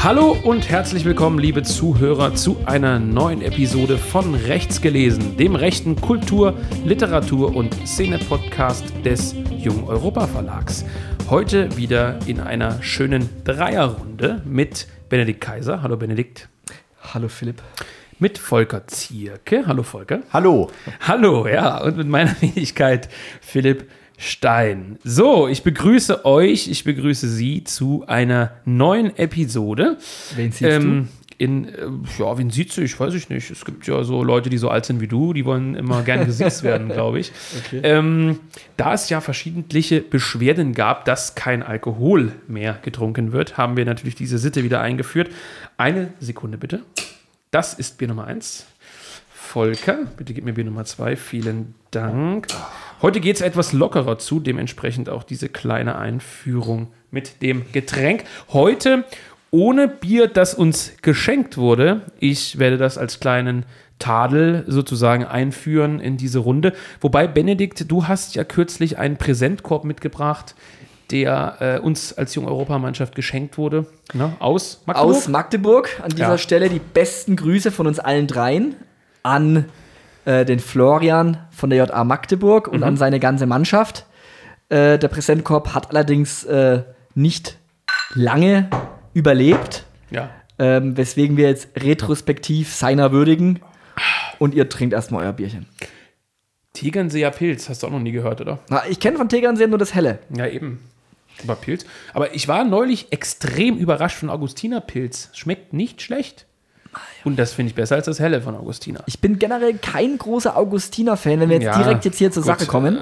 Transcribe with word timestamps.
Hallo 0.00 0.36
und 0.44 0.68
herzlich 0.68 1.04
willkommen, 1.04 1.40
liebe 1.40 1.64
Zuhörer, 1.64 2.32
zu 2.36 2.56
einer 2.66 3.00
neuen 3.00 3.42
Episode 3.42 3.98
von 3.98 4.36
Rechts 4.36 4.80
gelesen, 4.80 5.36
dem 5.36 5.56
rechten 5.56 5.96
Kultur-, 5.96 6.54
Literatur- 6.84 7.56
und 7.56 7.74
Szene-Podcast 7.84 8.84
des 9.04 9.34
Jung 9.50 9.88
Europa 9.88 10.28
Verlags. 10.28 10.84
Heute 11.28 11.76
wieder 11.76 12.20
in 12.26 12.38
einer 12.38 12.80
schönen 12.80 13.28
Dreierrunde 13.42 14.40
mit 14.44 14.86
Benedikt 15.08 15.40
Kaiser. 15.40 15.82
Hallo 15.82 15.96
Benedikt. 15.96 16.48
Hallo 17.02 17.26
Philipp. 17.26 17.60
Mit 18.20 18.38
Volker 18.38 18.86
Zierke. 18.86 19.66
Hallo 19.66 19.82
Volker. 19.82 20.20
Hallo. 20.32 20.70
Hallo, 21.00 21.48
ja, 21.48 21.82
und 21.82 21.96
mit 21.96 22.06
meiner 22.06 22.36
Wenigkeit 22.40 23.08
Philipp 23.40 23.90
Stein. 24.18 24.98
So, 25.04 25.46
ich 25.46 25.62
begrüße 25.62 26.24
euch, 26.24 26.68
ich 26.68 26.82
begrüße 26.82 27.28
Sie 27.28 27.62
zu 27.62 28.04
einer 28.08 28.50
neuen 28.64 29.16
Episode. 29.16 29.96
Wen 30.34 30.50
siehst 30.50 30.70
ähm, 30.70 31.08
in, 31.38 31.66
äh, 31.68 31.86
ja, 32.18 32.36
wen 32.36 32.50
sieht 32.50 32.72
sie? 32.72 32.82
Ich 32.82 32.98
weiß 32.98 33.14
ich 33.14 33.28
nicht. 33.28 33.48
Es 33.48 33.64
gibt 33.64 33.86
ja 33.86 34.02
so 34.02 34.24
Leute, 34.24 34.50
die 34.50 34.58
so 34.58 34.70
alt 34.70 34.84
sind 34.84 35.00
wie 35.00 35.06
du, 35.06 35.32
die 35.32 35.44
wollen 35.44 35.76
immer 35.76 36.02
gern 36.02 36.26
gesiezt 36.26 36.64
werden, 36.64 36.88
glaube 36.92 37.20
ich. 37.20 37.30
Okay. 37.64 37.80
Ähm, 37.84 38.40
da 38.76 38.92
es 38.92 39.08
ja 39.08 39.20
verschiedentliche 39.20 40.00
Beschwerden 40.00 40.74
gab, 40.74 41.04
dass 41.04 41.36
kein 41.36 41.62
Alkohol 41.62 42.32
mehr 42.48 42.80
getrunken 42.82 43.30
wird, 43.30 43.56
haben 43.56 43.76
wir 43.76 43.84
natürlich 43.84 44.16
diese 44.16 44.38
Sitte 44.38 44.64
wieder 44.64 44.80
eingeführt. 44.80 45.30
Eine 45.76 46.12
Sekunde 46.18 46.58
bitte. 46.58 46.82
Das 47.52 47.72
ist 47.72 47.98
Bier 47.98 48.08
Nummer 48.08 48.26
1. 48.26 48.66
Volker, 49.48 50.00
bitte 50.18 50.34
gib 50.34 50.44
mir 50.44 50.52
Bier 50.52 50.64
Nummer 50.64 50.84
2. 50.84 51.16
Vielen 51.16 51.74
Dank. 51.90 52.48
Heute 53.00 53.18
geht 53.18 53.36
es 53.36 53.40
etwas 53.40 53.72
lockerer 53.72 54.18
zu, 54.18 54.40
dementsprechend 54.40 55.08
auch 55.08 55.22
diese 55.22 55.48
kleine 55.48 55.96
Einführung 55.96 56.88
mit 57.10 57.40
dem 57.40 57.64
Getränk. 57.72 58.24
Heute 58.52 59.04
ohne 59.50 59.88
Bier, 59.88 60.28
das 60.28 60.52
uns 60.52 60.92
geschenkt 61.00 61.56
wurde. 61.56 62.02
Ich 62.20 62.58
werde 62.58 62.76
das 62.76 62.98
als 62.98 63.20
kleinen 63.20 63.64
Tadel 63.98 64.64
sozusagen 64.66 65.24
einführen 65.24 65.98
in 65.98 66.18
diese 66.18 66.40
Runde. 66.40 66.74
Wobei, 67.00 67.26
Benedikt, 67.26 67.90
du 67.90 68.06
hast 68.06 68.34
ja 68.34 68.44
kürzlich 68.44 68.98
einen 68.98 69.16
Präsentkorb 69.16 69.84
mitgebracht, 69.84 70.56
der 71.10 71.56
äh, 71.60 71.78
uns 71.78 72.12
als 72.12 72.34
junge 72.34 72.48
Europamannschaft 72.48 73.14
geschenkt 73.14 73.56
wurde. 73.56 73.86
Ne? 74.12 74.30
Aus 74.40 74.82
Magdeburg. 74.84 75.16
Aus 75.16 75.28
Magdeburg. 75.28 76.00
An 76.02 76.10
dieser 76.10 76.28
ja. 76.28 76.38
Stelle 76.38 76.68
die 76.68 76.80
besten 76.80 77.34
Grüße 77.34 77.72
von 77.72 77.86
uns 77.86 77.98
allen 77.98 78.26
dreien 78.26 78.76
an 79.28 79.66
äh, 80.24 80.44
den 80.44 80.58
Florian 80.58 81.38
von 81.50 81.70
der 81.70 81.84
JA 81.84 82.04
Magdeburg 82.04 82.68
und 82.68 82.78
mhm. 82.78 82.84
an 82.84 82.96
seine 82.96 83.20
ganze 83.20 83.46
Mannschaft. 83.46 84.06
Äh, 84.68 84.98
der 84.98 85.08
Präsentkorb 85.08 85.74
hat 85.74 85.90
allerdings 85.90 86.44
äh, 86.44 86.82
nicht 87.14 87.58
lange 88.14 88.68
überlebt. 89.14 89.84
Ja. 90.10 90.30
Ähm, 90.58 90.96
weswegen 90.96 91.36
wir 91.36 91.48
jetzt 91.48 91.68
retrospektiv 91.76 92.74
seiner 92.74 93.12
würdigen. 93.12 93.60
Und 94.38 94.54
ihr 94.54 94.68
trinkt 94.68 94.94
erstmal 94.94 95.24
euer 95.24 95.32
Bierchen. 95.32 95.66
Tegernseer 96.72 97.30
Pilz, 97.30 97.68
hast 97.68 97.82
du 97.82 97.88
auch 97.88 97.90
noch 97.90 98.00
nie 98.00 98.12
gehört, 98.12 98.40
oder? 98.40 98.60
Na, 98.68 98.82
ich 98.88 99.00
kenne 99.00 99.16
von 99.16 99.28
Tegernseer 99.28 99.66
nur 99.66 99.78
das 99.78 99.94
Helle. 99.94 100.20
Ja, 100.36 100.46
eben. 100.46 100.80
Aber 101.42 101.56
Pilz. 101.56 101.84
Aber 102.14 102.34
ich 102.34 102.48
war 102.48 102.64
neulich 102.64 103.12
extrem 103.12 103.76
überrascht 103.76 104.18
von 104.18 104.30
Augustiner 104.30 104.80
Pilz. 104.80 105.30
Schmeckt 105.32 105.72
nicht 105.72 106.02
schlecht. 106.02 106.46
Und 107.24 107.38
das 107.38 107.52
finde 107.52 107.70
ich 107.70 107.74
besser 107.74 107.96
als 107.96 108.06
das 108.06 108.20
Helle 108.20 108.40
von 108.40 108.54
Augustiner. 108.54 109.00
Ich 109.06 109.20
bin 109.20 109.38
generell 109.38 109.74
kein 109.74 110.18
großer 110.18 110.56
Augustiner-Fan, 110.56 111.40
wenn 111.40 111.48
wir 111.50 111.56
jetzt 111.56 111.66
ja, 111.66 111.82
direkt 111.82 112.04
jetzt 112.04 112.18
hier 112.18 112.30
zur 112.30 112.42
gut, 112.42 112.52
Sache 112.52 112.66
kommen. 112.66 112.98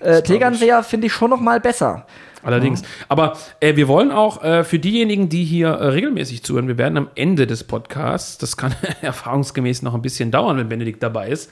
Äh, 0.00 0.18
äh 0.18 0.22
Tegernseer 0.22 0.82
finde 0.82 1.08
ich 1.08 1.12
schon 1.12 1.30
noch 1.30 1.40
mal 1.40 1.60
besser. 1.60 2.06
Allerdings. 2.42 2.80
Ja. 2.80 2.86
Aber 3.08 3.36
äh, 3.60 3.76
wir 3.76 3.88
wollen 3.88 4.10
auch 4.10 4.42
äh, 4.42 4.64
für 4.64 4.78
diejenigen, 4.78 5.28
die 5.28 5.44
hier 5.44 5.68
äh, 5.68 5.88
regelmäßig 5.88 6.42
zuhören, 6.42 6.68
wir 6.68 6.78
werden 6.78 6.96
am 6.96 7.10
Ende 7.14 7.46
des 7.46 7.64
Podcasts, 7.64 8.38
das 8.38 8.56
kann 8.56 8.74
erfahrungsgemäß 9.02 9.82
noch 9.82 9.94
ein 9.94 10.02
bisschen 10.02 10.30
dauern, 10.30 10.56
wenn 10.56 10.68
Benedikt 10.68 11.02
dabei 11.02 11.28
ist, 11.28 11.50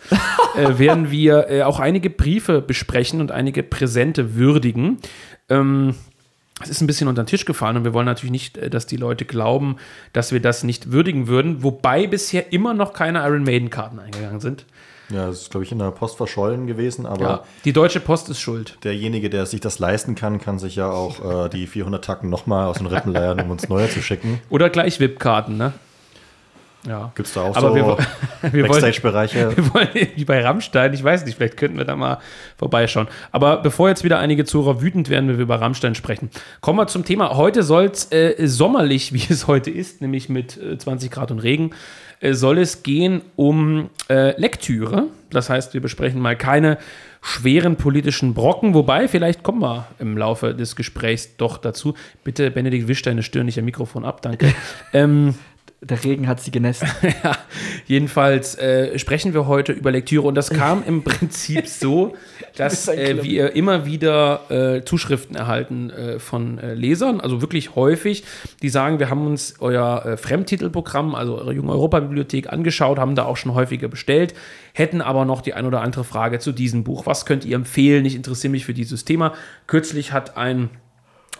äh, 0.56 0.78
werden 0.78 1.10
wir 1.10 1.66
auch 1.66 1.80
einige 1.80 2.10
Briefe 2.10 2.60
besprechen 2.60 3.20
und 3.20 3.30
einige 3.32 3.62
Präsente 3.62 4.36
würdigen. 4.36 4.98
Ähm, 5.48 5.94
es 6.62 6.70
ist 6.70 6.80
ein 6.80 6.86
bisschen 6.86 7.08
unter 7.08 7.22
den 7.22 7.28
Tisch 7.28 7.44
gefallen 7.44 7.76
und 7.76 7.84
wir 7.84 7.94
wollen 7.94 8.06
natürlich 8.06 8.32
nicht, 8.32 8.58
äh, 8.58 8.70
dass 8.70 8.86
die 8.86 8.96
Leute 8.96 9.24
glauben, 9.24 9.76
dass 10.12 10.32
wir 10.32 10.40
das 10.40 10.64
nicht 10.64 10.92
würdigen 10.92 11.28
würden, 11.28 11.62
wobei 11.62 12.06
bisher 12.06 12.52
immer 12.52 12.74
noch 12.74 12.92
keine 12.92 13.20
Iron 13.20 13.44
Maiden-Karten 13.44 13.98
eingegangen 13.98 14.40
sind. 14.40 14.64
Ja, 15.10 15.26
das 15.26 15.42
ist, 15.42 15.50
glaube 15.50 15.64
ich, 15.64 15.72
in 15.72 15.78
der 15.78 15.90
Post 15.90 16.18
verschollen 16.18 16.66
gewesen, 16.66 17.06
aber. 17.06 17.24
Ja, 17.24 17.44
die 17.64 17.72
Deutsche 17.72 17.98
Post 17.98 18.28
ist 18.28 18.40
schuld. 18.40 18.76
Derjenige, 18.84 19.30
der 19.30 19.46
sich 19.46 19.60
das 19.60 19.78
leisten 19.78 20.14
kann, 20.14 20.38
kann 20.38 20.58
sich 20.58 20.76
ja 20.76 20.90
auch 20.90 21.46
äh, 21.46 21.48
die 21.48 21.66
400 21.66 22.04
Tacken 22.04 22.28
nochmal 22.28 22.66
aus 22.66 22.76
den 22.76 22.86
Rippen 22.86 23.12
leiern, 23.12 23.40
um 23.40 23.50
uns 23.50 23.68
neue 23.70 23.88
zu 23.88 24.02
schicken. 24.02 24.40
Oder 24.50 24.68
gleich 24.68 25.00
VIP-Karten, 25.00 25.56
ne? 25.56 25.72
Ja. 26.86 27.12
Gibt 27.14 27.28
es 27.28 27.34
da 27.34 27.42
auch 27.42 27.56
Aber 27.56 27.72
so 27.72 27.98
Backstage-Bereiche? 28.42 29.52
Wir 29.56 29.74
wollen, 29.74 29.88
wie 30.16 30.24
bei 30.24 30.42
Rammstein, 30.42 30.94
ich 30.94 31.02
weiß 31.02 31.24
nicht, 31.24 31.36
vielleicht 31.36 31.56
könnten 31.56 31.76
wir 31.76 31.84
da 31.84 31.96
mal 31.96 32.18
vorbeischauen. 32.56 33.08
Aber 33.32 33.58
bevor 33.58 33.88
jetzt 33.88 34.04
wieder 34.04 34.18
einige 34.18 34.44
Zuhörer 34.44 34.80
wütend 34.80 35.08
werden, 35.10 35.28
wenn 35.28 35.36
wir 35.36 35.42
über 35.42 35.60
Rammstein 35.60 35.94
sprechen, 35.94 36.30
kommen 36.60 36.78
wir 36.78 36.86
zum 36.86 37.04
Thema. 37.04 37.36
Heute 37.36 37.62
soll 37.62 37.86
es 37.86 38.12
äh, 38.12 38.46
sommerlich, 38.46 39.12
wie 39.12 39.24
es 39.28 39.46
heute 39.46 39.70
ist, 39.70 40.00
nämlich 40.00 40.28
mit 40.28 40.56
äh, 40.56 40.78
20 40.78 41.10
Grad 41.10 41.30
und 41.30 41.40
Regen, 41.40 41.72
äh, 42.20 42.32
soll 42.32 42.58
es 42.58 42.82
gehen 42.82 43.22
um 43.36 43.90
äh, 44.08 44.38
Lektüre. 44.40 45.08
Das 45.30 45.50
heißt, 45.50 45.74
wir 45.74 45.80
besprechen 45.80 46.20
mal 46.20 46.36
keine 46.36 46.78
schweren 47.20 47.76
politischen 47.76 48.32
Brocken, 48.34 48.74
wobei 48.74 49.08
vielleicht 49.08 49.42
kommen 49.42 49.60
wir 49.60 49.88
im 49.98 50.16
Laufe 50.16 50.54
des 50.54 50.76
Gesprächs 50.76 51.36
doch 51.36 51.58
dazu. 51.58 51.94
Bitte, 52.22 52.50
Benedikt, 52.52 52.86
wisch 52.86 53.02
deine 53.02 53.24
Stirn 53.24 53.46
nicht 53.46 53.58
am 53.58 53.64
Mikrofon 53.64 54.04
ab, 54.04 54.22
danke. 54.22 54.54
ähm, 54.92 55.34
der 55.80 56.02
Regen 56.02 56.26
hat 56.26 56.40
sie 56.40 56.50
genässt. 56.50 56.82
ja, 57.24 57.36
jedenfalls 57.86 58.56
äh, 58.56 58.98
sprechen 58.98 59.32
wir 59.32 59.46
heute 59.46 59.72
über 59.72 59.92
Lektüre 59.92 60.26
und 60.26 60.34
das 60.34 60.50
kam 60.50 60.82
im 60.84 61.02
Prinzip 61.04 61.68
so, 61.68 62.16
dass 62.56 62.88
äh, 62.88 63.22
wir 63.22 63.54
immer 63.54 63.86
wieder 63.86 64.50
äh, 64.50 64.84
Zuschriften 64.84 65.36
erhalten 65.36 65.90
äh, 65.90 66.18
von 66.18 66.58
äh, 66.58 66.74
Lesern, 66.74 67.20
also 67.20 67.40
wirklich 67.42 67.76
häufig, 67.76 68.24
die 68.60 68.70
sagen, 68.70 68.98
wir 68.98 69.08
haben 69.08 69.26
uns 69.26 69.54
euer 69.60 70.04
äh, 70.04 70.16
Fremdtitelprogramm, 70.16 71.14
also 71.14 71.38
eure 71.38 71.52
Junge 71.52 71.70
Europa 71.70 72.00
Bibliothek 72.00 72.52
angeschaut, 72.52 72.98
haben 72.98 73.14
da 73.14 73.24
auch 73.24 73.36
schon 73.36 73.54
häufiger 73.54 73.86
bestellt, 73.86 74.34
hätten 74.72 75.00
aber 75.00 75.24
noch 75.24 75.42
die 75.42 75.54
ein 75.54 75.64
oder 75.64 75.82
andere 75.82 76.02
Frage 76.02 76.40
zu 76.40 76.50
diesem 76.50 76.82
Buch. 76.82 77.06
Was 77.06 77.24
könnt 77.24 77.44
ihr 77.44 77.54
empfehlen? 77.54 78.04
Ich 78.04 78.16
interessiere 78.16 78.50
mich 78.50 78.64
für 78.64 78.74
dieses 78.74 79.04
Thema. 79.04 79.32
Kürzlich 79.68 80.12
hat 80.12 80.36
ein 80.36 80.70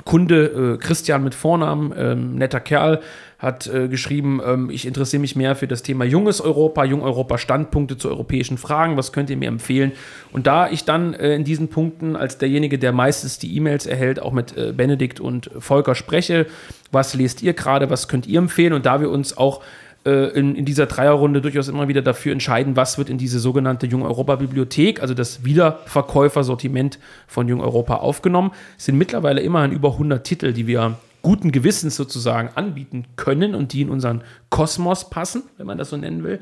Kunde, 0.04 0.74
äh, 0.74 0.78
Christian 0.78 1.24
mit 1.24 1.34
Vornamen, 1.34 1.92
ähm, 1.96 2.34
netter 2.36 2.60
Kerl, 2.60 3.00
hat 3.38 3.68
äh, 3.68 3.86
geschrieben, 3.86 4.40
ähm, 4.44 4.68
ich 4.68 4.84
interessiere 4.84 5.20
mich 5.20 5.36
mehr 5.36 5.54
für 5.54 5.68
das 5.68 5.82
Thema 5.82 6.04
junges 6.04 6.40
Europa, 6.40 6.84
Jung 6.84 7.02
Europa 7.02 7.38
Standpunkte 7.38 7.96
zu 7.96 8.08
europäischen 8.08 8.58
Fragen, 8.58 8.96
was 8.96 9.12
könnt 9.12 9.30
ihr 9.30 9.36
mir 9.36 9.48
empfehlen? 9.48 9.92
Und 10.32 10.48
da 10.48 10.68
ich 10.68 10.84
dann 10.84 11.14
äh, 11.14 11.36
in 11.36 11.44
diesen 11.44 11.68
Punkten 11.68 12.16
als 12.16 12.38
derjenige, 12.38 12.78
der 12.78 12.92
meistens 12.92 13.38
die 13.38 13.56
E-Mails 13.56 13.86
erhält, 13.86 14.20
auch 14.20 14.32
mit 14.32 14.56
äh, 14.56 14.72
Benedikt 14.72 15.20
und 15.20 15.50
Volker 15.56 15.94
spreche, 15.94 16.46
was 16.90 17.14
lest 17.14 17.42
ihr 17.42 17.52
gerade, 17.52 17.90
was 17.90 18.08
könnt 18.08 18.26
ihr 18.26 18.40
empfehlen? 18.40 18.72
Und 18.72 18.86
da 18.86 19.00
wir 19.00 19.10
uns 19.10 19.36
auch 19.36 19.62
äh, 20.04 20.30
in, 20.36 20.56
in, 20.56 20.64
dieser 20.64 20.86
Dreierrunde 20.86 21.40
durchaus 21.40 21.68
immer 21.68 21.86
wieder 21.86 22.02
dafür 22.02 22.32
entscheiden, 22.32 22.74
was 22.74 22.98
wird 22.98 23.08
in 23.08 23.18
diese 23.18 23.38
sogenannte 23.38 23.86
Jung 23.86 24.02
Europa 24.02 24.34
Bibliothek, 24.34 25.00
also 25.00 25.14
das 25.14 25.44
Wiederverkäufersortiment 25.44 26.98
von 27.28 27.46
Jung 27.46 27.60
Europa 27.60 27.96
aufgenommen. 27.96 28.50
Sind 28.78 28.98
mittlerweile 28.98 29.42
immerhin 29.42 29.70
über 29.70 29.92
100 29.92 30.24
Titel, 30.24 30.52
die 30.52 30.66
wir 30.66 30.96
guten 31.28 31.52
Gewissens 31.52 31.94
sozusagen 31.96 32.48
anbieten 32.54 33.04
können 33.16 33.54
und 33.54 33.72
die 33.72 33.82
in 33.82 33.90
unseren 33.90 34.22
Kosmos 34.48 35.10
passen, 35.10 35.42
wenn 35.58 35.66
man 35.66 35.76
das 35.76 35.90
so 35.90 35.96
nennen 35.96 36.24
will. 36.24 36.40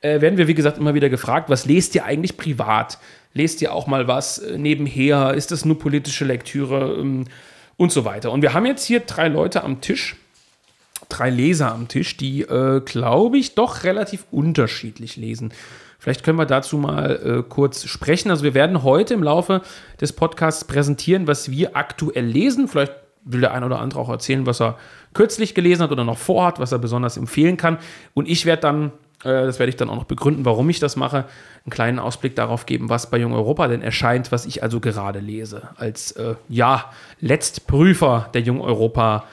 Äh, 0.00 0.20
werden 0.20 0.38
wir, 0.38 0.48
wie 0.48 0.54
gesagt, 0.54 0.78
immer 0.78 0.94
wieder 0.94 1.10
gefragt, 1.10 1.50
was 1.50 1.66
lest 1.66 1.94
ihr 1.94 2.04
eigentlich 2.04 2.36
privat? 2.36 2.98
Lest 3.34 3.60
ihr 3.60 3.72
auch 3.72 3.86
mal 3.86 4.08
was 4.08 4.38
äh, 4.38 4.56
nebenher? 4.56 5.34
Ist 5.34 5.50
das 5.50 5.64
nur 5.64 5.78
politische 5.78 6.24
Lektüre? 6.24 6.96
Ähm, 6.98 7.24
und 7.76 7.92
so 7.92 8.04
weiter. 8.04 8.30
Und 8.30 8.42
wir 8.42 8.54
haben 8.54 8.66
jetzt 8.66 8.84
hier 8.84 9.00
drei 9.00 9.28
Leute 9.28 9.64
am 9.64 9.80
Tisch, 9.80 10.16
drei 11.08 11.30
Leser 11.30 11.72
am 11.72 11.88
Tisch, 11.88 12.16
die, 12.16 12.42
äh, 12.42 12.80
glaube 12.80 13.38
ich, 13.38 13.54
doch 13.54 13.84
relativ 13.84 14.24
unterschiedlich 14.30 15.16
lesen. 15.16 15.52
Vielleicht 15.98 16.24
können 16.24 16.38
wir 16.38 16.46
dazu 16.46 16.78
mal 16.78 17.10
äh, 17.24 17.48
kurz 17.48 17.84
sprechen. 17.84 18.30
Also 18.30 18.44
wir 18.44 18.54
werden 18.54 18.82
heute 18.82 19.14
im 19.14 19.22
Laufe 19.22 19.62
des 20.00 20.12
Podcasts 20.12 20.64
präsentieren, 20.64 21.26
was 21.26 21.50
wir 21.50 21.76
aktuell 21.76 22.26
lesen. 22.26 22.68
Vielleicht 22.68 22.92
will 23.24 23.40
der 23.40 23.52
ein 23.52 23.64
oder 23.64 23.80
andere 23.80 24.00
auch 24.00 24.08
erzählen, 24.08 24.46
was 24.46 24.60
er 24.60 24.76
kürzlich 25.14 25.54
gelesen 25.54 25.82
hat 25.82 25.92
oder 25.92 26.04
noch 26.04 26.18
vorhat, 26.18 26.58
was 26.58 26.72
er 26.72 26.78
besonders 26.78 27.16
empfehlen 27.16 27.56
kann. 27.56 27.78
Und 28.14 28.28
ich 28.28 28.46
werde 28.46 28.62
dann, 28.62 28.86
äh, 29.24 29.44
das 29.46 29.58
werde 29.58 29.70
ich 29.70 29.76
dann 29.76 29.90
auch 29.90 29.96
noch 29.96 30.04
begründen, 30.04 30.44
warum 30.44 30.68
ich 30.70 30.80
das 30.80 30.96
mache, 30.96 31.24
einen 31.64 31.70
kleinen 31.70 31.98
Ausblick 31.98 32.34
darauf 32.34 32.66
geben, 32.66 32.88
was 32.88 33.10
bei 33.10 33.18
Jung 33.18 33.32
Europa 33.32 33.68
denn 33.68 33.82
erscheint, 33.82 34.32
was 34.32 34.46
ich 34.46 34.62
also 34.62 34.80
gerade 34.80 35.20
lese, 35.20 35.68
als 35.76 36.12
äh, 36.12 36.34
ja, 36.48 36.92
Letztprüfer 37.20 38.28
der 38.34 38.42
Jung 38.42 38.60
Europa 38.60 39.24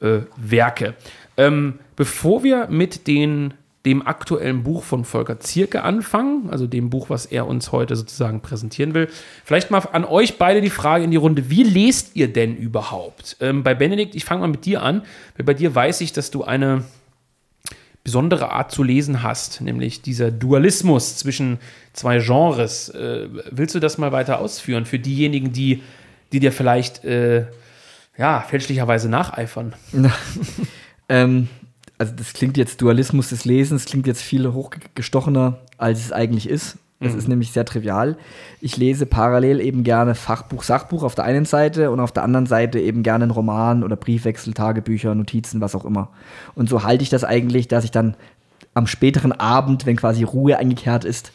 äh, 0.00 0.20
Werke. 0.36 0.94
Ähm, 1.36 1.78
bevor 1.96 2.42
wir 2.44 2.68
mit 2.68 3.06
den 3.06 3.54
dem 3.86 4.06
aktuellen 4.06 4.62
Buch 4.62 4.82
von 4.82 5.04
Volker 5.04 5.40
Zierke 5.40 5.82
anfangen, 5.82 6.48
also 6.50 6.66
dem 6.66 6.88
Buch, 6.88 7.10
was 7.10 7.26
er 7.26 7.46
uns 7.46 7.70
heute 7.70 7.96
sozusagen 7.96 8.40
präsentieren 8.40 8.94
will. 8.94 9.08
Vielleicht 9.44 9.70
mal 9.70 9.80
an 9.92 10.04
euch 10.04 10.38
beide 10.38 10.62
die 10.62 10.70
Frage 10.70 11.04
in 11.04 11.10
die 11.10 11.18
Runde, 11.18 11.50
wie 11.50 11.64
lest 11.64 12.16
ihr 12.16 12.32
denn 12.32 12.56
überhaupt? 12.56 13.36
Ähm, 13.40 13.62
bei 13.62 13.74
Benedikt, 13.74 14.14
ich 14.14 14.24
fange 14.24 14.40
mal 14.40 14.48
mit 14.48 14.64
dir 14.64 14.82
an, 14.82 15.02
weil 15.36 15.44
bei 15.44 15.54
dir 15.54 15.74
weiß 15.74 16.00
ich, 16.00 16.12
dass 16.12 16.30
du 16.30 16.44
eine 16.44 16.84
besondere 18.04 18.52
Art 18.52 18.70
zu 18.70 18.82
lesen 18.82 19.22
hast, 19.22 19.60
nämlich 19.60 20.02
dieser 20.02 20.30
Dualismus 20.30 21.16
zwischen 21.16 21.58
zwei 21.92 22.18
Genres. 22.18 22.88
Äh, 22.88 23.28
willst 23.50 23.74
du 23.74 23.80
das 23.80 23.98
mal 23.98 24.12
weiter 24.12 24.40
ausführen 24.40 24.86
für 24.86 24.98
diejenigen, 24.98 25.52
die, 25.52 25.82
die 26.32 26.40
dir 26.40 26.52
vielleicht 26.52 27.04
äh, 27.04 27.46
ja, 28.16 28.40
fälschlicherweise 28.40 29.10
nacheifern? 29.10 29.74
ähm, 31.08 31.48
also 31.98 32.12
das 32.14 32.32
klingt 32.32 32.56
jetzt 32.56 32.80
Dualismus 32.80 33.30
des 33.30 33.44
Lesens, 33.44 33.84
klingt 33.84 34.06
jetzt 34.06 34.22
viel 34.22 34.52
hochgestochener, 34.52 35.58
als 35.78 36.00
es 36.00 36.12
eigentlich 36.12 36.48
ist. 36.48 36.78
Das 37.00 37.12
mhm. 37.12 37.18
ist 37.18 37.28
nämlich 37.28 37.52
sehr 37.52 37.64
trivial. 37.64 38.16
Ich 38.60 38.76
lese 38.76 39.06
parallel 39.06 39.60
eben 39.60 39.84
gerne 39.84 40.14
Fachbuch, 40.14 40.62
Sachbuch 40.62 41.02
auf 41.02 41.14
der 41.14 41.24
einen 41.24 41.44
Seite 41.44 41.90
und 41.90 42.00
auf 42.00 42.12
der 42.12 42.22
anderen 42.22 42.46
Seite 42.46 42.80
eben 42.80 43.02
gerne 43.02 43.24
einen 43.24 43.30
Roman 43.30 43.82
oder 43.82 43.96
Briefwechsel, 43.96 44.54
Tagebücher, 44.54 45.14
Notizen, 45.14 45.60
was 45.60 45.74
auch 45.74 45.84
immer. 45.84 46.10
Und 46.54 46.68
so 46.68 46.82
halte 46.82 47.02
ich 47.02 47.10
das 47.10 47.24
eigentlich, 47.24 47.68
dass 47.68 47.84
ich 47.84 47.90
dann 47.90 48.16
am 48.74 48.86
späteren 48.86 49.32
Abend, 49.32 49.86
wenn 49.86 49.96
quasi 49.96 50.24
Ruhe 50.24 50.58
eingekehrt 50.58 51.04
ist, 51.04 51.32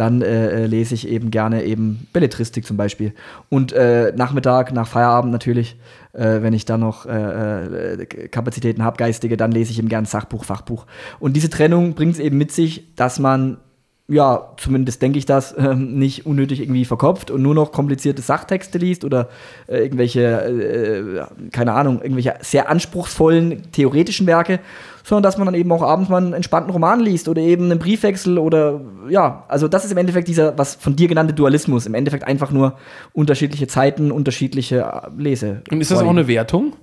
dann 0.00 0.22
äh, 0.22 0.62
äh 0.62 0.66
lese 0.66 0.94
ich 0.94 1.06
eben 1.06 1.30
gerne 1.30 1.62
eben 1.64 2.08
Belletristik 2.12 2.64
zum 2.64 2.76
Beispiel. 2.76 3.12
Und 3.50 3.72
äh, 3.72 4.12
Nachmittag, 4.16 4.72
nach 4.72 4.88
Feierabend 4.88 5.30
natürlich, 5.30 5.76
äh, 6.12 6.40
wenn 6.40 6.54
ich 6.54 6.64
dann 6.64 6.80
noch 6.80 7.04
äh, 7.04 7.92
äh, 7.92 8.28
Kapazitäten 8.28 8.82
habe, 8.82 8.96
geistige, 8.96 9.36
dann 9.36 9.52
lese 9.52 9.72
ich 9.72 9.78
eben 9.78 9.90
gerne 9.90 10.06
Sachbuch, 10.06 10.44
Fachbuch. 10.44 10.86
Und 11.18 11.34
diese 11.34 11.50
Trennung 11.50 11.94
bringt 11.94 12.14
es 12.14 12.18
eben 12.18 12.38
mit 12.38 12.50
sich, 12.50 12.94
dass 12.96 13.18
man 13.18 13.58
ja, 14.08 14.54
zumindest 14.56 15.00
denke 15.02 15.18
ich 15.18 15.26
das, 15.26 15.54
ähm, 15.58 15.98
nicht 15.98 16.26
unnötig 16.26 16.60
irgendwie 16.60 16.84
verkopft 16.84 17.30
und 17.30 17.42
nur 17.42 17.54
noch 17.54 17.70
komplizierte 17.70 18.22
Sachtexte 18.22 18.78
liest 18.78 19.04
oder 19.04 19.28
äh, 19.68 19.78
irgendwelche, 19.78 20.20
äh, 20.22 21.48
keine 21.52 21.74
Ahnung, 21.74 22.02
irgendwelche 22.02 22.34
sehr 22.40 22.68
anspruchsvollen 22.68 23.70
theoretischen 23.70 24.26
Werke, 24.26 24.58
sondern 25.10 25.24
dass 25.24 25.38
man 25.38 25.46
dann 25.46 25.56
eben 25.56 25.72
auch 25.72 25.82
abends 25.82 26.08
mal 26.08 26.18
einen 26.18 26.34
entspannten 26.34 26.70
Roman 26.70 27.00
liest 27.00 27.28
oder 27.28 27.42
eben 27.42 27.64
einen 27.64 27.80
Briefwechsel 27.80 28.38
oder 28.38 28.80
ja, 29.08 29.44
also 29.48 29.66
das 29.66 29.84
ist 29.84 29.90
im 29.90 29.98
Endeffekt 29.98 30.28
dieser, 30.28 30.56
was 30.56 30.76
von 30.76 30.94
dir 30.94 31.08
genannte 31.08 31.34
Dualismus, 31.34 31.86
im 31.86 31.94
Endeffekt 31.94 32.28
einfach 32.28 32.52
nur 32.52 32.74
unterschiedliche 33.12 33.66
Zeiten, 33.66 34.12
unterschiedliche 34.12 34.78
äh, 34.78 35.20
Lese. 35.20 35.62
Und 35.68 35.80
ist 35.80 35.90
das 35.90 35.98
auch 35.98 36.08
eine 36.08 36.28
Wertung? 36.28 36.74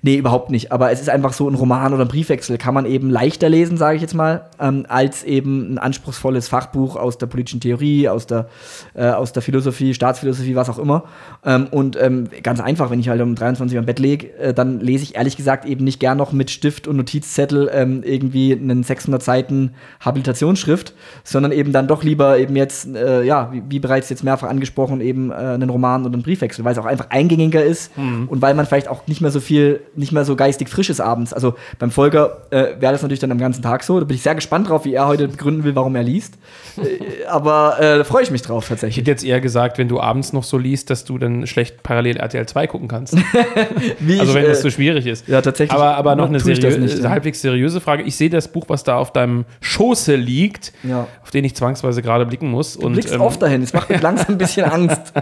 Nee, 0.00 0.16
überhaupt 0.16 0.50
nicht. 0.50 0.70
Aber 0.70 0.92
es 0.92 1.00
ist 1.00 1.10
einfach 1.10 1.32
so 1.32 1.48
ein 1.48 1.56
Roman 1.56 1.92
oder 1.92 2.04
ein 2.04 2.08
Briefwechsel 2.08 2.56
kann 2.56 2.72
man 2.72 2.86
eben 2.86 3.10
leichter 3.10 3.48
lesen, 3.48 3.76
sage 3.76 3.96
ich 3.96 4.02
jetzt 4.02 4.14
mal, 4.14 4.48
ähm, 4.60 4.86
als 4.88 5.24
eben 5.24 5.74
ein 5.74 5.78
anspruchsvolles 5.78 6.46
Fachbuch 6.46 6.94
aus 6.94 7.18
der 7.18 7.26
politischen 7.26 7.60
Theorie, 7.60 8.08
aus 8.08 8.28
der, 8.28 8.46
äh, 8.94 9.08
aus 9.08 9.32
der 9.32 9.42
Philosophie, 9.42 9.92
Staatsphilosophie, 9.92 10.54
was 10.54 10.70
auch 10.70 10.78
immer. 10.78 11.04
Ähm, 11.44 11.66
und 11.72 12.00
ähm, 12.00 12.28
ganz 12.44 12.60
einfach, 12.60 12.90
wenn 12.90 13.00
ich 13.00 13.08
halt 13.08 13.20
um 13.20 13.34
23 13.34 13.76
Uhr 13.76 13.80
im 13.80 13.86
Bett 13.86 13.98
lege, 13.98 14.32
äh, 14.38 14.54
dann 14.54 14.78
lese 14.78 15.02
ich 15.02 15.16
ehrlich 15.16 15.36
gesagt 15.36 15.64
eben 15.64 15.84
nicht 15.84 15.98
gern 15.98 16.16
noch 16.16 16.32
mit 16.32 16.50
Stift 16.52 16.86
und 16.86 16.96
Notizzettel 16.96 17.71
ähm, 17.72 18.02
irgendwie 18.04 18.52
einen 18.52 18.82
600 18.82 19.22
Seiten 19.22 19.74
Habilitationsschrift, 20.00 20.94
sondern 21.24 21.52
eben 21.52 21.72
dann 21.72 21.88
doch 21.88 22.02
lieber 22.02 22.38
eben 22.38 22.56
jetzt, 22.56 22.86
äh, 22.94 23.22
ja, 23.22 23.50
wie, 23.52 23.62
wie, 23.68 23.78
bereits 23.78 24.08
jetzt 24.10 24.24
mehrfach 24.24 24.48
angesprochen, 24.48 25.00
eben 25.00 25.30
äh, 25.30 25.34
einen 25.34 25.70
Roman 25.70 26.04
oder 26.04 26.14
einen 26.14 26.22
Briefwechsel, 26.22 26.64
weil 26.64 26.72
es 26.72 26.78
auch 26.78 26.86
einfach 26.86 27.10
eingängiger 27.10 27.64
ist 27.64 27.96
mhm. 27.96 28.28
und 28.28 28.42
weil 28.42 28.54
man 28.54 28.66
vielleicht 28.66 28.88
auch 28.88 29.06
nicht 29.06 29.20
mehr 29.20 29.30
so 29.30 29.40
viel, 29.40 29.80
nicht 29.94 30.12
mehr 30.12 30.24
so 30.24 30.36
geistig 30.36 30.68
frisch 30.68 30.90
ist 30.90 31.00
abends. 31.00 31.32
Also 31.32 31.54
beim 31.78 31.90
Volker 31.90 32.46
äh, 32.50 32.80
wäre 32.80 32.92
das 32.92 33.02
natürlich 33.02 33.20
dann 33.20 33.32
am 33.32 33.38
ganzen 33.38 33.62
Tag 33.62 33.82
so. 33.82 33.98
Da 33.98 34.04
bin 34.04 34.16
ich 34.16 34.22
sehr 34.22 34.34
gespannt 34.34 34.68
drauf, 34.68 34.84
wie 34.84 34.94
er 34.94 35.06
heute 35.06 35.28
begründen 35.28 35.64
will, 35.64 35.74
warum 35.74 35.94
er 35.94 36.02
liest. 36.02 36.34
Äh, 36.76 37.26
aber 37.26 37.76
äh, 37.78 37.98
da 37.98 38.04
freue 38.04 38.22
ich 38.22 38.30
mich 38.30 38.42
drauf 38.42 38.68
tatsächlich. 38.68 38.96
Ich 38.96 39.00
hätte 39.00 39.10
jetzt 39.10 39.24
eher 39.24 39.40
gesagt, 39.40 39.78
wenn 39.78 39.88
du 39.88 40.00
abends 40.00 40.32
noch 40.32 40.44
so 40.44 40.58
liest, 40.58 40.90
dass 40.90 41.04
du 41.04 41.18
dann 41.18 41.46
schlecht 41.46 41.82
parallel 41.82 42.16
RTL 42.16 42.46
2 42.46 42.66
gucken 42.66 42.88
kannst. 42.88 43.14
also 44.18 44.34
wenn 44.34 44.46
das 44.46 44.58
äh, 44.58 44.62
so 44.62 44.70
schwierig 44.70 45.06
ist. 45.06 45.28
Ja, 45.28 45.40
tatsächlich. 45.40 45.76
Aber, 45.76 45.96
aber 45.96 46.16
noch 46.16 46.28
eine 46.28 46.40
seriö 46.40 46.78
nicht, 46.78 47.02
halbwegs 47.04 47.40
seriöse 47.40 47.51
Frage. 47.80 48.02
Ich 48.02 48.16
sehe 48.16 48.30
das 48.30 48.48
Buch, 48.48 48.64
was 48.68 48.84
da 48.84 48.96
auf 48.96 49.12
deinem 49.12 49.44
Schoße 49.60 50.14
liegt, 50.14 50.72
ja. 50.82 51.06
auf 51.22 51.30
den 51.30 51.44
ich 51.44 51.54
zwangsweise 51.54 52.02
gerade 52.02 52.26
blicken 52.26 52.50
muss. 52.50 52.78
Du 52.78 52.86
und, 52.86 52.94
blickst 52.94 53.12
ähm, 53.12 53.20
oft 53.20 53.40
dahin. 53.40 53.62
Es 53.62 53.72
macht 53.72 53.90
mir 53.90 53.98
langsam 54.00 54.34
ein 54.34 54.38
bisschen 54.38 54.64
Angst. 54.64 55.12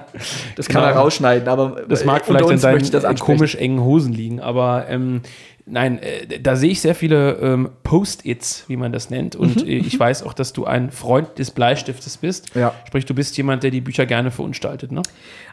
Das 0.57 0.69
kann 0.69 0.83
genau. 0.83 0.95
er 0.95 0.97
rausschneiden, 0.99 1.49
aber 1.49 1.83
das 1.89 2.05
mag 2.05 2.25
vielleicht 2.25 2.51
in 2.51 2.61
deinen 3.01 3.19
komisch 3.19 3.55
engen 3.55 3.81
Hosen 3.81 4.13
liegen, 4.13 4.41
aber 4.41 4.87
ähm, 4.89 5.23
Nein, 5.71 6.01
äh, 6.01 6.41
da 6.41 6.57
sehe 6.57 6.71
ich 6.71 6.81
sehr 6.81 6.95
viele 6.95 7.35
ähm, 7.35 7.71
Post-its, 7.85 8.65
wie 8.67 8.77
man 8.77 8.93
das 8.93 9.09
nennt. 9.09 9.37
Und 9.37 9.63
mhm. 9.63 9.69
äh, 9.69 9.77
ich 9.77 9.99
weiß 9.99 10.25
auch, 10.25 10.33
dass 10.33 10.53
du 10.53 10.65
ein 10.65 10.91
Freund 10.91 11.39
des 11.39 11.53
Bleistiftes 11.53 12.17
bist. 12.17 12.55
Ja. 12.55 12.75
Sprich, 12.87 13.07
du 13.07 13.15
bist 13.15 13.37
jemand, 13.37 13.63
der 13.63 13.71
die 13.71 13.81
Bücher 13.81 14.05
gerne 14.05 14.31
verunstaltet, 14.33 14.91
ne? 14.91 15.03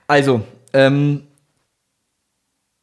Also, 0.08 0.42
ähm, 0.74 1.27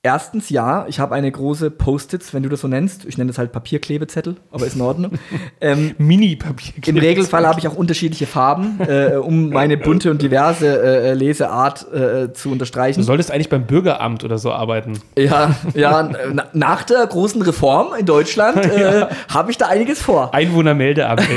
Erstens 0.06 0.50
ja, 0.50 0.84
ich 0.86 1.00
habe 1.00 1.14
eine 1.14 1.32
große 1.32 1.70
Post-its, 1.70 2.34
wenn 2.34 2.42
du 2.42 2.50
das 2.50 2.60
so 2.60 2.68
nennst. 2.68 3.06
Ich 3.06 3.16
nenne 3.16 3.28
das 3.28 3.38
halt 3.38 3.52
Papierklebezettel, 3.52 4.36
aber 4.50 4.66
ist 4.66 4.74
in 4.74 4.82
Ordnung. 4.82 5.12
ähm, 5.62 5.94
Mini-Papierklebezettel. 5.96 6.94
Im 6.94 6.98
Regelfall 6.98 7.46
habe 7.46 7.58
ich 7.58 7.66
auch 7.66 7.74
unterschiedliche 7.74 8.26
Farben, 8.26 8.80
äh, 8.86 9.16
um 9.16 9.48
meine 9.48 9.78
bunte 9.78 10.10
und 10.10 10.20
diverse 10.20 10.82
äh, 10.82 11.14
Leseart 11.14 11.86
äh, 11.90 12.32
zu 12.34 12.50
unterstreichen. 12.50 13.00
Du 13.00 13.06
solltest 13.06 13.30
eigentlich 13.30 13.48
beim 13.48 13.64
Bürgeramt 13.64 14.24
oder 14.24 14.36
so 14.36 14.52
arbeiten. 14.52 15.00
Ja, 15.16 15.56
ja 15.72 16.10
nach 16.52 16.82
der 16.82 17.06
großen 17.06 17.40
Reform 17.40 17.94
in 17.98 18.04
Deutschland 18.04 18.56
äh, 18.66 19.00
ja. 19.00 19.08
habe 19.32 19.52
ich 19.52 19.56
da 19.56 19.68
einiges 19.68 20.02
vor. 20.02 20.34
Einwohnermeldeamt. 20.34 21.22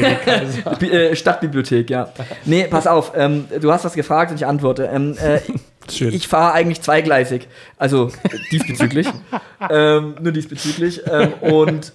Äh, 0.81 1.15
Stadtbibliothek, 1.15 1.89
ja. 1.89 2.09
Nee, 2.45 2.65
pass 2.69 2.87
auf, 2.87 3.13
ähm, 3.15 3.45
du 3.61 3.71
hast 3.71 3.85
was 3.85 3.93
gefragt 3.93 4.31
und 4.31 4.37
ich 4.37 4.45
antworte. 4.45 4.89
Ähm, 4.91 5.15
äh, 5.17 5.39
Schön. 5.89 6.13
Ich 6.13 6.27
fahre 6.27 6.53
eigentlich 6.53 6.81
zweigleisig. 6.81 7.47
Also 7.77 8.11
diesbezüglich. 8.51 9.07
ähm, 9.69 10.15
nur 10.21 10.31
diesbezüglich. 10.31 11.01
Ähm, 11.09 11.33
und 11.41 11.93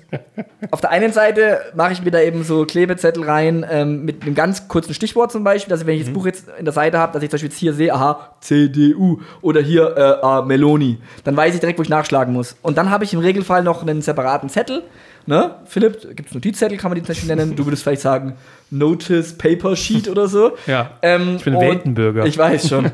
auf 0.70 0.80
der 0.80 0.90
einen 0.90 1.12
Seite 1.12 1.60
mache 1.74 1.92
ich 1.92 2.02
mir 2.02 2.10
da 2.10 2.20
eben 2.20 2.44
so 2.44 2.64
Klebezettel 2.64 3.24
rein 3.24 3.66
ähm, 3.68 4.04
mit 4.04 4.22
einem 4.22 4.34
ganz 4.34 4.68
kurzen 4.68 4.94
Stichwort 4.94 5.32
zum 5.32 5.44
Beispiel. 5.44 5.70
dass 5.70 5.86
wenn 5.86 5.94
ich 5.94 6.02
das 6.02 6.10
mhm. 6.10 6.14
Buch 6.14 6.26
jetzt 6.26 6.46
in 6.58 6.64
der 6.64 6.74
Seite 6.74 6.98
habe, 6.98 7.12
dass 7.12 7.22
ich 7.22 7.30
zum 7.30 7.36
Beispiel 7.36 7.50
jetzt 7.50 7.58
hier 7.58 7.74
sehe, 7.74 7.94
aha, 7.94 8.36
CDU 8.40 9.20
oder 9.40 9.60
hier 9.60 9.96
äh, 9.96 10.24
ah, 10.24 10.42
Meloni. 10.42 10.98
Dann 11.24 11.36
weiß 11.36 11.54
ich 11.54 11.60
direkt, 11.60 11.78
wo 11.78 11.82
ich 11.82 11.88
nachschlagen 11.88 12.32
muss. 12.32 12.56
Und 12.62 12.78
dann 12.78 12.90
habe 12.90 13.04
ich 13.04 13.12
im 13.12 13.20
Regelfall 13.20 13.62
noch 13.62 13.82
einen 13.82 14.02
separaten 14.02 14.48
Zettel 14.48 14.82
Ne? 15.26 15.54
Philipp, 15.66 16.16
gibt 16.16 16.28
es 16.28 16.34
Notizzettel, 16.34 16.78
kann 16.78 16.90
man 16.90 16.96
die 16.96 17.02
zum 17.02 17.14
Beispiel 17.14 17.34
nennen. 17.34 17.54
Du 17.54 17.64
würdest 17.66 17.82
vielleicht 17.82 18.02
sagen 18.02 18.34
Notice 18.70 19.34
Paper 19.36 19.76
Sheet 19.76 20.08
oder 20.08 20.28
so. 20.28 20.56
Ja. 20.66 20.98
Ähm, 21.02 21.36
ich 21.36 21.44
bin 21.44 21.54
Weltenbürger. 21.54 22.26
Ich 22.26 22.36
weiß 22.36 22.68
schon. 22.68 22.90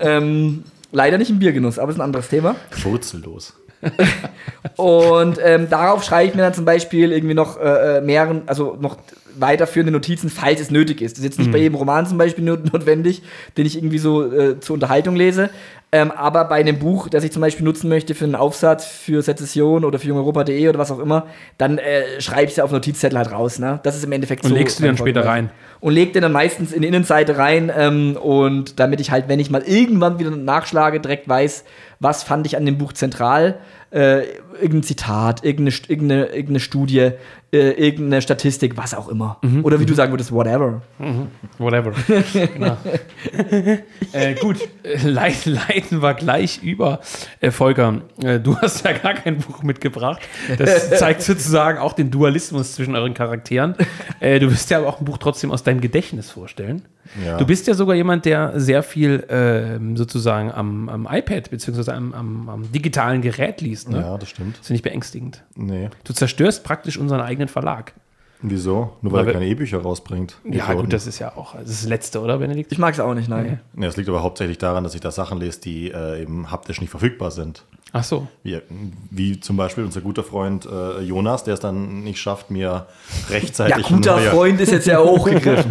ähm, 0.00 0.64
leider 0.92 1.18
nicht 1.18 1.30
im 1.30 1.38
Biergenuss, 1.38 1.78
aber 1.78 1.90
ist 1.90 1.98
ein 1.98 2.02
anderes 2.02 2.28
Thema. 2.28 2.56
Wurzellos. 2.82 3.54
und 4.76 5.38
ähm, 5.42 5.68
darauf 5.70 6.04
schreibe 6.04 6.28
ich 6.28 6.34
mir 6.34 6.42
dann 6.42 6.54
zum 6.54 6.64
Beispiel 6.64 7.12
irgendwie 7.12 7.34
noch 7.34 7.58
äh, 7.60 7.98
äh 7.98 8.00
mehreren, 8.00 8.42
also 8.46 8.76
noch 8.80 8.96
weiterführende 9.36 9.92
Notizen, 9.92 10.30
falls 10.30 10.60
es 10.60 10.70
nötig 10.70 11.00
ist. 11.00 11.12
Das 11.12 11.18
ist 11.18 11.24
jetzt 11.24 11.38
nicht 11.38 11.48
mhm. 11.48 11.52
bei 11.52 11.58
jedem 11.58 11.74
Roman 11.74 12.06
zum 12.06 12.18
Beispiel 12.18 12.44
notwendig, 12.44 13.22
den 13.56 13.66
ich 13.66 13.76
irgendwie 13.76 13.98
so 13.98 14.32
äh, 14.32 14.60
zur 14.60 14.74
Unterhaltung 14.74 15.16
lese. 15.16 15.50
Ähm, 15.92 16.10
aber 16.10 16.44
bei 16.46 16.56
einem 16.56 16.80
Buch, 16.80 17.08
das 17.08 17.22
ich 17.22 17.30
zum 17.30 17.40
Beispiel 17.40 17.64
nutzen 17.64 17.88
möchte 17.88 18.16
für 18.16 18.24
einen 18.24 18.34
Aufsatz, 18.34 18.84
für 18.84 19.22
Sezession 19.22 19.84
oder 19.84 20.00
für 20.00 20.08
jungeuropa.de 20.08 20.68
oder 20.68 20.78
was 20.78 20.90
auch 20.90 20.98
immer, 20.98 21.28
dann 21.56 21.78
äh, 21.78 22.20
schreibe 22.20 22.46
ich 22.46 22.50
es 22.50 22.56
ja 22.56 22.64
auf 22.64 22.72
Notizzettel 22.72 23.16
halt 23.16 23.30
raus. 23.30 23.60
Ne? 23.60 23.78
Das 23.84 23.94
ist 23.94 24.04
im 24.04 24.10
Endeffekt 24.10 24.42
und 24.42 24.48
so. 24.48 24.54
Und 24.54 24.58
legst 24.58 24.80
du 24.80 24.84
dann 24.84 24.96
später 24.96 25.24
rein? 25.24 25.50
Und 25.78 25.92
leg 25.92 26.12
den 26.12 26.22
dann 26.22 26.32
meistens 26.32 26.72
in 26.72 26.82
die 26.82 26.88
Innenseite 26.88 27.38
rein. 27.38 27.70
Ähm, 27.76 28.16
und 28.16 28.80
damit 28.80 29.00
ich 29.00 29.12
halt, 29.12 29.28
wenn 29.28 29.38
ich 29.38 29.50
mal 29.50 29.62
irgendwann 29.62 30.18
wieder 30.18 30.30
nachschlage, 30.32 30.98
direkt 30.98 31.28
weiß, 31.28 31.64
was 32.00 32.22
fand 32.22 32.46
ich 32.46 32.56
an 32.56 32.66
dem 32.66 32.78
Buch 32.78 32.92
zentral 32.92 33.60
äh, 33.94 34.24
irgendein 34.54 34.82
Zitat, 34.82 35.44
irgendeine, 35.44 35.76
irgendeine, 35.88 36.26
irgendeine 36.26 36.60
Studie, 36.60 37.12
äh, 37.52 37.70
irgendeine 37.70 38.20
Statistik, 38.22 38.76
was 38.76 38.92
auch 38.92 39.08
immer. 39.08 39.38
Mhm. 39.42 39.64
Oder 39.64 39.78
wie 39.78 39.84
mhm. 39.84 39.88
du 39.88 39.94
sagen 39.94 40.12
würdest, 40.12 40.32
whatever. 40.32 40.82
Mhm. 40.98 41.28
Whatever. 41.58 41.92
genau. 42.32 42.76
äh, 44.12 44.34
gut, 44.34 44.58
leiten 45.04 46.02
wir 46.02 46.14
gleich 46.14 46.60
über. 46.62 47.00
Äh, 47.40 47.52
Volker, 47.52 48.00
äh, 48.20 48.40
du 48.40 48.58
hast 48.58 48.84
ja 48.84 48.92
gar 48.92 49.14
kein 49.14 49.38
Buch 49.38 49.62
mitgebracht. 49.62 50.20
Das 50.58 50.90
zeigt 50.98 51.22
sozusagen 51.22 51.78
auch 51.78 51.92
den 51.92 52.10
Dualismus 52.10 52.74
zwischen 52.74 52.96
euren 52.96 53.14
Charakteren. 53.14 53.76
Äh, 54.18 54.40
du 54.40 54.50
wirst 54.50 54.70
ja 54.70 54.78
aber 54.78 54.88
auch 54.88 54.98
ein 54.98 55.04
Buch 55.04 55.18
trotzdem 55.18 55.52
aus 55.52 55.62
deinem 55.62 55.80
Gedächtnis 55.80 56.30
vorstellen. 56.32 56.82
Ja. 57.24 57.38
Du 57.38 57.46
bist 57.46 57.66
ja 57.66 57.74
sogar 57.74 57.94
jemand, 57.94 58.24
der 58.24 58.58
sehr 58.58 58.82
viel 58.82 59.24
ähm, 59.28 59.96
sozusagen 59.96 60.50
am, 60.50 60.88
am, 60.88 61.08
iPad 61.10 61.50
bzw. 61.50 61.90
Am, 61.92 62.14
am, 62.14 62.48
am, 62.48 62.72
digitalen 62.72 63.22
Gerät 63.22 63.60
liest. 63.60 63.90
Ne? 63.90 64.00
Ja, 64.00 64.18
das 64.18 64.28
stimmt. 64.28 64.56
Das 64.56 64.66
ist 64.66 64.70
nicht 64.70 64.82
beängstigend. 64.82 65.42
Nee. 65.54 65.90
Du 66.04 66.12
zerstörst 66.12 66.64
praktisch 66.64 66.98
unseren 66.98 67.20
eigenen 67.20 67.48
Verlag. 67.48 67.92
Wieso? 68.46 68.96
Nur 69.00 69.12
weil, 69.12 69.20
weil 69.20 69.28
er 69.28 69.32
keine 69.34 69.46
E-Bücher 69.46 69.78
rausbringt. 69.78 70.36
Ja, 70.44 70.74
gut, 70.74 70.92
das 70.92 71.06
ist 71.06 71.18
ja 71.18 71.34
auch 71.34 71.54
das, 71.54 71.70
ist 71.70 71.82
das 71.82 71.88
Letzte, 71.88 72.20
oder, 72.20 72.38
Benedikt? 72.38 72.72
Ich 72.72 72.78
mag 72.78 72.92
es 72.92 73.00
auch 73.00 73.14
nicht, 73.14 73.28
nein. 73.28 73.44
Nee. 73.44 73.80
Nee, 73.80 73.86
das 73.86 73.96
liegt 73.96 74.08
aber 74.08 74.22
hauptsächlich 74.22 74.58
daran, 74.58 74.84
dass 74.84 74.94
ich 74.94 75.00
da 75.00 75.10
Sachen 75.10 75.38
lese, 75.38 75.60
die 75.60 75.90
äh, 75.90 76.22
eben 76.22 76.50
haptisch 76.50 76.80
nicht 76.80 76.90
verfügbar 76.90 77.30
sind. 77.30 77.64
Ach 77.96 78.02
so. 78.02 78.26
Wie, 78.42 78.60
wie 79.12 79.38
zum 79.38 79.56
Beispiel 79.56 79.84
unser 79.84 80.00
guter 80.00 80.24
Freund 80.24 80.66
äh, 80.66 81.00
Jonas, 81.00 81.44
der 81.44 81.54
es 81.54 81.60
dann 81.60 82.02
nicht 82.02 82.18
schafft, 82.18 82.50
mir 82.50 82.86
rechtzeitig 83.30 83.76
Ja, 83.88 83.96
guter 83.96 84.16
neue, 84.16 84.30
Freund 84.30 84.60
ist 84.60 84.72
jetzt 84.72 84.88
ja 84.88 84.98
hochgegriffen. 85.04 85.70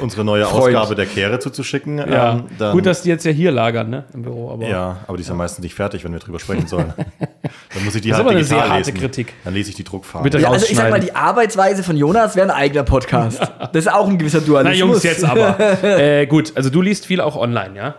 unsere 0.00 0.24
neue 0.24 0.46
Freund. 0.46 0.74
Ausgabe 0.74 0.96
der 0.96 1.06
Kehre 1.06 1.38
zuzuschicken. 1.38 1.98
Ja, 1.98 2.32
Ähm, 2.32 2.44
dann, 2.58 2.72
gut, 2.72 2.86
dass 2.86 3.02
die 3.02 3.08
jetzt 3.08 3.24
ja 3.24 3.30
hier 3.30 3.52
lagern, 3.52 3.88
ne, 3.88 4.04
im 4.12 4.22
Büro. 4.22 4.50
Aber 4.50 4.66
ja, 4.68 4.96
aber 5.06 5.16
die 5.16 5.22
ist 5.22 5.28
ja 5.28 5.34
meistest 5.36 5.62
nicht 5.62 5.76
fertig, 5.76 6.02
wenn 6.02 6.12
wir 6.12 6.18
drüber 6.18 6.40
sprechen 6.40 6.66
sollen. 6.66 6.92
dann 7.72 7.84
muss 7.84 7.94
ich 7.94 8.02
die 8.02 8.08
Das 8.08 8.18
ist 8.18 8.24
halt 8.24 8.26
aber 8.26 8.30
eine 8.30 8.40
digital 8.40 8.58
sehr 8.66 8.68
harte 8.74 8.90
lesen. 8.90 9.00
Kritik. 9.00 9.34
Dann 9.44 9.54
lese 9.54 9.70
ich 9.70 9.76
die 9.76 9.84
Druckfarbe. 9.84 10.24
Bitte 10.24 10.42
Ja, 10.42 10.50
also 10.50 10.66
ich 10.68 10.76
sag 10.76 10.90
mal, 10.90 10.98
die 10.98 11.14
Arbeitsweise 11.14 11.84
von 11.84 11.96
Jonas 11.96 12.34
wäre 12.34 12.48
ein 12.50 12.56
eigener 12.56 12.82
Podcast. 12.82 13.40
Das 13.72 13.84
ist 13.86 13.92
auch 13.92 14.08
ein 14.08 14.18
gewisser 14.18 14.40
Na 14.40 14.46
Dualismus. 14.46 14.78
Jungs, 14.80 15.02
jetzt 15.04 15.24
aber. 15.24 15.56
äh, 15.84 16.26
gut, 16.26 16.52
also 16.56 16.68
du 16.70 16.82
liest 16.82 17.06
viel 17.06 17.20
auch 17.20 17.36
online, 17.36 17.76
ja? 17.76 17.94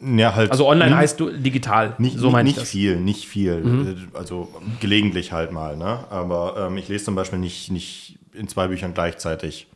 Ja, 0.00 0.34
halt 0.34 0.50
Also 0.50 0.66
online 0.66 0.90
nicht- 0.90 0.98
heißt 0.98 1.20
du 1.20 1.30
digital. 1.30 1.94
Nicht, 1.98 2.18
so 2.18 2.30
meine 2.30 2.48
ich 2.48 2.54
nicht 2.56 2.62
das. 2.62 2.70
viel, 2.70 2.96
nicht 3.00 3.26
viel. 3.26 3.96
Äh, 4.14 4.16
Also 4.18 4.48
gelegentlich 4.80 5.32
halt 5.32 5.52
mal. 5.52 5.76
Ne? 5.76 6.04
Aber 6.10 6.56
ähm, 6.68 6.76
ich 6.76 6.88
lese 6.88 7.04
zum 7.04 7.14
Beispiel 7.14 7.38
nicht, 7.38 7.70
nicht 7.70 8.18
in 8.32 8.48
zwei 8.48 8.68
Büchern 8.68 8.94
gleichzeitig. 8.94 9.66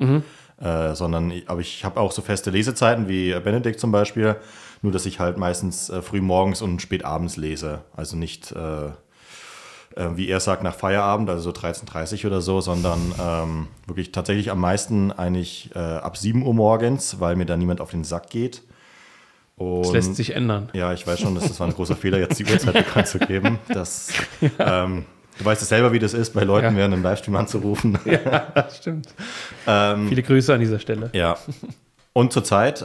Äh, 0.61 0.95
sondern, 0.95 1.31
ich- 1.33 1.49
aber 1.51 1.61
ich 1.61 1.85
habe 1.85 1.99
auch 2.01 2.13
so 2.13 2.23
feste 2.23 2.51
Lesezeiten 2.51 3.09
wie 3.09 3.33
Benedikt 3.41 3.81
zum 3.81 3.91
Beispiel. 3.91 4.37
Nur, 4.81 4.93
dass 4.93 5.07
ich 5.07 5.19
halt 5.21 5.37
meistens 5.39 5.91
äh, 5.91 6.03
früh 6.03 6.21
morgens 6.21 6.63
und 6.63 6.81
spät 6.83 7.05
abends 7.05 7.37
lese. 7.37 7.81
Also 7.97 8.17
nicht, 8.17 8.53
äh, 8.53 8.87
äh, 8.87 10.17
wie 10.17 10.29
er 10.29 10.41
sagt, 10.41 10.63
nach 10.63 10.75
Feierabend, 10.75 11.29
also 11.31 11.43
so 11.43 11.51
13.30 11.51 12.27
oder 12.27 12.41
so, 12.41 12.61
sondern 12.61 13.13
ähm, 13.21 13.69
wirklich 13.87 14.13
tatsächlich 14.13 14.51
am 14.51 14.61
meisten 14.61 15.11
eigentlich 15.13 15.71
äh, 15.75 15.79
ab 15.79 16.17
7 16.17 16.45
Uhr 16.47 16.55
morgens, 16.55 17.19
weil 17.21 17.35
mir 17.37 17.47
da 17.47 17.57
niemand 17.57 17.81
auf 17.81 17.91
den 17.91 18.05
Sack 18.05 18.31
geht. 18.31 18.63
Und 19.57 19.83
Das 19.85 19.93
lässt 19.93 20.17
sich 20.17 20.35
ändern. 20.35 20.69
ja, 20.73 20.93
ich 20.93 21.07
weiß 21.07 21.21
schon, 21.21 21.35
dass 21.35 21.47
das 21.47 21.61
war 21.61 21.67
ein 21.69 21.75
großer 21.75 21.95
Fehler, 21.97 22.19
jetzt 22.19 22.39
die 22.39 22.45
Uhrzeit 22.45 22.75
bekannt 22.75 23.07
zu 23.07 23.19
geben. 23.19 23.59
Das, 23.69 24.09
ähm, 24.59 25.05
du 25.39 25.45
weißt 25.45 25.63
es 25.63 25.69
selber, 25.69 25.93
wie 25.93 25.99
das 25.99 26.15
ist, 26.15 26.33
bei 26.35 26.43
Leuten 26.45 26.73
Ja. 26.73 26.77
während 26.77 26.95
einem 26.95 27.03
Livestream 27.03 27.37
anzurufen. 27.37 27.99
Ja, 28.05 28.47
das 28.55 28.79
stimmt. 28.79 29.09
Ähm, 29.67 30.09
Viele 30.09 30.23
Grüße 30.23 30.53
an 30.55 30.61
dieser 30.61 30.79
Stelle. 30.79 31.11
ja. 31.13 31.37
Und 32.15 32.31
zurzeit, 32.35 32.83
äh, 32.83 32.85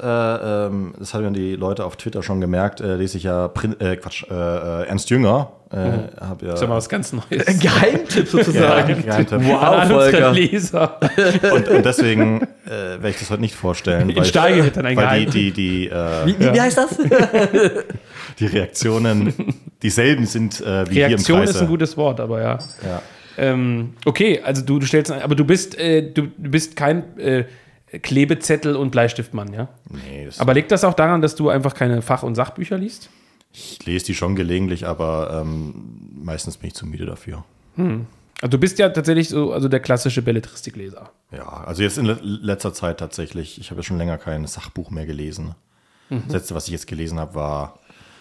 ähm, 0.68 0.94
das 0.98 1.14
haben 1.14 1.26
ja 1.26 1.30
die 1.32 1.58
Leute 1.58 1.84
auf 1.84 1.98
Twitter 1.98 2.24
schon 2.24 2.40
gemerkt, 2.40 2.80
äh, 2.80 2.96
lese 2.96 3.18
ich 3.18 3.24
ja 3.24 3.50
Prin 3.50 3.78
äh, 3.82 3.98
Quatsch, 3.98 4.24
äh, 4.32 4.34
äh, 4.34 4.88
Ernst 4.88 5.10
Jünger. 5.10 5.52
Äh, 5.70 5.76
hab 6.22 6.42
ja, 6.42 6.50
Das 6.50 6.56
ist 6.56 6.62
ja 6.62 6.68
mal 6.68 6.78
was 6.78 6.88
ganz 6.88 7.12
Neues. 7.12 7.46
Ein 7.46 7.60
Geheimtipp 7.60 8.28
sozusagen. 8.28 9.04
Geheimtipp. 9.04 9.42
Wow, 9.44 9.88
Volker. 9.88 10.32
Leser. 10.32 10.98
und, 11.54 11.68
und 11.68 11.86
deswegen 11.86 12.42
äh, 12.66 12.70
werde 12.70 13.10
ich 13.10 13.20
das 13.20 13.30
heute 13.30 13.42
nicht 13.42 13.56
vorstellen, 13.56 14.10
In 14.10 14.24
Steige 14.24 14.64
wird 14.64 14.78
dann 14.78 14.86
ein 14.86 14.96
weil 14.96 15.26
die, 15.26 15.52
die, 15.52 15.52
die, 15.52 15.88
äh, 15.90 16.26
Wie, 16.26 16.40
wie, 16.40 16.54
wie 16.54 16.62
heißt 16.62 16.78
das? 16.78 16.98
die 18.40 18.46
Reaktionen 18.46 19.34
dieselben 19.82 20.26
sind 20.26 20.62
äh, 20.62 20.90
wie 20.90 20.96
hier 20.96 21.06
im 21.06 21.12
Reaktion 21.12 21.44
ist 21.44 21.62
ein 21.62 21.68
gutes 21.68 21.98
Wort, 21.98 22.22
aber 22.22 22.42
ja. 22.42 22.60
ja. 22.86 23.02
Ähm, 23.38 23.94
okay, 24.06 24.42
also 24.44 24.64
du, 24.64 24.80
du 24.80 24.86
stellst, 24.86 25.12
aber 25.12 25.36
du 25.36 25.44
bist, 25.44 25.78
äh, 25.78 26.02
du, 26.02 26.28
du 26.38 26.50
bist 26.50 26.76
kein 26.76 27.18
äh, 27.18 27.44
Klebezettel 28.02 28.76
und 28.76 28.92
Bleistiftmann, 28.92 29.54
ja? 29.54 29.68
Nee, 29.90 30.26
das 30.26 30.40
Aber 30.40 30.54
liegt 30.54 30.72
das 30.72 30.84
auch 30.84 30.94
daran, 30.94 31.22
dass 31.22 31.36
du 31.36 31.50
einfach 31.50 31.74
keine 31.74 32.02
Fach- 32.02 32.24
und 32.24 32.36
Sachbücher 32.36 32.78
liest? 32.78 33.10
Ich 33.60 33.84
lese 33.86 34.06
die 34.06 34.14
schon 34.14 34.36
gelegentlich, 34.36 34.86
aber 34.86 35.42
ähm, 35.42 35.74
meistens 36.14 36.58
bin 36.58 36.68
ich 36.68 36.76
zu 36.76 36.86
müde 36.86 37.08
dafür. 37.08 37.44
Also 37.76 38.52
du 38.52 38.60
bist 38.60 38.78
ja 38.78 38.90
tatsächlich 38.90 39.30
so, 39.30 39.52
also 39.52 39.68
der 39.68 39.80
klassische 39.80 40.22
Belletristikleser. 40.22 41.10
Ja, 41.32 41.48
also 41.48 41.82
jetzt 41.82 41.98
in 41.98 42.06
le 42.06 42.20
letzter 42.22 42.72
Zeit 42.72 43.00
tatsächlich. 43.00 43.60
Ich 43.60 43.72
habe 43.72 43.80
ja 43.80 43.84
schon 43.84 43.98
länger 43.98 44.20
kein 44.20 44.46
Sachbuch 44.46 44.92
mehr 44.92 45.08
gelesen. 45.08 45.56
Das 46.10 46.34
letzte, 46.34 46.56
was 46.56 46.68
ich 46.68 46.72
jetzt 46.72 46.88
gelesen 46.88 47.20
habe, 47.20 47.34
war 47.36 47.80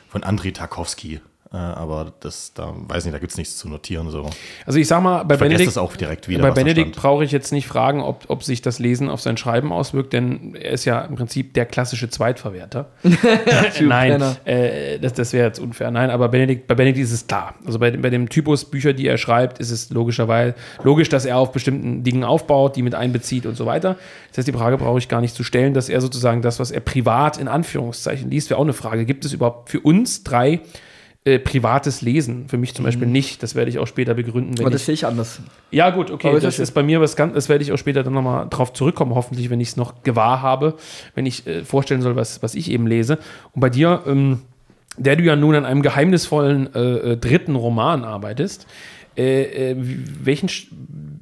von 0.09 0.25
Andrei 0.25 0.53
Tarkovsky. 0.53 1.21
Äh, 1.57 1.59
aber 1.59 2.13
das, 2.21 2.53
da 2.53 2.75
weiß 2.77 3.07
nicht, 3.07 3.15
da 3.15 3.19
gibt 3.19 3.33
es 3.33 3.39
nichts 3.39 3.57
zu 3.57 3.67
notieren. 3.71 4.11
So. 4.11 4.29
Also 4.67 4.79
ich 4.79 4.87
sag 4.87 5.03
mal, 5.03 5.23
bei 5.23 5.39
Vergesst 5.39 5.41
Benedikt, 5.59 5.71
es 5.71 5.79
auch 5.79 5.97
direkt 5.97 6.29
wieder. 6.29 6.43
bei 6.43 6.51
Benedikt 6.51 6.97
brauche 6.97 7.25
ich 7.25 7.33
jetzt 7.33 7.51
nicht 7.51 7.67
fragen, 7.67 8.03
ob, 8.03 8.25
ob 8.29 8.43
sich 8.45 8.61
das 8.61 8.79
Lesen 8.79 9.09
auf 9.09 9.23
sein 9.23 9.39
Schreiben 9.39 9.73
auswirkt, 9.73 10.13
denn 10.13 10.55
er 10.55 10.73
ist 10.73 10.85
ja 10.85 11.01
im 11.01 11.15
Prinzip 11.15 11.55
der 11.55 11.65
klassische 11.65 12.11
Zweitverwerter. 12.11 12.91
Nein, 13.81 14.23
äh, 14.45 14.99
das, 14.99 15.15
das 15.15 15.33
wäre 15.33 15.47
jetzt 15.47 15.59
unfair. 15.59 15.91
Nein, 15.91 16.11
aber 16.11 16.29
Benedikt, 16.29 16.67
bei 16.67 16.75
Benedikt 16.75 17.05
ist 17.05 17.13
es 17.13 17.27
klar. 17.27 17.55
Also 17.65 17.79
bei, 17.79 17.91
dem- 17.91 18.03
bei 18.03 18.11
dem 18.11 18.29
Typus 18.29 18.65
Bücher, 18.67 18.93
die 18.93 19.07
er 19.07 19.17
schreibt, 19.17 19.59
ist 19.59 19.71
es 19.71 19.91
logischerweise 19.91 20.55
logisch, 20.83 21.09
dass 21.09 21.25
er 21.25 21.39
auf 21.39 21.53
bestimmten 21.53 22.03
Dingen 22.03 22.25
aufbaut, 22.25 22.77
die 22.77 22.83
mit 22.83 22.95
einbezieht 22.95 23.47
und 23.47 23.57
so 23.57 23.67
weiter. 23.67 23.97
Das 24.29 24.39
heißt, 24.39 24.49
die 24.49 24.53
Frage 24.53 24.77
brauche 24.77 24.99
ich 24.99 25.09
gar 25.09 25.21
nicht 25.21 25.35
zu 25.35 25.45
stellen, 25.45 25.73
dass 25.75 25.89
er 25.89 26.01
sozusagen 26.01 26.43
das, 26.43 26.61
was 26.61 26.71
er 26.71 26.81
privat 26.81 27.39
in 27.39 27.49
Anführungszeichen 27.49 28.31
liest, 28.31 28.51
wäre 28.51 28.59
auch 28.59 28.65
eine 28.65 28.73
Frage. 28.73 29.05
Gibt 29.07 29.25
es 29.25 29.33
überhaupt 29.33 29.71
für 29.71 29.81
uns 29.81 30.23
drei 30.25 30.61
äh, 31.27 31.39
privates 31.41 32.03
Lesen? 32.03 32.49
Für 32.49 32.57
mich 32.57 32.75
zum 32.75 32.85
Beispiel 32.85 33.09
nicht. 33.09 33.43
Das 33.43 33.55
werde 33.55 33.69
ich 33.69 33.79
auch 33.81 33.87
später 33.87 34.15
begründen, 34.15 34.55
Aber 34.61 34.69
ich 34.69 34.75
das 34.75 34.87
sehe 34.87 34.95
ich 34.95 35.05
anders. 35.05 35.41
ja, 35.73 35.91
gut, 35.91 36.11
okay. 36.11 36.29
Aber 36.29 36.41
das 36.41 36.57
das 36.57 36.69
ist 36.69 36.73
bei 36.73 36.83
mir 36.83 37.01
was 37.01 37.17
ganz, 37.17 37.35
das 37.35 37.49
werde 37.49 37.65
ich 37.65 37.73
auch 37.73 37.79
später 37.79 38.03
dann 38.03 38.15
nochmal 38.15 38.47
drauf 38.49 38.73
zurückkommen, 38.73 39.15
hoffentlich, 39.15 39.51
wenn 39.51 39.61
ich 39.61 39.69
es 39.69 39.77
noch 39.77 40.03
gewahr 40.05 40.41
habe, 40.41 40.75
wenn 41.17 41.27
ich 41.27 41.47
äh, 41.47 41.65
vorstellen 41.65 42.01
soll, 42.01 42.15
was, 42.15 42.43
was 42.43 42.55
ich 42.55 42.71
eben 42.71 42.87
lese. 42.87 43.19
Und 43.53 43.61
bei 43.61 43.69
dir, 43.69 44.05
ähm, 44.07 44.43
der 44.97 45.17
du 45.17 45.25
ja 45.25 45.37
nun 45.37 45.57
an 45.57 45.65
einem 45.65 45.83
geheimnisvollen 45.83 46.75
äh, 46.75 46.81
äh, 46.81 47.17
dritten 47.17 47.57
Roman 47.57 48.05
arbeitest, 48.05 48.67
äh, 49.17 49.73
äh, 49.73 49.77
welchen, 49.77 50.49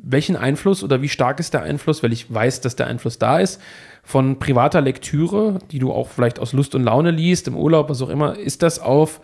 welchen 0.03 0.37
Einfluss 0.37 0.85
oder 0.85 1.01
wie 1.01 1.09
stark 1.09 1.41
ist 1.41 1.55
der 1.55 1.63
Einfluss, 1.63 2.03
weil 2.03 2.13
ich 2.13 2.33
weiß, 2.33 2.61
dass 2.61 2.77
der 2.77 2.89
Einfluss 2.89 3.19
da 3.19 3.39
ist, 3.39 3.61
von 4.03 4.39
privater 4.39 4.83
Lektüre, 4.83 5.61
die 5.71 5.79
du 5.79 5.93
auch 5.93 6.09
vielleicht 6.09 6.39
aus 6.39 6.53
Lust 6.53 6.75
und 6.75 6.85
Laune 6.85 7.11
liest, 7.11 7.49
im 7.49 7.57
Urlaub, 7.57 7.89
was 7.89 8.03
auch 8.03 8.11
immer, 8.11 8.39
ist 8.39 8.63
das 8.63 8.79
auf 8.79 9.21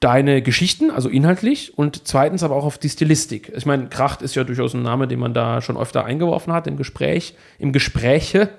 deine 0.00 0.42
Geschichten, 0.42 0.90
also 0.90 1.08
inhaltlich, 1.08 1.76
und 1.76 2.06
zweitens 2.06 2.42
aber 2.42 2.54
auch 2.54 2.64
auf 2.64 2.78
die 2.78 2.88
Stilistik. 2.88 3.52
Ich 3.56 3.66
meine, 3.66 3.88
Kracht 3.88 4.22
ist 4.22 4.34
ja 4.34 4.44
durchaus 4.44 4.74
ein 4.74 4.82
Name, 4.82 5.08
den 5.08 5.18
man 5.18 5.34
da 5.34 5.60
schon 5.60 5.76
öfter 5.76 6.04
eingeworfen 6.04 6.52
hat 6.52 6.66
im 6.66 6.76
Gespräch, 6.76 7.34
im 7.58 7.72
Gespräche. 7.72 8.50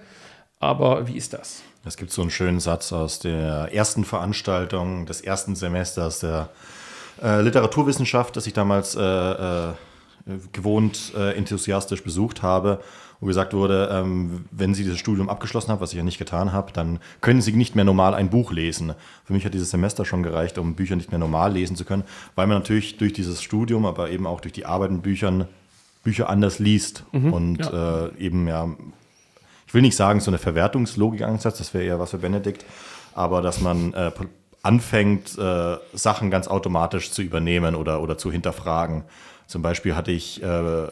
Aber 0.60 1.08
wie 1.08 1.16
ist 1.16 1.34
das? 1.34 1.64
Es 1.86 1.96
gibt 1.96 2.12
so 2.12 2.22
einen 2.22 2.32
schönen 2.32 2.60
Satz 2.60 2.92
aus 2.92 3.20
der 3.20 3.70
ersten 3.72 4.04
Veranstaltung 4.04 5.06
des 5.06 5.22
ersten 5.22 5.56
Semesters 5.56 6.20
der 6.20 6.50
äh, 7.24 7.42
Literaturwissenschaft, 7.42 8.36
das 8.36 8.46
ich 8.48 8.54
damals 8.54 8.96
äh, 8.96 9.02
äh, 9.02 9.74
gewohnt 10.52 11.14
äh, 11.16 11.38
enthusiastisch 11.38 12.04
besucht 12.04 12.44
habe, 12.44 12.82
wo 13.20 13.28
gesagt 13.28 13.54
wurde, 13.54 13.90
ähm, 13.92 14.46
wenn 14.52 14.74
Sie 14.74 14.84
dieses 14.84 15.00
Studium 15.00 15.30
abgeschlossen 15.30 15.72
haben, 15.72 15.82
was 15.82 15.92
ich 15.92 15.98
ja 15.98 16.04
nicht 16.04 16.20
getan 16.20 16.54
habe, 16.54 16.72
dann 16.72 17.00
können 17.22 17.42
Sie 17.42 17.52
nicht 17.54 17.76
mehr 17.76 17.86
normal 17.86 18.14
ein 18.14 18.30
Buch 18.30 18.52
lesen. 18.52 18.94
Für 19.26 19.34
mich 19.34 19.46
hat 19.46 19.54
dieses 19.54 19.72
Semester 19.72 20.06
schon 20.06 20.24
gereicht, 20.24 20.58
um 20.58 20.76
Bücher 20.76 20.96
nicht 20.96 21.12
mehr 21.12 21.20
normal 21.20 21.54
lesen 21.54 21.76
zu 21.76 21.86
können, 21.86 22.04
weil 22.36 22.48
man 22.48 22.58
natürlich 22.58 22.98
durch 22.98 23.14
dieses 23.14 23.42
Studium, 23.42 23.86
aber 23.86 24.10
eben 24.10 24.26
auch 24.26 24.42
durch 24.42 24.54
die 24.54 24.66
Arbeit 24.66 24.92
mit 24.92 25.04
Büchern, 25.04 25.48
Bücher 26.04 26.30
anders 26.30 26.60
liest 26.60 27.04
und 27.32 27.60
Äh, 27.60 28.18
eben 28.18 28.48
ja 28.48 28.70
ich 29.70 29.74
will 29.76 29.84
nicht 29.84 29.96
sagen, 29.96 30.20
so 30.20 30.32
eine 30.32 30.40
Verwertungslogik 30.40 31.22
angesetzt, 31.22 31.60
das 31.60 31.76
wäre 31.76 31.84
eher 31.84 32.00
was 32.00 32.10
für 32.10 32.18
Benedikt, 32.18 32.66
aber 33.14 33.44
dass 33.44 33.62
man 33.62 33.94
äh, 33.94 34.12
anfängt, 34.64 35.38
äh, 35.38 35.78
Sachen 35.94 36.32
ganz 36.32 36.48
automatisch 36.48 37.12
zu 37.12 37.22
übernehmen 37.22 37.76
oder, 37.76 38.02
oder 38.02 38.18
zu 38.18 38.32
hinterfragen. 38.32 39.04
Zum 39.50 39.64
Beispiel 39.64 39.96
hatte 39.96 40.12
ich 40.12 40.44
äh, 40.44 40.88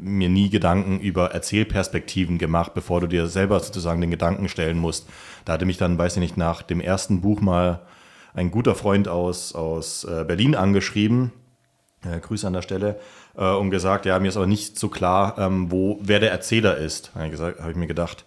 mir 0.00 0.30
nie 0.30 0.48
Gedanken 0.48 0.98
über 0.98 1.32
Erzählperspektiven 1.32 2.38
gemacht, 2.38 2.72
bevor 2.72 3.02
du 3.02 3.06
dir 3.06 3.26
selber 3.26 3.60
sozusagen 3.60 4.00
den 4.00 4.10
Gedanken 4.10 4.48
stellen 4.48 4.78
musst. 4.78 5.06
Da 5.44 5.52
hatte 5.52 5.66
mich 5.66 5.76
dann, 5.76 5.98
weiß 5.98 6.16
ich 6.16 6.20
nicht, 6.20 6.38
nach 6.38 6.62
dem 6.62 6.80
ersten 6.80 7.20
Buch 7.20 7.42
mal 7.42 7.82
ein 8.32 8.50
guter 8.50 8.74
Freund 8.74 9.08
aus, 9.08 9.54
aus 9.54 10.04
äh, 10.04 10.24
Berlin 10.26 10.54
angeschrieben, 10.54 11.32
äh, 12.02 12.18
Grüße 12.18 12.46
an 12.46 12.54
der 12.54 12.62
Stelle, 12.62 12.98
äh, 13.36 13.44
und 13.44 13.70
gesagt, 13.70 14.06
ja, 14.06 14.18
mir 14.18 14.28
ist 14.28 14.38
aber 14.38 14.46
nicht 14.46 14.78
so 14.78 14.88
klar, 14.88 15.36
ähm, 15.36 15.70
wo, 15.70 15.98
wer 16.00 16.18
der 16.18 16.30
Erzähler 16.30 16.78
ist. 16.78 17.10
Da 17.12 17.20
habe 17.20 17.34
ich, 17.34 17.70
ich 17.72 17.76
mir 17.76 17.88
gedacht, 17.88 18.24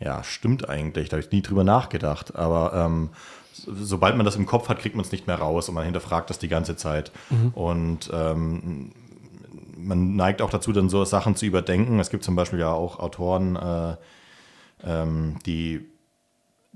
ja, 0.00 0.24
stimmt 0.24 0.70
eigentlich, 0.70 1.10
da 1.10 1.18
habe 1.18 1.26
ich 1.26 1.32
nie 1.32 1.42
drüber 1.42 1.64
nachgedacht. 1.64 2.34
Aber 2.34 2.72
ähm, 2.72 3.10
so, 3.52 3.74
sobald 3.74 4.16
man 4.16 4.24
das 4.24 4.36
im 4.36 4.46
Kopf 4.46 4.70
hat, 4.70 4.78
kriegt 4.78 4.96
man 4.96 5.04
es 5.04 5.12
nicht 5.12 5.26
mehr 5.26 5.36
raus 5.36 5.68
und 5.68 5.74
man 5.74 5.84
hinterfragt 5.84 6.30
das 6.30 6.38
die 6.38 6.48
ganze 6.48 6.76
Zeit. 6.76 7.12
Und 7.52 8.08
ähm, 8.10 8.92
man 9.78 10.16
neigt 10.16 10.42
auch 10.42 10.50
dazu, 10.50 10.72
dann 10.72 10.88
so 10.88 11.04
Sachen 11.04 11.36
zu 11.36 11.46
überdenken. 11.46 12.00
Es 12.00 12.10
gibt 12.10 12.24
zum 12.24 12.36
Beispiel 12.36 12.58
ja 12.58 12.72
auch 12.72 12.98
Autoren, 12.98 13.56
äh, 13.56 13.96
ähm, 14.84 15.36
die 15.46 15.86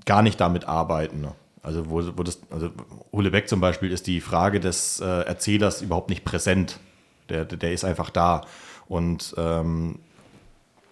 gar 0.06 0.23
nicht 0.23 0.40
damit 0.40 0.66
arbeiten. 0.66 1.26
Also 1.62 1.90
wo, 1.90 2.02
wo 2.16 2.23
das, 2.23 2.40
also 2.50 2.71
Hulebeck 3.12 3.49
zum 3.49 3.61
Beispiel 3.61 3.92
ist 3.92 4.06
die 4.06 4.21
Frage 4.21 4.61
des 4.61 5.00
äh, 5.00 5.06
Erzählers 5.06 5.82
überhaupt 5.82 6.11
nicht 6.11 6.25
präsent. 6.25 6.78
Der, 7.28 7.44
der, 7.44 7.73
ist 7.73 7.85
einfach 7.85 8.11
da. 8.11 8.42
Und 8.88 9.35
ähm, 9.38 10.00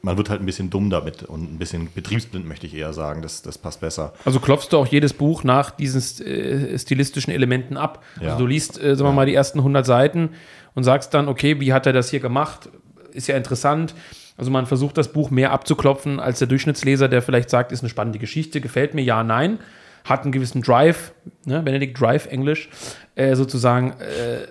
man 0.03 0.17
wird 0.17 0.31
halt 0.31 0.41
ein 0.41 0.47
bisschen 0.47 0.71
dumm 0.71 0.89
damit 0.89 1.25
und 1.25 1.53
ein 1.53 1.59
bisschen 1.59 1.89
betriebsblind, 1.93 2.47
möchte 2.47 2.67
ich 2.67 2.75
eher 2.75 2.93
sagen. 2.93 3.21
Das, 3.21 3.43
das 3.43 3.59
passt 3.59 3.81
besser. 3.81 4.15
Also 4.25 4.41
klopfst 4.41 4.69
du 4.71 4.79
auch 4.79 4.87
jedes 4.87 5.13
Buch 5.13 5.45
nach 5.45 5.71
diesen 5.71 6.25
äh, 6.25 6.79
stilistischen 6.79 7.33
Elementen 7.33 7.77
ab. 7.77 8.03
Ja. 8.21 8.29
Also 8.29 8.39
du 8.39 8.47
liest, 8.47 8.81
äh, 8.81 8.97
sagen 8.97 9.11
wir 9.11 9.13
mal, 9.13 9.27
die 9.27 9.35
ersten 9.35 9.59
100 9.59 9.85
Seiten 9.85 10.31
und 10.75 10.85
sagst 10.85 11.15
dann, 11.15 11.29
okay, 11.29 11.61
wie 11.61 11.73
hat 11.73 11.87
er 11.87 11.93
das 11.93 12.11
hier 12.11 12.21
gemacht? 12.21 12.69
Ist 13.13 13.27
ja 13.27 13.37
interessant. 13.37 13.95
Also 14.37 14.51
man 14.51 14.67
versucht 14.67 14.97
das 14.97 15.13
Buch 15.13 15.31
mehr 15.31 15.53
abzuklopfen 15.53 16.19
als 16.19 16.39
der 16.39 16.49
Durchschnittsleser, 16.49 17.09
der 17.09 17.21
vielleicht 17.21 17.51
sagt, 17.51 17.73
ist 17.73 17.81
eine 17.81 17.91
spannende 17.91 18.19
Geschichte, 18.19 18.61
gefällt 18.61 18.95
mir, 18.95 19.03
ja, 19.03 19.23
nein, 19.23 19.59
hat 20.05 20.23
einen 20.23 20.33
gewissen 20.33 20.63
Drive, 20.63 21.13
ne, 21.45 21.61
Benedict 21.61 22.01
Drive 22.01 22.27
Englisch. 22.27 22.71
äh, 23.17 23.37
sozusagen, 23.37 23.91
äh, 24.01 24.47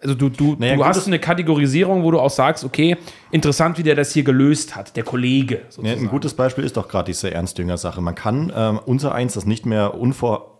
also 0.00 0.14
du, 0.14 0.28
du, 0.28 0.56
naja, 0.58 0.76
du 0.76 0.84
hast 0.84 1.06
eine 1.06 1.18
Kategorisierung, 1.18 2.02
wo 2.02 2.10
du 2.10 2.18
auch 2.20 2.30
sagst, 2.30 2.64
okay, 2.64 2.96
interessant, 3.30 3.78
wie 3.78 3.82
der 3.84 3.94
das 3.94 4.12
hier 4.12 4.24
gelöst 4.24 4.74
hat, 4.74 4.96
der 4.96 5.04
Kollege. 5.04 5.62
Ja, 5.80 5.92
ein 5.92 6.08
gutes 6.08 6.34
Beispiel 6.34 6.64
ist 6.64 6.76
doch 6.76 6.88
gerade 6.88 7.06
diese 7.06 7.30
Ernst-Jünger-Sache. 7.32 8.00
Man 8.00 8.14
kann 8.14 8.52
ähm, 8.54 8.80
unser 8.84 9.14
Eins 9.14 9.34
das 9.34 9.46
nicht 9.46 9.64
mehr 9.64 9.94
unvor 9.94 10.51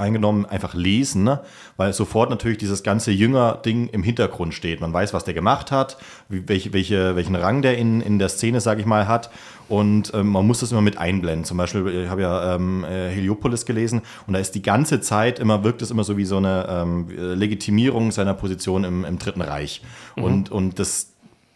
eingenommen 0.00 0.46
einfach 0.46 0.74
lesen, 0.74 1.24
ne? 1.24 1.40
weil 1.76 1.92
sofort 1.92 2.30
natürlich 2.30 2.58
dieses 2.58 2.82
ganze 2.82 3.10
Jünger-Ding 3.10 3.88
im 3.88 4.02
Hintergrund 4.02 4.54
steht. 4.54 4.80
Man 4.80 4.92
weiß, 4.92 5.14
was 5.14 5.24
der 5.24 5.34
gemacht 5.34 5.70
hat, 5.70 5.98
wie, 6.28 6.48
welche, 6.48 6.72
welche, 6.72 7.16
welchen 7.16 7.36
Rang 7.36 7.62
der 7.62 7.78
in, 7.78 8.00
in 8.00 8.18
der 8.18 8.28
Szene, 8.28 8.60
sage 8.60 8.80
ich 8.80 8.86
mal, 8.86 9.06
hat. 9.06 9.30
Und 9.68 10.12
ähm, 10.14 10.28
man 10.28 10.46
muss 10.46 10.60
das 10.60 10.72
immer 10.72 10.82
mit 10.82 10.98
einblenden. 10.98 11.44
Zum 11.44 11.56
Beispiel, 11.56 11.86
ich 12.04 12.08
habe 12.10 12.22
ja 12.22 12.56
ähm, 12.56 12.84
äh, 12.84 13.08
Heliopolis 13.10 13.66
gelesen 13.66 14.02
und 14.26 14.34
da 14.34 14.40
ist 14.40 14.56
die 14.56 14.62
ganze 14.62 15.00
Zeit 15.00 15.38
immer, 15.38 15.62
wirkt 15.62 15.80
es 15.80 15.92
immer 15.92 16.02
so 16.02 16.16
wie 16.16 16.24
so 16.24 16.38
eine 16.38 16.66
ähm, 16.68 17.06
Legitimierung 17.08 18.10
seiner 18.10 18.34
Position 18.34 18.82
im, 18.82 19.04
im 19.04 19.18
Dritten 19.18 19.42
Reich. 19.42 19.82
Mhm. 20.16 20.24
Und, 20.24 20.50
und 20.50 20.78
das, 20.80 21.12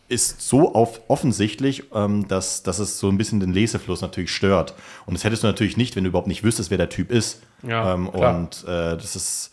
ist 0.08 0.40
so 0.40 0.74
auf, 0.74 1.00
offensichtlich, 1.08 1.84
ähm, 1.94 2.28
dass, 2.28 2.62
dass 2.62 2.78
es 2.78 2.98
so 2.98 3.08
ein 3.08 3.18
bisschen 3.18 3.40
den 3.40 3.52
Lesefluss 3.52 4.00
natürlich 4.00 4.32
stört. 4.32 4.74
Und 5.06 5.14
das 5.14 5.24
hättest 5.24 5.42
du 5.42 5.46
natürlich 5.46 5.76
nicht, 5.76 5.96
wenn 5.96 6.04
du 6.04 6.08
überhaupt 6.08 6.28
nicht 6.28 6.44
wüsstest, 6.44 6.70
wer 6.70 6.78
der 6.78 6.88
Typ 6.88 7.10
ist. 7.10 7.42
Ja, 7.62 7.94
ähm, 7.94 8.08
und 8.08 8.64
äh, 8.64 8.96
das 8.96 9.16
ist 9.16 9.50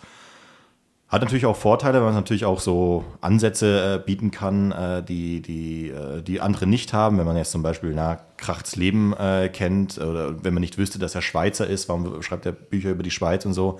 hat 1.12 1.22
natürlich 1.22 1.46
auch 1.46 1.58
Vorteile, 1.58 1.98
weil 1.98 2.06
man 2.06 2.14
natürlich 2.14 2.46
auch 2.46 2.62
so 2.62 3.04
Ansätze 3.20 3.96
äh, 3.96 4.06
bieten 4.06 4.32
kann, 4.32 4.72
äh, 4.72 5.04
die, 5.04 5.42
die, 5.42 5.90
äh, 5.90 6.22
die 6.22 6.40
andere 6.40 6.68
nicht 6.68 6.94
haben. 6.94 7.18
Wenn 7.18 7.26
man 7.26 7.36
jetzt 7.36 7.52
zum 7.52 7.62
Beispiel 7.62 7.92
na, 7.94 8.20
Krachts 8.38 8.78
Leben 8.78 9.14
äh, 9.18 9.50
kennt 9.50 9.98
oder 9.98 10.42
wenn 10.42 10.54
man 10.54 10.62
nicht 10.62 10.78
wüsste, 10.78 11.00
dass 11.00 11.14
er 11.14 11.22
Schweizer 11.22 11.68
ist, 11.68 11.90
warum 11.90 12.22
schreibt 12.22 12.46
er 12.46 12.54
Bücher 12.54 12.92
über 12.92 13.04
die 13.04 13.12
Schweiz 13.12 13.46
und 13.46 13.52
so, 13.52 13.78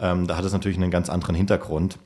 ähm, 0.00 0.26
da 0.26 0.36
hat 0.36 0.44
es 0.44 0.52
natürlich 0.52 0.76
einen 0.76 0.90
ganz 0.90 1.08
anderen 1.08 1.36
Hintergrund. 1.36 1.98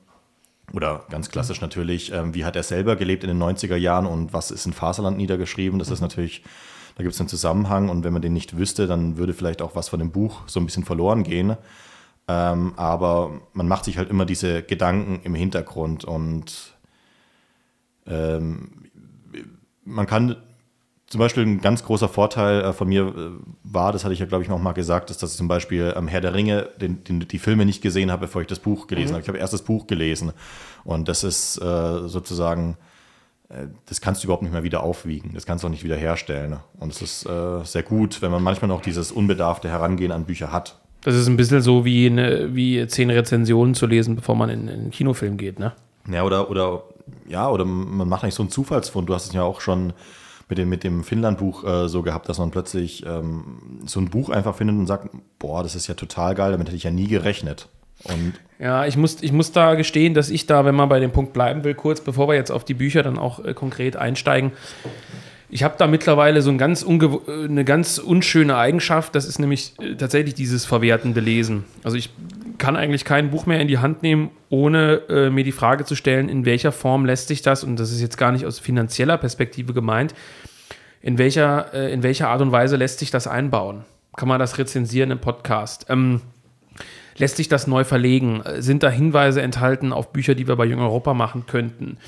Oder 0.73 1.05
ganz 1.09 1.31
klassisch 1.31 1.61
natürlich, 1.61 2.13
ähm, 2.13 2.35
wie 2.35 2.45
hat 2.45 2.57
er 2.57 2.63
selber 2.63 2.97
gelebt 2.97 3.25
in 3.25 3.29
den 3.29 3.43
90er 3.43 3.77
Jahren 3.77 4.07
und 4.07 4.33
was 4.33 4.51
ist 4.51 4.67
in 4.67 4.73
Faserland 4.73 5.17
niedergeschrieben? 5.17 5.79
Das 5.79 5.91
ist 5.91 6.01
mhm. 6.01 6.07
natürlich, 6.07 6.43
da 6.97 7.03
gibt 7.03 7.15
es 7.15 7.21
einen 7.21 7.29
Zusammenhang 7.29 7.89
und 7.89 8.05
wenn 8.05 8.13
man 8.13 8.23
den 8.23 8.35
nicht 8.35 8.57
wüsste, 8.59 8.87
dann 8.87 9.17
würde 9.17 9.33
vielleicht 9.33 9.63
auch 9.63 9.75
was 9.75 9.89
von 9.89 9.99
dem 9.99 10.11
Buch 10.11 10.43
so 10.47 10.61
ein 10.61 10.67
bisschen 10.67 10.85
verloren 10.85 11.23
gehen. 11.23 11.57
Ähm, 12.29 12.75
aber 12.77 13.41
man 13.55 13.69
macht 13.69 13.87
sich 13.87 13.97
halt 13.97 14.11
immer 14.11 14.27
diese 14.27 14.63
Gedanken 14.63 15.21
im 15.25 15.35
Hintergrund 15.35 16.05
und 16.05 16.75
ähm, 18.07 18.91
man 19.85 20.07
kann 20.07 20.37
zum 21.09 21.21
Beispiel 21.21 21.45
ein 21.45 21.61
ganz 21.61 21.85
großer 21.85 22.09
Vorteil 22.09 22.63
äh, 22.63 22.73
von 22.73 22.89
mir 22.89 23.03
äh, 23.03 23.31
war, 23.65 23.93
das 23.93 24.05
hatte 24.05 24.13
ich 24.13 24.21
ja, 24.21 24.27
glaube 24.27 24.45
ich, 24.45 24.51
noch 24.51 24.61
mal 24.61 24.73
gesagt, 24.73 25.11
ist, 25.11 25.23
dass 25.23 25.33
ich 25.33 25.39
zum 25.39 25.49
Beispiel 25.49 25.95
am 25.95 26.07
Herr 26.07 26.21
der 26.21 26.35
Ringe 26.35 26.69
den, 26.81 27.03
den, 27.05 27.21
die 27.21 27.39
Filme 27.39 27.65
nicht 27.65 27.81
gesehen 27.81 28.11
habe, 28.11 28.27
bevor 28.27 28.43
ich 28.43 28.49
das 28.49 28.59
Buch 28.59 28.87
gelesen 28.87 29.11
mhm. 29.11 29.15
habe. 29.15 29.23
Ich 29.23 29.29
habe 29.29 29.39
erst 29.39 29.55
das 29.55 29.63
Buch 29.63 29.87
gelesen. 29.87 30.33
Und 30.85 31.09
das 31.09 31.25
ist 31.25 31.57
äh, 31.63 32.09
sozusagen, 32.09 32.77
äh, 33.49 33.67
das 33.87 34.03
kannst 34.03 34.23
du 34.23 34.27
überhaupt 34.27 34.43
nicht 34.43 34.53
mehr 34.53 34.65
wieder 34.65 34.83
aufwiegen. 34.83 35.33
Das 35.33 35.47
kannst 35.47 35.65
du 35.65 35.69
auch 35.69 35.73
nicht 35.73 35.85
wieder 35.85 35.97
herstellen. 35.97 36.59
Und 36.79 36.93
es 36.93 37.01
ist 37.01 37.27
äh, 37.27 37.65
sehr 37.65 37.83
gut, 37.83 38.21
wenn 38.21 38.31
man 38.31 38.43
manchmal 38.43 38.69
noch 38.69 38.83
dieses 38.83 39.11
unbedarfte 39.11 39.71
Herangehen 39.71 40.13
an 40.13 40.25
Bücher 40.25 40.53
hat. 40.53 40.79
Das 41.05 41.15
ist 41.15 41.27
ein 41.27 41.39
bisschen 41.39 41.63
so 41.63 41.87
wie, 41.87 42.07
eine, 42.07 42.55
wie 42.55 42.87
zehn 42.87 43.09
Rezensionen 43.09 43.75
zu 43.75 43.87
lesen, 43.87 44.15
bevor 44.15 44.35
man 44.35 44.51
in, 44.51 44.69
in 44.69 44.81
einen 44.81 44.91
Kinofilm 44.91 45.39
geht, 45.39 45.59
ne? 45.59 45.73
Ja, 46.11 46.25
oder, 46.25 46.51
oder, 46.51 46.83
ja, 47.29 47.49
oder 47.49 47.65
man 47.65 48.09
macht 48.09 48.25
nicht 48.25 48.35
so 48.35 48.43
einen 48.43 48.51
Zufallsfund. 48.51 49.09
Du 49.09 49.15
hast 49.15 49.27
es 49.27 49.33
ja 49.33 49.43
auch 49.43 49.61
schon 49.61 49.93
mit 50.49 50.59
dem, 50.59 50.69
mit 50.69 50.85
dem 50.85 51.05
Finnland-Buch 51.05 51.65
äh, 51.65 51.89
so 51.89 52.03
gehabt, 52.03 52.29
dass 52.29 52.39
man 52.39 52.51
plötzlich 52.51 53.05
ähm, 53.07 53.81
so 53.85 54.01
ein 54.01 54.09
Buch 54.09 54.31
einfach 54.31 54.55
findet 54.55 54.77
und 54.77 54.87
sagt, 54.87 55.11
boah, 55.39 55.63
das 55.63 55.75
ist 55.75 55.87
ja 55.87 55.95
total 55.95 56.35
geil, 56.35 56.53
damit 56.53 56.69
hätte 56.69 56.77
ich 56.77 56.85
ja 56.85 56.91
nie 56.91 57.09
gerechnet. 57.09 57.69
Und 58.05 58.35
ja, 58.59 58.87
ich 58.87 58.97
muss, 58.97 59.23
ich 59.23 59.33
muss 59.33 59.53
da 59.53 59.75
gestehen, 59.75 60.15
dass 60.15 60.31
ich 60.31 60.47
da, 60.47 60.65
wenn 60.65 60.75
man 60.75 60.89
bei 60.89 61.01
dem 61.01 61.11
Punkt 61.11 61.33
bleiben 61.33 61.65
will, 61.65 61.75
kurz 61.75 62.01
bevor 62.01 62.29
wir 62.29 62.35
jetzt 62.35 62.51
auf 62.51 62.65
die 62.65 62.75
Bücher 62.75 63.03
dann 63.03 63.19
auch 63.19 63.45
äh, 63.45 63.55
konkret 63.55 63.97
einsteigen, 63.97 64.53
ich 65.51 65.63
habe 65.63 65.77
da 65.79 65.87
mittlerweile 65.87 66.43
so 66.43 66.51
ein 66.51 66.59
ganz 66.59 66.83
äh, 66.83 67.45
eine 67.45 67.65
ganz 67.65 67.99
unschöne 67.99 68.57
Eigenschaft, 68.57 69.15
das 69.15 69.25
ist 69.25 69.39
nämlich 69.39 69.75
äh, 69.81 69.95
tatsächlich 69.97 70.35
dieses 70.35 70.65
verwertende 70.65 71.21
Lesen. 71.21 71.65
Also 71.83 71.97
ich 71.97 72.11
kann 72.59 72.77
eigentlich 72.77 73.05
kein 73.05 73.31
Buch 73.31 73.47
mehr 73.47 73.61
in 73.61 73.69
die 73.69 73.79
Hand 73.79 74.03
nehmen, 74.03 74.31
ohne 74.51 75.03
äh, 75.09 75.31
mir 75.31 75.45
die 75.45 75.53
Frage 75.53 75.85
zu 75.85 75.95
stellen, 75.95 76.29
in 76.29 76.45
welcher 76.45 76.73
Form 76.73 77.07
lässt 77.07 77.29
sich 77.29 77.43
das, 77.43 77.65
und 77.65 77.79
das 77.79 77.91
ist 77.91 78.01
jetzt 78.01 78.19
gar 78.19 78.33
nicht 78.33 78.45
aus 78.45 78.59
finanzieller 78.59 79.17
Perspektive 79.17 79.73
gemeint, 79.73 80.15
in 81.01 81.19
welcher, 81.19 81.73
äh, 81.73 81.93
in 81.93 82.03
welcher 82.03 82.29
Art 82.29 82.41
und 82.41 82.53
Weise 82.53 82.77
lässt 82.77 82.99
sich 82.99 83.11
das 83.11 83.27
einbauen? 83.27 83.85
Kann 84.17 84.29
man 84.29 84.41
das 84.41 84.59
rezensieren 84.59 85.11
im 85.11 85.21
Podcast? 85.21 85.87
Ähm, 85.89 86.21
lässt 87.17 87.37
sich 87.37 87.49
das 87.49 87.67
neu 87.67 87.85
verlegen? 87.85 88.43
Sind 88.59 88.83
da 88.83 88.91
Hinweise 88.91 89.43
enthalten 89.43 89.93
auf 89.93 90.13
Bücher, 90.13 90.35
die 90.35 90.49
wir 90.49 90.57
bei 90.57 90.65
Jung 90.65 90.81
Europa 90.81 91.15
machen 91.15 91.47
könnten? 91.47 91.99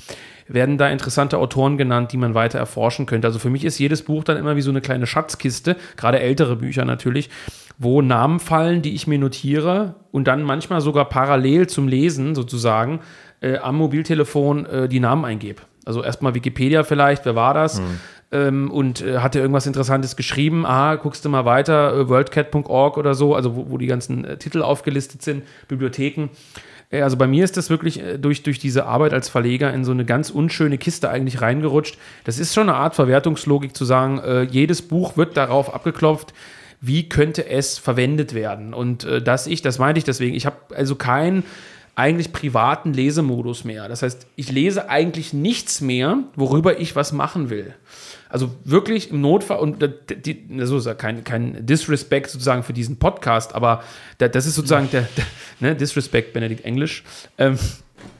Werden 0.53 0.77
da 0.77 0.89
interessante 0.89 1.37
Autoren 1.37 1.77
genannt, 1.77 2.11
die 2.11 2.17
man 2.17 2.33
weiter 2.33 2.59
erforschen 2.59 3.05
könnte? 3.05 3.27
Also 3.27 3.39
für 3.39 3.49
mich 3.49 3.63
ist 3.63 3.79
jedes 3.79 4.03
Buch 4.03 4.23
dann 4.23 4.37
immer 4.37 4.55
wie 4.55 4.61
so 4.61 4.69
eine 4.69 4.81
kleine 4.81 5.07
Schatzkiste, 5.07 5.75
gerade 5.95 6.19
ältere 6.19 6.55
Bücher 6.55 6.85
natürlich, 6.85 7.29
wo 7.77 8.01
Namen 8.01 8.39
fallen, 8.39 8.81
die 8.81 8.93
ich 8.93 9.07
mir 9.07 9.17
notiere 9.17 9.95
und 10.11 10.27
dann 10.27 10.43
manchmal 10.43 10.81
sogar 10.81 11.05
parallel 11.05 11.67
zum 11.67 11.87
Lesen 11.87 12.35
sozusagen 12.35 12.99
äh, 13.41 13.57
am 13.57 13.77
Mobiltelefon 13.77 14.65
äh, 14.65 14.89
die 14.89 14.99
Namen 14.99 15.25
eingebe. 15.25 15.61
Also 15.85 16.03
erstmal 16.03 16.35
Wikipedia 16.35 16.83
vielleicht, 16.83 17.25
wer 17.25 17.35
war 17.35 17.53
das? 17.53 17.79
Hm. 17.79 17.99
Ähm, 18.33 18.71
und 18.71 19.01
äh, 19.01 19.17
hatte 19.17 19.39
irgendwas 19.39 19.67
Interessantes 19.67 20.15
geschrieben. 20.15 20.65
Aha, 20.65 20.95
guckst 20.95 21.25
du 21.25 21.29
mal 21.29 21.45
weiter, 21.45 21.97
äh, 21.97 22.07
worldcat.org 22.07 22.97
oder 22.97 23.13
so, 23.13 23.35
also 23.35 23.55
wo, 23.55 23.71
wo 23.71 23.77
die 23.77 23.87
ganzen 23.87 24.23
äh, 24.25 24.37
Titel 24.37 24.61
aufgelistet 24.61 25.21
sind, 25.21 25.43
Bibliotheken. 25.67 26.29
Äh, 26.91 27.01
also 27.01 27.17
bei 27.17 27.27
mir 27.27 27.43
ist 27.43 27.57
das 27.57 27.69
wirklich 27.69 28.01
durch, 28.19 28.43
durch 28.43 28.59
diese 28.59 28.85
Arbeit 28.85 29.13
als 29.13 29.29
Verleger 29.29 29.73
in 29.73 29.83
so 29.83 29.91
eine 29.91 30.05
ganz 30.05 30.29
unschöne 30.29 30.77
Kiste 30.77 31.09
eigentlich 31.09 31.41
reingerutscht. 31.41 31.97
Das 32.23 32.39
ist 32.39 32.53
schon 32.53 32.69
eine 32.69 32.77
Art 32.77 32.95
Verwertungslogik 32.95 33.75
zu 33.75 33.85
sagen, 33.85 34.19
äh, 34.19 34.43
jedes 34.43 34.81
Buch 34.81 35.17
wird 35.17 35.37
darauf 35.37 35.73
abgeklopft, 35.73 36.33
wie 36.81 37.07
könnte 37.07 37.47
es 37.47 37.77
verwendet 37.77 38.33
werden. 38.33 38.73
Und 38.73 39.03
äh, 39.03 39.21
dass 39.21 39.47
ich, 39.47 39.61
das 39.61 39.79
meinte 39.79 39.99
ich 39.99 40.03
deswegen, 40.03 40.35
ich 40.35 40.45
habe 40.45 40.57
also 40.75 40.95
keinen 40.95 41.43
eigentlich 41.95 42.31
privaten 42.31 42.93
Lesemodus 42.93 43.63
mehr. 43.63 43.87
Das 43.87 44.01
heißt, 44.01 44.25
ich 44.35 44.51
lese 44.51 44.89
eigentlich 44.89 45.33
nichts 45.33 45.81
mehr, 45.81 46.19
worüber 46.35 46.79
ich 46.79 46.95
was 46.95 47.11
machen 47.11 47.49
will. 47.49 47.75
Also 48.31 48.51
wirklich 48.63 49.11
im 49.11 49.21
Notfall, 49.21 49.59
und 49.59 49.83
die, 50.25 50.57
das 50.57 50.69
ist 50.71 50.85
ja 50.85 50.93
kein, 50.93 51.23
kein 51.23 51.65
Disrespect 51.65 52.29
sozusagen 52.29 52.63
für 52.63 52.73
diesen 52.73 52.97
Podcast, 52.97 53.53
aber 53.53 53.83
das 54.17 54.45
ist 54.45 54.55
sozusagen 54.55 54.89
der, 54.91 55.07
der 55.17 55.25
ne, 55.59 55.75
Disrespect, 55.75 56.31
Benedikt 56.31 56.63
Englisch, 56.63 57.03
ähm, 57.37 57.59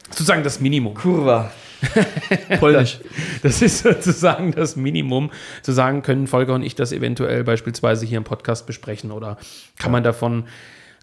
sozusagen 0.09 0.43
das 0.43 0.59
Minimum. 0.59 0.95
Kurva. 0.95 1.51
Polnisch. 2.59 2.99
Das 3.41 3.61
ist 3.61 3.79
sozusagen 3.79 4.51
das 4.51 4.75
Minimum. 4.75 5.31
Zu 5.61 5.71
sagen, 5.71 6.01
können 6.01 6.27
Volker 6.27 6.53
und 6.53 6.63
ich 6.63 6.75
das 6.75 6.91
eventuell 6.91 7.43
beispielsweise 7.43 8.05
hier 8.05 8.17
im 8.17 8.23
Podcast 8.23 8.67
besprechen 8.67 9.11
oder 9.11 9.37
kann 9.79 9.91
man 9.91 10.03
davon, 10.03 10.45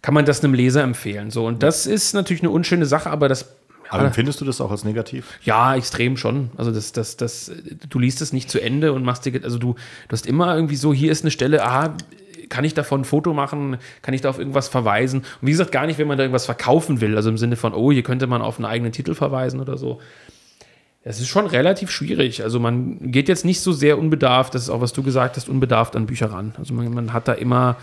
kann 0.03 0.15
man 0.15 0.25
das 0.25 0.45
einem 0.45 0.55
Leser 0.55 0.83
empfehlen? 0.83 1.31
So, 1.31 1.47
und 1.47 1.63
das 1.63 1.87
ist 1.87 2.13
natürlich 2.13 2.43
eine 2.43 2.51
unschöne 2.51 2.87
Sache, 2.87 3.11
aber 3.11 3.29
das 3.29 3.57
aber 3.91 4.05
empfindest 4.05 4.41
du 4.41 4.45
das 4.45 4.61
auch 4.61 4.71
als 4.71 4.85
negativ? 4.85 5.39
Ja, 5.43 5.75
extrem 5.75 6.17
schon. 6.17 6.51
Also 6.57 6.71
das, 6.71 6.93
das, 6.93 7.17
das, 7.17 7.51
du 7.89 7.99
liest 7.99 8.21
es 8.21 8.33
nicht 8.33 8.51
zu 8.51 8.61
Ende 8.61 8.93
und 8.93 9.05
machst 9.05 9.25
dir, 9.25 9.41
also 9.43 9.59
du, 9.59 9.75
du 9.75 10.13
hast 10.13 10.27
immer 10.27 10.55
irgendwie 10.55 10.77
so, 10.77 10.93
hier 10.93 11.11
ist 11.11 11.23
eine 11.25 11.31
Stelle, 11.31 11.65
ah, 11.65 11.95
kann 12.49 12.65
ich 12.65 12.75
davon 12.75 13.03
ein 13.03 13.05
Foto 13.05 13.35
machen? 13.35 13.79
Kann 14.03 14.15
ich 14.15 14.21
da 14.21 14.31
auf 14.31 14.39
irgendwas 14.39 14.69
verweisen? 14.69 15.21
Und 15.21 15.47
wie 15.47 15.51
gesagt, 15.51 15.73
gar 15.73 15.87
nicht, 15.87 15.99
wenn 15.99 16.09
man 16.09 16.19
da 16.19 16.25
irgendwas 16.25 16.47
verkaufen 16.47 17.01
will. 17.01 17.17
Also 17.17 17.31
im 17.31 17.39
Sinne 17.39 17.57
von, 17.57 17.75
oh, 17.75 17.93
hier 17.93 18.03
könnte 18.03 18.27
man 18.27 18.43
auf 18.43 18.59
einen 18.59 18.65
eigenen 18.65 18.93
Titel 18.93 19.15
verweisen 19.15 19.61
oder 19.61 19.77
so. 19.77 20.01
Das 21.05 21.21
ist 21.21 21.29
schon 21.29 21.47
relativ 21.47 21.91
schwierig. 21.91 22.43
Also 22.43 22.61
man 22.61 23.13
geht 23.13 23.29
jetzt 23.29 23.45
nicht 23.45 23.61
so 23.61 23.73
sehr 23.73 23.99
unbedarft, 23.99 24.55
das 24.55 24.63
ist 24.63 24.71
auch, 24.71 24.81
was 24.81 24.93
du 24.93 25.03
gesagt 25.03 25.37
hast, 25.37 25.49
unbedarft 25.49 25.97
an 25.97 26.07
Bücher 26.07 26.31
ran. 26.31 26.55
Also 26.59 26.75
man, 26.75 26.93
man 26.93 27.13
hat 27.13 27.29
da 27.29 27.33
immer 27.33 27.77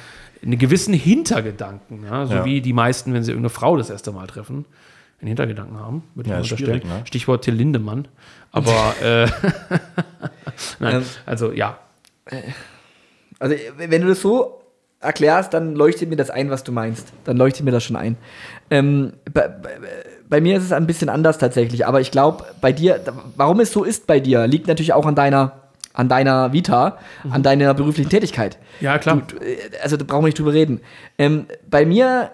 einen 0.44 0.60
gewissen 0.60 0.94
Hintergedanken, 0.94 2.04
ja? 2.04 2.26
so 2.26 2.36
ja. 2.36 2.46
wie 2.46 2.62
die 2.62 2.74
meisten, 2.74 3.14
wenn 3.14 3.24
sie 3.24 3.32
irgendeine 3.32 3.50
Frau 3.50 3.78
das 3.78 3.90
erste 3.90 4.12
Mal 4.12 4.28
treffen, 4.28 4.66
einen 5.20 5.28
Hintergedanken 5.28 5.80
haben, 5.80 6.04
würde 6.14 6.30
ja, 6.30 6.42
ich 6.42 6.52
mal 6.52 6.56
unterstellen. 6.56 6.88
Ne? 6.88 7.06
Stichwort 7.06 7.44
Till 7.44 7.54
Lindemann. 7.54 8.08
Aber 8.52 8.96
äh, 9.02 9.28
nein, 10.80 10.96
ähm, 10.98 11.04
also 11.26 11.52
ja. 11.52 11.80
Äh, 12.26 12.42
also 13.40 13.56
wenn 13.78 14.02
du 14.02 14.08
das 14.08 14.22
so 14.22 14.62
erklärst, 15.00 15.54
dann 15.54 15.76
leuchtet 15.76 16.10
mir 16.10 16.16
das 16.16 16.30
ein, 16.30 16.50
was 16.50 16.64
du 16.64 16.72
meinst. 16.72 17.14
Dann 17.26 17.38
leuchtet 17.38 17.66
mir 17.66 17.72
das 17.72 17.84
schon 17.84 17.96
ein. 17.96 18.18
Ähm, 18.70 19.14
bei, 19.32 19.48
bei, 19.48 19.70
bei, 20.28 20.42
mir 20.42 20.58
ist 20.58 20.64
es 20.64 20.72
ein 20.72 20.88
bisschen 20.88 21.10
anders 21.10 21.38
tatsächlich, 21.38 21.86
aber 21.86 22.02
ich 22.02 22.12
glaube, 22.12 22.46
bei 22.62 22.72
dir, 22.72 23.00
warum 23.36 23.60
es 23.60 23.72
so 23.72 23.84
ist 23.84 24.08
bei 24.08 24.20
dir, 24.20 24.48
liegt 24.48 24.68
natürlich 24.68 24.94
auch 24.94 25.06
an 25.06 25.16
deiner 25.16 25.62
an 25.94 26.10
deiner 26.10 26.52
Vita, 26.52 26.98
mhm. 27.24 27.32
an 27.32 27.44
deiner 27.44 27.74
beruflichen 27.74 28.10
Tätigkeit. 28.10 28.58
Ja, 28.82 28.98
klar. 28.98 29.22
Du, 29.28 29.38
also 29.82 29.96
da 29.96 30.04
brauchen 30.04 30.24
wir 30.24 30.28
nicht 30.28 30.40
drüber 30.40 30.52
reden. 30.52 30.82
Ähm, 31.18 31.46
bei 31.70 31.86
mir 31.86 32.32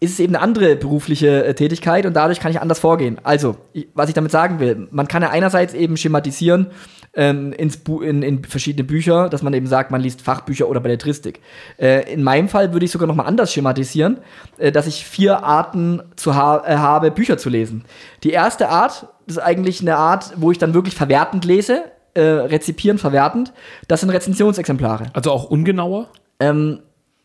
ist 0.00 0.12
es 0.12 0.20
eben 0.20 0.34
eine 0.34 0.42
andere 0.42 0.76
berufliche 0.76 1.44
äh, 1.44 1.54
Tätigkeit 1.54 2.06
und 2.06 2.14
dadurch 2.14 2.38
kann 2.38 2.52
ich 2.52 2.60
anders 2.60 2.78
vorgehen. 2.78 3.18
Also, 3.24 3.56
was 3.94 4.08
ich 4.08 4.14
damit 4.14 4.30
sagen 4.30 4.60
will, 4.60 4.86
man 4.90 5.08
kann 5.08 5.22
ja 5.22 5.30
einerseits 5.30 5.74
eben 5.74 5.96
schematisieren, 5.96 6.68
ähm, 7.14 7.52
ins 7.52 7.78
Bu 7.78 8.00
in, 8.00 8.22
in 8.22 8.44
verschiedene 8.44 8.84
Bücher, 8.84 9.28
dass 9.28 9.42
man 9.42 9.52
eben 9.54 9.66
sagt, 9.66 9.90
man 9.90 10.00
liest 10.00 10.22
Fachbücher 10.22 10.68
oder 10.68 10.78
Belletristik. 10.80 11.40
Äh, 11.78 12.12
in 12.12 12.22
meinem 12.22 12.48
Fall 12.48 12.72
würde 12.72 12.84
ich 12.84 12.92
sogar 12.92 13.08
noch 13.08 13.16
mal 13.16 13.24
anders 13.24 13.52
schematisieren, 13.52 14.18
äh, 14.58 14.70
dass 14.70 14.86
ich 14.86 15.04
vier 15.04 15.42
Arten 15.42 16.02
zu 16.14 16.36
ha 16.36 16.62
äh, 16.64 16.76
habe, 16.76 17.10
Bücher 17.10 17.36
zu 17.36 17.48
lesen. 17.48 17.84
Die 18.22 18.30
erste 18.30 18.68
Art 18.68 19.08
ist 19.26 19.38
eigentlich 19.38 19.80
eine 19.80 19.96
Art, 19.96 20.32
wo 20.36 20.52
ich 20.52 20.58
dann 20.58 20.74
wirklich 20.74 20.94
verwertend 20.94 21.44
lese, 21.44 21.84
äh, 22.14 22.20
rezipieren, 22.20 22.98
verwertend. 22.98 23.52
Das 23.88 24.00
sind 24.00 24.10
Rezensionsexemplare. 24.10 25.06
Also 25.12 25.32
auch 25.32 25.50
ungenauer? 25.50 26.08
Ähm, 26.38 26.80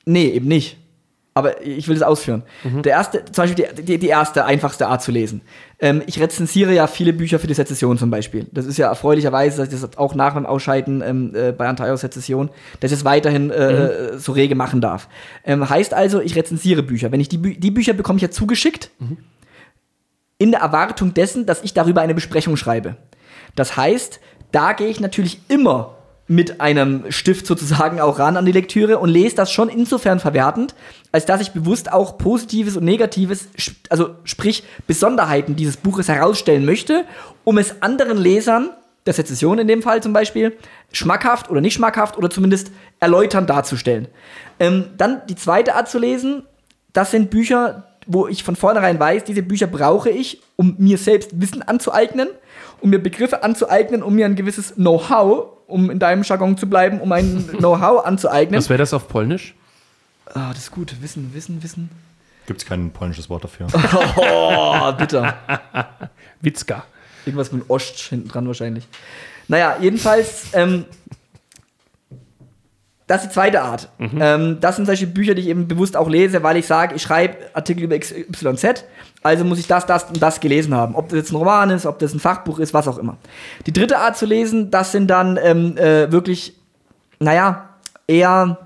nee, 0.06 0.28
eben 0.30 0.48
nicht. 0.48 0.78
Aber 1.36 1.66
ich 1.66 1.88
will 1.88 1.96
es 1.96 2.04
ausführen. 2.04 2.44
Der 2.84 2.92
erste, 2.92 3.26
zum 3.26 3.44
Beispiel 3.44 3.66
die, 3.76 3.84
die, 3.84 3.98
die 3.98 4.08
erste, 4.08 4.46
einfachste 4.46 4.88
Art 4.88 5.02
zu 5.02 5.12
lesen. 5.12 5.42
Ähm, 5.80 6.04
ich 6.06 6.20
rezensiere 6.20 6.74
ja 6.74 6.86
viele 6.86 7.12
Bücher 7.12 7.40
für 7.40 7.48
die 7.48 7.56
Sezession 7.56 7.98
zum 7.98 8.12
Beispiel. 8.12 8.46
Das 8.52 8.68
ist 8.68 8.78
ja 8.78 8.88
erfreulicherweise, 8.88 9.58
dass 9.58 9.74
ich 9.74 9.82
das 9.82 9.98
auch 9.98 10.14
nach 10.14 10.36
dem 10.36 10.46
Ausscheiden 10.46 11.02
ähm, 11.02 11.36
äh, 11.36 11.52
bei 11.52 11.68
Antaios 11.68 12.02
Sezession, 12.02 12.50
dass 12.82 12.92
ich 12.92 13.00
es 13.00 13.06
weiterhin 13.06 13.50
äh, 13.50 14.18
so 14.20 14.34
rege 14.34 14.54
machen 14.54 14.80
darf. 14.80 15.08
Ähm, 15.44 15.68
heißt 15.68 15.96
also, 15.96 16.22
ich 16.22 16.36
rezensiere 16.36 16.84
Bücher. 16.84 17.12
Wenn 17.12 17.20
ich 17.20 17.30
die, 17.30 17.40
Bü 17.40 17.56
die 17.56 17.72
Bücher 17.72 17.94
bekomme 17.94 18.18
ich 18.18 18.24
ja 18.24 18.30
zugeschickt, 18.30 18.92
in 20.38 20.52
der 20.52 20.62
Erwartung 20.62 21.14
dessen, 21.14 21.46
dass 21.46 21.64
ich 21.64 21.74
darüber 21.74 22.02
eine 22.02 22.14
Besprechung 22.14 22.58
schreibe. 22.58 22.98
Das 23.56 23.76
heißt, 23.78 24.20
da 24.52 24.74
gehe 24.74 24.88
ich 24.88 25.00
natürlich 25.00 25.40
immer 25.48 25.96
mit 26.34 26.62
einem 26.62 27.12
Stift 27.12 27.46
sozusagen 27.46 28.02
auch 28.02 28.18
ran 28.18 28.38
an 28.38 28.46
die 28.46 28.52
Lektüre 28.52 28.98
und 28.98 29.10
lese 29.10 29.36
das 29.36 29.52
schon 29.52 29.70
insofern 29.70 30.20
verwertend, 30.20 30.74
als 31.12 31.26
dass 31.26 31.42
ich 31.42 31.52
bewusst 31.52 31.92
auch 31.92 32.18
Positives 32.18 32.76
und 32.76 32.86
Negatives, 32.86 33.48
also 33.90 34.16
sprich 34.24 34.64
Besonderheiten 34.88 35.56
dieses 35.56 35.78
Buches 35.78 36.08
herausstellen 36.08 36.66
möchte, 36.66 37.06
um 37.44 37.58
es 37.58 37.82
anderen 37.82 38.18
Lesern, 38.18 38.72
der 39.06 39.14
Sezession 39.14 39.60
in 39.60 39.68
dem 39.68 39.82
Fall 39.84 40.02
zum 40.02 40.14
Beispiel, 40.14 40.58
schmackhaft 40.92 41.52
oder 41.52 41.62
nicht 41.62 41.74
schmackhaft 41.74 42.18
oder 42.18 42.30
zumindest 42.30 42.72
erläuternd 43.00 43.50
darzustellen. 43.50 44.08
Ähm, 44.60 44.86
dann 44.98 45.22
die 45.28 45.36
zweite 45.36 45.76
Art 45.76 45.90
zu 45.90 46.00
lesen, 46.00 46.44
das 46.94 47.12
sind 47.12 47.30
Bücher, 47.30 47.90
wo 48.08 48.28
ich 48.28 48.44
von 48.44 48.56
vornherein 48.56 49.00
weiß, 49.00 49.24
diese 49.24 49.44
Bücher 49.44 49.68
brauche 49.68 50.10
ich, 50.10 50.42
um 50.56 50.76
mir 50.80 50.98
selbst 50.98 51.40
Wissen 51.40 51.62
anzueignen, 51.62 52.30
um 52.82 52.90
mir 52.90 53.00
Begriffe 53.00 53.44
anzueignen, 53.44 54.02
um 54.02 54.16
mir 54.16 54.26
ein 54.26 54.36
gewisses 54.36 54.76
Know-how, 54.76 55.54
um 55.74 55.90
in 55.90 56.00
deinem 56.00 56.22
Jargon 56.24 56.56
zu 56.58 56.70
bleiben, 56.70 57.02
um 57.02 57.12
ein 57.12 57.48
Know-how 57.58 58.06
anzueignen. 58.06 58.58
Was 58.58 58.70
wäre 58.70 58.78
das 58.78 58.94
auf 58.94 59.08
Polnisch? 59.08 59.56
Ah, 60.28 60.50
das 60.50 60.60
ist 60.60 60.72
gut. 60.72 60.96
Wissen, 61.02 61.34
Wissen, 61.34 61.62
Wissen. 61.64 61.90
Gibt 62.46 62.62
es 62.62 62.68
kein 62.68 62.92
polnisches 62.92 63.30
Wort 63.30 63.44
dafür. 63.44 63.68
Oh, 64.18 64.92
bitter. 64.94 65.36
Witzka. 66.42 66.86
Irgendwas 67.26 67.52
mit 67.52 67.70
Ost 67.70 68.00
hinten 68.00 68.28
dran 68.28 68.48
wahrscheinlich. 68.48 68.88
Naja, 69.48 69.78
jedenfalls, 69.80 70.48
ähm, 70.54 70.86
das 73.08 73.22
ist 73.24 73.30
die 73.30 73.34
zweite 73.34 73.62
Art. 73.62 73.90
Ähm, 74.00 74.58
das 74.60 74.76
sind 74.76 74.86
solche 74.86 75.08
Bücher, 75.08 75.36
die 75.36 75.42
ich 75.42 75.48
eben 75.48 75.68
bewusst 75.68 75.96
auch 75.98 76.10
lese, 76.10 76.44
weil 76.44 76.58
ich 76.58 76.68
sage, 76.68 76.96
ich 76.96 77.02
schreibe 77.02 77.38
Artikel 77.54 77.84
über 77.84 77.98
XYZ, 77.98 78.86
also 79.24 79.46
muss 79.46 79.60
ich 79.60 79.68
das, 79.68 79.86
das 79.86 80.04
und 80.06 80.22
das 80.22 80.40
gelesen 80.40 80.76
haben. 80.76 80.96
Ob 80.96 81.10
das 81.10 81.18
jetzt 81.18 81.32
ein 81.32 81.38
Roman 81.38 81.70
ist, 81.70 81.86
ob 81.86 81.98
das 82.00 82.14
ein 82.14 82.20
Fachbuch 82.20 82.60
ist, 82.60 82.74
was 82.74 82.88
auch 82.88 82.98
immer. 82.98 83.18
Die 83.66 83.74
dritte 83.74 83.98
Art 83.98 84.18
zu 84.18 84.26
lesen, 84.26 84.70
das 84.70 84.92
sind 84.92 85.08
dann 85.08 85.40
ähm, 85.42 85.78
äh, 85.78 86.12
wirklich, 86.12 86.56
naja, 87.20 87.70
eher 88.06 88.58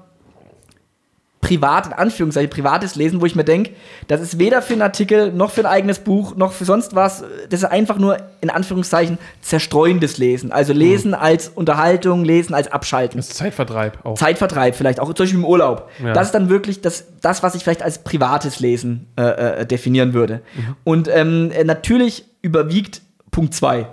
privat, 1.47 1.88
in 1.88 1.93
Anführungszeichen, 1.93 2.49
privates 2.49 2.95
Lesen, 2.95 3.21
wo 3.21 3.25
ich 3.25 3.36
mir 3.36 3.45
denke, 3.45 3.71
das 4.07 4.19
ist 4.19 4.38
weder 4.38 4.62
für 4.62 4.73
einen 4.73 4.81
Artikel, 4.81 5.31
noch 5.31 5.51
für 5.51 5.62
ein 5.62 5.65
eigenes 5.65 5.99
Buch, 5.99 6.36
noch 6.36 6.51
für 6.51 6.65
sonst 6.65 6.93
was. 6.93 7.23
Das 7.49 7.62
ist 7.62 7.65
einfach 7.65 7.97
nur, 7.97 8.17
in 8.41 8.49
Anführungszeichen, 8.49 9.17
zerstreuendes 9.41 10.17
Lesen. 10.17 10.51
Also 10.51 10.73
Lesen 10.73 11.13
als 11.13 11.47
Unterhaltung, 11.47 12.25
Lesen 12.25 12.53
als 12.53 12.69
Abschalten. 12.69 13.17
Das 13.17 13.29
ist 13.29 13.38
Zeitvertreib 13.38 14.05
auch. 14.05 14.15
Zeitvertreib 14.15 14.75
vielleicht, 14.75 14.99
auch 14.99 15.05
zum 15.13 15.23
Beispiel 15.23 15.39
im 15.39 15.45
Urlaub. 15.45 15.89
Ja. 16.03 16.12
Das 16.12 16.27
ist 16.27 16.33
dann 16.33 16.49
wirklich 16.49 16.81
das, 16.81 17.05
das, 17.21 17.43
was 17.43 17.55
ich 17.55 17.63
vielleicht 17.63 17.81
als 17.81 17.99
privates 17.99 18.60
Lesen 18.60 19.07
äh, 19.17 19.62
äh, 19.62 19.65
definieren 19.65 20.13
würde. 20.13 20.41
Mhm. 20.55 20.75
Und 20.83 21.07
ähm, 21.07 21.51
äh, 21.51 21.63
natürlich 21.63 22.25
überwiegt 22.41 23.01
Punkt 23.31 23.53
2. 23.53 23.88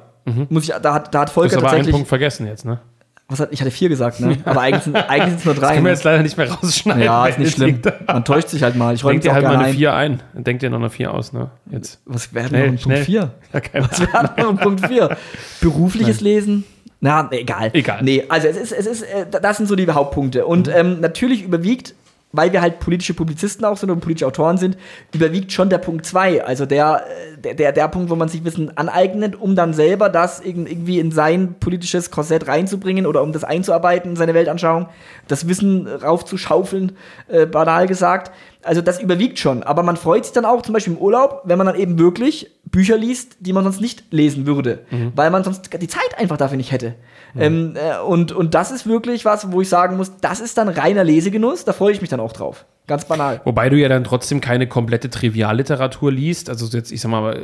Muss 0.48 0.64
ich, 0.64 0.74
da 0.82 0.94
hat, 0.94 1.14
da 1.14 1.20
hat 1.20 1.28
Mhm. 1.28 1.32
Volker 1.34 1.48
hast 1.48 1.58
aber 1.58 1.66
einen 1.68 1.76
tatsächlich. 1.76 1.92
Punkt 1.92 2.08
vergessen 2.08 2.46
jetzt, 2.46 2.64
ne? 2.64 2.80
Was 3.28 3.40
hat, 3.40 3.52
ich 3.52 3.60
hatte 3.60 3.70
vier 3.70 3.88
gesagt, 3.88 4.20
ne? 4.20 4.36
Aber 4.44 4.60
eigentlich 4.60 4.84
sind 4.84 4.96
eigentlich 4.96 5.30
sind's 5.30 5.44
nur 5.46 5.54
drei. 5.54 5.74
Können 5.74 5.84
wir 5.86 5.90
ne? 5.90 5.94
jetzt 5.94 6.04
leider 6.04 6.22
nicht 6.22 6.36
mehr 6.36 6.50
rausschneiden. 6.50 7.02
Ja, 7.02 7.26
ist 7.26 7.38
nicht 7.38 7.48
es 7.48 7.54
schlimm. 7.54 7.80
Man 8.06 8.24
täuscht 8.24 8.48
sich 8.48 8.62
halt 8.62 8.76
mal. 8.76 8.94
Ich 8.94 9.02
Denk 9.02 9.22
dir 9.22 9.32
halt 9.32 9.44
mal 9.44 9.54
eine 9.56 9.64
ein. 9.64 9.74
4 9.74 9.94
ein. 9.94 10.22
Denk 10.34 10.60
dir 10.60 10.68
noch 10.68 10.78
eine 10.78 10.90
4 10.90 11.12
aus, 11.12 11.32
ne? 11.32 11.50
Jetzt. 11.70 12.00
Was 12.04 12.34
wäre 12.34 12.50
denn 12.50 12.76
Punkt. 12.78 12.98
4? 12.98 13.30
Ja, 13.52 13.60
Was 13.80 14.00
wäre 14.00 14.48
ein 14.50 14.56
Punkt 14.58 14.86
4? 14.86 15.16
Berufliches 15.62 16.20
Lesen? 16.20 16.64
Na, 17.00 17.28
egal. 17.32 17.70
Egal. 17.72 18.02
Nee, 18.02 18.24
also 18.28 18.48
es 18.48 18.56
ist, 18.56 18.72
es 18.72 18.86
ist, 18.86 19.02
äh, 19.02 19.26
das 19.28 19.56
sind 19.58 19.66
so 19.66 19.76
die 19.76 19.86
Hauptpunkte. 19.90 20.46
Und 20.46 20.68
Mhm. 20.68 20.72
ähm, 20.74 21.00
natürlich 21.00 21.42
überwiegt, 21.42 21.94
weil 22.36 22.52
wir 22.52 22.60
halt 22.60 22.80
politische 22.80 23.14
Publizisten 23.14 23.64
auch 23.64 23.76
sind 23.76 23.90
und 23.90 24.00
politische 24.00 24.26
Autoren 24.26 24.58
sind, 24.58 24.76
überwiegt 25.12 25.52
schon 25.52 25.68
der 25.68 25.78
Punkt 25.78 26.04
2. 26.04 26.44
Also 26.44 26.66
der, 26.66 27.04
äh, 27.06 27.38
der, 27.40 27.54
der, 27.54 27.72
der 27.72 27.88
Punkt, 27.88 28.10
wo 28.10 28.16
man 28.16 28.28
sich 28.28 28.44
Wissen 28.44 28.76
aneignet, 28.76 29.40
um 29.40 29.54
dann 29.54 29.72
selber 29.72 30.08
das 30.08 30.42
irg- 30.42 30.66
irgendwie 30.68 30.98
in 30.98 31.10
sein 31.12 31.54
politisches 31.60 32.10
Korsett 32.10 32.48
reinzubringen 32.48 33.06
oder 33.06 33.22
um 33.22 33.32
das 33.32 33.44
einzuarbeiten 33.44 34.10
in 34.10 34.16
seine 34.16 34.34
Weltanschauung, 34.34 34.88
das 35.28 35.48
Wissen 35.48 35.86
raufzuschaufeln, 35.86 36.92
äh, 37.28 37.46
banal 37.46 37.86
gesagt. 37.86 38.32
Also 38.62 38.80
das 38.80 39.00
überwiegt 39.00 39.38
schon. 39.38 39.62
Aber 39.62 39.82
man 39.82 39.96
freut 39.96 40.24
sich 40.24 40.32
dann 40.32 40.44
auch, 40.44 40.62
zum 40.62 40.72
Beispiel 40.72 40.94
im 40.94 40.98
Urlaub, 40.98 41.42
wenn 41.44 41.58
man 41.58 41.66
dann 41.66 41.76
eben 41.76 41.98
wirklich 41.98 42.50
Bücher 42.74 42.98
liest, 42.98 43.36
die 43.38 43.52
man 43.52 43.62
sonst 43.62 43.80
nicht 43.80 44.02
lesen 44.12 44.46
würde, 44.46 44.80
weil 45.14 45.30
man 45.30 45.44
sonst 45.44 45.70
die 45.80 45.86
Zeit 45.88 46.18
einfach 46.18 46.36
dafür 46.36 46.56
nicht 46.56 46.72
hätte. 46.72 46.94
Ähm, 47.38 47.74
äh, 47.76 48.00
und, 48.04 48.32
und 48.32 48.54
das 48.54 48.70
ist 48.72 48.86
wirklich 48.86 49.24
was, 49.24 49.50
wo 49.52 49.60
ich 49.60 49.68
sagen 49.68 49.96
muss, 49.96 50.12
das 50.20 50.40
ist 50.40 50.58
dann 50.58 50.68
reiner 50.68 51.02
Lesegenuss, 51.04 51.64
da 51.64 51.72
freue 51.72 51.92
ich 51.92 52.00
mich 52.00 52.10
dann 52.10 52.20
auch 52.20 52.32
drauf. 52.32 52.64
Ganz 52.86 53.06
banal. 53.06 53.40
Wobei 53.44 53.70
du 53.70 53.76
ja 53.76 53.88
dann 53.88 54.04
trotzdem 54.04 54.40
keine 54.42 54.66
komplette 54.68 55.08
Trivialliteratur 55.08 56.12
liest. 56.12 56.50
Also 56.50 56.66
jetzt, 56.76 56.92
ich 56.92 57.00
sag 57.00 57.10
mal, 57.10 57.40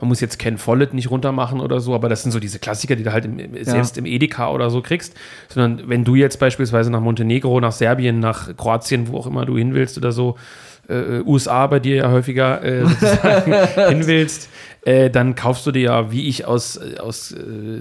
man 0.00 0.08
muss 0.08 0.20
jetzt 0.20 0.38
Ken 0.38 0.58
Follett 0.58 0.94
nicht 0.94 1.10
runtermachen 1.12 1.60
oder 1.60 1.78
so, 1.80 1.94
aber 1.94 2.08
das 2.08 2.22
sind 2.22 2.32
so 2.32 2.40
diese 2.40 2.58
Klassiker, 2.58 2.96
die 2.96 3.04
du 3.04 3.12
halt 3.12 3.24
im, 3.24 3.38
im- 3.38 3.64
selbst 3.64 3.96
im 3.98 4.04
Edeka 4.04 4.50
oder 4.50 4.68
so 4.70 4.82
kriegst. 4.82 5.14
Sondern 5.48 5.88
wenn 5.88 6.02
du 6.04 6.16
jetzt 6.16 6.40
beispielsweise 6.40 6.90
nach 6.90 7.00
Montenegro, 7.00 7.60
nach 7.60 7.70
Serbien, 7.72 8.18
nach 8.18 8.56
Kroatien, 8.56 9.06
wo 9.08 9.18
auch 9.18 9.26
immer 9.28 9.46
du 9.46 9.56
hin 9.56 9.74
willst 9.74 9.96
oder 9.96 10.10
so, 10.10 10.34
äh, 10.88 11.20
USA 11.24 11.66
bei 11.66 11.80
dir 11.80 11.96
ja 11.96 12.10
häufiger 12.10 12.62
äh, 12.62 12.84
sozusagen 12.86 13.52
hin 13.88 14.06
willst, 14.06 14.48
äh, 14.84 15.10
dann 15.10 15.34
kaufst 15.34 15.66
du 15.66 15.72
dir 15.72 15.82
ja, 15.82 16.12
wie 16.12 16.28
ich 16.28 16.46
aus, 16.46 16.76
äh, 16.76 16.98
aus 16.98 17.32
äh, 17.32 17.36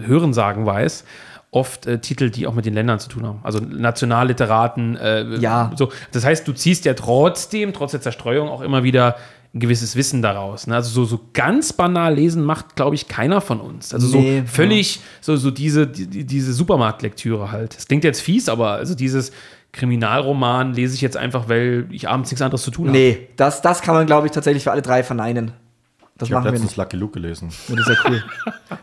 Hörensagen 0.06 0.66
weiß, 0.66 1.04
oft 1.52 1.88
äh, 1.88 2.00
Titel, 2.00 2.30
die 2.30 2.46
auch 2.48 2.54
mit 2.54 2.66
den 2.66 2.74
Ländern 2.74 3.00
zu 3.00 3.10
tun 3.10 3.26
haben. 3.26 3.40
Also 3.44 3.60
Nationalliteraten. 3.60 4.96
Äh, 4.98 5.38
Ja. 5.38 5.72
So, 5.76 5.90
das 6.12 6.26
heißt, 6.26 6.48
du 6.48 6.54
ziehst 6.54 6.86
ja 6.86 6.94
trotzdem, 6.94 7.74
trotz 7.74 7.92
der 7.92 8.02
Zerstreuung, 8.02 8.50
auch 8.50 8.62
immer 8.62 8.84
wieder 8.84 9.16
ein 9.54 9.60
gewisses 9.62 9.96
Wissen 9.96 10.22
daraus. 10.22 10.68
Ne? 10.68 10.76
Also 10.76 10.90
so, 10.90 11.06
so 11.06 11.20
ganz 11.34 11.72
banal 11.72 12.16
lesen 12.16 12.44
macht, 12.44 12.76
glaube 12.76 12.96
ich, 12.96 13.08
keiner 13.08 13.40
von 13.40 13.62
uns. 13.62 13.94
Also 13.94 14.08
so 14.08 14.20
Nee, 14.20 14.44
völlig, 14.46 15.00
so, 15.22 15.38
so 15.38 15.50
diese, 15.52 15.88
die, 15.88 16.26
diese 16.26 16.52
Supermarktlektüre 16.54 17.52
halt. 17.52 17.76
Das 17.76 17.88
klingt 17.88 18.04
jetzt 18.04 18.22
fies, 18.22 18.50
aber 18.50 18.72
also 18.72 18.94
dieses 18.94 19.32
Kriminalroman 19.78 20.74
lese 20.74 20.96
ich 20.96 21.02
jetzt 21.02 21.16
einfach, 21.18 21.48
weil 21.48 21.86
ich 21.92 22.10
abends 22.10 22.32
nichts 22.32 22.42
anderes 22.42 22.64
zu 22.64 22.72
tun 22.72 22.88
habe. 22.88 22.98
Nee, 22.98 23.30
das, 23.38 23.62
das 23.62 23.82
kann 23.82 23.96
man, 23.96 24.06
glaube 24.06 24.28
ich, 24.28 24.34
tatsächlich 24.34 24.64
für 24.64 24.72
alle 24.72 24.82
drei 24.82 25.04
verneinen. 25.04 25.54
Das 26.18 26.30
Ich 26.30 26.34
habe 26.34 26.42
machen 26.42 26.46
wir 26.46 26.52
letztens 26.54 26.72
nicht. 26.72 26.78
Lucky 26.78 26.98
Luke 26.98 27.14
gelesen. 27.14 27.50
Ja, 27.70 27.76
Das 27.76 27.88
ist 27.88 27.96
ja 28.04 28.10
cool. 28.10 28.24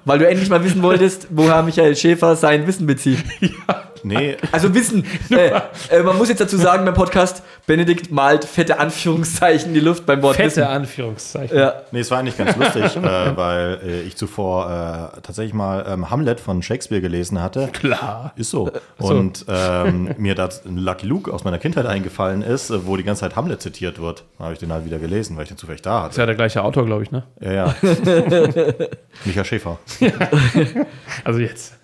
Weil 0.05 0.19
du 0.21 0.29
endlich 0.29 0.49
mal 0.49 0.63
wissen 0.63 0.83
wolltest, 0.83 1.27
woher 1.31 1.63
Michael 1.63 1.97
Schäfer 1.97 2.37
sein 2.37 2.67
Wissen 2.67 2.87
bezieht. 2.87 3.19
Nee, 4.05 4.37
Also 4.53 4.75
Wissen. 4.75 5.05
Äh, 5.31 5.61
äh, 5.91 6.03
man 6.03 6.19
muss 6.19 6.29
jetzt 6.29 6.41
dazu 6.41 6.57
sagen 6.57 6.85
beim 6.85 6.95
Podcast, 6.95 7.43
Benedikt 7.67 8.11
malt 8.11 8.45
fette 8.45 8.79
Anführungszeichen 8.79 9.69
in 9.69 9.75
die 9.75 9.81
Luft 9.81 10.05
beim 10.07 10.23
Wort 10.23 10.37
Fette 10.37 10.49
Wissen. 10.49 10.63
Anführungszeichen. 10.65 11.57
Ja. 11.57 11.83
nee, 11.91 12.01
es 12.01 12.11
war 12.11 12.19
eigentlich 12.19 12.37
ganz 12.37 12.55
lustig, 12.57 12.97
äh, 12.97 13.37
weil 13.37 13.81
äh, 13.85 14.01
ich 14.03 14.17
zuvor 14.17 14.67
äh, 14.67 15.21
tatsächlich 15.23 15.55
mal 15.55 15.85
ähm, 15.89 16.11
Hamlet 16.11 16.39
von 16.41 16.63
Shakespeare 16.63 17.01
gelesen 17.01 17.41
hatte. 17.43 17.69
Klar. 17.73 18.33
Ist 18.37 18.51
so. 18.51 18.71
Und 18.99 19.47
ähm, 19.49 20.15
mir 20.19 20.35
da 20.35 20.51
Lucky 20.65 21.07
Luke 21.07 21.33
aus 21.33 21.45
meiner 21.45 21.59
Kindheit 21.59 21.87
eingefallen 21.87 22.43
ist, 22.43 22.71
äh, 22.71 22.87
wo 22.87 22.97
die 22.99 23.05
ganze 23.05 23.21
Zeit 23.21 23.37
Hamlet 23.37 23.63
zitiert 23.63 24.01
wird. 24.01 24.25
Da 24.39 24.45
habe 24.45 24.53
ich 24.53 24.59
den 24.61 24.71
halt 24.73 24.85
wieder 24.85 24.99
gelesen, 24.99 25.37
weil 25.37 25.45
ich 25.45 25.49
den 25.49 25.57
zufällig 25.59 25.81
da 25.81 26.01
Ist 26.01 26.05
hatte. 26.05 26.21
ja 26.21 26.27
der 26.27 26.35
gleiche 26.35 26.63
Autor, 26.63 26.85
glaube 26.85 27.03
ich, 27.05 27.11
ne? 27.11 27.23
Ja, 27.41 27.53
ja. 27.53 27.75
Michael 29.25 29.45
Schäfer. 29.45 29.79
Also 31.25 31.39
jetzt. 31.41 31.75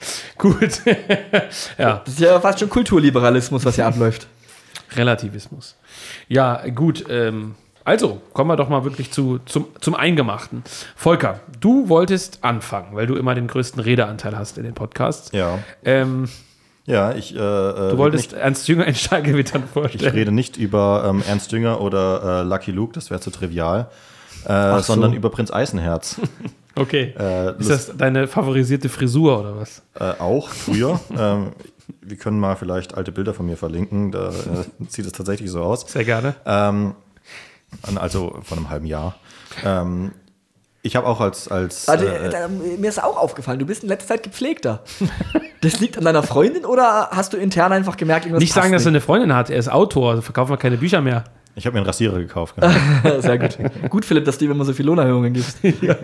Gut. 0.38 0.82
ja, 1.78 2.02
Das 2.04 2.14
ist 2.14 2.20
ja 2.20 2.38
fast 2.40 2.60
schon 2.60 2.68
Kulturliberalismus, 2.68 3.64
was 3.64 3.74
hier 3.74 3.86
abläuft. 3.88 4.26
Relativismus. 4.96 5.76
Ja, 6.28 6.62
gut. 6.68 7.04
Ähm, 7.10 7.54
also, 7.84 8.20
kommen 8.32 8.50
wir 8.50 8.56
doch 8.56 8.68
mal 8.68 8.84
wirklich 8.84 9.10
zu, 9.10 9.38
zum, 9.46 9.66
zum 9.80 9.94
Eingemachten. 9.94 10.62
Volker, 10.96 11.40
du 11.60 11.88
wolltest 11.88 12.38
anfangen, 12.42 12.94
weil 12.94 13.06
du 13.06 13.14
immer 13.16 13.34
den 13.34 13.46
größten 13.48 13.80
Redeanteil 13.82 14.36
hast 14.36 14.56
in 14.58 14.64
den 14.64 14.74
Podcasts. 14.74 15.30
Ja. 15.32 15.58
Ähm, 15.84 16.28
Ja, 16.86 17.12
ich. 17.14 17.34
Äh, 17.34 17.38
äh, 17.38 17.90
du 17.90 17.98
wolltest 17.98 18.32
Ernst 18.34 18.68
Jünger 18.68 18.86
in 18.86 18.94
Stallgewittern 18.94 19.64
Ich 19.66 19.70
vorstellen. 19.72 20.12
rede 20.14 20.32
nicht 20.32 20.56
über 20.56 21.04
ähm, 21.08 21.22
Ernst 21.26 21.50
Dünger 21.52 21.80
oder 21.80 22.40
äh, 22.40 22.42
Lucky 22.44 22.70
Luke, 22.70 22.92
das 22.94 23.10
wäre 23.10 23.20
zu 23.20 23.30
trivial, 23.30 23.88
äh, 24.46 24.72
so. 24.76 24.80
sondern 24.80 25.12
über 25.12 25.30
Prinz 25.30 25.50
Eisenherz. 25.50 26.16
Okay. 26.78 27.14
Äh, 27.18 27.58
ist 27.58 27.70
das 27.70 27.96
deine 27.96 28.28
favorisierte 28.28 28.88
Frisur 28.88 29.40
oder 29.40 29.56
was? 29.56 29.82
Äh, 29.98 30.20
auch 30.20 30.48
früher. 30.48 31.00
ähm, 31.18 31.52
wir 32.00 32.16
können 32.16 32.38
mal 32.38 32.56
vielleicht 32.56 32.94
alte 32.94 33.12
Bilder 33.12 33.34
von 33.34 33.46
mir 33.46 33.56
verlinken. 33.56 34.12
Da 34.12 34.28
äh, 34.28 34.32
sieht 34.88 35.06
es 35.06 35.12
tatsächlich 35.12 35.50
so 35.50 35.62
aus. 35.62 35.82
Sehr 35.90 36.04
gerne. 36.04 36.34
Ähm, 36.46 36.94
also 37.96 38.38
von 38.42 38.58
einem 38.58 38.70
halben 38.70 38.86
Jahr. 38.86 39.16
Ähm, 39.64 40.12
ich 40.82 40.96
habe 40.96 41.06
auch 41.06 41.20
als. 41.20 41.48
als 41.48 41.88
also, 41.88 42.06
äh, 42.06 42.30
da, 42.30 42.48
mir 42.48 42.88
ist 42.88 43.02
auch 43.02 43.16
aufgefallen, 43.16 43.58
du 43.58 43.66
bist 43.66 43.82
in 43.82 43.88
letzter 43.88 44.14
Zeit 44.14 44.22
gepflegter. 44.22 44.84
das 45.60 45.80
liegt 45.80 45.98
an 45.98 46.04
deiner 46.04 46.22
Freundin 46.22 46.64
oder 46.64 47.10
hast 47.10 47.32
du 47.32 47.36
intern 47.36 47.72
einfach 47.72 47.96
gemerkt, 47.96 48.24
irgendwas 48.26 48.40
Nicht 48.40 48.52
sagen, 48.52 48.70
nicht? 48.70 48.76
dass 48.76 48.86
er 48.86 48.90
eine 48.90 49.00
Freundin 49.00 49.34
hat, 49.34 49.50
er 49.50 49.58
ist 49.58 49.68
Autor, 49.68 50.10
also 50.10 50.22
verkaufen 50.22 50.50
wir 50.52 50.56
keine 50.56 50.78
Bücher 50.78 51.00
mehr. 51.00 51.24
Ich 51.58 51.66
habe 51.66 51.74
mir 51.74 51.80
einen 51.80 51.86
Rasierer 51.86 52.20
gekauft. 52.20 52.54
Genau. 52.54 53.20
Sehr 53.20 53.36
gut. 53.36 53.58
Gut, 53.90 54.04
Philipp, 54.04 54.24
dass 54.24 54.38
du 54.38 54.44
immer 54.44 54.64
so 54.64 54.72
viel 54.72 54.86
Lohnerhöhungen 54.86 55.34
gibst. 55.34 55.58
ja. 55.82 55.96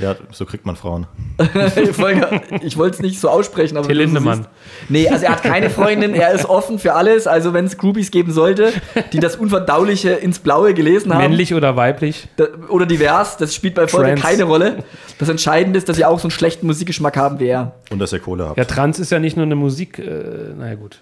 ja, 0.00 0.16
so 0.32 0.44
kriegt 0.44 0.66
man 0.66 0.74
Frauen. 0.74 1.06
Volker, 1.92 2.40
ich 2.60 2.76
wollte 2.76 2.96
es 2.96 3.00
nicht 3.00 3.20
so 3.20 3.28
aussprechen, 3.28 3.76
aber. 3.76 3.86
Till 3.86 3.98
Lindemann. 3.98 4.48
Nee, 4.88 5.08
also 5.08 5.26
er 5.26 5.32
hat 5.32 5.44
keine 5.44 5.70
Freundin, 5.70 6.14
er 6.14 6.32
ist 6.32 6.44
offen 6.44 6.80
für 6.80 6.94
alles. 6.94 7.28
Also, 7.28 7.54
wenn 7.54 7.66
es 7.66 7.78
Groupies 7.78 8.10
geben 8.10 8.32
sollte, 8.32 8.72
die 9.12 9.20
das 9.20 9.36
Unverdauliche 9.36 10.10
ins 10.10 10.40
Blaue 10.40 10.74
gelesen 10.74 11.14
haben. 11.14 11.22
Männlich 11.22 11.54
oder 11.54 11.76
weiblich. 11.76 12.26
Da, 12.36 12.46
oder 12.68 12.84
divers, 12.84 13.36
das 13.36 13.54
spielt 13.54 13.76
bei 13.76 13.86
Volker 13.86 14.08
Trans. 14.08 14.22
keine 14.22 14.42
Rolle. 14.42 14.82
Das 15.18 15.28
Entscheidende 15.28 15.78
ist, 15.78 15.88
dass 15.88 15.98
sie 15.98 16.04
auch 16.04 16.18
so 16.18 16.24
einen 16.24 16.32
schlechten 16.32 16.66
Musikgeschmack 16.66 17.16
haben 17.16 17.38
wie 17.38 17.46
er. 17.46 17.74
Und 17.90 18.00
dass 18.00 18.12
er 18.12 18.18
Kohle 18.18 18.48
hat. 18.48 18.56
Ja, 18.56 18.64
Trans 18.64 18.98
ist 18.98 19.12
ja 19.12 19.20
nicht 19.20 19.36
nur 19.36 19.46
eine 19.46 19.54
Musik. 19.54 20.00
Äh, 20.00 20.54
naja, 20.58 20.74
gut. 20.74 21.00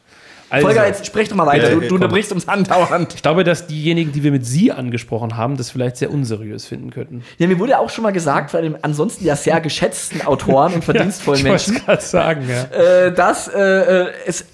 Also, 0.50 0.66
Volker, 0.66 0.86
jetzt 0.86 1.04
sprech 1.04 1.28
doch 1.28 1.36
mal 1.36 1.46
weiter. 1.46 1.70
Du, 1.70 1.80
du 1.80 1.94
unterbrichst 1.94 2.30
ums 2.32 2.48
Andauernd. 2.48 3.14
Ich 3.14 3.22
glaube, 3.22 3.44
dass 3.44 3.66
diejenigen, 3.66 4.12
die 4.12 4.22
wir 4.22 4.30
mit 4.30 4.46
Sie 4.46 4.72
angesprochen 4.72 5.36
haben, 5.36 5.56
das 5.56 5.70
vielleicht 5.70 5.96
sehr 5.96 6.10
unseriös 6.10 6.66
finden 6.66 6.90
könnten. 6.90 7.22
Ja, 7.38 7.46
mir 7.46 7.58
wurde 7.58 7.78
auch 7.78 7.90
schon 7.90 8.02
mal 8.02 8.12
gesagt, 8.12 8.50
von 8.50 8.62
dem 8.62 8.76
ansonsten 8.82 9.24
ja 9.24 9.36
sehr 9.36 9.60
geschätzten 9.60 10.22
Autoren 10.26 10.74
und 10.74 10.84
verdienstvollen 10.84 11.44
ja, 11.46 11.54
ich 11.54 11.68
Menschen, 11.68 12.00
sagen, 12.00 12.48
ja. 12.48 13.06
äh, 13.06 13.12
dass 13.12 13.48
äh, 13.48 13.60
äh, 13.60 14.10
es 14.26 14.46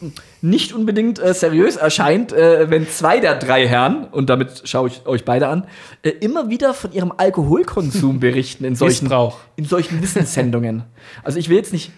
nicht 0.45 0.75
unbedingt 0.75 1.19
äh, 1.19 1.33
seriös 1.33 1.77
erscheint, 1.77 2.33
äh, 2.33 2.69
wenn 2.69 2.87
zwei 2.87 3.19
der 3.19 3.37
drei 3.37 3.67
Herren, 3.67 4.05
und 4.05 4.29
damit 4.29 4.63
schaue 4.65 4.89
ich 4.89 5.07
euch 5.07 5.25
beide 5.25 5.49
an, 5.49 5.67
äh, 6.03 6.11
immer 6.11 6.51
wieder 6.51 6.75
von 6.75 6.93
ihrem 6.93 7.13
Alkoholkonsum 7.17 8.21
berichten 8.21 8.65
in 8.65 8.77
solchen, 8.77 9.11
in 9.57 9.65
solchen 9.65 10.03
Wissenssendungen. 10.03 10.83
Also 11.23 11.39
ich 11.39 11.49
will 11.49 11.57
jetzt 11.57 11.73
nicht 11.73 11.93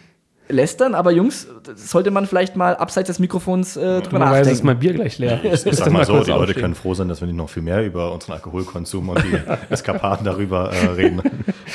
lästern, 0.48 0.94
aber 0.94 1.10
Jungs, 1.10 1.46
sollte 1.74 2.10
man 2.10 2.26
vielleicht 2.26 2.56
mal 2.56 2.76
abseits 2.76 3.08
des 3.08 3.18
Mikrofons 3.18 3.76
äh, 3.76 4.00
drüber 4.00 4.18
nachdenken. 4.18 4.46
Weil 4.46 4.52
ist 4.52 4.64
mein 4.64 4.78
Bier 4.78 4.92
gleich 4.94 5.18
leer. 5.18 5.40
Ich, 5.46 5.64
ich 5.64 5.76
sag 5.76 5.90
mal 5.90 6.04
so, 6.04 6.22
die 6.22 6.30
Leute 6.30 6.54
können 6.54 6.74
froh 6.74 6.94
sein, 6.94 7.08
dass 7.08 7.20
wir 7.20 7.26
nicht 7.26 7.36
noch 7.36 7.48
viel 7.48 7.62
mehr 7.62 7.84
über 7.84 8.12
unseren 8.12 8.32
Alkoholkonsum 8.32 9.08
und 9.08 9.22
die 9.22 9.38
Eskapaden 9.70 10.24
darüber 10.24 10.72
äh, 10.72 10.86
reden. 10.88 11.22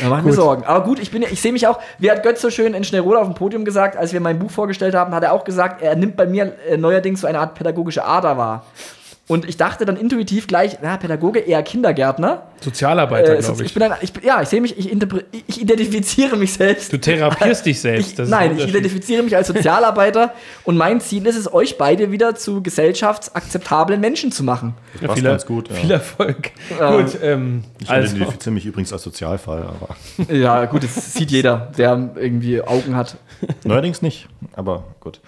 Da 0.02 0.10
machen 0.10 0.26
wir 0.26 0.34
Sorgen. 0.34 0.64
Aber 0.64 0.84
gut, 0.84 1.00
ich, 1.00 1.12
bin, 1.12 1.24
ich 1.24 1.42
sehe 1.42 1.52
mich 1.52 1.68
auch, 1.68 1.80
wie 2.00 2.12
hat 2.12 2.24
Götz 2.24 2.42
so 2.42 2.50
schön 2.50 2.74
in 2.74 2.84
Schnellroda 2.84 3.20
auf 3.20 3.28
dem 3.28 3.36
Podium 3.36 3.66
gesagt, 3.66 3.98
als 3.98 4.14
wir 4.14 4.20
mein 4.20 4.40
Buch 4.40 4.52
vorgestellt 4.52 4.94
haben, 4.94 5.14
hat 5.14 5.24
er 5.24 5.34
auch 5.34 5.44
gesagt, 5.44 5.82
er 5.82 5.96
nimmt 5.96 6.16
bei 6.16 6.26
mir 6.26 6.54
äh, 6.70 6.78
neuerdings 6.78 7.22
so 7.22 7.28
eine 7.28 7.40
Art 7.40 7.56
pädagogische 7.56 8.04
Ader 8.04 8.38
wahr. 8.38 8.66
Und 9.32 9.48
ich 9.48 9.56
dachte 9.56 9.86
dann 9.86 9.96
intuitiv 9.96 10.46
gleich, 10.46 10.80
na, 10.82 10.98
Pädagoge 10.98 11.40
eher 11.40 11.64
Kindergärtner. 11.64 12.48
Sozialarbeiter, 12.60 13.38
äh, 13.38 13.42
glaube 13.42 13.62
ich. 13.62 13.68
ich, 13.68 13.74
bin 13.74 13.84
ein, 13.84 13.94
ich. 14.02 14.12
Ja, 14.26 14.42
ich 14.42 14.50
sehe 14.50 14.60
mich, 14.60 14.78
ich, 14.78 14.92
ich, 15.48 15.62
identifiziere 15.62 16.36
mich 16.36 16.52
selbst. 16.52 16.92
Du 16.92 16.98
therapierst 16.98 17.66
dich 17.66 17.80
selbst. 17.80 18.20
Ich, 18.20 18.28
nein, 18.28 18.58
ich 18.58 18.68
identifiziere 18.68 19.24
mich 19.24 19.34
als 19.34 19.48
Sozialarbeiter 19.48 20.34
und 20.66 20.76
mein 20.76 21.00
Ziel 21.00 21.26
ist 21.28 21.38
es, 21.38 21.54
euch 21.54 21.78
beide 21.78 22.12
wieder 22.12 22.36
zu 22.36 22.62
gesellschaftsakzeptablen 22.62 24.02
Menschen 24.02 24.34
zu 24.34 24.44
machen. 24.44 24.74
Das 24.96 25.04
passt 25.04 25.14
viel, 25.14 25.24
ganz 25.24 25.46
gut. 25.46 25.70
Ja. 25.70 25.76
Viel 25.76 25.92
Erfolg. 25.92 26.52
Ähm, 26.78 26.98
gut, 26.98 27.18
ähm, 27.24 27.64
ich 27.80 27.90
also. 27.90 28.14
identifiziere 28.14 28.54
mich 28.54 28.66
übrigens 28.66 28.92
als 28.92 29.04
Sozialfall. 29.04 29.64
Aber. 29.64 29.96
Ja, 30.36 30.66
gut, 30.66 30.84
das 30.84 31.14
sieht 31.14 31.32
jeder, 31.32 31.72
der 31.78 32.10
irgendwie 32.18 32.62
Augen 32.62 32.98
hat. 32.98 33.16
Neuerdings 33.64 34.02
nicht, 34.02 34.28
aber 34.58 34.84
gut. 35.00 35.22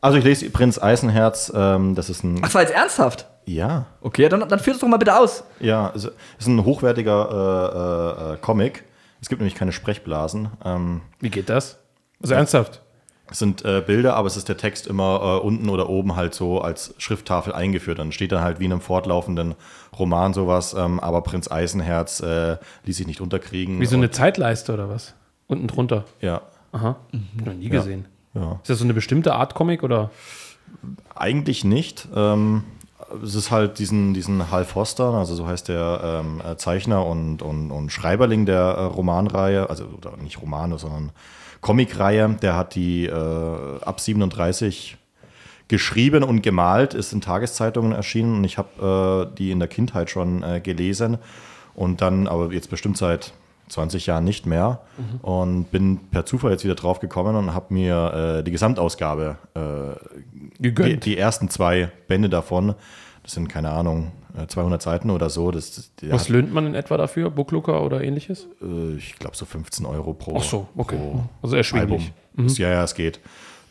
Also 0.00 0.16
ich 0.16 0.24
lese 0.24 0.48
Prinz 0.48 0.78
Eisenherz, 0.78 1.52
ähm, 1.54 1.94
das 1.94 2.08
ist 2.08 2.24
ein. 2.24 2.40
Ach, 2.42 2.54
war 2.54 2.62
jetzt 2.62 2.72
ernsthaft? 2.72 3.26
Ja. 3.46 3.86
Okay, 4.00 4.28
dann, 4.28 4.48
dann 4.48 4.58
führ 4.58 4.74
es 4.74 4.80
doch 4.80 4.88
mal 4.88 4.96
bitte 4.96 5.18
aus. 5.18 5.44
Ja, 5.60 5.92
es 5.94 6.04
ist 6.38 6.46
ein 6.46 6.64
hochwertiger 6.64 8.30
äh, 8.30 8.34
äh, 8.34 8.36
Comic. 8.38 8.84
Es 9.20 9.28
gibt 9.28 9.40
nämlich 9.40 9.54
keine 9.54 9.72
Sprechblasen. 9.72 10.48
Ähm, 10.64 11.00
Wie 11.20 11.30
geht 11.30 11.48
das? 11.48 11.78
Also 12.22 12.34
ernsthaft? 12.34 12.82
Es 13.30 13.38
sind 13.38 13.64
äh, 13.64 13.82
Bilder, 13.84 14.16
aber 14.16 14.26
es 14.26 14.36
ist 14.36 14.48
der 14.48 14.58
Text 14.58 14.86
immer 14.86 15.40
äh, 15.42 15.46
unten 15.46 15.70
oder 15.70 15.88
oben 15.88 16.14
halt 16.14 16.34
so 16.34 16.60
als 16.60 16.94
Schrifttafel 16.98 17.54
eingeführt. 17.54 17.98
Dann 17.98 18.12
steht 18.12 18.32
dann 18.32 18.42
halt 18.42 18.60
wie 18.60 18.66
in 18.66 18.72
einem 18.72 18.82
fortlaufenden 18.82 19.54
Roman 19.98 20.34
sowas. 20.34 20.74
Ähm, 20.74 21.00
aber 21.00 21.22
Prinz 21.22 21.50
Eisenherz 21.50 22.20
äh, 22.20 22.58
ließ 22.84 22.98
sich 22.98 23.06
nicht 23.06 23.20
unterkriegen. 23.20 23.80
Wie 23.80 23.86
so 23.86 23.96
eine 23.96 24.10
Zeitleiste 24.10 24.74
oder 24.74 24.90
was? 24.90 25.14
Unten 25.46 25.66
drunter? 25.68 26.04
Ja. 26.20 26.42
Aha. 26.72 26.96
Mhm. 27.12 27.28
Noch 27.44 27.54
nie 27.54 27.68
gesehen. 27.70 28.06
Ja. 28.34 28.40
ja. 28.42 28.52
Ist 28.62 28.70
das 28.70 28.78
so 28.78 28.84
eine 28.84 28.94
bestimmte 28.94 29.34
Art 29.34 29.54
Comic 29.54 29.82
oder? 29.82 30.10
Eigentlich 31.14 31.64
nicht. 31.64 32.08
Ähm, 32.14 32.64
es 33.22 33.34
ist 33.34 33.50
halt 33.50 33.78
diesen, 33.78 34.14
diesen 34.14 34.50
Hal 34.50 34.64
Foster, 34.64 35.12
also 35.14 35.34
so 35.34 35.46
heißt 35.46 35.68
der 35.68 36.22
ähm, 36.24 36.40
äh, 36.40 36.56
Zeichner 36.56 37.06
und, 37.06 37.42
und, 37.42 37.70
und 37.70 37.90
Schreiberling 37.90 38.46
der 38.46 38.60
äh, 38.60 38.84
Romanreihe, 38.84 39.68
also 39.68 39.84
oder 39.84 40.16
nicht 40.16 40.40
Romane, 40.40 40.78
sondern 40.78 41.12
Comicreihe, 41.60 42.36
der 42.42 42.56
hat 42.56 42.74
die 42.74 43.06
äh, 43.06 43.80
ab 43.80 44.00
37 44.00 44.96
geschrieben 45.68 46.22
und 46.22 46.42
gemalt, 46.42 46.94
ist 46.94 47.12
in 47.12 47.20
Tageszeitungen 47.20 47.92
erschienen 47.92 48.36
und 48.36 48.44
ich 48.44 48.58
habe 48.58 49.28
äh, 49.32 49.36
die 49.36 49.50
in 49.50 49.58
der 49.58 49.68
Kindheit 49.68 50.10
schon 50.10 50.42
äh, 50.42 50.60
gelesen 50.60 51.18
und 51.74 52.00
dann 52.00 52.26
aber 52.26 52.52
jetzt 52.52 52.70
bestimmt 52.70 52.98
seit 52.98 53.32
20 53.68 54.06
Jahren 54.06 54.24
nicht 54.24 54.46
mehr 54.46 54.80
mhm. 54.98 55.20
und 55.20 55.64
bin 55.70 55.98
per 56.10 56.26
Zufall 56.26 56.50
jetzt 56.52 56.64
wieder 56.64 56.74
drauf 56.74 57.00
gekommen 57.00 57.34
und 57.34 57.54
habe 57.54 57.72
mir 57.72 58.38
äh, 58.38 58.44
die 58.44 58.50
Gesamtausgabe, 58.50 59.36
äh, 59.54 60.58
die, 60.58 61.00
die, 61.00 61.16
ersten 61.16 61.48
zwei 61.48 61.90
Bände 62.06 62.28
davon, 62.28 62.74
das 63.24 63.32
sind 63.32 63.48
keine 63.48 63.70
Ahnung, 63.70 64.12
200 64.46 64.80
äh, 64.80 64.84
Seiten 64.84 65.10
oder 65.10 65.30
so. 65.30 65.50
Das, 65.50 65.90
Was 66.02 66.28
löhnt 66.28 66.52
man 66.52 66.66
in 66.66 66.74
etwa 66.74 66.96
dafür? 66.96 67.30
Booklooker 67.30 67.82
oder 67.82 68.02
ähnliches? 68.02 68.46
Äh, 68.62 68.96
ich 68.96 69.18
glaube 69.18 69.36
so 69.36 69.46
15 69.46 69.86
Euro 69.86 70.12
pro. 70.12 70.36
Ach 70.38 70.42
so, 70.42 70.68
okay. 70.76 70.98
also 71.42 71.56
erschwinglich. 71.56 72.12
Mhm. 72.34 72.48
Ja, 72.48 72.70
ja, 72.70 72.84
es 72.84 72.94
geht. 72.94 73.18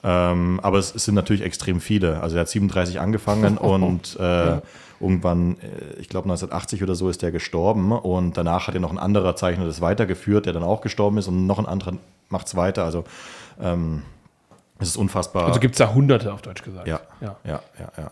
Ähm, 0.04 0.60
aber 0.62 0.80
es, 0.80 0.94
es, 0.94 1.06
sind 1.06 1.16
natürlich 1.16 1.44
extrem 1.44 1.80
viele. 1.80 2.22
Also 2.22 2.36
er 2.36 2.42
hat 2.42 2.50
37 2.50 3.00
angefangen 3.00 3.58
und 3.60 4.18
äh, 4.20 4.24
ja. 4.24 4.62
irgendwann, 5.00 5.58
äh, 5.60 6.00
ich 6.00 6.10
glaube 6.10 6.26
1980 6.26 6.84
oder 6.84 6.96
so, 6.96 7.10
ist 7.10 7.22
der 7.22 7.32
gestorben. 7.32 7.92
Und 7.92 8.36
danach 8.36 8.68
hat 8.68 8.74
er 8.74 8.82
noch 8.82 8.92
ein 8.92 9.00
anderer 9.00 9.36
Zeichner 9.36 9.66
das 9.66 9.80
weitergeführt, 9.80 10.46
der 10.46 10.54
dann 10.54 10.64
auch 10.64 10.82
gestorben 10.82 11.18
ist 11.18 11.28
und 11.28 11.46
noch 11.46 11.60
ein 11.60 11.66
anderer 11.68 11.94
macht 12.30 12.48
es 12.48 12.56
weiter. 12.56 12.84
Also 12.84 13.06
ähm, 13.62 14.02
es 14.84 14.90
ist 14.90 14.98
unfassbar. 14.98 15.46
Also 15.46 15.60
gibt 15.60 15.76
es 15.76 15.80
da 15.80 15.94
Hunderte 15.94 16.32
auf 16.32 16.42
Deutsch 16.42 16.64
gesagt. 16.64 16.88
Ja, 16.88 17.02
ja, 17.22 17.36
ja, 17.44 17.62
ja. 17.80 17.92
ja. 17.98 18.12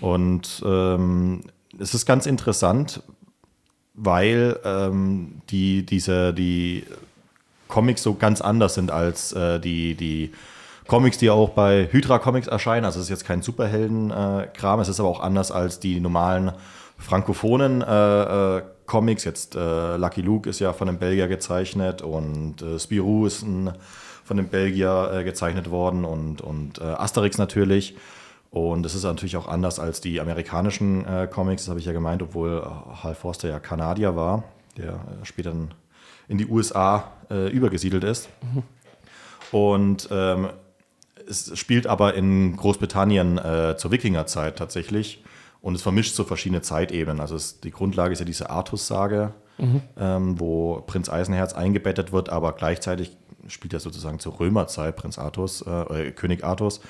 Und 0.00 0.62
ähm, 0.64 1.42
es 1.78 1.94
ist 1.94 2.06
ganz 2.06 2.26
interessant, 2.26 3.02
weil 3.94 4.58
ähm, 4.64 5.42
die, 5.50 5.84
diese, 5.84 6.32
die 6.32 6.84
Comics 7.68 8.02
so 8.02 8.14
ganz 8.14 8.40
anders 8.40 8.74
sind 8.74 8.90
als 8.90 9.32
äh, 9.32 9.58
die, 9.58 9.94
die 9.94 10.32
Comics, 10.86 11.18
die 11.18 11.30
auch 11.30 11.50
bei 11.50 11.88
Hydra 11.90 12.18
Comics 12.18 12.46
erscheinen. 12.46 12.84
Also 12.84 12.98
es 12.98 13.04
ist 13.04 13.10
jetzt 13.10 13.24
kein 13.24 13.42
Superhelden-Kram, 13.42 14.78
äh, 14.78 14.82
es 14.82 14.88
ist 14.88 15.00
aber 15.00 15.08
auch 15.08 15.20
anders 15.20 15.52
als 15.52 15.80
die 15.80 16.00
normalen 16.00 16.52
frankophonen 16.98 17.82
äh, 17.82 18.56
äh 18.58 18.62
Comics. 18.86 19.22
Jetzt 19.22 19.54
äh, 19.54 19.96
Lucky 19.96 20.20
Luke 20.20 20.50
ist 20.50 20.58
ja 20.58 20.72
von 20.72 20.88
einem 20.88 20.98
Belgier 20.98 21.28
gezeichnet 21.28 22.02
und 22.02 22.60
äh, 22.60 22.76
Spirou 22.76 23.24
ist 23.24 23.42
ein 23.42 23.70
von 24.30 24.36
dem 24.36 24.46
Belgier 24.46 25.10
äh, 25.12 25.24
gezeichnet 25.24 25.72
worden 25.72 26.04
und, 26.04 26.40
und 26.40 26.78
äh, 26.78 26.84
Asterix 26.84 27.36
natürlich. 27.36 27.96
Und 28.52 28.86
es 28.86 28.94
ist 28.94 29.02
natürlich 29.02 29.36
auch 29.36 29.48
anders 29.48 29.80
als 29.80 30.00
die 30.00 30.20
amerikanischen 30.20 31.04
äh, 31.04 31.26
Comics, 31.28 31.64
das 31.64 31.70
habe 31.70 31.80
ich 31.80 31.86
ja 31.86 31.92
gemeint, 31.92 32.22
obwohl 32.22 32.62
äh, 32.64 33.02
Hal 33.02 33.16
Forster 33.16 33.48
ja 33.48 33.58
Kanadier 33.58 34.14
war, 34.14 34.44
der 34.76 34.92
äh, 34.92 35.24
später 35.24 35.52
in 36.28 36.38
die 36.38 36.46
USA 36.46 37.10
äh, 37.28 37.48
übergesiedelt 37.50 38.04
ist. 38.04 38.28
Mhm. 38.40 38.62
Und 39.50 40.08
ähm, 40.12 40.50
es 41.28 41.58
spielt 41.58 41.88
aber 41.88 42.14
in 42.14 42.54
Großbritannien 42.56 43.40
zur 43.76 43.90
Wikingerzeit 43.90 44.56
tatsächlich. 44.56 45.24
Und 45.60 45.74
es 45.74 45.82
vermischt 45.82 46.14
so 46.14 46.22
verschiedene 46.24 46.62
Zeitebenen. 46.62 47.20
Also 47.20 47.34
es, 47.34 47.60
die 47.60 47.70
Grundlage 47.72 48.12
ist 48.12 48.20
ja 48.20 48.24
diese 48.24 48.50
Artus-Sage, 48.50 49.32
mhm. 49.58 49.82
ähm, 49.98 50.40
wo 50.40 50.82
Prinz 50.86 51.08
Eisenherz 51.08 51.52
eingebettet 51.52 52.12
wird, 52.12 52.30
aber 52.30 52.52
gleichzeitig 52.52 53.16
spielt 53.48 53.72
ja 53.72 53.80
sozusagen 53.80 54.18
zur 54.18 54.38
Römerzeit, 54.40 54.96
Prinz 54.96 55.18
Artus, 55.18 55.62
äh, 55.62 56.12
König 56.12 56.44
Artus. 56.44 56.80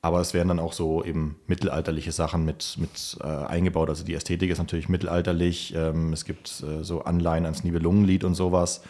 Aber 0.00 0.20
es 0.20 0.32
werden 0.32 0.48
dann 0.48 0.60
auch 0.60 0.72
so 0.72 1.04
eben 1.04 1.36
mittelalterliche 1.48 2.12
Sachen 2.12 2.44
mit, 2.44 2.76
mit 2.78 3.18
äh, 3.20 3.26
eingebaut. 3.26 3.88
Also 3.88 4.04
die 4.04 4.14
Ästhetik 4.14 4.50
ist 4.50 4.58
natürlich 4.58 4.88
mittelalterlich. 4.88 5.74
Ähm, 5.74 6.12
es 6.12 6.24
gibt 6.24 6.62
äh, 6.62 6.84
so 6.84 7.02
Anleihen 7.02 7.44
ans 7.44 7.64
Nibelungenlied 7.64 8.22
und 8.22 8.34
sowas. 8.34 8.82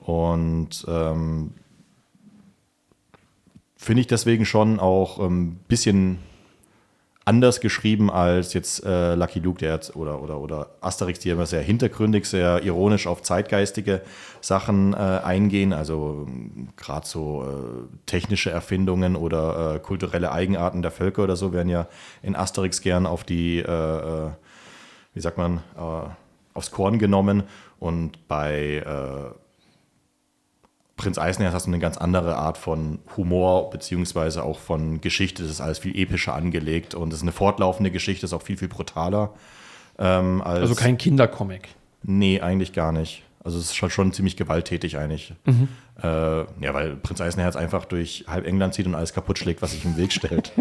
Und 0.00 0.84
ähm, 0.88 1.54
finde 3.76 4.02
ich 4.02 4.06
deswegen 4.08 4.44
schon 4.44 4.78
auch 4.78 5.18
ein 5.18 5.26
ähm, 5.26 5.56
bisschen 5.68 6.18
anders 7.24 7.60
geschrieben 7.60 8.10
als 8.10 8.52
jetzt 8.52 8.84
äh, 8.84 9.14
Lucky 9.14 9.38
Luke 9.38 9.58
der 9.58 9.74
jetzt, 9.74 9.96
oder, 9.96 10.22
oder, 10.22 10.40
oder 10.40 10.70
Asterix, 10.80 11.20
die 11.20 11.30
immer 11.30 11.46
sehr 11.46 11.62
hintergründig, 11.62 12.26
sehr 12.26 12.62
ironisch 12.64 13.06
auf 13.06 13.22
zeitgeistige 13.22 14.02
Sachen 14.42 14.92
äh, 14.92 14.96
eingehen, 14.96 15.72
also 15.72 16.26
gerade 16.76 17.06
so 17.06 17.44
äh, 17.44 17.96
technische 18.06 18.50
Erfindungen 18.50 19.16
oder 19.16 19.76
äh, 19.76 19.78
kulturelle 19.78 20.32
Eigenarten 20.32 20.82
der 20.82 20.90
Völker 20.90 21.22
oder 21.22 21.36
so 21.36 21.52
werden 21.52 21.68
ja 21.68 21.86
in 22.22 22.34
Asterix 22.34 22.80
gern 22.80 23.06
auf 23.06 23.22
die, 23.22 23.58
äh, 23.58 23.62
äh, 23.62 24.30
wie 25.14 25.20
sagt 25.20 25.38
man, 25.38 25.60
aufs 26.54 26.70
Korn 26.70 26.98
genommen 26.98 27.44
und 27.78 28.26
bei 28.26 28.82
Prinz 30.96 31.18
Eisenherz 31.18 31.52
hast 31.52 31.66
du 31.66 31.70
eine 31.70 31.78
ganz 31.78 31.98
andere 31.98 32.36
Art 32.36 32.56
von 32.56 33.00
Humor, 33.16 33.70
beziehungsweise 33.70 34.42
auch 34.42 34.58
von 34.58 35.00
Geschichte. 35.00 35.42
Das 35.42 35.50
ist 35.50 35.60
alles 35.60 35.78
viel 35.78 35.96
epischer 35.98 36.34
angelegt 36.34 36.94
und 36.94 37.08
es 37.08 37.16
ist 37.16 37.22
eine 37.22 37.32
fortlaufende 37.32 37.90
Geschichte, 37.90 38.24
ist 38.24 38.32
auch 38.32 38.42
viel, 38.42 38.56
viel 38.56 38.68
brutaler. 38.68 39.34
Ähm, 39.98 40.40
also 40.42 40.74
kein 40.74 40.96
Kindercomic. 40.96 41.68
Nee, 42.02 42.40
eigentlich 42.40 42.72
gar 42.72 42.92
nicht. 42.92 43.22
Also 43.44 43.58
es 43.58 43.66
ist 43.66 43.74
schon, 43.74 43.90
schon 43.90 44.12
ziemlich 44.12 44.36
gewalttätig 44.36 44.98
eigentlich. 44.98 45.34
Mhm. 45.44 45.68
Äh, 46.02 46.06
ja, 46.06 46.74
weil 46.74 46.96
Prinz 46.96 47.20
Eisenherz 47.20 47.56
einfach 47.56 47.84
durch 47.84 48.24
halb 48.28 48.46
England 48.46 48.74
zieht 48.74 48.86
und 48.86 48.94
alles 48.94 49.12
kaputt 49.12 49.38
schlägt, 49.38 49.62
was 49.62 49.72
sich 49.72 49.84
im 49.84 49.96
Weg 49.96 50.12
stellt. 50.12 50.52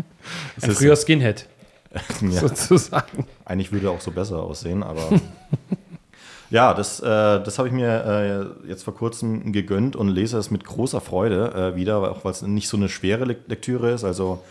Ein 0.62 0.70
früher 0.72 0.96
Skinhead. 0.96 1.48
ja. 2.20 2.40
Sozusagen. 2.40 3.26
Eigentlich 3.44 3.72
würde 3.72 3.86
er 3.86 3.92
auch 3.92 4.00
so 4.00 4.10
besser 4.10 4.42
aussehen, 4.42 4.82
aber 4.82 5.08
Ja, 6.50 6.74
das, 6.74 7.00
äh, 7.00 7.04
das 7.04 7.58
habe 7.58 7.68
ich 7.68 7.74
mir 7.74 8.54
äh, 8.64 8.68
jetzt 8.68 8.84
vor 8.84 8.94
kurzem 8.94 9.52
gegönnt 9.52 9.96
und 9.96 10.08
lese 10.08 10.38
es 10.38 10.50
mit 10.50 10.64
großer 10.64 11.00
Freude 11.00 11.72
äh, 11.74 11.76
wieder, 11.76 11.98
auch 12.10 12.24
weil 12.24 12.32
es 12.32 12.42
nicht 12.42 12.68
so 12.68 12.76
eine 12.76 12.88
schwere 12.88 13.24
Lektüre 13.24 13.90
ist. 13.90 14.04
Also, 14.04 14.42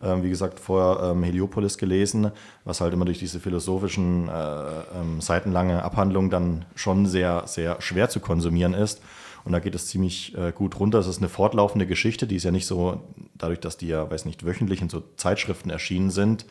wie 0.00 0.30
gesagt, 0.30 0.60
vorher 0.60 1.10
ähm, 1.10 1.22
Heliopolis 1.22 1.78
gelesen, 1.78 2.30
was 2.64 2.80
halt 2.80 2.94
immer 2.94 3.04
durch 3.04 3.18
diese 3.18 3.40
philosophischen, 3.40 4.28
äh, 4.28 4.32
ähm, 4.32 5.20
seitenlange 5.20 5.82
Abhandlungen 5.82 6.30
dann 6.30 6.64
schon 6.74 7.06
sehr, 7.06 7.42
sehr 7.46 7.80
schwer 7.80 8.08
zu 8.08 8.20
konsumieren 8.20 8.74
ist. 8.74 9.02
Und 9.44 9.52
da 9.52 9.58
geht 9.58 9.74
es 9.74 9.86
ziemlich 9.86 10.36
äh, 10.36 10.52
gut 10.52 10.78
runter. 10.78 10.98
Es 10.98 11.06
ist 11.06 11.18
eine 11.18 11.28
fortlaufende 11.28 11.86
Geschichte, 11.86 12.26
die 12.26 12.36
ist 12.36 12.44
ja 12.44 12.50
nicht 12.50 12.66
so, 12.66 13.02
dadurch, 13.36 13.60
dass 13.60 13.76
die 13.76 13.88
ja, 13.88 14.10
weiß 14.10 14.24
nicht, 14.24 14.44
wöchentlich 14.44 14.82
in 14.82 14.88
so 14.88 15.02
Zeitschriften 15.16 15.70
erschienen 15.70 16.10
sind, 16.10 16.46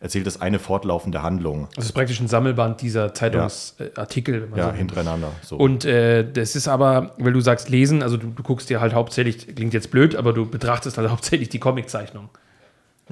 erzählt 0.00 0.26
es 0.26 0.40
eine 0.40 0.58
fortlaufende 0.58 1.22
Handlung. 1.22 1.68
Das 1.76 1.84
ist 1.84 1.92
praktisch 1.92 2.18
ein 2.20 2.26
Sammelband 2.26 2.82
dieser 2.82 3.14
Zeitungsartikel. 3.14 4.48
Ja, 4.50 4.56
ja 4.56 4.70
so 4.70 4.76
hintereinander. 4.76 5.32
So. 5.42 5.56
Und 5.56 5.84
äh, 5.84 6.28
das 6.30 6.56
ist 6.56 6.66
aber, 6.66 7.14
weil 7.18 7.32
du 7.32 7.40
sagst 7.40 7.68
lesen, 7.68 8.02
also 8.02 8.16
du, 8.16 8.26
du, 8.28 8.42
guckst 8.42 8.68
dir 8.68 8.80
halt 8.80 8.94
hauptsächlich, 8.94 9.54
klingt 9.54 9.72
jetzt 9.74 9.92
blöd, 9.92 10.16
aber 10.16 10.32
du 10.32 10.46
betrachtest 10.46 10.98
halt 10.98 11.08
hauptsächlich 11.10 11.50
die 11.50 11.60
Comiczeichnung. 11.60 12.30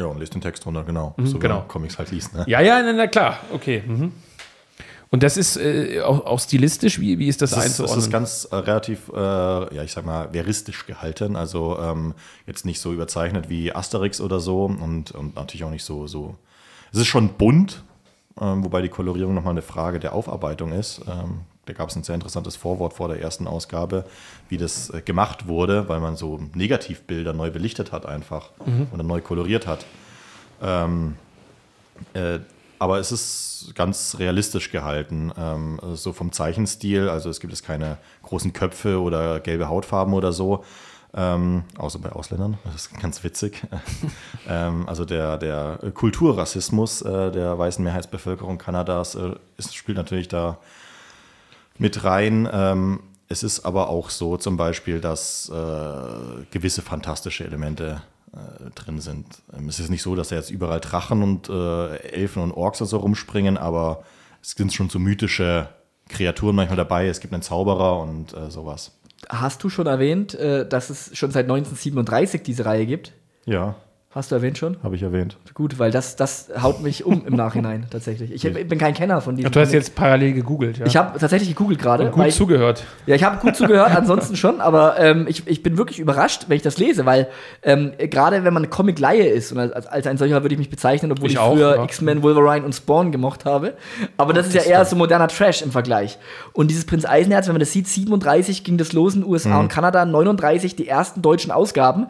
Ja, 0.00 0.06
und 0.06 0.18
liest 0.18 0.34
den 0.34 0.40
Text 0.40 0.64
runter, 0.64 0.82
genau. 0.82 1.14
Mhm, 1.18 1.26
so 1.26 1.38
genau. 1.38 1.64
Comics 1.68 1.98
halt 1.98 2.10
liest. 2.10 2.34
Ne? 2.34 2.44
Ja, 2.46 2.60
ja, 2.60 2.82
na, 2.82 2.92
na 2.94 3.06
klar, 3.06 3.38
okay. 3.52 3.82
Mhm. 3.86 4.12
Und 5.10 5.22
das 5.22 5.36
ist 5.36 5.56
äh, 5.56 6.00
auch, 6.00 6.24
auch, 6.24 6.40
stilistisch, 6.40 7.00
wie, 7.00 7.18
wie 7.18 7.28
ist 7.28 7.42
das, 7.42 7.50
das 7.50 7.64
einzuordnen? 7.64 7.98
Das 7.98 8.06
ist 8.06 8.12
ganz 8.12 8.48
äh, 8.50 8.56
relativ, 8.56 9.10
äh, 9.14 9.18
ja, 9.74 9.82
ich 9.82 9.92
sag 9.92 10.06
mal, 10.06 10.30
veristisch 10.32 10.86
gehalten. 10.86 11.36
Also 11.36 11.78
ähm, 11.78 12.14
jetzt 12.46 12.64
nicht 12.64 12.80
so 12.80 12.92
überzeichnet 12.92 13.50
wie 13.50 13.74
Asterix 13.74 14.20
oder 14.20 14.40
so 14.40 14.64
und, 14.64 15.10
und 15.10 15.34
natürlich 15.34 15.64
auch 15.64 15.70
nicht 15.70 15.84
so, 15.84 16.06
so 16.06 16.36
es 16.92 17.00
ist 17.00 17.08
schon 17.08 17.34
bunt, 17.34 17.82
ähm, 18.40 18.64
wobei 18.64 18.82
die 18.82 18.88
Kolorierung 18.88 19.34
nochmal 19.34 19.52
eine 19.52 19.62
Frage 19.62 19.98
der 19.98 20.14
Aufarbeitung 20.14 20.72
ist. 20.72 21.02
Ähm, 21.08 21.40
da 21.70 21.76
gab 21.76 21.88
es 21.88 21.96
ein 21.96 22.02
sehr 22.02 22.16
interessantes 22.16 22.56
Vorwort 22.56 22.94
vor 22.94 23.08
der 23.08 23.20
ersten 23.20 23.46
Ausgabe, 23.46 24.04
wie 24.48 24.56
das 24.56 24.90
äh, 24.90 25.02
gemacht 25.02 25.46
wurde, 25.46 25.88
weil 25.88 26.00
man 26.00 26.16
so 26.16 26.40
Negativbilder 26.54 27.32
neu 27.32 27.50
belichtet 27.50 27.92
hat 27.92 28.06
einfach 28.06 28.50
mhm. 28.66 28.88
oder 28.92 29.04
neu 29.04 29.20
koloriert 29.20 29.66
hat. 29.66 29.86
Ähm, 30.60 31.14
äh, 32.14 32.40
aber 32.80 32.98
es 32.98 33.12
ist 33.12 33.72
ganz 33.74 34.16
realistisch 34.18 34.72
gehalten, 34.72 35.32
ähm, 35.38 35.78
so 35.94 36.12
vom 36.12 36.32
Zeichenstil. 36.32 37.08
Also 37.08 37.30
es 37.30 37.38
gibt 37.38 37.52
es 37.52 37.62
keine 37.62 37.98
großen 38.22 38.52
Köpfe 38.52 39.00
oder 39.00 39.38
gelbe 39.38 39.68
Hautfarben 39.68 40.14
oder 40.14 40.32
so, 40.32 40.64
ähm, 41.14 41.64
außer 41.76 41.98
bei 41.98 42.10
Ausländern, 42.10 42.58
das 42.64 42.74
ist 42.74 43.00
ganz 43.00 43.22
witzig. 43.22 43.62
ähm, 44.48 44.88
also 44.88 45.04
der, 45.04 45.36
der 45.38 45.78
Kulturrassismus 45.94 47.02
äh, 47.02 47.30
der 47.30 47.58
weißen 47.58 47.84
Mehrheitsbevölkerung 47.84 48.58
Kanadas 48.58 49.14
äh, 49.14 49.34
ist, 49.56 49.76
spielt 49.76 49.98
natürlich 49.98 50.28
da 50.28 50.58
mit 51.80 52.04
rein. 52.04 52.48
Ähm, 52.52 53.00
es 53.28 53.42
ist 53.42 53.64
aber 53.64 53.88
auch 53.88 54.10
so 54.10 54.36
zum 54.36 54.56
Beispiel, 54.56 55.00
dass 55.00 55.48
äh, 55.48 56.44
gewisse 56.50 56.82
fantastische 56.82 57.44
Elemente 57.44 58.02
äh, 58.32 58.70
drin 58.74 59.00
sind. 59.00 59.26
Ähm, 59.56 59.68
es 59.68 59.80
ist 59.80 59.88
nicht 59.88 60.02
so, 60.02 60.14
dass 60.14 60.28
da 60.28 60.36
jetzt 60.36 60.50
überall 60.50 60.80
Drachen 60.80 61.22
und 61.22 61.48
äh, 61.48 61.96
Elfen 62.12 62.42
und 62.42 62.52
Orks 62.52 62.78
so 62.78 62.96
rumspringen, 62.96 63.56
aber 63.56 64.04
es 64.42 64.52
sind 64.52 64.72
schon 64.72 64.90
so 64.90 64.98
mythische 64.98 65.68
Kreaturen 66.08 66.56
manchmal 66.56 66.76
dabei. 66.76 67.06
Es 67.08 67.20
gibt 67.20 67.32
einen 67.32 67.42
Zauberer 67.42 68.00
und 68.00 68.34
äh, 68.34 68.50
sowas. 68.50 68.92
Hast 69.28 69.62
du 69.62 69.70
schon 69.70 69.86
erwähnt, 69.86 70.34
äh, 70.34 70.68
dass 70.68 70.90
es 70.90 71.16
schon 71.16 71.30
seit 71.30 71.44
1937 71.44 72.42
diese 72.42 72.66
Reihe 72.66 72.84
gibt? 72.84 73.12
Ja. 73.46 73.76
Hast 74.12 74.32
du 74.32 74.34
erwähnt 74.34 74.58
schon? 74.58 74.76
Habe 74.82 74.96
ich 74.96 75.04
erwähnt. 75.04 75.36
Gut, 75.54 75.78
weil 75.78 75.92
das, 75.92 76.16
das 76.16 76.50
haut 76.60 76.82
mich 76.82 77.04
um 77.04 77.24
im 77.28 77.36
Nachhinein 77.36 77.86
tatsächlich. 77.90 78.32
Ich, 78.32 78.44
ich 78.44 78.68
bin 78.68 78.76
kein 78.76 78.92
Kenner 78.92 79.20
von 79.20 79.36
diesem. 79.36 79.48
Ach, 79.48 79.52
du 79.52 79.60
hast 79.60 79.72
jetzt 79.72 79.94
parallel 79.94 80.32
gegoogelt, 80.32 80.78
ja? 80.78 80.86
Ich 80.86 80.96
habe 80.96 81.16
tatsächlich 81.16 81.50
gegoogelt 81.50 81.80
gerade. 81.80 82.10
Gut 82.10 82.32
zugehört. 82.32 82.82
ja, 83.06 83.14
ich 83.14 83.22
habe 83.22 83.38
gut 83.38 83.54
zugehört, 83.54 83.94
ansonsten 83.94 84.34
schon, 84.34 84.60
aber 84.60 84.98
ähm, 84.98 85.26
ich, 85.28 85.46
ich 85.46 85.62
bin 85.62 85.78
wirklich 85.78 86.00
überrascht, 86.00 86.46
wenn 86.48 86.56
ich 86.56 86.62
das 86.62 86.76
lese, 86.76 87.06
weil 87.06 87.28
ähm, 87.62 87.92
gerade 87.98 88.42
wenn 88.42 88.52
man 88.52 88.68
Comic-Laie 88.68 89.28
ist, 89.28 89.52
und 89.52 89.60
als, 89.60 89.86
als 89.86 90.08
ein 90.08 90.18
solcher 90.18 90.42
würde 90.42 90.56
ich 90.56 90.58
mich 90.58 90.70
bezeichnen, 90.70 91.12
obwohl 91.12 91.28
ich, 91.28 91.34
ich 91.34 91.40
früher 91.40 91.76
ja. 91.76 91.84
X-Men, 91.84 92.24
Wolverine 92.24 92.66
und 92.66 92.72
Spawn 92.72 93.12
gemocht 93.12 93.44
habe. 93.44 93.74
Aber 94.16 94.32
das 94.32 94.48
ist 94.48 94.56
ja 94.56 94.62
eher 94.62 94.84
so 94.86 94.96
moderner 94.96 95.28
Trash 95.28 95.62
im 95.62 95.70
Vergleich. 95.70 96.18
Und 96.52 96.72
dieses 96.72 96.84
Prinz 96.84 97.04
Eisenherz, 97.04 97.46
wenn 97.46 97.54
man 97.54 97.60
das 97.60 97.70
sieht, 97.70 97.86
37 97.86 98.64
ging 98.64 98.76
das 98.76 98.92
los 98.92 99.14
in 99.14 99.20
den 99.20 99.30
USA 99.30 99.50
mhm. 99.50 99.60
und 99.60 99.68
Kanada, 99.68 100.04
39 100.04 100.74
die 100.74 100.88
ersten 100.88 101.22
deutschen 101.22 101.52
Ausgaben 101.52 102.08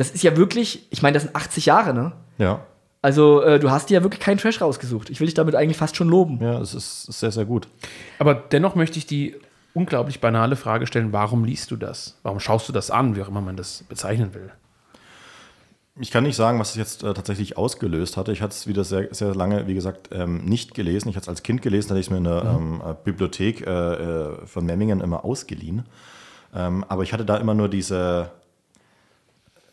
das 0.00 0.10
ist 0.10 0.22
ja 0.22 0.34
wirklich, 0.38 0.86
ich 0.90 1.02
meine, 1.02 1.14
das 1.14 1.24
sind 1.24 1.36
80 1.36 1.66
Jahre, 1.66 1.92
ne? 1.92 2.12
Ja. 2.38 2.64
Also, 3.02 3.42
äh, 3.42 3.60
du 3.60 3.70
hast 3.70 3.90
dir 3.90 3.94
ja 3.94 4.02
wirklich 4.02 4.20
keinen 4.20 4.38
Trash 4.38 4.62
rausgesucht. 4.62 5.10
Ich 5.10 5.20
will 5.20 5.26
dich 5.26 5.34
damit 5.34 5.54
eigentlich 5.54 5.76
fast 5.76 5.94
schon 5.94 6.08
loben. 6.08 6.38
Ja, 6.42 6.58
es 6.58 6.74
ist 6.74 7.04
sehr, 7.04 7.30
sehr 7.30 7.44
gut. 7.44 7.68
Aber 8.18 8.34
dennoch 8.34 8.74
möchte 8.74 8.98
ich 8.98 9.04
die 9.04 9.36
unglaublich 9.74 10.20
banale 10.20 10.56
Frage 10.56 10.86
stellen: 10.86 11.12
Warum 11.12 11.44
liest 11.44 11.70
du 11.70 11.76
das? 11.76 12.18
Warum 12.22 12.40
schaust 12.40 12.66
du 12.66 12.72
das 12.72 12.90
an, 12.90 13.14
wie 13.14 13.22
auch 13.22 13.28
immer 13.28 13.42
man 13.42 13.56
das 13.56 13.84
bezeichnen 13.88 14.32
will? 14.32 14.50
Ich 15.98 16.10
kann 16.10 16.24
nicht 16.24 16.36
sagen, 16.36 16.58
was 16.58 16.70
es 16.70 16.76
jetzt 16.76 17.02
äh, 17.02 17.12
tatsächlich 17.12 17.58
ausgelöst 17.58 18.16
hatte. 18.16 18.32
Ich 18.32 18.40
hatte 18.40 18.52
es 18.54 18.66
wieder 18.66 18.84
sehr, 18.84 19.12
sehr 19.12 19.34
lange, 19.34 19.66
wie 19.66 19.74
gesagt, 19.74 20.08
ähm, 20.12 20.46
nicht 20.46 20.72
gelesen. 20.72 21.10
Ich 21.10 21.16
hatte 21.16 21.24
es 21.24 21.28
als 21.28 21.42
Kind 21.42 21.60
gelesen, 21.60 21.90
hatte 21.90 22.00
ich 22.00 22.06
es 22.06 22.10
mir 22.10 22.18
in 22.18 22.24
der 22.24 22.44
mhm. 22.44 22.80
ähm, 22.86 22.96
Bibliothek 23.04 23.66
äh, 23.66 23.70
äh, 23.70 24.46
von 24.46 24.64
Memmingen 24.64 25.02
immer 25.02 25.26
ausgeliehen. 25.26 25.84
Ähm, 26.54 26.84
aber 26.88 27.02
ich 27.02 27.12
hatte 27.12 27.26
da 27.26 27.36
immer 27.36 27.54
nur 27.54 27.68
diese 27.68 28.30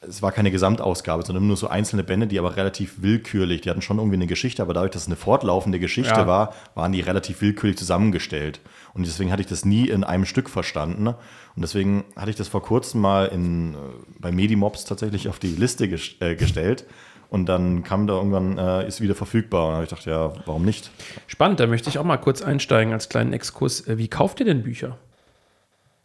es 0.07 0.21
war 0.21 0.31
keine 0.31 0.51
Gesamtausgabe, 0.51 1.23
sondern 1.23 1.47
nur 1.47 1.57
so 1.57 1.67
einzelne 1.67 2.03
Bände, 2.03 2.27
die 2.27 2.39
aber 2.39 2.55
relativ 2.55 3.01
willkürlich, 3.01 3.61
die 3.61 3.69
hatten 3.69 3.81
schon 3.81 3.97
irgendwie 3.97 4.15
eine 4.15 4.27
Geschichte, 4.27 4.61
aber 4.61 4.73
dadurch, 4.73 4.91
dass 4.91 5.03
es 5.03 5.07
eine 5.07 5.15
fortlaufende 5.15 5.79
Geschichte 5.79 6.21
ja. 6.21 6.27
war, 6.27 6.53
waren 6.75 6.91
die 6.91 7.01
relativ 7.01 7.41
willkürlich 7.41 7.77
zusammengestellt. 7.77 8.59
Und 8.93 9.05
deswegen 9.05 9.31
hatte 9.31 9.41
ich 9.41 9.47
das 9.47 9.65
nie 9.65 9.89
in 9.89 10.03
einem 10.03 10.25
Stück 10.25 10.49
verstanden. 10.49 11.07
Und 11.07 11.15
deswegen 11.55 12.03
hatte 12.15 12.29
ich 12.29 12.35
das 12.35 12.47
vor 12.47 12.63
kurzem 12.63 13.01
mal 13.01 13.25
in, 13.25 13.73
äh, 13.73 13.77
bei 14.19 14.31
Medimobs 14.31 14.85
tatsächlich 14.85 15.29
auf 15.29 15.39
die 15.39 15.55
Liste 15.55 15.87
ges 15.87 16.15
äh, 16.19 16.35
gestellt. 16.35 16.85
Und 17.29 17.47
dann 17.47 17.83
kam 17.83 18.07
da 18.07 18.13
irgendwann, 18.13 18.57
äh, 18.57 18.87
ist 18.87 19.01
wieder 19.01 19.15
verfügbar. 19.15 19.65
Und 19.65 19.69
da 19.69 19.75
habe 19.75 19.83
ich 19.83 19.89
gedacht, 19.89 20.05
ja, 20.05 20.33
warum 20.45 20.63
nicht? 20.63 20.91
Spannend, 21.27 21.59
da 21.59 21.67
möchte 21.67 21.89
ich 21.89 21.99
auch 21.99 22.05
mal 22.05 22.17
kurz 22.17 22.41
einsteigen 22.41 22.93
als 22.93 23.09
kleinen 23.09 23.33
Exkurs. 23.33 23.85
Äh, 23.87 23.97
wie 23.97 24.07
kauft 24.07 24.39
ihr 24.39 24.45
denn 24.45 24.63
Bücher? 24.63 24.97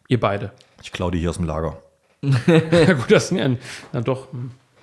Ihr 0.09 0.21
beide? 0.21 0.53
Ich 0.83 0.93
klaue 0.93 1.13
die 1.13 1.21
hier 1.21 1.31
aus 1.31 1.37
dem 1.37 1.47
Lager. 1.47 1.79
ja, 2.47 2.93
gut, 2.95 3.11
das 3.11 3.31
ist 3.31 3.39
ja, 3.39 3.51
na 3.93 4.01
doch. 4.01 4.29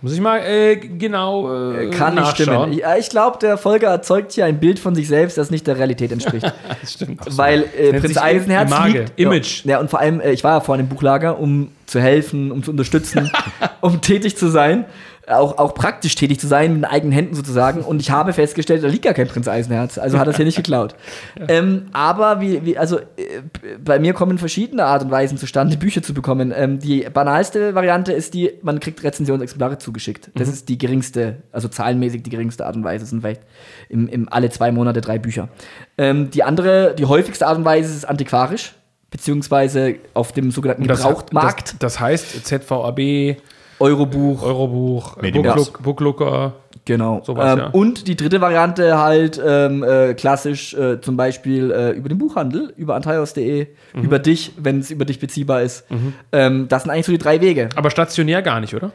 Muss 0.01 0.13
ich 0.13 0.21
mal 0.21 0.39
äh, 0.39 0.77
genau 0.77 1.73
äh, 1.73 1.89
Kann 1.89 2.15
nicht 2.15 2.31
stimmen. 2.35 2.71
Ja, 2.71 2.95
ich 2.95 3.09
glaube, 3.09 3.37
der 3.39 3.57
Folger 3.57 3.89
erzeugt 3.89 4.31
hier 4.31 4.45
ein 4.45 4.57
Bild 4.57 4.79
von 4.79 4.95
sich 4.95 5.09
selbst, 5.09 5.37
das 5.37 5.51
nicht 5.51 5.67
der 5.67 5.77
Realität 5.77 6.13
entspricht. 6.13 6.53
das 6.81 6.93
stimmt. 6.93 7.19
Weil 7.31 7.65
äh, 7.77 7.99
Prinz 7.99 8.15
Eisenherz 8.15 8.71
Image. 8.71 8.93
liegt, 8.93 9.19
Image. 9.19 9.65
Ja, 9.65 9.79
und 9.79 9.89
vor 9.89 9.99
allem, 9.99 10.21
äh, 10.21 10.31
ich 10.31 10.43
war 10.45 10.53
ja 10.53 10.59
vorhin 10.61 10.85
im 10.85 10.89
Buchlager, 10.89 11.37
um 11.37 11.71
zu 11.85 11.99
helfen, 11.99 12.51
um 12.51 12.63
zu 12.63 12.71
unterstützen, 12.71 13.29
um 13.81 13.99
tätig 13.99 14.37
zu 14.37 14.47
sein 14.47 14.85
auch, 15.29 15.57
auch 15.57 15.73
praktisch 15.73 16.15
tätig 16.15 16.39
zu 16.39 16.47
sein, 16.47 16.81
mit 16.81 16.89
eigenen 16.89 17.11
Händen 17.11 17.35
sozusagen. 17.35 17.81
Und 17.81 18.01
ich 18.01 18.11
habe 18.11 18.33
festgestellt, 18.33 18.83
da 18.83 18.87
liegt 18.87 19.03
gar 19.03 19.13
kein 19.13 19.27
Prinz 19.27 19.47
Eisenherz. 19.47 19.97
Also 19.97 20.19
hat 20.19 20.27
er 20.27 20.31
es 20.31 20.37
hier 20.37 20.45
nicht 20.45 20.57
geklaut. 20.57 20.95
Ja. 21.39 21.45
Ähm, 21.49 21.85
aber 21.93 22.41
wie, 22.41 22.65
wie, 22.65 22.77
also 22.77 22.99
äh, 22.99 23.41
bei 23.83 23.99
mir 23.99 24.13
kommen 24.13 24.37
verschiedene 24.37 24.85
Art 24.85 25.03
und 25.03 25.11
Weisen 25.11 25.37
zustande, 25.37 25.77
Bücher 25.77 26.01
zu 26.01 26.13
bekommen. 26.13 26.53
Ähm, 26.55 26.79
die 26.79 27.07
banalste 27.13 27.75
Variante 27.75 28.11
ist 28.11 28.33
die, 28.33 28.51
man 28.61 28.79
kriegt 28.79 29.03
Rezensionsexemplare 29.03 29.77
zugeschickt. 29.77 30.31
Das 30.35 30.47
mhm. 30.47 30.53
ist 30.53 30.69
die 30.69 30.77
geringste, 30.77 31.43
also 31.51 31.67
zahlenmäßig 31.67 32.23
die 32.23 32.29
geringste 32.29 32.65
Art 32.65 32.75
und 32.75 32.83
Weise. 32.83 33.03
Das 33.03 33.09
sind 33.09 33.21
vielleicht 33.21 33.41
im, 33.89 34.07
im 34.07 34.27
alle 34.31 34.49
zwei 34.49 34.71
Monate 34.71 35.01
drei 35.01 35.19
Bücher. 35.19 35.49
Ähm, 35.97 36.31
die 36.31 36.43
andere, 36.43 36.95
die 36.97 37.05
häufigste 37.05 37.47
Art 37.47 37.57
und 37.57 37.65
Weise 37.65 37.93
ist 37.93 38.05
antiquarisch 38.05 38.73
beziehungsweise 39.11 39.95
auf 40.13 40.31
dem 40.31 40.51
sogenannten 40.51 40.85
Gebrauchtmarkt. 40.85 41.73
Das, 41.79 41.79
das, 41.79 41.99
heißt 41.99 42.45
ZVAB, 42.45 43.37
Eurobuch, 43.79 44.43
Eurobuch, 44.43 45.15
Booklooker. 45.17 45.81
Booklooker. 45.81 46.53
Genau. 46.85 47.21
Sowas, 47.23 47.53
ähm, 47.53 47.59
ja. 47.59 47.67
Und 47.67 48.07
die 48.07 48.15
dritte 48.15 48.41
Variante 48.41 48.97
halt 48.97 49.39
ähm, 49.45 49.83
äh, 49.83 50.13
klassisch 50.15 50.73
äh, 50.73 50.99
zum 51.01 51.17
Beispiel 51.17 51.71
äh, 51.71 51.91
über 51.91 52.09
den 52.09 52.17
Buchhandel, 52.17 52.73
über 52.77 52.95
antaios.de, 52.95 53.67
Mhm. 53.93 54.01
über 54.03 54.19
dich, 54.19 54.53
wenn 54.57 54.79
es 54.79 54.91
über 54.91 55.05
dich 55.05 55.19
beziehbar 55.19 55.61
ist. 55.61 55.85
Ähm, 56.31 56.67
das 56.67 56.83
sind 56.83 56.91
eigentlich 56.91 57.05
so 57.05 57.11
die 57.11 57.17
drei 57.17 57.41
Wege. 57.41 57.69
Aber 57.75 57.89
stationär 57.89 58.41
gar 58.41 58.59
nicht, 58.59 58.75
oder? 58.75 58.91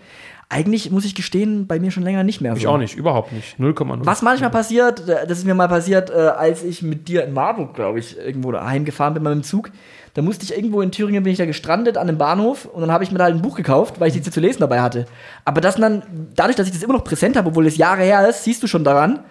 Eigentlich 0.51 0.91
muss 0.91 1.05
ich 1.05 1.15
gestehen, 1.15 1.67
bei 1.67 1.81
mir 1.81 1.91
schon 1.91 2.03
länger 2.03 2.23
nicht 2.23 2.41
mehr. 2.41 2.53
Ich 2.55 2.63
so. 2.63 2.69
auch 2.69 2.79
nicht, 2.79 2.95
überhaupt 2.97 3.33
nicht. 3.33 3.59
0,0. 3.59 4.01
Was 4.05 4.23
manchmal 4.23 4.51
passiert, 4.51 5.09
äh, 5.09 5.27
das 5.27 5.39
ist 5.39 5.47
mir 5.47 5.55
mal 5.55 5.69
passiert, 5.69 6.11
äh, 6.11 6.15
als 6.15 6.63
ich 6.63 6.83
mit 6.83 7.09
dir 7.09 7.25
in 7.25 7.33
Marburg, 7.33 7.75
glaube 7.75 7.99
ich, 7.99 8.17
irgendwo 8.19 8.53
daheim 8.53 8.85
gefahren 8.85 9.15
bin 9.15 9.23
mit 9.23 9.33
dem 9.33 9.43
Zug. 9.43 9.71
Da 10.15 10.23
musste 10.23 10.45
ich 10.45 10.55
irgendwo 10.55 10.81
in 10.81 10.93
Thüringen, 10.93 11.25
bin 11.25 11.33
ich 11.33 11.39
da 11.39 11.45
gestrandet 11.45 11.97
an 11.97 12.09
einem 12.09 12.19
Bahnhof 12.19 12.67
und 12.67 12.81
dann 12.81 12.93
habe 12.93 13.03
ich 13.03 13.11
mir 13.11 13.19
da 13.19 13.25
halt 13.25 13.35
ein 13.35 13.43
Buch 13.43 13.57
gekauft, 13.57 13.99
weil 13.99 14.09
ich 14.09 14.15
nichts 14.15 14.31
zu 14.31 14.41
lesen 14.41 14.61
dabei 14.61 14.81
hatte. 14.81 15.07
Aber 15.45 15.61
das 15.61 15.75
dann, 15.75 16.03
dadurch, 16.37 16.57
dass 16.57 16.69
ich 16.69 16.73
das 16.73 16.83
immer 16.85 16.95
noch 16.95 17.05
präsent 17.05 17.37
habe, 17.37 17.49
obwohl 17.49 17.67
es 17.67 17.77
Jahre 17.77 18.03
her 18.03 18.29
ist, 18.29 18.45
siehst 18.45 18.63
du 18.63 18.69
schon 18.69 18.85
daran, 18.85 19.25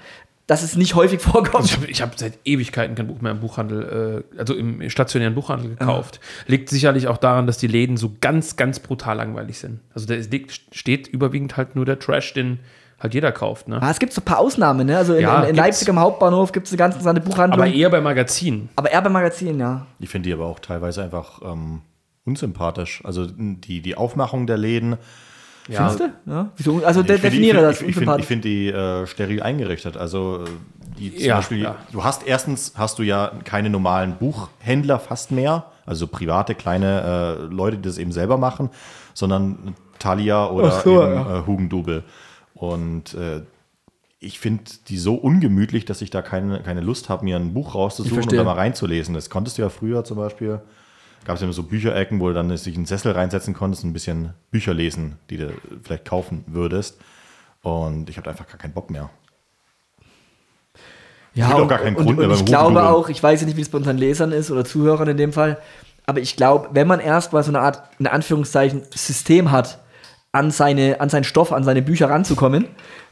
dass 0.46 0.62
es 0.62 0.76
nicht 0.76 0.96
häufig 0.96 1.22
vorkommt. 1.22 1.56
Also 1.56 1.78
ich 1.88 2.02
habe 2.02 2.12
hab 2.12 2.20
seit 2.20 2.38
Ewigkeiten 2.44 2.96
kein 2.96 3.08
Buch 3.08 3.22
mehr 3.22 3.32
im 3.32 3.40
Buchhandel, 3.40 4.24
äh, 4.36 4.38
also 4.38 4.56
im 4.56 4.90
stationären 4.90 5.36
Buchhandel 5.36 5.70
gekauft. 5.70 6.20
Liegt 6.48 6.68
sicherlich 6.70 7.08
auch 7.08 7.18
daran, 7.18 7.48
dass 7.48 7.58
die 7.58 7.68
Läden 7.68 7.96
so 7.96 8.12
ganz, 8.20 8.58
ganz 8.58 8.80
brutal 8.80 9.18
langweilig 9.18 9.60
sind. 9.60 9.80
Also 9.94 10.06
da 10.06 10.16
liegt, 10.16 10.62
steht 10.74 11.08
überwiegend 11.08 11.56
halt 11.56 11.76
nur 11.76 11.86
der 11.86 12.00
Trash, 12.00 12.34
den 12.34 12.60
halt 13.04 13.14
jeder 13.14 13.32
kauft. 13.32 13.68
Ne? 13.68 13.80
Ah, 13.82 13.92
es 13.92 14.00
gibt 14.00 14.14
so 14.14 14.22
ein 14.22 14.26
paar 14.26 14.40
Ausnahmen, 14.40 14.88
ne? 14.88 14.98
Also 14.98 15.14
in, 15.14 15.22
Ja, 15.22 15.44
in, 15.44 15.50
in. 15.52 15.56
Leipzig 15.56 15.90
am 15.90 16.00
Hauptbahnhof 16.00 16.52
gibt 16.52 16.68
es 16.68 16.74
eine 16.74 16.78
ganz 16.78 16.96
interessante 16.96 17.22
Buchhandlung. 17.22 17.62
Aber 17.62 17.72
eher 17.72 17.90
bei 17.90 18.02
Magazinen. 18.02 18.70
aber 18.76 18.92
eher 18.92 19.02
beim 19.02 19.14
Magazin, 19.14 19.60
ja. 19.60 19.86
Ich 20.00 20.10
finde 20.10 20.30
die 20.30 20.34
aber 20.34 20.46
auch 20.46 20.60
teilweise 20.60 21.04
einfach 21.04 21.42
ähm, 21.44 21.82
unsympathisch. 22.26 23.02
Also 23.06 23.26
die, 23.28 23.82
die 23.82 23.96
Aufmachung 23.96 24.48
der 24.48 24.58
Läden. 24.58 24.98
Ja, 25.68 25.90
Findest 25.90 26.00
du? 26.26 26.32
Ja. 26.32 26.50
Wieso? 26.58 26.84
Also 26.86 27.02
Ich 27.02 27.08
de 27.08 27.18
definiere 27.20 27.62
das. 27.62 27.82
Ich, 27.82 27.90
ich 27.90 27.96
finde 27.96 28.12
unsympathisch. 28.12 28.26
find 28.26 28.44
die 28.46 28.68
äh, 28.70 29.06
steril 29.08 29.42
eingerichtet. 29.42 29.96
Also 29.98 30.44
äh, 30.44 30.50
die 31.00 31.16
zum 31.16 31.26
Ja, 31.26 31.36
Beispiel, 31.38 31.64
ja. 31.64 31.76
du 31.92 32.04
hast 32.04 32.28
erstens 32.28 32.74
hast 32.76 33.00
du 33.00 33.04
ja 33.04 33.32
keine 33.46 33.70
normalen 33.70 34.16
Buchhändler 34.18 35.00
fast 35.00 35.32
mehr, 35.32 35.66
also 35.86 36.08
private 36.08 36.54
kleine 36.56 37.40
äh, 37.50 37.54
Leute, 37.54 37.78
die 37.78 37.84
das 37.88 37.98
eben 37.98 38.12
selber 38.12 38.38
machen, 38.38 38.70
sondern 39.14 39.76
Thalia 40.00 40.48
oder 40.50 40.68
Ach 40.68 40.82
so, 40.84 41.02
eben 41.02 41.14
ja. 41.16 41.40
äh, 41.40 41.46
Hugendubel. 41.48 42.04
Und 42.64 43.14
äh, 43.16 43.42
ich 44.22 44.40
finde 44.40 44.64
die 44.88 44.98
so 44.98 45.16
ungemütlich, 45.16 45.84
dass 45.84 46.02
ich 46.02 46.12
da 46.12 46.22
keine, 46.22 46.62
keine 46.62 46.80
Lust 46.80 47.10
habe, 47.10 47.26
mir 47.26 47.36
ein 47.36 47.54
Buch 47.54 47.76
rauszusuchen 47.76 48.24
und 48.24 48.32
da 48.32 48.44
mal 48.46 48.54
reinzulesen. 48.54 49.14
Das 49.14 49.30
konntest 49.30 49.58
du 49.58 49.64
ja 49.64 49.70
früher 49.70 50.06
zum 50.06 50.16
Beispiel. 50.16 50.62
Gab 51.26 51.36
es 51.36 51.42
ja 51.42 51.46
immer 51.46 51.54
so 51.54 51.64
Bücherecken, 51.64 52.22
wo 52.22 52.30
du 52.30 52.34
dann 52.34 52.56
sich 52.56 52.78
einen 52.78 52.86
Sessel 52.86 53.12
reinsetzen 53.12 53.54
konntest 53.54 53.84
und 53.84 53.90
ein 53.90 53.94
bisschen 53.94 54.30
Bücher 54.50 54.74
lesen, 54.74 55.18
die 55.30 55.36
du 55.36 55.52
vielleicht 55.84 56.06
kaufen 56.06 56.46
würdest. 56.48 57.02
Und 57.64 58.10
ich 58.10 58.16
habe 58.16 58.30
einfach 58.30 58.48
gar 58.48 58.58
keinen 58.58 58.74
Bock 58.74 58.90
mehr. 58.90 59.10
Ja, 61.34 61.56
und, 61.56 61.68
gar 61.68 61.80
keinen 61.80 61.98
und, 61.98 62.06
Grund 62.06 62.18
mehr 62.18 62.30
und 62.30 62.36
ich 62.36 62.46
glaube 62.46 62.84
auch, 62.84 63.10
ich 63.10 63.22
weiß 63.22 63.42
ja 63.42 63.46
nicht, 63.46 63.58
wie 63.58 63.62
es 63.62 63.70
bei 63.70 63.78
unseren 63.78 63.98
Lesern 63.98 64.32
ist 64.32 64.52
oder 64.52 64.64
Zuhörern 64.64 65.10
in 65.10 65.18
dem 65.18 65.34
Fall, 65.34 65.60
aber 66.06 66.22
ich 66.22 66.38
glaube, 66.38 66.70
wenn 66.72 66.88
man 66.88 67.02
erstmal 67.02 67.44
so 67.44 67.50
eine 67.50 67.60
Art, 67.60 67.82
in 68.00 68.08
Anführungszeichen, 68.08 68.84
System 68.94 69.52
hat, 69.52 69.83
an, 70.34 70.52
seine, 70.52 71.00
an 71.00 71.10
seinen 71.10 71.24
Stoff, 71.24 71.54
an 71.54 71.64
seine 71.64 71.82
Bücher 71.82 72.10
ranzukommen, 72.10 72.66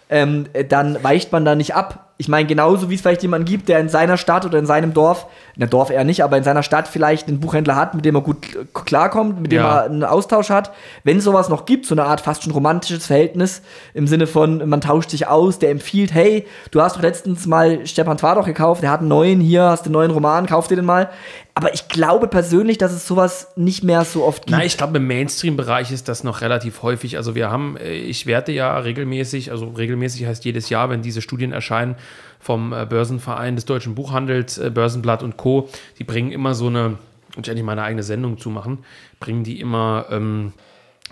ähm, 0.09 0.47
äh, 0.51 0.65
dann 0.65 1.01
weicht 1.03 1.32
man 1.32 1.45
da 1.45 1.55
nicht 1.55 1.74
ab. 1.74 2.07
Ich 2.17 2.28
meine, 2.28 2.47
genauso 2.47 2.89
wie 2.89 2.95
es 2.95 3.01
vielleicht 3.01 3.22
jemanden 3.24 3.45
gibt, 3.45 3.69
der 3.69 3.80
in 3.80 3.89
seiner 3.89 4.17
Stadt 4.17 4.45
oder 4.45 4.59
in 4.59 4.65
seinem 4.65 4.93
Dorf, 4.93 5.26
in 5.55 5.61
der 5.61 5.69
Dorf 5.69 5.89
eher 5.89 6.03
nicht, 6.03 6.24
aber 6.24 6.38
in 6.38 6.43
seiner 6.43 6.61
Stadt 6.61 6.88
vielleicht 6.88 7.28
einen 7.28 7.39
Buchhändler 7.39 7.76
hat, 7.76 7.95
mit 7.95 8.05
dem 8.05 8.15
er 8.15 8.22
gut 8.22 8.45
klarkommt, 8.74 9.41
mit 9.41 9.51
dem 9.51 9.59
Ja. 9.59 9.78
er 9.80 9.84
einen 9.86 10.03
Austausch 10.03 10.49
hat. 10.49 10.72
Wenn 11.03 11.17
es 11.17 11.24
sowas 11.24 11.49
noch 11.49 11.65
gibt, 11.65 11.86
so 11.86 11.95
eine 11.95 12.03
Art 12.03 12.22
fast 12.22 12.43
schon 12.43 12.51
romantisches 12.51 13.05
Verhältnis 13.07 13.61
im 13.93 14.05
Sinne 14.05 14.28
von, 14.28 14.67
man 14.67 14.82
tauscht 14.82 15.11
sich 15.11 15.28
aus, 15.28 15.57
der 15.59 15.69
empfiehlt, 15.72 16.13
hey, 16.13 16.45
du 16.72 16.82
hast 16.82 16.97
doch 16.97 17.01
letztens 17.01 17.47
mal 17.47 17.88
Stepan 17.88 18.17
Twardoch 18.17 18.45
gekauft, 18.45 18.84
der 18.84 18.91
hat 18.91 18.99
einen 18.99 19.09
neuen 19.09 19.39
hier, 19.39 19.63
hast 19.63 19.86
den 19.86 19.93
neuen 19.93 20.11
Roman, 20.11 20.45
kauf 20.45 20.67
dir 20.67 20.76
den 20.76 20.86
mal. 20.86 21.09
Aber 21.54 21.74
ich 21.74 21.89
glaube 21.89 22.28
persönlich, 22.28 22.78
dass 22.78 22.93
es 22.93 23.06
sowas 23.06 23.49
nicht 23.56 23.84
mehr 23.84 24.06
so 24.06 24.24
oft 24.24 24.45
gibt. 24.45 24.58
Na, 24.58 24.64
ich 24.64 24.78
glaube, 24.78 24.97
im 24.97 25.08
Mainstream-Bereich 25.08 25.91
ist 25.91 26.08
das 26.08 26.24
noch 26.24 26.41
relativ 26.41 26.82
häufig. 26.82 27.18
Also 27.18 27.36
wir 27.36 27.52
haben, 27.52 27.76
äh, 27.78 27.93
ich 27.93 28.26
werte 28.26 28.52
ja 28.52 28.78
regelmäßig, 28.78 29.52
also 29.52 29.68
regelmäßig 29.68 30.26
heißt 30.26 30.45
jedes 30.45 30.70
Jahr, 30.70 30.89
wenn 30.89 31.02
diese 31.02 31.22
Studien 31.22 31.52
erscheinen 31.52 31.95
vom 32.39 32.72
äh, 32.72 32.86
Börsenverein 32.86 33.56
des 33.56 33.66
deutschen 33.66 33.95
Buchhandels, 33.95 34.58
äh, 34.58 34.70
Börsenblatt 34.70 35.24
und 35.24 35.38
Co., 35.38 35.70
die 35.99 36.06
bringen 36.06 36.32
immer 36.32 36.56
so 36.56 36.68
eine, 36.68 36.97
und 37.36 37.47
ich 37.47 37.52
eigentlich 37.52 37.66
meine 37.66 37.84
eigene 37.84 38.04
Sendung 38.04 38.38
zu 38.38 38.49
machen, 38.49 38.80
bringen 39.20 39.43
die 39.43 39.60
immer 39.60 40.06
ähm, 40.10 40.54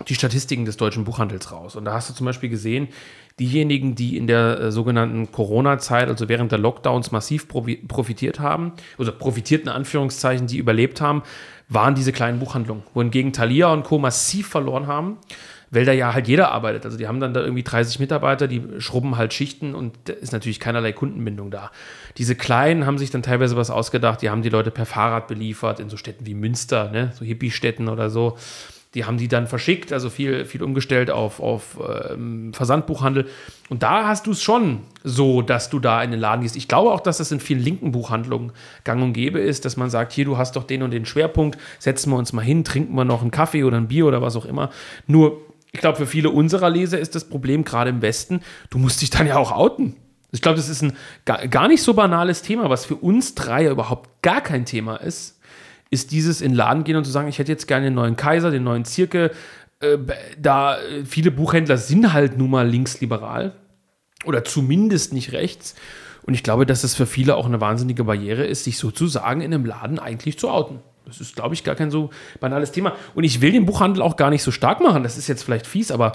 die 0.08 0.14
Statistiken 0.14 0.64
des 0.64 0.78
deutschen 0.78 1.04
Buchhandels 1.04 1.52
raus. 1.52 1.76
Und 1.76 1.84
da 1.84 1.92
hast 1.92 2.08
du 2.08 2.14
zum 2.14 2.24
Beispiel 2.24 2.48
gesehen, 2.48 2.88
diejenigen, 3.40 3.94
die 3.94 4.16
in 4.16 4.26
der 4.26 4.60
äh, 4.60 4.72
sogenannten 4.72 5.32
Corona-Zeit, 5.32 6.08
also 6.08 6.28
während 6.28 6.52
der 6.52 6.58
Lockdowns 6.58 7.10
massiv 7.10 7.48
profitiert 7.48 8.38
haben, 8.38 8.72
also 8.98 9.10
profitierten 9.10 9.68
Anführungszeichen, 9.68 10.46
die 10.46 10.58
überlebt 10.58 11.00
haben, 11.00 11.22
waren 11.68 11.94
diese 11.94 12.12
kleinen 12.12 12.38
Buchhandlungen, 12.38 12.82
wohingegen 12.94 13.32
Thalia 13.32 13.72
und 13.72 13.84
Co. 13.84 13.98
massiv 13.98 14.48
verloren 14.48 14.86
haben, 14.86 15.18
weil 15.70 15.84
da 15.84 15.92
ja 15.92 16.12
halt 16.12 16.28
jeder 16.28 16.50
arbeitet. 16.50 16.84
Also 16.84 16.98
die 16.98 17.06
haben 17.06 17.20
dann 17.20 17.32
da 17.32 17.40
irgendwie 17.40 17.62
30 17.62 18.00
Mitarbeiter, 18.00 18.48
die 18.48 18.62
schrubben 18.78 19.16
halt 19.16 19.32
Schichten 19.32 19.74
und 19.74 19.94
da 20.04 20.12
ist 20.12 20.32
natürlich 20.32 20.60
keinerlei 20.60 20.92
Kundenbindung 20.92 21.50
da. 21.50 21.70
Diese 22.18 22.34
Kleinen 22.34 22.86
haben 22.86 22.98
sich 22.98 23.10
dann 23.10 23.22
teilweise 23.22 23.56
was 23.56 23.70
ausgedacht, 23.70 24.20
die 24.20 24.30
haben 24.30 24.42
die 24.42 24.48
Leute 24.48 24.70
per 24.70 24.84
Fahrrad 24.84 25.28
beliefert 25.28 25.80
in 25.80 25.88
so 25.88 25.96
Städten 25.96 26.26
wie 26.26 26.34
Münster, 26.34 26.90
ne? 26.90 27.12
so 27.14 27.24
Hippie-Städten 27.24 27.88
oder 27.88 28.10
so. 28.10 28.36
Die 28.94 29.04
haben 29.04 29.18
die 29.18 29.28
dann 29.28 29.46
verschickt, 29.46 29.92
also 29.92 30.10
viel, 30.10 30.44
viel 30.44 30.64
umgestellt 30.64 31.10
auf, 31.10 31.38
auf 31.38 31.78
ähm, 32.10 32.52
Versandbuchhandel. 32.52 33.28
Und 33.68 33.84
da 33.84 34.08
hast 34.08 34.26
du 34.26 34.32
es 34.32 34.42
schon 34.42 34.80
so, 35.04 35.42
dass 35.42 35.70
du 35.70 35.78
da 35.78 36.02
in 36.02 36.10
den 36.10 36.18
Laden 36.18 36.42
gehst. 36.42 36.56
Ich 36.56 36.66
glaube 36.66 36.90
auch, 36.90 36.98
dass 36.98 37.18
das 37.18 37.30
in 37.30 37.38
vielen 37.38 37.60
linken 37.60 37.92
Buchhandlungen 37.92 38.50
gang 38.82 39.00
und 39.00 39.12
gäbe 39.12 39.38
ist, 39.38 39.64
dass 39.64 39.76
man 39.76 39.90
sagt, 39.90 40.12
hier, 40.12 40.24
du 40.24 40.38
hast 40.38 40.56
doch 40.56 40.64
den 40.64 40.82
und 40.82 40.90
den 40.90 41.06
Schwerpunkt, 41.06 41.56
setzen 41.78 42.10
wir 42.10 42.16
uns 42.16 42.32
mal 42.32 42.42
hin, 42.42 42.64
trinken 42.64 42.94
wir 42.96 43.04
noch 43.04 43.22
einen 43.22 43.30
Kaffee 43.30 43.62
oder 43.62 43.76
ein 43.76 43.86
Bier 43.86 44.06
oder 44.06 44.22
was 44.22 44.34
auch 44.34 44.44
immer. 44.44 44.70
Nur, 45.06 45.40
ich 45.70 45.78
glaube, 45.80 45.98
für 45.98 46.06
viele 46.06 46.30
unserer 46.30 46.68
Leser 46.68 46.98
ist 46.98 47.14
das 47.14 47.28
Problem, 47.28 47.64
gerade 47.64 47.90
im 47.90 48.02
Westen, 48.02 48.40
du 48.70 48.78
musst 48.78 49.02
dich 49.02 49.10
dann 49.10 49.28
ja 49.28 49.36
auch 49.36 49.52
outen. 49.52 49.94
Ich 50.32 50.42
glaube, 50.42 50.56
das 50.56 50.68
ist 50.68 50.82
ein 50.82 50.96
gar, 51.24 51.68
nicht 51.68 51.82
so 51.82 51.94
banales 51.94 52.42
Thema, 52.42 52.70
was 52.70 52.86
für 52.86 52.96
uns 52.96 53.34
drei 53.34 53.66
überhaupt 53.66 54.22
gar 54.22 54.40
kein 54.40 54.64
Thema 54.64 54.96
ist 54.96 55.39
ist 55.90 56.12
dieses 56.12 56.40
in 56.40 56.52
den 56.52 56.56
Laden 56.56 56.84
gehen 56.84 56.96
und 56.96 57.04
zu 57.04 57.10
sagen, 57.10 57.28
ich 57.28 57.38
hätte 57.38 57.52
jetzt 57.52 57.66
gerne 57.66 57.86
den 57.86 57.94
neuen 57.94 58.16
Kaiser, 58.16 58.50
den 58.50 58.64
neuen 58.64 58.84
Zirke. 58.84 59.32
Äh, 59.80 59.98
da 60.38 60.78
äh, 60.78 61.04
viele 61.04 61.30
Buchhändler 61.30 61.76
sind 61.76 62.12
halt 62.12 62.38
nun 62.38 62.50
mal 62.50 62.68
linksliberal 62.68 63.52
oder 64.24 64.44
zumindest 64.44 65.12
nicht 65.12 65.32
rechts. 65.32 65.74
Und 66.22 66.34
ich 66.34 66.42
glaube, 66.42 66.66
dass 66.66 66.84
es 66.84 66.94
für 66.94 67.06
viele 67.06 67.34
auch 67.34 67.46
eine 67.46 67.60
wahnsinnige 67.60 68.04
Barriere 68.04 68.44
ist, 68.44 68.64
sich 68.64 68.78
sozusagen 68.78 69.40
in 69.40 69.52
einem 69.52 69.64
Laden 69.64 69.98
eigentlich 69.98 70.38
zu 70.38 70.48
outen. 70.48 70.80
Das 71.06 71.20
ist, 71.20 71.34
glaube 71.34 71.54
ich, 71.54 71.64
gar 71.64 71.74
kein 71.74 71.90
so 71.90 72.10
banales 72.38 72.70
Thema. 72.72 72.94
Und 73.14 73.24
ich 73.24 73.40
will 73.40 73.52
den 73.52 73.66
Buchhandel 73.66 74.02
auch 74.02 74.16
gar 74.16 74.30
nicht 74.30 74.42
so 74.42 74.52
stark 74.52 74.80
machen. 74.80 75.02
Das 75.02 75.18
ist 75.18 75.26
jetzt 75.26 75.42
vielleicht 75.42 75.66
fies, 75.66 75.90
aber 75.90 76.12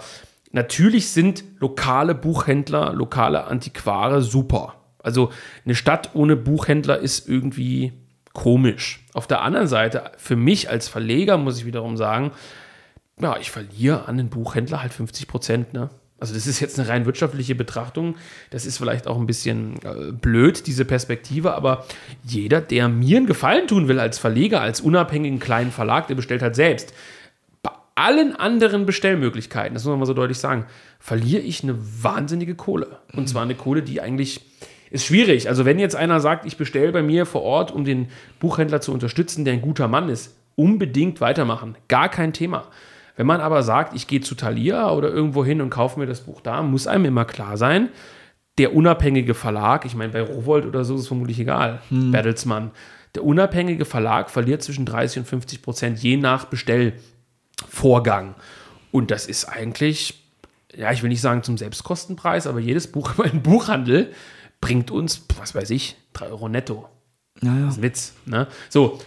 natürlich 0.51 1.09
sind 1.09 1.43
lokale 1.59 2.15
Buchhändler, 2.15 2.93
lokale 2.93 3.45
Antiquare 3.45 4.21
super. 4.21 4.75
Also 4.99 5.31
eine 5.65 5.75
Stadt 5.75 6.11
ohne 6.13 6.35
Buchhändler 6.35 6.99
ist 6.99 7.27
irgendwie 7.27 7.93
komisch. 8.33 9.04
Auf 9.15 9.27
der 9.27 9.43
anderen 9.43 9.67
Seite, 9.67 10.11
für 10.17 10.35
mich 10.35 10.69
als 10.69 10.89
Verleger 10.89 11.37
muss 11.37 11.57
ich 11.57 11.65
wiederum 11.65 11.95
sagen, 11.95 12.33
ja, 13.17 13.37
ich 13.37 13.49
verliere 13.49 14.09
an 14.09 14.17
den 14.17 14.27
Buchhändler 14.27 14.81
halt 14.81 14.91
50 14.91 15.29
Prozent. 15.29 15.73
Ne? 15.73 15.89
Also 16.19 16.33
das 16.33 16.47
ist 16.47 16.59
jetzt 16.59 16.77
eine 16.77 16.89
rein 16.89 17.05
wirtschaftliche 17.05 17.55
Betrachtung. 17.55 18.15
Das 18.49 18.65
ist 18.65 18.77
vielleicht 18.77 19.07
auch 19.07 19.17
ein 19.17 19.25
bisschen 19.25 19.75
äh, 19.85 20.11
blöd, 20.11 20.67
diese 20.67 20.83
Perspektive, 20.83 21.53
aber 21.55 21.85
jeder, 22.25 22.59
der 22.59 22.89
mir 22.89 23.15
einen 23.15 23.25
Gefallen 23.25 23.69
tun 23.69 23.87
will 23.87 24.01
als 24.01 24.19
Verleger, 24.19 24.59
als 24.59 24.81
unabhängigen 24.81 25.39
kleinen 25.39 25.71
Verlag, 25.71 26.07
der 26.09 26.15
bestellt 26.15 26.41
halt 26.41 26.55
selbst. 26.57 26.93
Bei 27.63 27.71
allen 27.95 28.35
anderen 28.35 28.85
Bestellmöglichkeiten, 28.85 29.75
das 29.75 29.85
muss 29.85 29.91
man 29.91 29.99
mal 29.99 30.07
so 30.07 30.13
deutlich 30.13 30.39
sagen, 30.39 30.65
verliere 30.99 31.41
ich 31.41 31.63
eine 31.63 31.77
wahnsinnige 32.03 32.55
Kohle. 32.55 32.99
Und 33.13 33.29
zwar 33.29 33.43
eine 33.43 33.55
Kohle, 33.55 33.81
die 33.81 34.01
eigentlich 34.01 34.41
ist 34.95 35.05
schwierig. 35.05 35.47
Also 35.47 35.65
wenn 35.65 35.79
jetzt 35.79 35.95
einer 35.95 36.19
sagt, 36.19 36.45
ich 36.45 36.57
bestelle 36.57 36.91
bei 36.91 37.03
mir 37.03 37.25
vor 37.25 37.43
Ort, 37.43 37.71
um 37.71 37.85
den 37.85 38.07
Buchhändler 38.39 38.81
zu 38.81 38.91
unterstützen, 38.91 39.45
der 39.45 39.53
ein 39.53 39.61
guter 39.61 39.87
Mann 39.87 40.09
ist, 40.09 40.35
unbedingt 40.55 41.21
weitermachen. 41.21 41.75
Gar 41.87 42.09
kein 42.09 42.33
Thema. 42.33 42.67
Wenn 43.15 43.27
man 43.27 43.41
aber 43.41 43.63
sagt, 43.63 43.95
ich 43.95 44.07
gehe 44.07 44.21
zu 44.21 44.35
Thalia 44.35 44.91
oder 44.91 45.09
irgendwo 45.09 45.45
hin 45.45 45.61
und 45.61 45.69
kaufe 45.69 45.99
mir 45.99 46.05
das 46.05 46.21
Buch 46.21 46.41
da, 46.41 46.63
muss 46.63 46.87
einem 46.87 47.05
immer 47.05 47.25
klar 47.25 47.57
sein, 47.57 47.89
der 48.57 48.73
unabhängige 48.73 49.33
Verlag, 49.33 49.85
ich 49.85 49.95
meine, 49.95 50.13
bei 50.13 50.21
Rowold 50.21 50.65
oder 50.65 50.83
so 50.85 50.95
ist 50.95 51.01
es 51.01 51.07
vermutlich 51.07 51.39
egal, 51.39 51.81
Bertelsmann, 51.89 52.71
der 53.13 53.23
unabhängige 53.23 53.85
Verlag 53.85 54.29
verliert 54.29 54.63
zwischen 54.63 54.85
30 54.85 55.19
und 55.19 55.25
50 55.25 55.61
Prozent 55.61 55.99
je 55.99 56.17
nach 56.17 56.45
Bestellvorgang. 56.45 58.35
Und 58.91 59.11
das 59.11 59.27
ist 59.27 59.45
eigentlich, 59.45 60.23
ja, 60.73 60.91
ich 60.91 61.01
will 61.03 61.09
nicht 61.09 61.21
sagen 61.21 61.43
zum 61.43 61.57
Selbstkostenpreis, 61.57 62.47
aber 62.47 62.59
jedes 62.59 62.87
Buch 62.87 63.13
im 63.31 63.41
Buchhandel 63.41 64.11
bringt 64.61 64.91
uns, 64.91 65.25
was 65.39 65.55
weiß 65.55 65.69
ich, 65.69 65.95
3 66.13 66.27
Euro 66.27 66.49
netto. 66.49 66.87
Ja, 67.41 67.53
ja. 67.55 67.65
Das 67.65 67.73
ist 67.73 67.79
ein 67.79 67.83
Witz. 67.83 68.13
Ne? 68.25 68.47
So, 68.69 68.99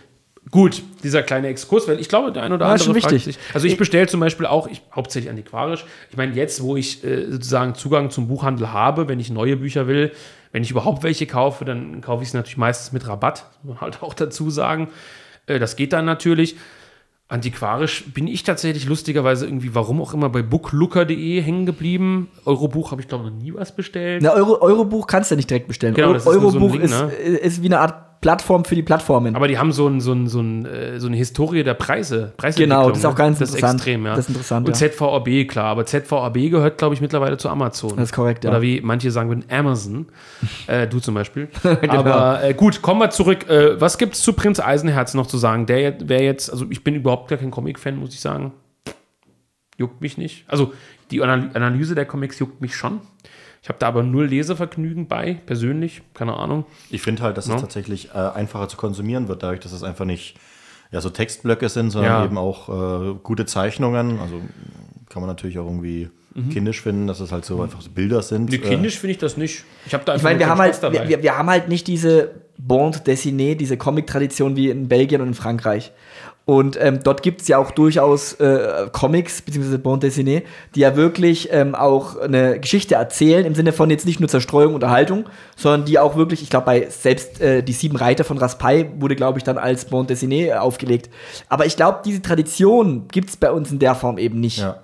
Gut, 0.50 0.82
dieser 1.02 1.22
kleine 1.22 1.48
Exkurs, 1.48 1.86
weil 1.88 2.00
ich 2.00 2.08
glaube, 2.08 2.32
der 2.32 2.42
ein 2.42 2.52
oder 2.52 2.66
Ja, 2.66 2.72
andere 2.72 2.84
schon 2.86 2.94
fragt 3.00 3.12
wichtig. 3.14 3.36
sich. 3.36 3.54
Also 3.54 3.66
ich 3.66 3.76
bestelle 3.76 4.06
zum 4.06 4.20
Beispiel 4.20 4.46
auch, 4.46 4.66
ich, 4.66 4.80
hauptsächlich 4.94 5.28
antiquarisch. 5.28 5.84
Ich 6.10 6.16
meine, 6.16 6.34
jetzt, 6.34 6.62
wo 6.62 6.76
ich 6.76 7.04
äh, 7.04 7.30
sozusagen 7.30 7.74
Zugang 7.74 8.10
zum 8.10 8.28
Buchhandel 8.28 8.72
habe, 8.72 9.08
wenn 9.08 9.20
ich 9.20 9.30
neue 9.30 9.56
Bücher 9.56 9.86
will, 9.86 10.12
wenn 10.52 10.62
ich 10.62 10.70
überhaupt 10.70 11.02
welche 11.02 11.26
kaufe, 11.26 11.66
dann 11.66 12.00
kaufe 12.00 12.22
ich 12.22 12.30
sie 12.30 12.36
natürlich 12.36 12.56
meistens 12.56 12.92
mit 12.92 13.06
Rabatt, 13.06 13.44
muss 13.62 13.74
man 13.74 13.80
halt 13.82 14.02
auch 14.02 14.14
dazu 14.14 14.48
sagen. 14.48 14.88
Äh, 15.46 15.58
das 15.58 15.76
geht 15.76 15.92
dann 15.92 16.06
natürlich. 16.06 16.56
Antiquarisch 17.30 18.04
bin 18.14 18.26
ich 18.26 18.42
tatsächlich 18.42 18.86
lustigerweise 18.86 19.44
irgendwie, 19.44 19.74
warum 19.74 20.00
auch 20.00 20.14
immer, 20.14 20.30
bei 20.30 20.40
booklooker.de 20.40 21.42
hängen 21.42 21.66
geblieben. 21.66 22.28
Eurobuch 22.46 22.90
habe 22.90 23.02
ich, 23.02 23.08
glaube 23.08 23.24
ich, 23.26 23.30
noch 23.34 23.38
nie 23.38 23.52
was 23.54 23.76
bestellt. 23.76 24.22
Na, 24.22 24.32
Euro, 24.32 24.60
Eurobuch 24.62 25.06
kannst 25.06 25.30
du 25.30 25.36
nicht 25.36 25.50
direkt 25.50 25.68
bestellen. 25.68 25.92
Genau, 25.94 26.08
Eu- 26.08 26.12
das 26.14 26.24
ist 26.24 26.32
nur 26.32 26.50
so 26.50 26.58
Eurobuch 26.58 26.72
Ding, 26.72 26.80
ist, 26.80 26.90
ne? 26.90 27.10
ist 27.12 27.62
wie 27.62 27.66
eine 27.66 27.80
Art 27.80 28.07
Plattform 28.20 28.64
für 28.64 28.74
die 28.74 28.82
Plattformen. 28.82 29.36
Aber 29.36 29.46
die 29.46 29.58
haben 29.58 29.70
so, 29.70 29.86
ein, 29.86 30.00
so, 30.00 30.12
ein, 30.12 30.26
so, 30.26 30.40
ein, 30.40 30.66
äh, 30.66 30.98
so 30.98 31.06
eine 31.06 31.16
Historie 31.16 31.62
der 31.62 31.74
Preise. 31.74 32.32
Genau, 32.56 32.88
das 32.88 32.98
ist 32.98 33.04
auch 33.04 33.14
ganz 33.14 33.38
das 33.38 33.50
interessant. 33.50 33.80
Ist 33.80 33.86
extrem, 33.86 34.06
ja. 34.06 34.16
Das 34.16 34.24
ist 34.24 34.28
interessant, 34.30 34.68
Und 34.68 34.80
ja. 34.80 34.90
ZVAB, 34.90 35.48
klar. 35.48 35.66
Aber 35.66 35.86
ZVAB 35.86 36.34
gehört, 36.50 36.78
glaube 36.78 36.94
ich, 36.94 37.00
mittlerweile 37.00 37.36
zu 37.36 37.48
Amazon. 37.48 37.96
Das 37.96 38.06
ist 38.06 38.12
korrekt, 38.12 38.44
ja. 38.44 38.50
Oder 38.50 38.62
wie 38.62 38.80
manche 38.80 39.10
sagen 39.10 39.28
würden, 39.28 39.44
Amazon. 39.50 40.06
äh, 40.66 40.86
du 40.86 41.00
zum 41.00 41.14
Beispiel. 41.14 41.48
Genau. 41.80 41.94
Aber 41.94 42.42
äh, 42.42 42.54
gut, 42.54 42.82
kommen 42.82 43.00
wir 43.00 43.10
zurück. 43.10 43.48
Äh, 43.48 43.80
was 43.80 43.98
gibt 43.98 44.14
es 44.14 44.22
zu 44.22 44.32
Prinz 44.32 44.58
Eisenherz 44.58 45.14
noch 45.14 45.26
zu 45.26 45.38
sagen? 45.38 45.66
Der 45.66 45.96
wäre 46.08 46.22
jetzt, 46.22 46.50
also 46.50 46.66
ich 46.70 46.82
bin 46.82 46.94
überhaupt 46.94 47.28
gar 47.28 47.38
kein 47.38 47.50
Comic-Fan, 47.50 47.96
muss 47.96 48.14
ich 48.14 48.20
sagen. 48.20 48.52
Juckt 49.76 50.00
mich 50.00 50.18
nicht. 50.18 50.44
Also 50.48 50.72
die 51.10 51.22
Anal 51.22 51.50
Analyse 51.54 51.94
der 51.94 52.04
Comics 52.04 52.38
juckt 52.38 52.60
mich 52.60 52.74
schon. 52.74 53.00
Ich 53.68 53.70
habe 53.70 53.80
da 53.80 53.88
aber 53.88 54.02
null 54.02 54.24
Lesevergnügen 54.28 55.08
bei, 55.08 55.34
persönlich. 55.44 56.00
Keine 56.14 56.32
Ahnung. 56.34 56.64
Ich 56.88 57.02
finde 57.02 57.22
halt, 57.22 57.36
dass 57.36 57.48
Ja. 57.48 57.56
es 57.56 57.60
tatsächlich 57.60 58.08
äh, 58.14 58.18
einfacher 58.18 58.66
zu 58.66 58.78
konsumieren 58.78 59.28
wird, 59.28 59.42
dadurch, 59.42 59.60
dass 59.60 59.72
es 59.72 59.82
einfach 59.82 60.06
nicht 60.06 60.36
ja, 60.90 61.02
so 61.02 61.10
Textblöcke 61.10 61.68
sind, 61.68 61.90
sondern 61.90 62.12
Ja. 62.12 62.24
eben 62.24 62.38
auch 62.38 62.70
äh, 62.70 63.14
gute 63.22 63.44
Zeichnungen. 63.44 64.20
Also 64.20 64.40
kann 65.10 65.20
man 65.20 65.26
natürlich 65.28 65.58
auch 65.58 65.66
irgendwie 65.66 66.08
kindisch 66.50 66.80
finden, 66.80 67.06
dass 67.08 67.20
es 67.20 67.30
halt 67.30 67.44
so 67.44 67.60
einfach 67.60 67.82
so 67.82 67.90
Bilder 67.90 68.22
sind. 68.22 68.44
Mhm. 68.44 68.48
Nee, 68.48 68.56
Äh, 68.56 68.68
kindisch 68.70 68.98
finde 68.98 69.10
ich 69.12 69.18
das 69.18 69.36
nicht. 69.36 69.64
Ich 69.86 69.92
habe 69.92 70.02
da 70.06 70.12
Ich 70.12 70.20
einfach 70.20 70.30
meine, 70.30 70.38
wir 70.38 70.48
haben 70.48 70.58
halt, 70.60 70.82
dabei. 70.82 71.06
wir, 71.06 71.22
wir 71.22 71.36
haben 71.36 71.50
halt 71.50 71.68
nicht 71.68 71.86
diese 71.88 72.30
Bande 72.56 72.98
dessinée, 73.00 73.54
diese 73.54 73.76
Comic-Tradition 73.76 74.56
wie 74.56 74.70
in 74.70 74.88
Belgien 74.88 75.20
und 75.20 75.28
in 75.28 75.34
Frankreich. 75.34 75.92
Und 76.48 76.78
ähm, 76.80 77.00
dort 77.04 77.22
gibt 77.22 77.42
es 77.42 77.48
ja 77.48 77.58
auch 77.58 77.72
durchaus 77.72 78.32
äh, 78.40 78.86
Comics, 78.90 79.42
beziehungsweise 79.42 79.78
Bande 79.78 80.06
dessinée, 80.06 80.44
die 80.74 80.80
ja 80.80 80.96
wirklich 80.96 81.50
ähm, 81.52 81.74
auch 81.74 82.18
eine 82.18 82.58
Geschichte 82.58 82.94
erzählen, 82.94 83.44
im 83.44 83.54
Sinne 83.54 83.74
von 83.74 83.90
jetzt 83.90 84.06
nicht 84.06 84.18
nur 84.18 84.30
Zerstreuung, 84.30 84.72
Unterhaltung, 84.72 85.26
sondern 85.56 85.84
die 85.84 85.98
auch 85.98 86.16
wirklich, 86.16 86.40
ich 86.40 86.48
glaube, 86.48 86.64
bei 86.64 86.86
selbst 86.88 87.42
äh, 87.42 87.62
die 87.62 87.74
sieben 87.74 87.96
Reiter 87.96 88.24
von 88.24 88.38
Raspail 88.38 88.90
wurde, 88.98 89.14
glaube 89.14 89.38
ich, 89.38 89.44
dann 89.44 89.58
als 89.58 89.84
Bande 89.84 90.14
dessinée 90.14 90.46
äh, 90.46 90.54
aufgelegt. 90.54 91.10
Aber 91.50 91.66
ich 91.66 91.76
glaube, 91.76 91.98
diese 92.02 92.22
Tradition 92.22 93.08
gibt 93.08 93.28
es 93.28 93.36
bei 93.36 93.52
uns 93.52 93.70
in 93.70 93.78
der 93.78 93.94
Form 93.94 94.16
eben 94.16 94.40
nicht. 94.40 94.60
Ja. 94.60 94.82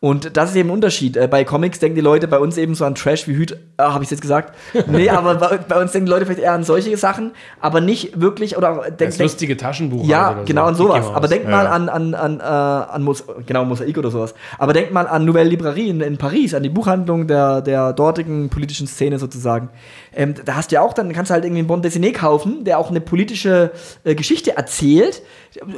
Und 0.00 0.36
das 0.36 0.50
ist 0.50 0.56
eben 0.56 0.68
ein 0.68 0.72
Unterschied. 0.74 1.16
Äh, 1.16 1.26
bei 1.26 1.42
Comics 1.42 1.80
denken 1.80 1.96
die 1.96 2.00
Leute 2.02 2.28
bei 2.28 2.38
uns 2.38 2.56
eben 2.56 2.76
so 2.76 2.84
an 2.84 2.94
Trash 2.94 3.26
wie 3.26 3.34
Hüt. 3.34 3.56
Ah, 3.78 3.94
habe 3.94 4.04
ich 4.04 4.10
jetzt 4.10 4.20
gesagt? 4.20 4.54
Nee, 4.86 5.08
aber 5.10 5.34
bei, 5.34 5.58
bei 5.58 5.80
uns 5.80 5.90
denken 5.90 6.06
die 6.06 6.12
Leute 6.12 6.24
vielleicht 6.24 6.40
eher 6.40 6.52
an 6.52 6.62
solche 6.62 6.96
Sachen, 6.96 7.32
aber 7.60 7.80
nicht 7.80 8.20
wirklich 8.20 8.56
oder 8.56 8.84
das 8.88 8.96
denken. 8.96 9.22
lustige 9.22 9.56
Taschenbuch. 9.56 10.06
Ja, 10.06 10.26
halt 10.26 10.36
oder 10.36 10.44
genau, 10.44 10.62
so. 10.62 10.68
an 10.68 10.74
sowas. 11.02 11.06
Aber 11.14 11.26
denkt 11.26 11.48
mal 11.48 11.64
Ja. 11.64 11.70
an, 11.70 11.88
an, 11.88 12.14
an, 12.14 12.38
äh, 12.40 12.42
an 12.44 13.02
Mos 13.02 13.24
genau, 13.44 13.64
Mosaik 13.64 13.98
oder 13.98 14.10
sowas. 14.12 14.34
Aber 14.56 14.72
denkt 14.72 14.92
mal 14.92 15.08
an 15.08 15.24
Nouvelle 15.24 15.50
Librairie 15.50 15.88
in, 15.88 16.00
in 16.00 16.16
Paris, 16.16 16.54
an 16.54 16.62
die 16.62 16.68
Buchhandlung 16.68 17.26
der, 17.26 17.60
der 17.60 17.92
dortigen 17.92 18.50
politischen 18.50 18.86
Szene 18.86 19.18
sozusagen. 19.18 19.68
Ähm, 20.14 20.34
da 20.44 20.54
hast 20.54 20.70
du 20.70 20.76
ja 20.76 20.80
auch, 20.82 20.92
dann 20.94 21.12
kannst 21.12 21.30
du 21.30 21.34
halt 21.34 21.44
irgendwie 21.44 21.60
einen 21.60 21.68
Bond 21.68 21.84
Dessiné 21.84 22.12
kaufen, 22.12 22.62
der 22.64 22.78
auch 22.78 22.90
eine 22.90 23.00
politische 23.00 23.72
äh, 24.04 24.14
Geschichte 24.14 24.56
erzählt. 24.56 25.22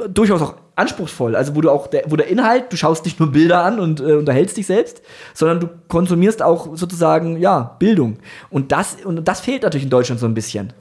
Durchaus 0.09 0.41
auch 0.41 0.55
anspruchsvoll. 0.75 1.35
Also, 1.35 1.55
wo 1.55 1.61
du 1.61 1.69
auch, 1.69 1.87
der, 1.87 2.03
wo 2.07 2.15
der 2.15 2.27
Inhalt, 2.27 2.71
du 2.71 2.77
schaust 2.77 3.05
nicht 3.05 3.19
nur 3.19 3.31
Bilder 3.31 3.63
an 3.63 3.79
und 3.79 3.99
äh, 3.99 4.13
unterhältst 4.13 4.57
dich 4.57 4.67
selbst, 4.67 5.01
sondern 5.33 5.59
du 5.59 5.69
konsumierst 5.87 6.41
auch 6.41 6.75
sozusagen, 6.75 7.37
ja, 7.37 7.75
Bildung. 7.79 8.17
Und 8.49 8.71
das, 8.71 8.97
und 9.03 9.27
das 9.27 9.41
fehlt 9.41 9.63
natürlich 9.63 9.85
in 9.85 9.89
Deutschland 9.89 10.19
so 10.19 10.25
ein 10.25 10.33
bisschen. 10.33 10.73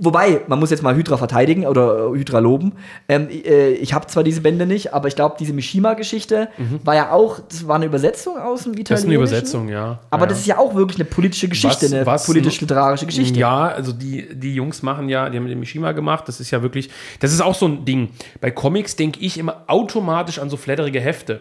Wobei, 0.00 0.42
man 0.46 0.58
muss 0.58 0.70
jetzt 0.70 0.82
mal 0.82 0.94
Hydra 0.94 1.16
verteidigen 1.16 1.66
oder 1.66 2.10
äh, 2.12 2.18
Hydra 2.18 2.38
loben. 2.38 2.72
Ähm, 3.08 3.28
äh, 3.30 3.70
ich 3.70 3.94
habe 3.94 4.06
zwar 4.06 4.22
diese 4.22 4.40
Bände 4.40 4.66
nicht, 4.66 4.94
aber 4.94 5.08
ich 5.08 5.16
glaube, 5.16 5.36
diese 5.38 5.52
Mishima-Geschichte 5.52 6.48
war 6.84 6.94
ja 6.94 7.12
auch, 7.12 7.40
das 7.48 7.66
war 7.66 7.76
eine 7.76 7.86
Übersetzung 7.86 8.38
aus 8.38 8.64
dem 8.64 8.72
Italienischen. 8.72 8.90
Das 8.90 9.00
ist 9.00 9.06
eine 9.06 9.14
Übersetzung, 9.14 9.68
ja. 9.68 10.00
Aber 10.10 10.24
ja. 10.24 10.28
das 10.28 10.40
ist 10.40 10.46
ja 10.46 10.58
auch 10.58 10.74
wirklich 10.74 10.98
eine 11.00 11.08
politische 11.08 11.48
Geschichte, 11.48 11.86
Was- 12.04 12.28
eine 12.28 12.34
politisch-literarische 12.34 13.06
Geschichte. 13.06 13.38
Ja, 13.38 13.68
also 13.68 13.92
die, 13.92 14.28
die 14.34 14.54
Jungs 14.54 14.82
machen 14.82 15.08
ja, 15.08 15.28
die 15.30 15.38
haben 15.38 15.46
den 15.48 15.60
Mishima 15.60 15.92
gemacht, 15.92 16.28
das 16.28 16.40
ist 16.40 16.50
ja 16.50 16.62
wirklich, 16.62 16.90
das 17.20 17.32
ist 17.32 17.40
auch 17.40 17.54
so 17.54 17.66
ein 17.66 17.84
Ding. 17.84 18.10
Bei 18.40 18.50
Comics 18.50 18.96
denke 18.96 19.20
ich 19.20 19.38
immer 19.38 19.64
automatisch 19.66 20.38
an 20.38 20.50
so 20.50 20.56
flatterige 20.56 21.00
Hefte. 21.00 21.40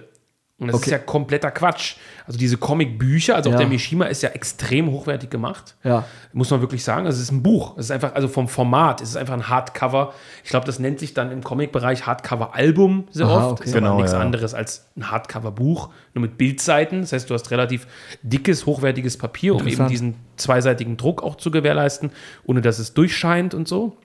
Und 0.59 0.67
das 0.69 0.77
Okay. 0.77 0.85
ist 0.85 0.91
ja 0.91 0.97
kompletter 0.97 1.51
Quatsch. 1.51 1.97
Also 2.25 2.39
diese 2.39 2.57
Comic-Bücher, 2.57 3.35
also 3.35 3.49
auch 3.49 3.53
Ja. 3.53 3.59
der 3.59 3.67
Mishima 3.67 4.05
ist 4.05 4.23
ja 4.23 4.29
extrem 4.29 4.89
hochwertig 4.89 5.29
gemacht. 5.29 5.75
Ja. 5.83 6.03
Muss 6.33 6.49
man 6.49 6.61
wirklich 6.61 6.83
sagen. 6.83 7.05
Also 7.05 7.17
es 7.17 7.23
ist 7.25 7.31
ein 7.31 7.43
Buch. 7.43 7.77
Es 7.77 7.85
ist 7.85 7.91
einfach, 7.91 8.15
also 8.15 8.27
vom 8.27 8.47
Format, 8.47 8.99
es 9.01 9.09
ist 9.09 9.17
einfach 9.17 9.35
ein 9.35 9.49
Hardcover. 9.49 10.13
Ich 10.43 10.49
glaube, 10.49 10.65
das 10.65 10.79
nennt 10.79 10.97
sich 10.97 11.13
dann 11.13 11.31
im 11.31 11.43
Comic-Bereich 11.43 12.07
Hardcover-Album 12.07 13.07
sehr 13.11 13.27
Aha, 13.27 13.49
oft. 13.51 13.51
okay. 13.61 13.69
Ist 13.69 13.75
aber 13.75 13.81
Genau, 13.81 13.95
nichts 13.97 14.13
ja. 14.13 14.19
anderes 14.19 14.55
als 14.55 14.87
ein 14.97 15.11
Hardcover-Buch, 15.11 15.89
nur 16.15 16.21
mit 16.23 16.39
Bildseiten. 16.39 17.01
Das 17.01 17.13
heißt, 17.13 17.29
du 17.29 17.35
hast 17.35 17.51
relativ 17.51 17.85
dickes, 18.23 18.65
hochwertiges 18.65 19.17
Papier, 19.17 19.53
um 19.55 19.67
eben 19.67 19.87
diesen 19.87 20.15
zweiseitigen 20.37 20.97
Druck 20.97 21.21
auch 21.21 21.35
zu 21.35 21.51
gewährleisten, 21.51 22.09
ohne 22.45 22.61
dass 22.61 22.79
es 22.79 22.95
durchscheint 22.95 23.53
und 23.53 23.67
so. 23.67 23.95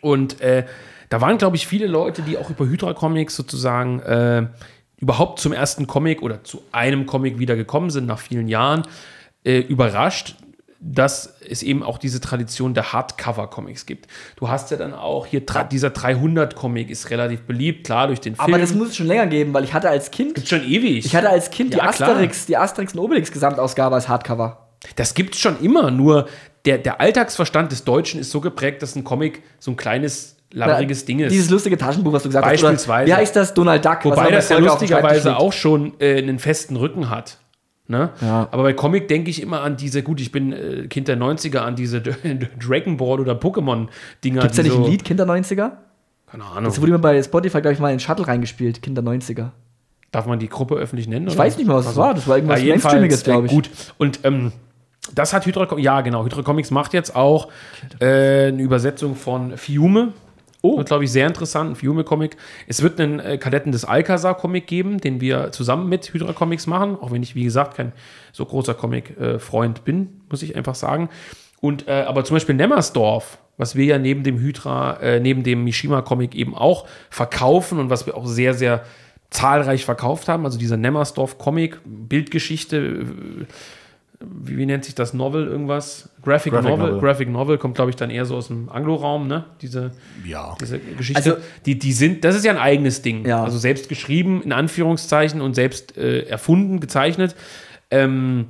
Und 0.00 0.40
äh, 0.40 0.64
da 1.08 1.20
waren, 1.20 1.38
glaube 1.38 1.54
ich, 1.54 1.66
viele 1.68 1.86
Leute, 1.86 2.22
die 2.22 2.36
auch 2.36 2.50
über 2.50 2.64
Hydra 2.66 2.94
Comics 2.94 3.36
sozusagen 3.36 4.00
äh, 4.00 4.46
überhaupt 4.98 5.40
zum 5.40 5.52
ersten 5.52 5.86
Comic 5.86 6.22
oder 6.22 6.44
zu 6.44 6.62
einem 6.72 7.06
Comic 7.06 7.38
wieder 7.38 7.56
gekommen 7.56 7.90
sind 7.90 8.06
nach 8.06 8.18
vielen 8.18 8.48
Jahren, 8.48 8.82
äh, 9.44 9.58
überrascht, 9.58 10.36
dass 10.86 11.36
es 11.48 11.62
eben 11.62 11.82
auch 11.82 11.96
diese 11.96 12.20
Tradition 12.20 12.74
der 12.74 12.92
Hardcover-Comics 12.92 13.86
gibt. 13.86 14.06
Du 14.36 14.48
hast 14.48 14.70
ja 14.70 14.76
dann 14.76 14.92
auch 14.92 15.24
hier, 15.24 15.40
dieser 15.70 15.88
300-Comic 15.88 16.90
ist 16.90 17.08
relativ 17.10 17.42
beliebt, 17.42 17.86
klar, 17.86 18.08
durch 18.08 18.20
den 18.20 18.36
Film. 18.36 18.46
Aber 18.52 18.58
das 18.58 18.74
muss 18.74 18.88
es 18.88 18.96
schon 18.96 19.06
länger 19.06 19.26
geben, 19.26 19.54
weil 19.54 19.64
ich 19.64 19.72
hatte 19.72 19.88
als 19.88 20.10
Kind, 20.10 20.34
Gibt's 20.34 20.50
schon 20.50 20.62
ewig. 20.62 21.06
ich 21.06 21.16
hatte 21.16 21.30
als 21.30 21.50
Kind 21.50 21.72
die 21.72 21.78
Ja, 21.78 21.90
klar. 21.90 22.10
Asterix, 22.10 22.44
die 22.46 22.56
Asterix 22.58 22.92
und 22.92 23.00
Obelix 23.00 23.32
Gesamtausgabe 23.32 23.94
als 23.94 24.08
Hardcover. 24.08 24.68
Das 24.96 25.14
gibt's 25.14 25.38
schon 25.38 25.58
immer, 25.62 25.90
nur 25.90 26.28
der, 26.66 26.76
der 26.76 27.00
Alltagsverstand 27.00 27.72
des 27.72 27.84
Deutschen 27.84 28.20
ist 28.20 28.30
so 28.30 28.42
geprägt, 28.42 28.82
dass 28.82 28.94
ein 28.94 29.04
Comic 29.04 29.42
so 29.58 29.70
ein 29.70 29.76
kleines, 29.76 30.33
labberiges 30.54 31.04
Ding 31.04 31.20
ist. 31.20 31.32
Dieses 31.32 31.50
lustige 31.50 31.76
Taschenbuch, 31.76 32.12
was 32.12 32.22
du 32.22 32.28
gesagt 32.28 32.46
hast. 32.46 32.52
Beispielsweise. 32.52 33.04
Oder, 33.04 33.06
wie 33.06 33.20
heißt 33.20 33.36
das? 33.36 33.54
Donald 33.54 33.84
Duck. 33.84 34.04
Wobei 34.04 34.30
das 34.30 34.48
ja 34.48 34.58
lustigerweise 34.58 35.36
auch 35.36 35.52
schon 35.52 35.94
äh, 36.00 36.18
einen 36.18 36.38
festen 36.38 36.76
Rücken 36.76 37.10
hat. 37.10 37.38
Ne? 37.86 38.10
Ja. 38.22 38.48
Aber 38.50 38.62
bei 38.62 38.72
Comic 38.72 39.08
denke 39.08 39.28
ich 39.28 39.42
immer 39.42 39.60
an 39.60 39.76
diese, 39.76 40.02
gut, 40.02 40.20
ich 40.20 40.32
bin 40.32 40.52
äh, 40.52 40.86
Kind 40.88 41.08
der 41.08 41.18
90er, 41.18 41.58
an 41.58 41.76
diese 41.76 42.00
Dragon 42.58 42.96
Ball 42.96 43.20
oder 43.20 43.34
Pokémon-Dinger. 43.34 44.40
Gibt's 44.40 44.56
da 44.56 44.62
die 44.62 44.70
nicht 44.70 44.78
so, 44.78 44.84
ein 44.84 44.90
Lied, 44.90 45.04
Kinder 45.04 45.24
90er? 45.24 45.72
Keine 46.26 46.44
Ahnung. 46.44 46.64
Das 46.64 46.80
wurde 46.80 46.92
mir 46.92 46.98
bei 46.98 47.22
Spotify, 47.22 47.60
glaube 47.60 47.74
ich, 47.74 47.80
mal 47.80 47.92
in 47.92 48.00
Shuttle 48.00 48.26
reingespielt, 48.26 48.80
Kinder 48.80 49.02
90er. 49.02 49.50
Darf 50.10 50.26
man 50.26 50.38
die 50.38 50.48
Gruppe 50.48 50.76
öffentlich 50.76 51.08
nennen? 51.08 51.26
Ich 51.28 51.36
weiß 51.36 51.58
nicht 51.58 51.66
mehr, 51.66 51.76
was 51.76 51.86
es 51.86 51.96
war. 51.96 52.14
Das 52.14 52.26
war 52.26 52.36
irgendwas 52.36 52.62
ja, 52.62 52.68
Mainstreamiges, 52.68 53.24
glaube 53.24 53.46
ich. 53.46 53.52
Äh, 53.52 53.54
gut. 53.54 53.70
Und 53.98 54.20
ähm, 54.22 54.52
das 55.14 55.32
hat 55.32 55.44
Hydra 55.44 55.66
Comics, 55.66 55.84
ja 55.84 56.00
genau, 56.00 56.24
Hydra 56.24 56.42
Comics 56.42 56.70
macht 56.70 56.94
jetzt 56.94 57.14
auch 57.14 57.48
äh, 58.00 58.46
eine 58.48 58.62
Übersetzung 58.62 59.16
von 59.16 59.58
Fiume. 59.58 60.12
Oh. 60.64 60.78
Wird, 60.78 60.88
glaube 60.88 61.04
ich, 61.04 61.12
sehr 61.12 61.26
interessant, 61.26 61.72
ein 61.72 61.76
Fiume-Comic. 61.76 62.38
Es 62.66 62.80
wird 62.80 62.98
einen 62.98 63.20
äh, 63.20 63.36
Kadetten 63.36 63.70
des 63.70 63.84
Alcazar-Comic 63.84 64.66
geben, 64.66 64.96
den 64.96 65.20
wir 65.20 65.52
zusammen 65.52 65.90
mit 65.90 66.14
Hydra 66.14 66.32
Comics 66.32 66.66
machen, 66.66 66.96
auch 66.98 67.12
wenn 67.12 67.22
ich, 67.22 67.34
wie 67.34 67.44
gesagt, 67.44 67.76
kein 67.76 67.92
so 68.32 68.46
großer 68.46 68.72
Comic-Freund 68.72 69.84
bin, 69.84 70.22
muss 70.30 70.42
ich 70.42 70.56
einfach 70.56 70.74
sagen. 70.74 71.10
Und, 71.60 71.86
äh, 71.86 72.04
aber 72.08 72.24
zum 72.24 72.36
Beispiel 72.36 72.54
Nemmersdorf, 72.54 73.36
was 73.58 73.76
wir 73.76 73.84
ja 73.84 73.98
neben 73.98 74.22
dem 74.22 74.38
Hydra, 74.38 75.00
äh, 75.02 75.20
neben 75.20 75.42
dem 75.42 75.64
Mishima-Comic 75.64 76.34
eben 76.34 76.54
auch 76.54 76.86
verkaufen 77.10 77.78
und 77.78 77.90
was 77.90 78.06
wir 78.06 78.16
auch 78.16 78.26
sehr, 78.26 78.54
sehr 78.54 78.84
zahlreich 79.28 79.84
verkauft 79.84 80.28
haben, 80.28 80.46
also 80.46 80.58
dieser 80.58 80.78
Nemmersdorf-Comic, 80.78 81.80
Bildgeschichte, 81.84 82.76
äh, 82.78 83.44
wie, 84.30 84.56
wie 84.56 84.66
nennt 84.66 84.84
sich 84.84 84.94
das 84.94 85.14
Novel 85.14 85.46
irgendwas? 85.46 86.08
Graphic, 86.22 86.52
Graphic 86.52 86.70
Novel. 86.70 86.86
Novel. 86.86 87.00
Graphic 87.00 87.28
Novel 87.28 87.58
kommt, 87.58 87.74
glaube 87.74 87.90
ich, 87.90 87.96
dann 87.96 88.10
eher 88.10 88.24
so 88.24 88.36
aus 88.36 88.48
dem 88.48 88.68
Anglo-Raum, 88.68 89.26
ne? 89.26 89.44
Diese, 89.62 89.90
Ja. 90.26 90.56
diese 90.60 90.78
Geschichte. 90.78 91.16
Also- 91.18 91.42
die, 91.66 91.78
die 91.78 91.92
sind, 91.92 92.24
das 92.24 92.34
ist 92.36 92.44
ja 92.44 92.52
ein 92.52 92.58
eigenes 92.58 93.02
Ding. 93.02 93.26
Ja. 93.26 93.42
Also 93.44 93.58
selbst 93.58 93.88
geschrieben, 93.88 94.42
in 94.42 94.52
Anführungszeichen, 94.52 95.40
und 95.40 95.54
selbst 95.54 95.96
äh, 95.96 96.20
erfunden, 96.22 96.80
gezeichnet. 96.80 97.34
Ähm, 97.90 98.46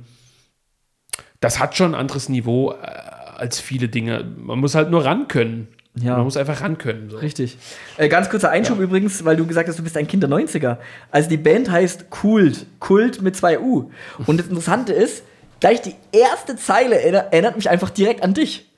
das 1.41 1.59
hat 1.59 1.75
schon 1.75 1.93
ein 1.93 1.99
anderes 1.99 2.29
Niveau 2.29 2.71
äh, 2.71 2.75
als 3.37 3.59
viele 3.59 3.89
Dinge. 3.89 4.25
Man 4.37 4.59
muss 4.59 4.75
halt 4.75 4.89
nur 4.89 5.05
ran 5.05 5.27
können. 5.27 5.67
Ja. 5.97 6.15
Man 6.15 6.25
muss 6.25 6.35
einfach 6.35 6.59
ran 6.61 6.77
können. 6.77 7.09
So. 7.09 7.17
Richtig. 7.17 7.57
Äh, 7.97 8.09
ganz 8.09 8.29
kurzer 8.29 8.49
Einschub 8.49 8.79
übrigens, 8.79 9.23
weil 9.23 9.37
du 9.37 9.45
gesagt 9.45 9.69
hast, 9.69 9.79
du 9.79 9.83
bist 9.83 9.95
ein 9.95 10.07
Kind 10.07 10.23
der 10.23 10.29
90er. 10.29 10.77
Also 11.09 11.29
die 11.29 11.37
Band 11.37 11.71
heißt 11.71 12.09
Kult. 12.09 12.65
Kult 12.79 13.21
mit 13.21 13.35
zwei 13.37 13.59
U. 13.59 13.91
Und 14.25 14.37
das 14.39 14.47
Interessante 14.47 14.91
ist, 14.91 15.23
gleich 15.65 15.81
die 15.81 15.95
erste 16.11 16.55
Zeile 16.57 16.95
erinner- 17.01 17.31
erinnert 17.31 17.55
mich 17.55 17.69
einfach 17.71 17.89
direkt 17.89 18.21
an 18.23 18.35
dich. 18.35 18.69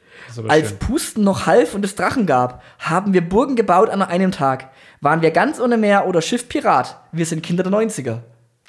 Als 0.47 0.69
schön. 0.69 0.77
Pusten 0.79 1.23
noch 1.23 1.45
half 1.45 1.73
und 1.73 1.83
es 1.83 1.95
Drachen 1.95 2.25
gab, 2.25 2.61
haben 2.79 3.13
wir 3.13 3.27
Burgen 3.27 3.55
gebaut 3.57 3.89
an 3.89 4.01
einem 4.01 4.31
Tag. 4.31 4.69
Waren 5.01 5.21
wir 5.21 5.31
ganz 5.31 5.59
ohne 5.59 5.77
Meer 5.77 6.07
oder 6.07 6.21
Schiff 6.21 6.47
Pirat. 6.47 6.97
Wir 7.11 7.25
sind 7.25 7.43
Kinder 7.43 7.63
der 7.63 7.71
90er. 7.73 8.19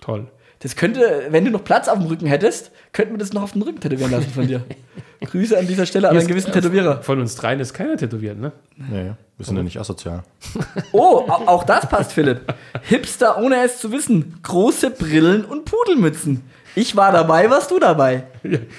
Toll. 0.01 0.27
Das 0.61 0.75
könnte, 0.75 1.27
wenn 1.31 1.45
du 1.45 1.51
noch 1.53 1.63
Platz 1.63 1.87
auf 1.87 1.99
dem 1.99 2.09
Rücken 2.09 2.27
hättest, 2.27 2.73
könnten 2.93 3.15
wir 3.15 3.19
das 3.19 3.33
noch 3.33 3.43
auf 3.43 3.53
den 3.53 3.63
Rücken 3.63 3.81
tätowieren 3.81 4.11
lassen 4.11 4.31
von 4.31 4.47
dir. 4.49 4.63
Grüße 5.21 5.57
an 5.59 5.67
dieser 5.69 5.87
Stelle 5.87 6.09
an 6.09 6.17
einen 6.17 6.27
gewissen 6.27 6.53
Tätowierer. 6.53 7.03
Von 7.03 7.21
uns 7.21 7.37
dreien 7.37 7.61
ist 7.61 7.73
keiner 7.75 7.97
tätowiert, 7.97 8.39
ne? 8.39 8.51
Ja. 8.93 9.17
Wir 9.37 9.45
sind 9.47 9.57
ja 9.57 9.63
nicht 9.63 9.79
asozial. 9.79 10.25
Oh, 10.91 11.25
auch 11.29 11.63
das 11.65 11.89
passt, 11.89 12.13
Philipp. 12.13 12.41
Hipster, 12.83 13.39
ohne 13.41 13.63
es 13.65 13.79
zu 13.79 13.93
wissen. 13.93 14.41
Große 14.43 14.91
Brillen 14.91 15.45
und 15.45 15.65
Pudelmützen. 15.65 16.43
Ich 16.79 16.95
war 16.95 17.11
dabei, 17.11 17.51
warst 17.51 17.73
du 17.73 17.81
dabei? 17.81 18.23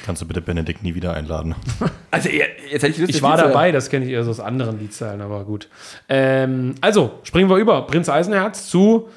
Kannst 0.06 0.22
du 0.22 0.26
bitte 0.26 0.40
Benedikt 0.40 0.84
nie 0.84 0.96
wieder 0.96 1.14
einladen? 1.14 1.56
Also, 2.12 2.28
jetzt 2.28 2.82
hätte 2.82 2.88
ich 2.88 2.98
Lust, 2.98 3.14
Ich 3.14 3.22
war 3.22 3.38
dabei, 3.38 3.72
das 3.72 3.88
kenne 3.92 4.04
ich 4.04 4.12
eher 4.12 4.24
so 4.24 4.32
aus 4.32 4.40
anderen 4.40 4.80
Liedzeilen, 4.80 5.22
aber 5.22 5.44
gut. 5.44 5.70
Ähm, 6.08 6.74
also, 6.82 7.20
springen 7.22 7.52
wir 7.52 7.58
über. 7.58 7.86
Prinz 7.86 8.10
Eisenherz 8.10 8.68
zu 8.68 9.10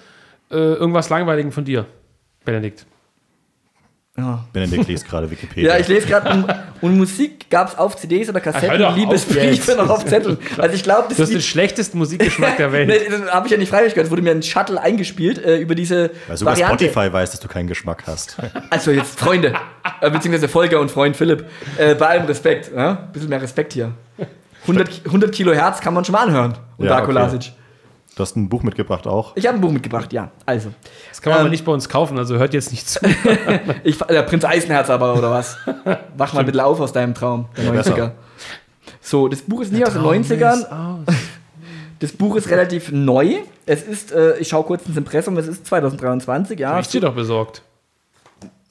äh, 0.50 0.56
irgendwas 0.56 1.08
Langweiligen 1.08 1.52
von 1.52 1.64
dir. 1.64 1.86
Benedikt. 2.44 2.84
Ja. 4.16 4.44
Benedikt 4.52 4.88
liest 4.88 5.08
gerade 5.08 5.30
Wikipedia. 5.30 5.72
Ja, 5.72 5.78
ich 5.78 5.88
lese 5.88 6.06
gerade. 6.06 6.30
Und, 6.30 6.54
und, 6.82 6.98
Musik 6.98 7.48
gab 7.48 7.68
es 7.68 7.78
auf 7.78 7.96
CDs 7.96 8.28
oder 8.28 8.40
Kassetten, 8.40 8.82
Ach, 8.82 8.94
Liebesbriefe 8.94 9.74
noch 9.74 9.88
auf 9.88 10.04
Zetteln. 10.04 10.36
Also 10.58 10.74
ich 10.74 10.82
glaube, 10.82 11.06
das, 11.08 11.18
ist 11.18 11.32
den 11.32 11.40
schlechtesten 11.40 11.96
Musikgeschmack 11.96 12.58
der 12.58 12.72
Welt. 12.72 12.88
nee, 12.88 13.08
das 13.08 13.32
habe 13.32 13.46
ich 13.46 13.52
ja 13.52 13.56
nicht 13.56 13.70
freiwillig 13.70 13.94
gehört. 13.94 14.06
Es 14.06 14.10
wurde 14.10 14.20
mir 14.20 14.32
ein 14.32 14.42
Shuttle 14.42 14.78
eingespielt 14.78 15.42
äh, 15.42 15.56
über 15.56 15.74
diese 15.74 16.10
Weil 16.28 16.36
sogar 16.36 16.52
Variante. 16.52 16.84
Spotify 16.84 17.10
weiß, 17.10 17.30
dass 17.30 17.40
du 17.40 17.48
keinen 17.48 17.68
Geschmack 17.68 18.04
hast. 18.06 18.36
Also 18.70 18.90
jetzt 18.90 19.18
Freunde, 19.18 19.54
äh, 20.00 20.10
beziehungsweise 20.10 20.48
Volker 20.48 20.80
und 20.80 20.90
Freund 20.90 21.16
Philipp, 21.16 21.44
äh, 21.76 21.94
bei 21.94 22.08
allem 22.08 22.24
Respekt. 22.24 22.74
Ein 22.74 23.12
bisschen 23.12 23.28
mehr 23.28 23.42
Respekt 23.42 23.72
hier. 23.74 23.92
100, 24.62 25.02
100 25.06 25.32
Kilo 25.32 25.52
Herz 25.52 25.80
kann 25.80 25.94
man 25.94 26.04
schon 26.04 26.14
mal 26.14 26.26
anhören. 26.26 26.54
Und 26.76 26.86
ja, 26.86 26.92
Darko 26.92 27.12
okay. 27.12 27.52
Du 28.14 28.22
hast 28.22 28.36
ein 28.36 28.48
Buch 28.48 28.62
mitgebracht 28.62 29.06
auch? 29.06 29.34
Ich 29.36 29.46
habe 29.46 29.56
ein 29.56 29.60
Buch 29.60 29.70
mitgebracht, 29.70 30.12
ja. 30.12 30.30
Also. 30.44 30.70
Das 31.08 31.22
kann 31.22 31.30
man 31.30 31.38
ähm, 31.38 31.46
aber 31.46 31.50
nicht 31.50 31.64
bei 31.64 31.72
uns 31.72 31.88
kaufen, 31.88 32.18
also 32.18 32.36
hört 32.36 32.52
jetzt 32.52 32.70
nicht 32.70 32.88
zu. 32.88 33.00
ich, 33.84 33.98
der 33.98 34.22
Prinz 34.22 34.44
Eisenherz 34.44 34.90
aber, 34.90 35.16
oder 35.16 35.30
was? 35.30 35.56
Wach 36.16 36.34
mal 36.34 36.40
ein 36.40 36.46
bisschen 36.46 36.60
auf 36.60 36.78
aus 36.80 36.92
deinem 36.92 37.14
Traum, 37.14 37.46
der 37.56 37.64
ja, 37.64 37.70
90er. 37.70 37.82
Besser. 37.82 38.14
So, 39.00 39.28
das 39.28 39.42
Buch 39.42 39.62
ist 39.62 39.72
nicht 39.72 39.86
aus 39.86 39.94
den 39.94 40.02
90ern. 40.02 41.04
Das 42.00 42.12
Buch 42.12 42.36
ist 42.36 42.50
relativ 42.50 42.92
neu. 42.92 43.36
Es 43.64 43.82
ist, 43.82 44.12
äh, 44.12 44.36
ich 44.38 44.48
schaue 44.48 44.64
kurz 44.64 44.86
ins 44.86 44.96
Impressum, 44.96 45.36
es 45.38 45.46
ist 45.46 45.66
2023, 45.66 46.58
ja. 46.58 46.78
Ich 46.80 46.88
dir 46.88 47.00
doch 47.00 47.14
besorgt. 47.14 47.62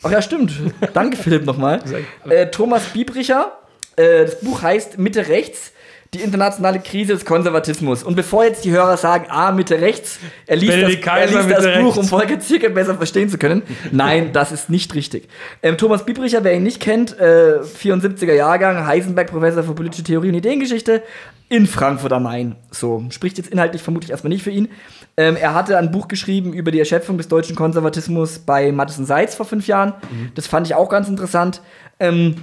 Ach 0.04 0.12
ja, 0.12 0.22
stimmt. 0.22 0.54
Danke, 0.94 1.18
Philipp, 1.18 1.46
nochmal. 1.46 1.82
Äh, 2.28 2.48
Thomas 2.48 2.84
Biebricher. 2.86 3.54
Äh, 3.96 4.26
das 4.26 4.40
Buch 4.42 4.62
heißt 4.62 4.98
Mitte 4.98 5.28
rechts 5.28 5.72
die 6.14 6.20
internationale 6.20 6.82
Krise 6.82 7.14
des 7.14 7.24
Konservatismus. 7.24 8.04
Und 8.04 8.16
bevor 8.16 8.44
jetzt 8.44 8.66
die 8.66 8.72
Hörer 8.72 8.98
sagen, 8.98 9.28
ah, 9.30 9.54
Mitte 9.54 9.80
rechts, 9.80 10.20
er 10.46 10.58
liest 10.58 10.74
Benedikt 10.74 11.08
das, 11.08 11.32
er 11.32 11.44
liest 11.44 11.50
das 11.50 11.80
Buch, 11.80 11.96
um 11.96 12.06
Volker 12.06 12.38
Zierke 12.38 12.70
besser 12.70 12.96
verstehen 12.96 13.30
zu 13.30 13.38
können. 13.38 13.62
Nein, 13.94 14.34
das 14.34 14.52
ist 14.52 14.70
nicht 14.70 14.94
richtig. 14.94 15.30
Ähm, 15.64 15.78
Thomas 15.78 16.06
Biebricher, 16.06 16.44
wer 16.44 16.54
ihn 16.54 16.64
nicht 16.64 16.82
kennt, 16.82 17.18
äh, 17.18 17.60
74er 17.62 18.34
Jahrgang, 18.34 18.86
Heisenberg-Professor 18.86 19.64
für 19.64 19.74
politische 19.74 20.04
Theorie 20.04 20.28
und 20.28 20.36
Ideengeschichte 20.36 21.02
in 21.48 21.66
Frankfurt 21.66 22.12
am 22.12 22.24
Main. 22.24 22.58
So, 22.72 23.06
spricht 23.10 23.38
jetzt 23.38 23.50
inhaltlich 23.50 23.82
vermutlich 23.82 24.12
erstmal 24.12 24.34
nicht 24.34 24.44
für 24.44 24.52
ihn. 24.52 24.68
Ähm, 25.16 25.38
er 25.38 25.54
hatte 25.54 25.78
ein 25.78 25.92
Buch 25.92 26.10
geschrieben 26.10 26.52
über 26.52 26.72
die 26.72 26.80
Erschöpfung 26.80 27.18
des 27.18 27.30
deutschen 27.30 27.56
Konservatismus 27.56 28.40
bei 28.40 28.74
Madison 28.74 29.06
Seitz 29.06 29.36
vor 29.36 29.46
fünf 29.46 29.66
Jahren. 29.66 29.94
Mhm. 30.12 30.32
Das 30.36 30.48
fand 30.48 30.68
ich 30.68 30.76
auch 30.76 30.90
ganz 30.90 31.08
interessant. 31.08 31.62
Ähm, 32.02 32.36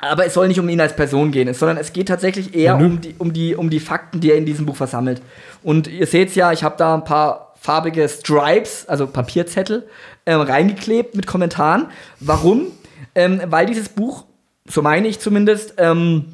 aber 0.00 0.26
es 0.26 0.34
soll 0.34 0.48
nicht 0.48 0.58
um 0.58 0.68
ihn 0.68 0.80
als 0.80 0.96
Person 0.96 1.30
gehen, 1.30 1.52
sondern 1.52 1.76
es 1.76 1.92
geht 1.92 2.08
tatsächlich 2.08 2.54
eher 2.54 2.76
mhm. 2.76 2.84
um, 2.84 3.00
die, 3.00 3.14
um, 3.18 3.32
die, 3.32 3.54
um 3.54 3.70
die 3.70 3.80
Fakten, 3.80 4.20
die 4.20 4.30
er 4.30 4.38
in 4.38 4.46
diesem 4.46 4.66
Buch 4.66 4.76
versammelt. 4.76 5.20
Und 5.62 5.88
ihr 5.88 6.06
seht 6.06 6.34
ja, 6.34 6.52
ich 6.52 6.64
habe 6.64 6.76
da 6.78 6.94
ein 6.94 7.04
paar 7.04 7.54
farbige 7.60 8.08
Stripes, 8.08 8.88
also 8.88 9.06
Papierzettel, 9.06 9.86
ähm, 10.24 10.40
reingeklebt 10.40 11.14
mit 11.14 11.26
Kommentaren. 11.26 11.88
Warum? 12.18 12.68
Ähm, 13.14 13.42
weil 13.46 13.66
dieses 13.66 13.90
Buch, 13.90 14.24
so 14.66 14.80
meine 14.80 15.06
ich 15.06 15.20
zumindest, 15.20 15.74
ähm, 15.76 16.32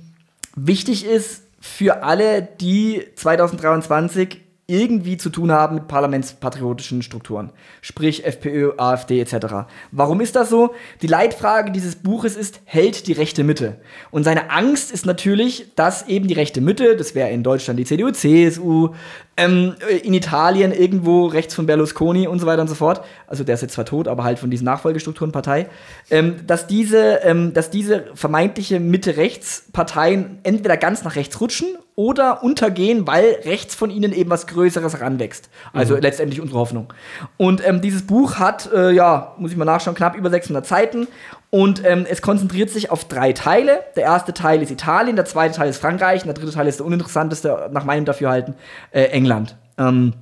wichtig 0.55 1.05
ist 1.05 1.43
für 1.61 2.05
alle, 2.05 2.43
die 2.43 3.03
2023 3.17 4.41
irgendwie 4.69 5.17
zu 5.17 5.31
tun 5.31 5.53
haben 5.53 5.77
mit 5.77 5.87
parlamentspatriotischen 5.87 7.03
Strukturen, 7.03 7.53
sprich 7.83 8.25
FPÖ, 8.25 8.73
AfD 8.77 9.21
etc. 9.21 9.69
Warum 9.93 10.21
ist 10.21 10.35
das 10.35 10.51
so? 10.51 10.75
Die 11.03 11.07
Leitfrage 11.07 11.71
dieses 11.71 11.95
Buches 11.95 12.35
ist, 12.35 12.61
hält 12.65 13.07
die 13.07 13.13
rechte 13.13 13.45
Mitte? 13.45 13.77
Und 14.11 14.25
seine 14.25 14.51
Angst 14.51 14.91
ist 14.91 15.07
natürlich, 15.07 15.73
dass 15.77 16.09
eben 16.09 16.27
die 16.27 16.35
rechte 16.35 16.61
Mitte, 16.61 16.97
das 16.97 17.15
wäre 17.15 17.31
in 17.31 17.45
Deutschland 17.45 17.79
die 17.79 17.85
CDU, 17.85 18.11
CSU, 18.11 18.91
ähm, 19.37 19.77
in 20.03 20.15
Italien 20.15 20.73
irgendwo 20.73 21.27
rechts 21.27 21.55
von 21.55 21.67
Berlusconi 21.67 22.27
und 22.27 22.41
so 22.41 22.47
weiter 22.47 22.63
und 22.63 22.69
so 22.69 22.75
fort, 22.75 23.03
also 23.29 23.45
der 23.45 23.55
ist 23.55 23.61
jetzt 23.61 23.75
zwar 23.75 23.85
tot, 23.85 24.09
aber 24.09 24.25
halt 24.25 24.41
von 24.41 24.51
diesen 24.51 24.65
Nachfolgestrukturen 24.65 25.31
Partei, 25.31 25.69
ähm, 26.11 26.45
dass, 26.45 26.67
diese, 26.67 27.21
ähm, 27.23 27.55
dass 27.55 27.71
diese 27.71 28.07
vermeintliche 28.15 28.81
Mitte-Rechts-Parteien 28.81 30.41
entweder 30.43 30.77
ganz 30.77 31.05
nach 31.05 31.15
rechts 31.15 31.41
rutschen 31.41 31.69
oder 31.97 32.43
untergehen, 32.43 33.07
weil 33.07 33.39
rechts 33.45 33.75
von 33.75 33.91
ihnen 33.91 34.13
eben 34.13 34.29
was 34.29 34.47
Größeres 34.47 34.93
heranwächst. 34.93 35.49
Also 35.73 35.97
mhm. 35.97 36.03
letztendlich 36.03 36.43
unsere 36.43 36.61
Hoffnung. 36.61 36.93
Und 37.39 37.67
ähm, 37.67 37.81
dieses 37.81 38.07
Buch 38.07 38.39
hat, 38.39 38.71
äh, 38.73 38.93
ja, 38.93 39.35
muss 39.39 39.51
ich 39.51 39.57
mal 39.57 39.65
nachschauen, 39.65 39.97
knapp 39.97 40.15
über 40.15 40.29
600 40.29 40.67
Seiten 40.67 41.09
und 41.49 41.83
ähm, 41.87 42.07
es 42.09 42.21
konzentriert 42.21 42.69
sich 42.69 42.91
auf 42.91 43.07
drei 43.07 43.33
Teile. 43.33 43.81
Der 43.97 44.05
erste 44.05 44.35
Teil 44.35 44.63
ist 44.63 44.71
Italien, 44.71 45.17
der 45.17 45.25
zweite 45.25 45.57
Teil 45.57 45.71
ist 45.71 45.79
Frankreich 45.79 46.21
und 46.21 46.27
der 46.27 46.35
dritte 46.35 46.53
Teil 46.53 46.69
ist 46.69 46.81
der 46.81 46.87
uninteressanteste, 46.87 47.71
nach 47.73 47.85
meinem 47.85 48.05
Dafürhalten, 48.05 48.55
äh, 48.91 49.05
England. 49.05 49.57
Ähm, 49.79 50.13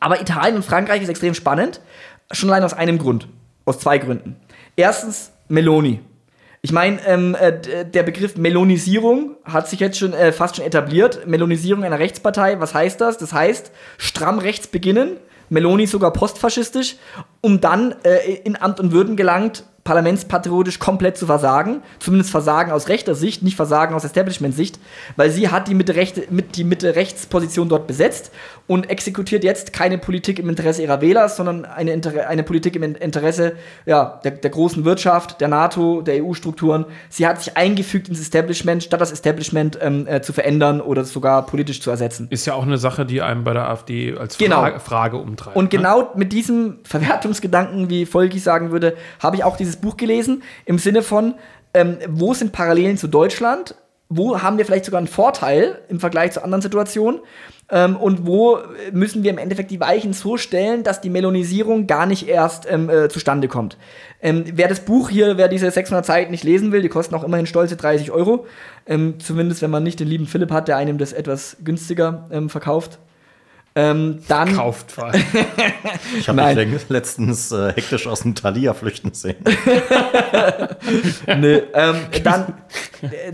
aber 0.00 0.20
Italien 0.20 0.56
und 0.56 0.64
Frankreich 0.64 1.00
ist 1.00 1.08
extrem 1.08 1.34
spannend, 1.34 1.80
schon 2.32 2.50
allein 2.50 2.64
aus 2.64 2.74
einem 2.74 2.98
Grund, 2.98 3.28
aus 3.64 3.78
zwei 3.78 3.98
Gründen. 3.98 4.36
Erstens 4.74 5.30
Meloni. 5.48 6.00
Ich 6.64 6.72
meine, 6.72 6.98
ähm, 7.06 7.36
äh, 7.38 7.84
der 7.84 8.02
Begriff 8.04 8.38
Melonisierung 8.38 9.36
hat 9.44 9.68
sich 9.68 9.80
jetzt 9.80 9.98
schon 9.98 10.14
äh, 10.14 10.32
fast 10.32 10.56
schon 10.56 10.64
etabliert. 10.64 11.26
Melonisierung 11.26 11.84
einer 11.84 11.98
Rechtspartei, 11.98 12.58
was 12.58 12.72
heißt 12.72 13.02
das? 13.02 13.18
Das 13.18 13.34
heißt, 13.34 13.70
stramm 13.98 14.38
rechts 14.38 14.66
beginnen, 14.66 15.18
Meloni 15.50 15.86
sogar 15.86 16.14
postfaschistisch, 16.14 16.96
um 17.42 17.60
dann 17.60 17.94
äh, 18.02 18.36
in 18.44 18.56
Amt 18.56 18.80
und 18.80 18.92
Würden 18.92 19.14
gelangt, 19.14 19.64
parlamentspatriotisch 19.84 20.78
komplett 20.78 21.16
zu 21.16 21.26
versagen. 21.26 21.82
Zumindest 21.98 22.30
Versagen 22.30 22.72
aus 22.72 22.88
rechter 22.88 23.14
Sicht, 23.14 23.42
nicht 23.42 23.54
Versagen 23.54 23.94
aus 23.94 24.04
Establishment-Sicht, 24.04 24.78
weil 25.16 25.30
sie 25.30 25.50
hat 25.50 25.68
die 25.68 25.74
Mitte-Rechte, 25.74 26.24
mit, 26.30 26.56
die 26.56 26.64
Mitte-Rechtsposition 26.64 27.68
dort 27.68 27.86
besetzt 27.86 28.32
und 28.66 28.88
exekutiert 28.88 29.44
jetzt 29.44 29.74
keine 29.74 29.98
Politik 29.98 30.38
im 30.38 30.48
Interesse 30.48 30.82
ihrer 30.82 31.02
Wähler, 31.02 31.28
sondern 31.28 31.66
eine, 31.66 31.92
Inter 31.92 32.28
eine 32.28 32.42
Politik 32.42 32.76
im 32.76 32.82
Interesse 32.82 33.52
ja, 33.84 34.20
der, 34.24 34.32
der 34.32 34.50
großen 34.50 34.86
Wirtschaft, 34.86 35.40
der 35.42 35.48
NATO, 35.48 36.00
der 36.00 36.24
EU-Strukturen. 36.24 36.86
Sie 37.10 37.26
hat 37.26 37.42
sich 37.42 37.56
eingefügt 37.56 38.08
ins 38.08 38.20
Establishment, 38.20 38.82
statt 38.82 39.02
das 39.02 39.12
Establishment 39.12 39.78
ähm, 39.82 40.06
äh, 40.06 40.22
zu 40.22 40.32
verändern 40.32 40.80
oder 40.80 41.04
sogar 41.04 41.44
politisch 41.44 41.82
zu 41.82 41.90
ersetzen. 41.90 42.26
Ist 42.30 42.46
ja 42.46 42.54
auch 42.54 42.62
eine 42.62 42.78
Sache, 42.78 43.04
die 43.04 43.20
einem 43.20 43.44
bei 43.44 43.52
der 43.52 43.68
AfD 43.68 44.16
als 44.16 44.38
genau. 44.38 44.60
Frage, 44.60 44.80
Frage 44.80 45.16
umtreibt. 45.18 45.56
Und 45.56 45.64
ne? 45.64 45.78
genau 45.78 46.10
mit 46.14 46.32
diesem 46.32 46.78
Verwertungsgedanken, 46.84 47.90
wie 47.90 48.06
Volki 48.06 48.38
sagen 48.38 48.72
würde, 48.72 48.96
habe 49.20 49.36
ich 49.36 49.44
auch 49.44 49.58
dieses 49.58 49.73
Buch 49.76 49.96
gelesen, 49.96 50.42
im 50.64 50.78
Sinne 50.78 51.02
von, 51.02 51.34
ähm, 51.72 51.98
wo 52.08 52.34
sind 52.34 52.52
Parallelen 52.52 52.96
zu 52.96 53.08
Deutschland? 53.08 53.74
Wo 54.08 54.42
haben 54.42 54.58
wir 54.58 54.64
vielleicht 54.64 54.84
sogar 54.84 54.98
einen 54.98 55.08
Vorteil 55.08 55.80
im 55.88 55.98
Vergleich 55.98 56.32
zu 56.32 56.44
anderen 56.44 56.62
Situationen? 56.62 57.20
Ähm, 57.70 57.96
und 57.96 58.26
wo 58.26 58.58
müssen 58.92 59.22
wir 59.22 59.30
im 59.30 59.38
Endeffekt 59.38 59.70
die 59.70 59.80
Weichen 59.80 60.12
so 60.12 60.36
stellen, 60.36 60.82
dass 60.82 61.00
die 61.00 61.10
Melonisierung 61.10 61.86
gar 61.86 62.06
nicht 62.06 62.28
erst 62.28 62.70
ähm, 62.70 62.90
äh, 62.90 63.08
zustande 63.08 63.48
kommt. 63.48 63.78
Ähm, 64.20 64.44
wer 64.52 64.68
das 64.68 64.80
Buch 64.80 65.08
hier, 65.08 65.38
wer 65.38 65.48
diese 65.48 65.70
600 65.70 66.04
Seiten 66.04 66.30
nicht 66.30 66.44
lesen 66.44 66.72
will, 66.72 66.82
die 66.82 66.88
kosten 66.88 67.14
auch 67.14 67.24
immerhin 67.24 67.46
stolze 67.46 67.76
30 67.76 68.10
Euro. 68.10 68.46
Ähm, 68.86 69.14
zumindest 69.18 69.62
wenn 69.62 69.70
man 69.70 69.82
nicht 69.82 69.98
den 69.98 70.08
lieben 70.08 70.26
Philipp 70.26 70.50
hat, 70.50 70.68
der 70.68 70.76
einem 70.76 70.98
das 70.98 71.12
etwas 71.12 71.56
günstiger 71.64 72.28
ähm, 72.30 72.50
verkauft. 72.50 72.98
Ähm, 73.76 74.20
dann 74.28 74.54
Kauft 74.54 74.92
vor 74.92 75.10
Ich 76.18 76.28
habe 76.28 76.66
mich 76.66 76.88
letztens 76.88 77.50
äh, 77.50 77.72
hektisch 77.72 78.06
aus 78.06 78.20
dem 78.20 78.36
Thalia 78.36 78.72
flüchten 78.72 79.12
sehen. 79.12 79.36
nee, 81.26 81.62
ähm, 81.74 81.96
dann 82.22 82.54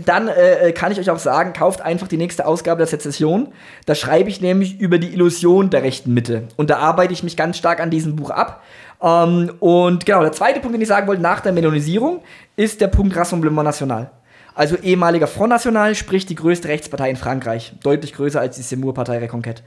dann 0.03 0.27
äh, 0.27 0.71
kann 0.71 0.91
ich 0.91 0.99
euch 0.99 1.09
auch 1.09 1.19
sagen, 1.19 1.53
kauft 1.53 1.81
einfach 1.81 2.07
die 2.07 2.17
nächste 2.17 2.45
Ausgabe 2.45 2.79
der 2.79 2.87
Sezession. 2.87 3.53
Da 3.85 3.93
schreibe 3.93 4.29
ich 4.29 4.41
nämlich 4.41 4.79
über 4.79 4.97
die 4.97 5.13
Illusion 5.13 5.69
der 5.69 5.83
rechten 5.83 6.13
Mitte. 6.13 6.47
Und 6.57 6.69
da 6.69 6.77
arbeite 6.77 7.13
ich 7.13 7.23
mich 7.23 7.37
ganz 7.37 7.57
stark 7.57 7.79
an 7.79 7.91
diesem 7.91 8.15
Buch 8.15 8.31
ab. 8.31 8.63
Ähm, 9.01 9.51
und 9.59 10.05
genau, 10.05 10.21
der 10.21 10.31
zweite 10.31 10.59
Punkt, 10.59 10.75
den 10.75 10.81
ich 10.81 10.87
sagen 10.87 11.07
wollte, 11.07 11.21
nach 11.21 11.41
der 11.41 11.51
Melonisierung, 11.51 12.23
ist 12.55 12.81
der 12.81 12.87
Punkt 12.87 13.15
Rassemblement 13.15 13.65
National. 13.65 14.11
Also 14.53 14.75
ehemaliger 14.75 15.27
Front 15.27 15.49
National, 15.49 15.95
sprich 15.95 16.25
die 16.25 16.35
größte 16.35 16.67
Rechtspartei 16.67 17.09
in 17.09 17.15
Frankreich. 17.15 17.73
Deutlich 17.83 18.13
größer 18.13 18.41
als 18.41 18.57
die 18.57 18.63
Seymour-Partei 18.63 19.19
Reconquête. 19.19 19.61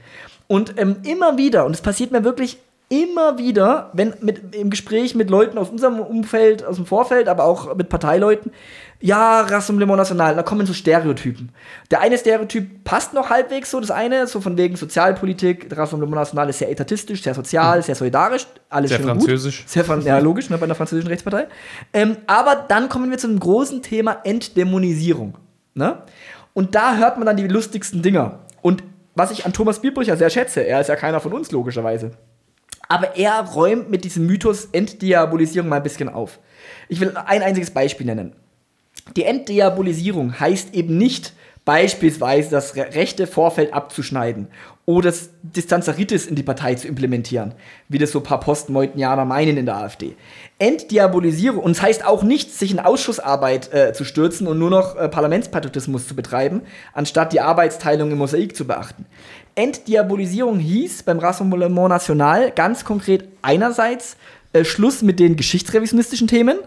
Und 0.47 0.75
ähm, 0.77 0.97
immer 1.03 1.37
wieder, 1.37 1.65
und 1.65 1.73
es 1.73 1.81
passiert 1.81 2.11
mir 2.11 2.23
wirklich 2.23 2.59
immer 2.89 3.39
wieder, 3.39 3.89
wenn 3.93 4.13
mit, 4.21 4.55
im 4.55 4.69
Gespräch 4.69 5.15
mit 5.15 5.29
Leuten 5.29 5.57
aus 5.57 5.69
unserem 5.69 5.99
Umfeld, 5.99 6.63
aus 6.63 6.75
dem 6.75 6.85
Vorfeld, 6.85 7.27
aber 7.27 7.43
auch 7.43 7.75
mit 7.75 7.89
Parteileuten, 7.89 8.51
ja, 9.01 9.41
Rassemblement 9.41 9.97
National, 9.97 10.35
da 10.35 10.43
kommen 10.43 10.65
so 10.67 10.73
Stereotypen. 10.73 11.49
Der 11.89 12.01
eine 12.01 12.17
Stereotyp 12.17 12.83
passt 12.83 13.13
noch 13.13 13.29
halbwegs 13.29 13.71
so, 13.71 13.79
das 13.79 13.91
eine, 13.91 14.27
so 14.27 14.39
von 14.39 14.55
wegen 14.57 14.75
Sozialpolitik, 14.75 15.75
Rassemblement 15.75 16.15
National 16.15 16.49
ist 16.49 16.59
sehr 16.59 16.69
etatistisch, 16.69 17.23
sehr 17.23 17.33
sozial, 17.33 17.81
sehr 17.81 17.95
solidarisch, 17.95 18.47
alles 18.69 18.91
sehr 18.91 18.99
französisch. 18.99 19.61
Gut. 19.61 19.69
Sehr 19.69 19.99
ja, 20.01 20.19
logisch, 20.19 20.49
ne, 20.49 20.57
bei 20.57 20.65
einer 20.65 20.75
französischen 20.75 21.09
Rechtspartei. 21.09 21.47
Ähm, 21.91 22.17
aber 22.27 22.55
dann 22.67 22.87
kommen 22.87 23.09
wir 23.09 23.17
zu 23.17 23.27
einem 23.27 23.39
großen 23.39 23.81
Thema 23.81 24.19
Entdämonisierung. 24.23 25.37
Ne? 25.73 26.03
Und 26.53 26.75
da 26.75 26.95
hört 26.97 27.17
man 27.17 27.25
dann 27.25 27.37
die 27.37 27.47
lustigsten 27.47 28.01
Dinger. 28.01 28.39
Und 28.61 28.83
was 29.15 29.31
ich 29.31 29.45
an 29.45 29.53
Thomas 29.53 29.81
Biebrücher 29.81 30.17
sehr 30.17 30.29
schätze, 30.29 30.61
er 30.61 30.81
ist 30.81 30.87
ja 30.87 30.95
keiner 30.95 31.19
von 31.19 31.33
uns, 31.33 31.51
logischerweise. 31.51 32.11
Aber 32.87 33.15
er 33.15 33.39
räumt 33.41 33.89
mit 33.89 34.03
diesem 34.03 34.27
Mythos 34.27 34.65
Entdiabolisierung 34.71 35.69
mal 35.69 35.77
ein 35.77 35.83
bisschen 35.83 36.09
auf. 36.09 36.39
Ich 36.87 36.99
will 36.99 37.15
ein 37.15 37.41
einziges 37.41 37.71
Beispiel 37.71 38.05
nennen. 38.05 38.35
Die 39.15 39.23
Entdiabolisierung 39.23 40.39
heißt 40.39 40.73
eben 40.75 40.97
nicht, 40.97 41.33
beispielsweise 41.63 42.51
das 42.51 42.75
rechte 42.75 43.25
Vorfeld 43.25 43.73
abzuschneiden 43.73 44.49
oder 44.85 45.09
das 45.09 45.29
Distanzeritis 45.41 46.27
in 46.27 46.35
die 46.35 46.43
Partei 46.43 46.75
zu 46.75 46.87
implementieren, 46.87 47.55
wie 47.89 47.97
das 47.97 48.11
so 48.11 48.19
ein 48.19 48.23
paar 48.23 48.39
Postmeutenianer 48.39 49.25
meinen 49.25 49.57
in 49.57 49.65
der 49.65 49.77
AfD. 49.77 50.15
Entdiabolisierung, 50.59 51.63
und 51.63 51.71
es 51.71 51.77
das 51.77 51.85
heißt 51.85 52.05
auch 52.05 52.23
nicht, 52.23 52.53
sich 52.53 52.71
in 52.71 52.79
Ausschussarbeit 52.79 53.73
äh, 53.73 53.93
zu 53.93 54.03
stürzen 54.03 54.47
und 54.47 54.59
nur 54.59 54.69
noch 54.69 54.95
äh, 54.95 55.09
Parlamentspatriotismus 55.09 56.07
zu 56.07 56.15
betreiben, 56.15 56.61
anstatt 56.93 57.33
die 57.33 57.41
Arbeitsteilung 57.41 58.11
im 58.11 58.19
Mosaik 58.19 58.55
zu 58.55 58.65
beachten. 58.65 59.05
Entdiabolisierung 59.55 60.59
hieß 60.59 61.03
beim 61.03 61.19
Rassemblement 61.19 61.89
National 61.89 62.51
ganz 62.51 62.85
konkret 62.85 63.27
einerseits 63.41 64.17
äh, 64.53 64.63
Schluss 64.63 65.01
mit 65.01 65.19
den 65.19 65.35
geschichtsrevisionistischen 65.35 66.27
Themen, 66.27 66.59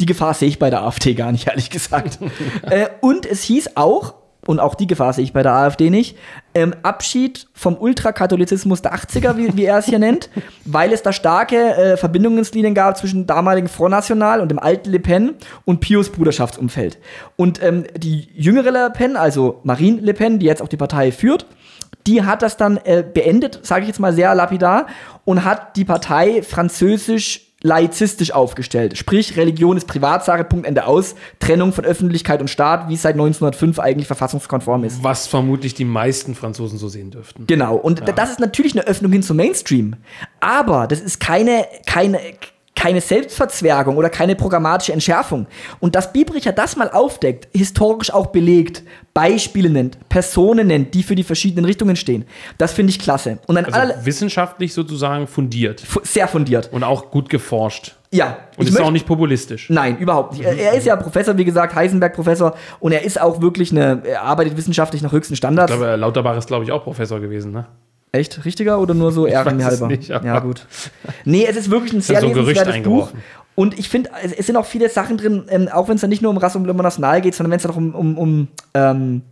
die 0.00 0.06
Gefahr 0.06 0.34
sehe 0.34 0.48
ich 0.48 0.58
bei 0.58 0.70
der 0.70 0.82
AfD 0.82 1.14
gar 1.14 1.32
nicht, 1.32 1.46
ehrlich 1.48 1.70
gesagt. 1.70 2.18
äh, 2.62 2.88
und 3.00 3.26
es 3.26 3.42
hieß 3.42 3.76
auch, 3.76 4.14
und 4.46 4.60
auch 4.60 4.74
die 4.74 4.86
Gefahr 4.86 5.12
sehe 5.12 5.24
ich 5.24 5.32
bei 5.32 5.42
der 5.42 5.52
AfD 5.52 5.90
nicht, 5.90 6.16
ähm, 6.56 6.74
Abschied 6.82 7.48
vom 7.52 7.76
Ultrakatholizismus 7.76 8.80
der 8.80 8.94
80er, 8.94 9.36
wie, 9.36 9.54
wie 9.58 9.66
er 9.66 9.76
es 9.76 9.84
hier 9.84 9.98
nennt, 9.98 10.30
weil 10.64 10.90
es 10.90 11.02
da 11.02 11.12
starke 11.12 11.56
äh, 11.56 11.96
Verbindungslinien 11.98 12.74
gab 12.74 12.96
zwischen 12.96 13.26
damaligen 13.26 13.68
Front 13.68 13.90
National 13.90 14.40
und 14.40 14.48
dem 14.48 14.58
alten 14.58 14.90
Le 14.90 14.98
Pen 14.98 15.34
und 15.66 15.80
Pius 15.80 16.10
Bruderschaftsumfeld. 16.10 16.96
Und 17.36 17.62
ähm, 17.62 17.84
die 17.94 18.30
jüngere 18.34 18.70
Le 18.70 18.90
Pen, 18.90 19.16
also 19.18 19.60
Marine 19.64 20.00
Le 20.00 20.14
Pen, 20.14 20.38
die 20.38 20.46
jetzt 20.46 20.62
auch 20.62 20.68
die 20.68 20.78
Partei 20.78 21.12
führt, 21.12 21.44
die 22.06 22.22
hat 22.22 22.40
das 22.40 22.56
dann 22.56 22.78
äh, 22.84 23.02
beendet, 23.02 23.60
sage 23.62 23.82
ich 23.82 23.88
jetzt 23.88 24.00
mal 24.00 24.14
sehr 24.14 24.34
lapidar, 24.34 24.86
und 25.26 25.44
hat 25.44 25.76
die 25.76 25.84
Partei 25.84 26.40
französisch 26.40 27.45
laizistisch 27.66 28.30
aufgestellt. 28.30 28.96
Sprich, 28.96 29.36
Religion 29.36 29.76
ist 29.76 29.86
Privatsache, 29.86 30.44
Punkt, 30.44 30.66
Ende 30.66 30.86
aus. 30.86 31.14
Trennung 31.40 31.72
von 31.72 31.84
Öffentlichkeit 31.84 32.40
und 32.40 32.48
Staat, 32.48 32.88
wie 32.88 32.94
es 32.94 33.02
seit 33.02 33.14
1905 33.14 33.78
eigentlich 33.78 34.06
verfassungskonform 34.06 34.84
ist. 34.84 35.02
Was 35.02 35.26
vermutlich 35.26 35.74
die 35.74 35.84
meisten 35.84 36.34
Franzosen 36.34 36.78
so 36.78 36.88
sehen 36.88 37.10
dürften. 37.10 37.46
Genau, 37.46 37.76
und 37.76 38.00
ja. 38.00 38.12
das 38.12 38.30
ist 38.30 38.40
natürlich 38.40 38.74
eine 38.74 38.86
Öffnung 38.86 39.12
hin 39.12 39.22
zum 39.22 39.36
Mainstream. 39.36 39.96
Aber 40.40 40.86
das 40.86 41.00
ist 41.00 41.20
keine, 41.20 41.66
keine, 41.86 42.20
keine 42.86 43.00
Selbstverzwergung 43.00 43.96
oder 43.96 44.08
keine 44.08 44.36
programmatische 44.36 44.92
Entschärfung. 44.92 45.48
Und 45.80 45.96
dass 45.96 46.12
Biebricher 46.12 46.52
das 46.52 46.76
mal 46.76 46.88
aufdeckt, 46.88 47.48
historisch 47.52 48.12
auch 48.12 48.26
belegt, 48.26 48.84
Beispiele 49.12 49.68
nennt, 49.68 50.08
Personen 50.08 50.68
nennt, 50.68 50.94
die 50.94 51.02
für 51.02 51.16
die 51.16 51.24
verschiedenen 51.24 51.64
Richtungen 51.64 51.96
stehen, 51.96 52.26
das 52.58 52.72
finde 52.72 52.90
ich 52.90 53.00
klasse. 53.00 53.38
Und 53.48 53.56
also 53.56 53.94
wissenschaftlich 54.04 54.72
sozusagen 54.72 55.26
fundiert. 55.26 55.82
Sehr 56.04 56.28
fundiert. 56.28 56.72
Und 56.72 56.84
auch 56.84 57.10
gut 57.10 57.28
geforscht. 57.28 57.96
Ja. 58.12 58.36
Und 58.56 58.68
ist 58.68 58.80
auch 58.80 58.92
nicht 58.92 59.06
populistisch. 59.06 59.68
Nein, 59.68 59.98
überhaupt 59.98 60.34
nicht. 60.34 60.44
Er 60.44 60.74
ist 60.74 60.86
ja 60.86 60.94
Professor, 60.94 61.36
wie 61.36 61.44
gesagt, 61.44 61.74
Heisenberg-Professor. 61.74 62.54
Und 62.78 62.92
er 62.92 63.02
ist 63.02 63.20
auch 63.20 63.40
wirklich 63.40 63.72
eine, 63.72 64.02
er 64.04 64.22
arbeitet 64.22 64.56
wissenschaftlich 64.56 65.02
nach 65.02 65.10
höchsten 65.10 65.34
Standards. 65.34 65.72
Ich 65.72 65.78
glaube, 65.78 65.96
Lauterbach 65.96 66.36
ist, 66.36 66.46
glaube 66.46 66.62
ich, 66.62 66.70
auch 66.70 66.84
Professor 66.84 67.18
gewesen, 67.18 67.50
ne? 67.50 67.66
Echt? 68.16 68.44
Richtiger 68.44 68.80
oder 68.80 68.94
nur 68.94 69.12
so 69.12 69.26
ehrenhalber? 69.26 69.90
Ja, 69.92 70.40
gut. 70.40 70.66
Nee, 71.24 71.46
es 71.48 71.56
ist 71.56 71.70
wirklich 71.70 71.92
ein 71.92 72.00
sehr 72.00 72.20
so 72.20 72.28
lesenswertes 72.28 72.82
Buch. 72.82 73.10
Und 73.54 73.78
ich 73.78 73.88
finde, 73.88 74.10
es 74.36 74.46
sind 74.46 74.56
auch 74.56 74.66
viele 74.66 74.88
Sachen 74.88 75.16
drin, 75.16 75.44
ähm, 75.48 75.68
auch 75.68 75.88
wenn 75.88 75.94
es 75.94 76.02
dann 76.02 76.10
nicht 76.10 76.22
nur 76.22 76.30
um 76.30 76.36
Rassemblement 76.36 76.82
National 76.82 77.20
geht, 77.20 77.34
sondern 77.34 77.52
wenn 77.52 77.56
es 77.56 77.62
dann 77.62 77.72
auch 77.72 77.76
um, 77.76 77.94
um, 77.94 78.18
um 78.18 78.48
ähm, 78.74 79.22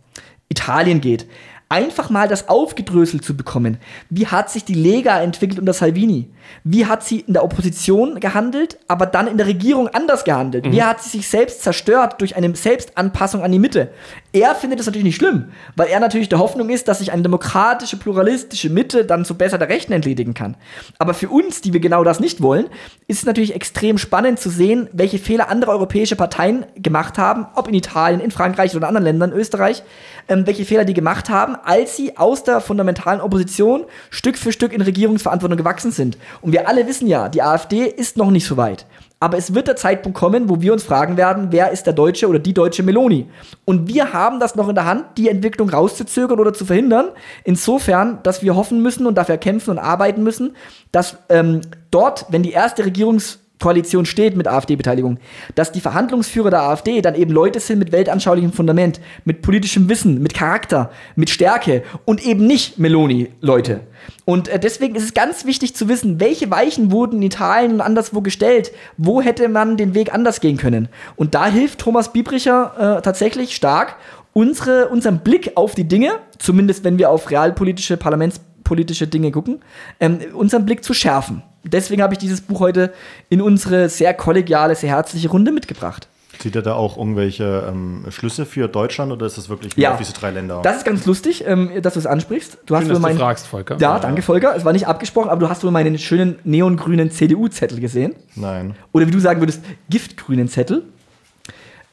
Italien 0.49 0.99
geht 0.99 1.27
einfach 1.69 2.09
mal 2.09 2.27
das 2.27 2.47
aufgedröselt 2.47 3.25
zu 3.25 3.35
bekommen. 3.35 3.77
Wie 4.09 4.27
hat 4.27 4.49
sich 4.49 4.65
die 4.65 4.75
Lega 4.75 5.19
entwickelt 5.21 5.59
unter 5.59 5.73
Salvini? 5.73 6.29
Wie 6.63 6.85
hat 6.85 7.03
sie 7.03 7.21
in 7.21 7.33
der 7.33 7.43
Opposition 7.43 8.19
gehandelt, 8.19 8.77
aber 8.87 9.05
dann 9.05 9.27
in 9.27 9.37
der 9.37 9.47
Regierung 9.47 9.87
anders 9.87 10.23
gehandelt? 10.23 10.65
Mhm. 10.65 10.71
Wie 10.71 10.83
hat 10.83 11.01
sie 11.01 11.17
sich 11.17 11.27
selbst 11.27 11.63
zerstört 11.63 12.21
durch 12.21 12.35
eine 12.35 12.55
Selbstanpassung 12.55 13.41
an 13.41 13.51
die 13.51 13.59
Mitte? 13.59 13.89
Er 14.35 14.53
findet 14.53 14.79
das 14.79 14.85
natürlich 14.85 15.05
nicht 15.05 15.15
schlimm, 15.15 15.45
weil 15.77 15.87
er 15.87 16.01
natürlich 16.01 16.27
der 16.27 16.39
Hoffnung 16.39 16.69
ist, 16.69 16.89
dass 16.89 16.99
sich 16.99 17.13
eine 17.13 17.21
demokratische, 17.21 17.95
pluralistische 17.95 18.69
Mitte 18.69 19.05
dann 19.05 19.23
so 19.23 19.33
besser 19.33 19.57
der 19.57 19.69
Rechten 19.69 19.93
entledigen 19.93 20.33
kann. 20.33 20.57
Aber 20.99 21.13
für 21.13 21.29
uns, 21.29 21.61
die 21.61 21.71
wir 21.71 21.79
genau 21.79 22.03
das 22.03 22.19
nicht 22.19 22.41
wollen, 22.41 22.65
ist 23.07 23.19
es 23.19 23.25
natürlich 23.25 23.55
extrem 23.55 23.97
spannend 23.97 24.41
zu 24.41 24.49
sehen, 24.49 24.89
welche 24.91 25.19
Fehler 25.19 25.47
andere 25.47 25.71
europäische 25.71 26.17
Parteien 26.17 26.65
gemacht 26.75 27.17
haben, 27.17 27.47
ob 27.55 27.69
in 27.69 27.75
Italien, 27.75 28.19
in 28.19 28.29
Frankreich 28.29 28.71
oder 28.71 28.89
in 28.89 28.97
anderen 28.97 29.05
Ländern, 29.05 29.31
Österreich, 29.31 29.83
ähm, 30.27 30.45
welche 30.45 30.65
Fehler 30.65 30.83
die 30.83 30.93
gemacht 30.93 31.29
haben, 31.29 31.55
als 31.63 31.95
sie 31.95 32.17
aus 32.17 32.43
der 32.43 32.59
fundamentalen 32.59 33.21
Opposition 33.21 33.85
Stück 34.09 34.37
für 34.37 34.51
Stück 34.51 34.73
in 34.73 34.81
Regierungsverantwortung 34.81 35.57
gewachsen 35.57 35.91
sind. 35.91 36.17
Und 36.41 36.51
wir 36.51 36.67
alle 36.67 36.87
wissen 36.87 37.07
ja, 37.07 37.29
die 37.29 37.41
AfD 37.41 37.85
ist 37.85 38.17
noch 38.17 38.31
nicht 38.31 38.45
so 38.45 38.57
weit. 38.57 38.85
Aber 39.19 39.37
es 39.37 39.53
wird 39.53 39.67
der 39.67 39.75
Zeitpunkt 39.77 40.17
kommen, 40.17 40.49
wo 40.49 40.61
wir 40.61 40.73
uns 40.73 40.83
fragen 40.83 41.15
werden, 41.15 41.47
wer 41.51 41.71
ist 41.71 41.85
der 41.85 41.93
Deutsche 41.93 42.27
oder 42.27 42.39
die 42.39 42.53
deutsche 42.53 42.83
Meloni? 42.83 43.27
Und 43.63 43.87
wir 43.87 44.11
haben 44.13 44.39
das 44.39 44.55
noch 44.55 44.67
in 44.67 44.75
der 44.75 44.85
Hand, 44.85 45.05
die 45.17 45.29
Entwicklung 45.29 45.69
rauszuzögern 45.69 46.39
oder 46.39 46.53
zu 46.53 46.65
verhindern. 46.65 47.09
Insofern, 47.43 48.19
dass 48.23 48.41
wir 48.41 48.55
hoffen 48.55 48.81
müssen 48.81 49.07
und 49.07 49.15
dafür 49.15 49.37
kämpfen 49.37 49.71
und 49.71 49.79
arbeiten 49.79 50.21
müssen, 50.21 50.55
dass 50.91 51.17
ähm, 51.29 51.61
dort, 51.91 52.25
wenn 52.29 52.43
die 52.43 52.51
erste 52.51 52.85
Regierungs 52.85 53.39
Koalition 53.59 54.05
steht 54.05 54.35
mit 54.35 54.47
AfD-Beteiligung, 54.47 55.17
dass 55.55 55.71
die 55.71 55.81
Verhandlungsführer 55.81 56.49
der 56.49 56.63
AfD 56.63 57.01
dann 57.01 57.15
eben 57.15 57.31
Leute 57.31 57.59
sind 57.59 57.79
mit 57.79 57.91
weltanschaulichem 57.91 58.51
Fundament, 58.51 58.99
mit 59.23 59.41
politischem 59.41 59.89
Wissen, 59.89 60.21
mit 60.21 60.33
Charakter, 60.33 60.91
mit 61.15 61.29
Stärke 61.29 61.83
und 62.05 62.25
eben 62.25 62.45
nicht 62.45 62.77
Meloni-Leute. 62.77 63.81
Und 64.25 64.49
äh, 64.49 64.59
deswegen 64.59 64.95
ist 64.95 65.03
es 65.03 65.13
ganz 65.13 65.45
wichtig 65.45 65.75
zu 65.75 65.87
wissen, 65.87 66.19
welche 66.19 66.51
Weichen 66.51 66.91
wurden 66.91 67.17
in 67.17 67.23
Italien 67.23 67.73
und 67.73 67.81
anderswo 67.81 68.21
gestellt, 68.21 68.71
wo 68.97 69.21
hätte 69.21 69.47
man 69.47 69.77
den 69.77 69.95
Weg 69.95 70.13
anders 70.13 70.41
gehen 70.41 70.57
können. 70.57 70.89
Und 71.15 71.33
da 71.33 71.47
hilft 71.47 71.79
Thomas 71.79 72.11
Biebricher 72.11 72.97
äh, 72.97 73.01
tatsächlich 73.01 73.55
stark, 73.55 73.95
unsere, 74.33 74.89
unseren 74.89 75.19
Blick 75.19 75.53
auf 75.55 75.75
die 75.75 75.87
Dinge, 75.87 76.19
zumindest 76.37 76.83
wenn 76.83 76.97
wir 76.97 77.09
auf 77.09 77.31
realpolitische, 77.31 77.95
parlamentspolitische 77.95 79.07
Dinge 79.07 79.31
gucken, 79.31 79.61
ähm, 79.99 80.19
unseren 80.33 80.65
Blick 80.65 80.83
zu 80.83 80.93
schärfen 80.93 81.41
deswegen 81.65 82.01
habe 82.01 82.13
ich 82.13 82.17
dieses 82.17 82.41
Buch 82.41 82.59
heute 82.59 82.93
in 83.29 83.41
unsere 83.41 83.89
sehr 83.89 84.13
kollegiale, 84.13 84.75
sehr 84.75 84.89
herzliche 84.89 85.29
Runde 85.29 85.51
mitgebracht. 85.51 86.07
Zieht 86.39 86.55
er 86.55 86.61
da 86.61 86.73
auch 86.73 86.97
irgendwelche 86.97 87.65
ähm, 87.67 88.05
Schlüsse 88.09 88.45
für 88.45 88.67
Deutschland 88.67 89.11
oder 89.11 89.25
ist 89.25 89.37
das 89.37 89.49
wirklich 89.49 89.77
nur 89.77 89.83
ja, 89.83 89.93
auf 89.93 89.97
diese 89.97 90.13
drei 90.13 90.31
Länder? 90.31 90.61
Das 90.63 90.77
ist 90.77 90.85
ganz 90.85 91.05
lustig, 91.05 91.45
ähm, 91.47 91.71
dass 91.81 91.93
du 91.93 91.99
es 91.99 92.05
ansprichst. 92.05 92.57
Du 92.65 92.75
hast 92.75 92.83
Schön, 92.83 92.89
dass 92.93 92.99
mein, 92.99 93.13
du 93.13 93.21
fragst, 93.21 93.47
Volker. 93.47 93.77
Ja, 93.79 93.93
ja, 93.93 93.99
danke, 93.99 94.21
Volker. 94.21 94.55
Es 94.55 94.65
war 94.65 94.73
nicht 94.73 94.87
abgesprochen, 94.87 95.29
aber 95.29 95.39
du 95.39 95.49
hast 95.49 95.63
wohl 95.63 95.71
meinen 95.71 95.97
schönen 95.97 96.37
neongrünen 96.43 97.09
CDU-Zettel 97.09 97.79
gesehen. 97.79 98.15
Nein. 98.35 98.75
Oder 98.91 99.07
wie 99.07 99.11
du 99.11 99.19
sagen 99.19 99.41
würdest, 99.41 99.63
giftgrünen 99.89 100.49
Zettel. 100.49 100.83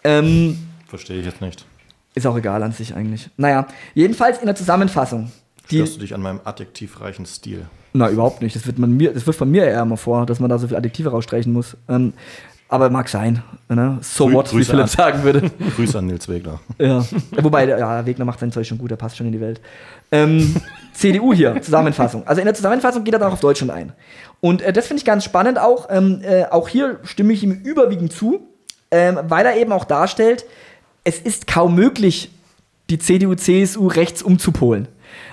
Ähm, 0.05 0.59
Verstehe 0.89 1.21
ich 1.21 1.27
jetzt 1.27 1.41
nicht. 1.41 1.65
Ist 2.15 2.27
auch 2.27 2.37
egal 2.37 2.63
an 2.63 2.73
sich 2.73 2.95
eigentlich. 2.95 3.31
Naja, 3.37 3.67
jedenfalls 3.95 4.39
in 4.39 4.47
der 4.47 4.57
Zusammenfassung. 4.57 5.31
Störst 5.67 5.97
du 5.97 6.01
dich 6.01 6.15
an 6.15 6.21
meinem 6.21 6.41
adjektivreichen 6.45 7.25
Stil? 7.27 7.67
Na, 7.93 8.09
überhaupt 8.09 8.43
nicht. 8.43 8.57
Das 8.57 8.67
wird, 8.67 8.79
man 8.79 8.97
mir, 8.97 9.13
das 9.13 9.27
wird 9.27 9.37
von 9.37 9.51
mir 9.51 9.65
eher 9.65 9.83
immer 9.83 9.97
vor, 9.97 10.27
dass 10.27 10.41
man 10.41 10.49
da 10.49 10.59
so 10.59 10.67
viele 10.67 10.79
Adjektive 10.79 11.11
rausstreichen 11.11 11.53
muss. 11.53 11.77
Ähm, 11.89 12.15
aber 12.73 12.89
mag 12.89 13.11
sein. 13.11 13.43
Ne? 13.69 13.99
So 14.01 14.27
Grü 14.27 14.33
what, 14.33 14.47
Grüße 14.47 14.59
wie 14.59 14.65
Philipp 14.65 14.83
an, 14.85 14.89
sagen 14.89 15.23
würde. 15.25 15.51
Grüße 15.77 15.99
an 15.99 16.07
Nils 16.07 16.27
Wegner. 16.27 16.59
Ja. 16.79 17.05
Wobei, 17.43 17.69
ja, 17.69 18.07
Wegner 18.07 18.25
macht 18.25 18.41
sein 18.41 18.51
Zeug 18.51 18.67
schon 18.67 18.79
gut, 18.79 18.91
der 18.91 18.97
passt 18.97 19.19
schon 19.19 19.27
in 19.27 19.33
die 19.33 19.41
Welt. 19.43 19.61
Ähm, 20.11 20.57
CDU 20.95 21.35
hier, 21.35 21.61
Zusammenfassung. 21.61 22.27
Also 22.27 22.41
in 22.41 22.47
der 22.47 22.55
Zusammenfassung 22.55 23.05
geht 23.05 23.13
er 23.13 23.21
dann 23.21 23.29
auch 23.29 23.35
auf 23.35 23.41
Deutschland 23.41 23.71
ein. 23.73 23.93
Und 24.41 24.63
äh, 24.63 24.73
das 24.73 24.87
finde 24.87 25.01
ich 25.01 25.05
ganz 25.05 25.23
spannend 25.23 25.59
auch. 25.59 25.89
Ähm, 25.91 26.23
äh, 26.23 26.47
auch 26.47 26.67
hier 26.67 26.99
stimme 27.03 27.35
ich 27.35 27.43
ihm 27.43 27.53
überwiegend 27.53 28.11
zu, 28.11 28.41
ähm, 28.91 29.19
weil 29.29 29.45
er 29.45 29.57
eben 29.59 29.73
auch 29.73 29.85
darstellt, 29.85 30.47
es 31.05 31.19
ist 31.19 31.47
kaum 31.47 31.75
möglich, 31.75 32.31
die 32.89 32.99
CDU, 32.99 33.35
CSU 33.35 33.87
rechts 33.87 34.23
umzupolen. 34.23 34.89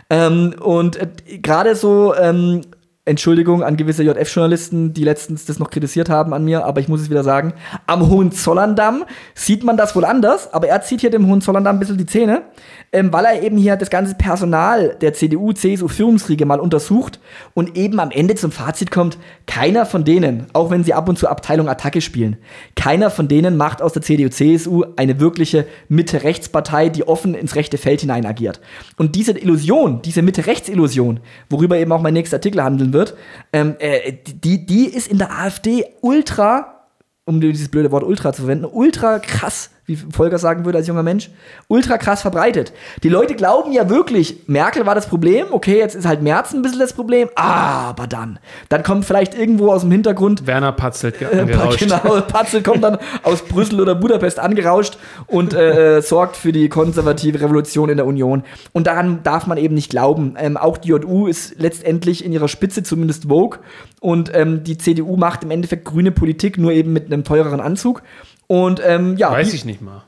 Ähm, 0.10 0.56
und 0.60 0.98
äh, 0.98 1.08
gerade 1.40 1.76
so 1.76 2.16
ähm, 2.16 2.62
Entschuldigung 3.10 3.64
an 3.64 3.76
gewisse 3.76 4.04
JF-Journalisten, 4.04 4.94
die 4.94 5.04
letztens 5.04 5.46
das 5.46 5.58
noch 5.58 5.72
kritisiert 5.72 6.10
haben 6.10 6.32
an 6.34 6.46
mir, 6.46 6.66
aber 6.66 6.80
ich 6.80 6.88
muss 6.88 7.02
es 7.02 7.10
wieder 7.10 7.24
sagen. 7.24 7.54
Am 7.88 8.08
Hohenzollern-Damm 8.08 9.06
sieht 9.34 9.64
man 9.64 9.78
das 9.78 9.96
wohl 9.96 10.06
anders, 10.06 10.54
aber 10.54 10.68
er 10.68 10.82
zieht 10.84 11.02
hier 11.02 11.10
dem 11.10 11.26
Hohenzollern-Damm 11.26 11.78
ein 11.78 11.80
bisschen 11.80 11.98
die 11.98 12.06
Zähne, 12.06 12.44
ähm, 12.92 13.14
weil 13.14 13.26
er 13.26 13.44
eben 13.44 13.58
hier 13.58 13.76
das 13.76 13.90
ganze 13.90 14.16
Personal 14.16 14.96
der 15.02 15.14
CDU, 15.14 15.54
CSU-Führungsriege 15.54 16.46
mal 16.46 16.60
untersucht 16.60 17.20
und 17.54 17.78
eben 17.78 18.00
am 18.00 18.12
Ende 18.12 18.36
zum 18.36 18.52
Fazit 18.52 18.90
kommt, 18.90 19.18
keiner 19.46 19.86
von 19.86 20.04
denen, 20.04 20.48
auch 20.54 20.72
wenn 20.72 20.84
sie 20.84 20.94
ab 20.94 21.08
und 21.08 21.20
zu 21.20 21.28
Abteilung 21.28 21.70
Attacke 21.70 22.02
spielen, 22.02 22.38
keiner 22.76 23.12
von 23.12 23.28
denen 23.28 23.58
macht 23.58 23.82
aus 23.82 23.94
der 23.94 24.02
CDU, 24.02 24.30
CSU 24.30 24.86
eine 24.96 25.20
wirkliche 25.20 25.66
Mitte-Rechts-Partei, 25.88 26.90
die 26.90 27.08
offen 27.08 27.36
ins 27.36 27.56
rechte 27.56 27.78
Feld 27.78 28.02
hinein 28.02 28.26
agiert. 28.26 28.60
Und 28.98 29.16
diese 29.16 29.38
Illusion, 29.38 30.02
diese 30.02 30.22
Mitte-Rechts-Illusion, 30.22 31.20
worüber 31.50 31.78
eben 31.78 31.92
auch 31.92 32.02
mein 32.02 32.14
nächster 32.14 32.38
Artikel 32.38 32.64
handeln 32.64 32.94
wird, 32.94 33.16
ähm, 33.54 33.76
äh, 33.80 34.14
die, 34.26 34.66
die 34.66 34.86
ist 34.86 35.08
in 35.08 35.20
der 35.20 35.32
AfD 35.32 35.86
ultra, 36.02 36.86
um 37.26 37.40
dieses 37.40 37.70
blöde 37.70 37.92
Wort 37.92 38.04
ultra 38.04 38.34
zu 38.34 38.42
verwenden, 38.44 38.66
ultra 38.66 39.20
krass 39.20 39.70
wie 39.90 39.98
Volker 39.98 40.38
sagen 40.38 40.64
würde 40.66 40.78
als 40.78 40.88
junger 40.88 41.04
Mensch, 41.04 41.32
ultra 41.68 41.98
krass 41.98 42.22
verbreitet. 42.22 42.72
Die 43.04 43.10
Leute 43.10 43.36
glauben 43.36 43.72
ja 43.72 43.90
wirklich, 43.90 44.48
Merkel 44.48 44.86
war 44.86 44.96
das 44.96 45.08
Problem, 45.08 45.48
okay, 45.52 45.78
jetzt 45.78 45.96
ist 45.96 46.06
halt 46.06 46.22
Merz 46.22 46.54
ein 46.54 46.62
bisschen 46.62 46.80
das 46.80 46.94
Problem, 46.94 47.28
aber 47.36 48.08
dann, 48.08 48.40
dann 48.70 48.84
kommt 48.84 49.06
vielleicht 49.06 49.38
irgendwo 49.38 49.72
aus 49.72 49.82
dem 49.82 49.92
Hintergrund 49.92 50.48
Werner 50.48 50.72
Patzelt 50.72 51.22
äh, 51.22 51.46
genau, 51.78 52.22
Patzelt 52.22 52.64
kommt 52.64 52.84
dann 52.84 52.98
aus 53.24 53.42
Brüssel 53.42 53.82
oder 53.82 53.96
Budapest 53.96 54.40
angerauscht 54.40 54.98
und 55.28 55.54
äh, 55.54 55.98
äh, 55.98 56.02
sorgt 56.02 56.38
für 56.38 56.52
die 56.52 56.70
konservative 56.70 57.42
Revolution 57.42 57.90
in 57.90 57.98
der 57.98 58.06
Union. 58.06 58.44
Und 58.74 58.88
daran 58.88 59.24
darf 59.24 59.48
man 59.48 59.58
eben 59.58 59.74
nicht 59.74 59.90
glauben. 59.90 60.36
Ähm, 60.38 60.58
auch 60.58 60.78
die 60.78 60.90
JU 60.90 61.28
ist 61.28 61.60
letztendlich 61.60 62.24
in 62.24 62.32
ihrer 62.32 62.48
Spitze 62.48 62.84
zumindest 62.84 63.26
Vogue 63.26 63.60
und 64.00 64.32
ähm, 64.34 64.64
die 64.64 64.78
CDU 64.78 65.18
macht 65.18 65.44
im 65.44 65.52
Endeffekt 65.52 65.86
grüne 65.86 66.12
Politik, 66.12 66.58
nur 66.58 66.72
eben 66.72 66.94
mit 66.94 67.06
einem 67.06 67.24
teureren 67.24 67.60
Anzug. 67.60 68.04
Und 68.50 68.82
ähm, 68.84 69.16
ja. 69.16 69.32
Weiß 69.32 69.54
ich 69.54 69.64
nicht 69.64 69.80
mal. 69.80 70.04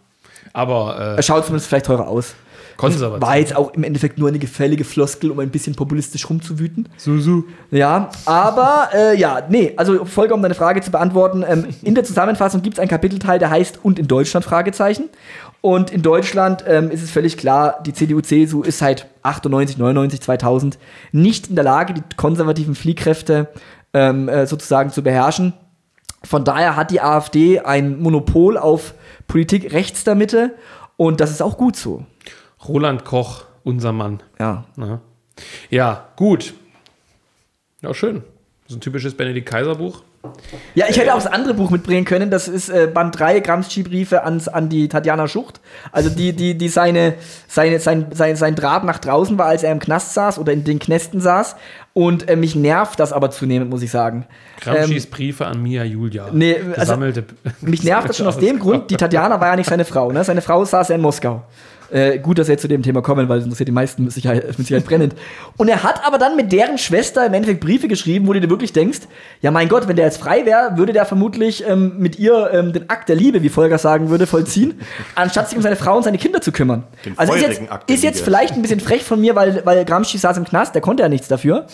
Aber. 0.52 0.98
Äh, 1.00 1.16
er 1.18 1.22
schaut 1.22 1.46
zumindest 1.46 1.70
vielleicht 1.70 1.86
teurer 1.86 2.08
aus. 2.08 2.34
Konservativ. 2.76 3.22
War 3.22 3.38
jetzt 3.38 3.56
auch 3.56 3.74
im 3.76 3.84
Endeffekt 3.84 4.18
nur 4.18 4.28
eine 4.28 4.39
gefällige 4.39 4.84
Floskel, 4.84 5.30
um 5.30 5.39
ein 5.39 5.52
bisschen 5.52 5.76
populistisch 5.76 6.28
rumzuwüten. 6.28 6.89
So. 6.98 7.44
Ja, 7.70 8.10
aber 8.26 8.89
äh, 8.94 9.16
ja, 9.16 9.42
nee, 9.48 9.74
also 9.78 10.06
Folge, 10.06 10.34
um 10.34 10.42
deine 10.42 10.56
Frage 10.56 10.82
zu 10.82 10.89
beantworten. 10.89 11.46
Ähm, 11.48 11.68
in 11.84 11.94
der 11.94 12.04
Zusammenfassung 12.04 12.64
gibt 12.64 12.78
es 12.78 12.80
einen 12.80 12.89
Kapitelteil, 12.89 13.38
der 13.38 13.52
heißt 13.52 13.80
Und 13.84 14.00
in 14.00 14.08
Deutschland? 14.08 14.44
Fragezeichen. 14.44 15.10
Und 15.62 15.92
in 15.92 16.02
Deutschland 16.02 16.64
ähm, 16.68 16.89
ist 16.89 17.04
es 17.04 17.12
völlig 17.12 17.38
klar, 17.38 17.84
die 17.86 17.94
CDU-CSU 17.94 18.64
ist 18.64 18.80
seit 18.80 19.06
98, 19.22 19.78
99, 19.78 20.20
2000 20.22 20.80
nicht 21.12 21.50
in 21.50 21.56
der 21.56 21.64
Lage, 21.64 21.94
die 21.94 22.02
konservativen 22.18 22.74
Fliehkräfte 22.74 23.50
ähm, 23.94 24.28
äh, 24.28 24.48
sozusagen 24.48 24.89
zu 24.89 25.04
beherrschen. 25.04 25.54
Von 26.24 26.43
daher 26.43 26.76
hat 26.76 26.91
die 26.91 27.01
AfD 27.01 27.59
ein 27.59 27.99
Monopol 27.99 28.57
auf 28.57 28.93
Politik 29.28 29.74
rechts 29.74 30.03
der 30.03 30.15
Mitte 30.15 30.55
und 30.97 31.19
das 31.19 31.32
ist 31.32 31.41
auch 31.41 31.57
gut 31.57 31.76
so. 31.76 32.05
Roland 32.67 33.05
Koch, 33.05 33.45
unser 33.63 33.91
Mann. 33.91 34.22
Ja. 34.39 34.65
Na. 34.76 35.01
Ja, 35.69 36.09
gut. 36.15 36.53
Ja, 37.82 37.93
schön. 37.93 38.24
Das 38.63 38.72
ist 38.72 38.78
ein 38.78 38.82
typisches 38.82 39.15
Benedikt 39.15 39.49
Kaiser 39.49 39.76
Buch. 39.76 40.03
Ja, 40.76 40.86
ich 40.88 40.97
hätte 40.97 41.13
auch 41.13 41.17
das 41.22 41.32
andere 41.32 41.55
Buch 41.55 41.72
mitbringen 41.72 42.05
können. 42.05 42.30
Das 42.30 42.47
ist 42.47 42.69
äh, 42.69 42.88
Band 42.88 43.17
3 43.17 43.39
Gramsci-Briefe 43.39 44.24
an 44.24 44.69
die 44.69 44.88
Tatjana 44.88 45.28
Schucht. 45.28 45.59
Also 45.91 46.09
die, 46.09 46.34
die, 46.34 46.55
die 46.55 46.69
seine, 46.69 47.15
seine, 47.47 47.80
sein, 47.80 48.07
sein, 48.13 48.36
sein 48.36 48.55
Draht 48.55 48.84
nach 48.84 48.99
draußen 48.99 49.38
war, 49.39 49.47
als 49.47 49.63
er 49.63 49.72
im 49.72 49.80
Knast 49.80 50.13
saß 50.13 50.38
oder 50.38 50.53
in 50.53 50.63
den 50.63 50.78
Knästen 50.78 51.22
saß. 51.22 51.55
Und 51.94 52.30
äh, 52.30 52.38
mich 52.38 52.56
nervt 52.56 53.00
das 53.00 53.12
aber 53.12 53.32
zunehmend, 53.32 53.70
muss 53.70 53.82
ich 53.82 53.92
sagen. 53.92 54.26
Gramscis 54.62 55.06
ähm, 55.06 55.12
Briefe 55.12 55.46
an 55.46 55.62
Mia 55.62 55.84
Julia. 55.84 56.28
Nee, 56.32 56.58
also, 56.78 56.96
mich 57.62 57.84
nervt 57.84 58.10
das 58.10 58.18
schon 58.18 58.28
aus 58.28 58.38
dem 58.38 58.60
Grund, 58.60 58.89
die 58.89 58.96
Tatjana 58.96 59.42
war 59.42 59.50
ja 59.50 59.56
nicht 59.58 59.70
seine 59.70 59.84
Frau. 59.84 60.12
Ne? 60.12 60.24
Seine 60.24 60.42
Frau 60.42 60.64
saß 60.64 60.88
ja 60.89 60.96
in 60.96 61.02
Moskau. 61.02 61.44
Äh, 61.92 62.20
gut, 62.20 62.39
dass 62.39 62.48
er 62.48 62.58
zu 62.58 62.68
dem 62.68 62.84
Thema 62.84 63.02
kommen, 63.02 63.28
weil 63.28 63.39
es 63.39 63.44
interessiert 63.44 63.68
die 63.68 63.74
meisten 63.74 64.06
mit 64.06 64.14
Sicherheit, 64.14 64.46
mit 64.58 64.66
Sicherheit 64.66 64.86
brennend. 64.86 65.14
Und 65.58 65.68
er 65.68 65.84
hat 65.84 66.06
aber 66.06 66.18
dann 66.18 66.38
mit 66.38 66.52
deren 66.52 66.78
Schwester 66.78 67.26
im 67.26 67.34
Endeffekt 67.34 67.60
Briefe 67.60 67.88
geschrieben, 67.89 68.28
wo 68.28 68.34
du 68.34 68.39
dir 68.39 68.50
wirklich 68.50 68.72
denkst, 68.72 69.00
ja 69.42 69.52
mein 69.52 69.68
Gott, 69.68 69.88
wenn 69.88 69.98
der 69.98 70.06
jetzt 70.06 70.18
frei 70.18 70.46
wäre, 70.46 70.78
würde 70.78 70.94
der 70.94 71.06
vermutlich 71.06 71.68
ähm, 71.68 71.98
mit 71.98 72.18
ihr 72.18 72.50
ähm, 72.54 72.72
den 72.72 72.89
Akt 72.89 73.10
der 73.10 73.18
Liebe, 73.18 73.44
wie 73.44 73.50
Volker 73.50 73.78
sagen 73.78 74.10
würde, 74.10 74.26
vollziehen, 74.26 74.80
anstatt 75.16 75.50
sich 75.50 75.58
um 75.58 75.64
seine 75.64 75.76
Frau 75.76 75.98
und 75.98 76.04
seine 76.04 76.18
Kinder 76.18 76.42
zu 76.42 76.54
kümmern. 76.54 76.84
Den 77.06 77.18
also 77.18 77.34
ist 77.34 77.42
jetzt, 77.42 77.62
ist 77.88 78.04
jetzt 78.04 78.22
vielleicht 78.22 78.54
ein 78.54 78.62
bisschen 78.62 78.80
frech 78.80 79.04
von 79.04 79.20
mir, 79.20 79.36
weil, 79.36 79.66
weil 79.66 79.84
Gramsci 79.84 80.18
saß 80.18 80.38
im 80.38 80.46
Knast, 80.46 80.74
der 80.74 80.82
konnte 80.82 81.04
ja 81.04 81.10
nichts 81.10 81.28
dafür. 81.28 81.68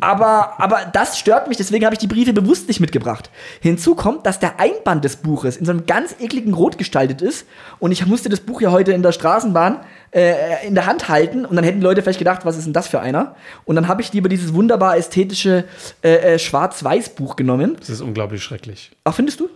Aber, 0.00 0.60
aber 0.60 0.82
das 0.92 1.18
stört 1.18 1.48
mich, 1.48 1.56
deswegen 1.56 1.84
habe 1.84 1.94
ich 1.94 1.98
die 1.98 2.06
Briefe 2.06 2.32
bewusst 2.32 2.68
nicht 2.68 2.78
mitgebracht. 2.78 3.30
Hinzu 3.60 3.96
kommt, 3.96 4.24
dass 4.24 4.38
der 4.38 4.60
Einband 4.60 5.04
des 5.04 5.16
Buches 5.16 5.56
in 5.56 5.66
so 5.66 5.72
einem 5.72 5.86
ganz 5.86 6.14
ekligen 6.20 6.54
Rot 6.54 6.78
gestaltet 6.78 7.22
ist. 7.22 7.46
Und 7.80 7.90
ich 7.90 8.06
musste 8.06 8.28
das 8.28 8.40
Buch 8.40 8.60
ja 8.60 8.70
heute 8.70 8.92
in 8.92 9.02
der 9.02 9.12
Straßenbahn 9.48 9.80
äh, 10.12 10.66
in 10.66 10.74
der 10.74 10.86
Hand 10.86 11.08
halten 11.08 11.44
und 11.44 11.56
dann 11.56 11.64
hätten 11.64 11.80
die 11.80 11.84
Leute 11.84 12.02
vielleicht 12.02 12.18
gedacht, 12.18 12.44
was 12.44 12.56
ist 12.56 12.64
denn 12.64 12.72
das 12.72 12.88
für 12.88 13.00
einer? 13.00 13.36
Und 13.64 13.76
dann 13.76 13.88
habe 13.88 14.02
ich 14.02 14.12
lieber 14.12 14.28
dieses 14.28 14.54
wunderbar 14.54 14.96
ästhetische 14.96 15.64
äh, 16.02 16.34
äh, 16.34 16.38
Schwarz-Weiß-Buch 16.38 17.36
genommen. 17.36 17.76
Das 17.78 17.90
ist 17.90 18.00
unglaublich 18.00 18.42
schrecklich. 18.42 18.90
Ach, 19.04 19.14
findest 19.14 19.40
du? 19.40 19.48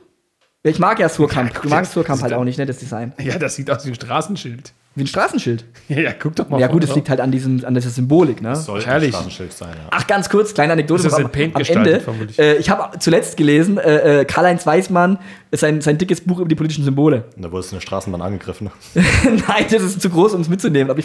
Ja, 0.64 0.70
ich 0.70 0.78
mag 0.78 0.98
ja 1.00 1.08
Surkamp. 1.08 1.60
Du 1.62 1.68
magst 1.68 1.92
Surkamp 1.92 2.22
halt 2.22 2.32
auch 2.34 2.44
nicht, 2.44 2.58
ne, 2.58 2.66
das 2.66 2.78
Design. 2.78 3.12
Ja, 3.18 3.38
das 3.38 3.56
sieht 3.56 3.70
aus 3.70 3.84
wie 3.84 3.90
ein 3.90 3.94
Straßenschild. 3.94 4.72
Wie 4.94 5.04
ein 5.04 5.06
Straßenschild. 5.06 5.64
Ja, 5.88 6.00
ja 6.00 6.12
guck 6.12 6.36
doch 6.36 6.48
mal. 6.48 6.60
Ja, 6.60 6.68
gut, 6.68 6.84
es 6.84 6.94
liegt 6.94 7.10
halt 7.10 7.20
an, 7.20 7.30
diesem, 7.30 7.64
an 7.64 7.74
dieser 7.74 7.90
Symbolik, 7.90 8.40
ne? 8.40 8.50
Das 8.50 8.64
soll 8.64 8.82
ein 8.82 9.02
Straßenschild 9.08 9.52
sein, 9.52 9.74
ja. 9.74 9.88
Ach, 9.90 10.06
ganz 10.06 10.30
kurz, 10.30 10.54
kleine 10.54 10.72
Anekdote 10.72 11.02
das 11.02 11.12
ist 11.12 11.18
am, 11.18 11.26
am 11.26 11.62
Ende. 11.62 12.02
Äh, 12.38 12.56
ich 12.56 12.70
habe 12.70 12.98
zuletzt 12.98 13.36
gelesen, 13.36 13.76
äh, 13.78 14.20
äh, 14.20 14.24
Karl-Heinz 14.24 14.64
Weißmann, 14.64 15.18
sein, 15.50 15.80
sein 15.82 15.98
dickes 15.98 16.22
Buch 16.22 16.38
über 16.38 16.48
die 16.48 16.54
politischen 16.54 16.84
Symbole. 16.84 17.24
Und 17.36 17.42
da 17.44 17.50
wurde 17.50 17.60
es 17.60 17.72
in 17.72 17.76
der 17.76 17.82
Straßenbahn 17.82 18.22
angegriffen. 18.22 18.70
Nein, 18.94 19.66
das 19.70 19.82
ist 19.82 20.00
zu 20.00 20.08
groß, 20.08 20.34
um 20.34 20.40
es 20.40 20.48
mitzunehmen. 20.48 20.90
Aber 20.90 20.98
ich 20.98 21.04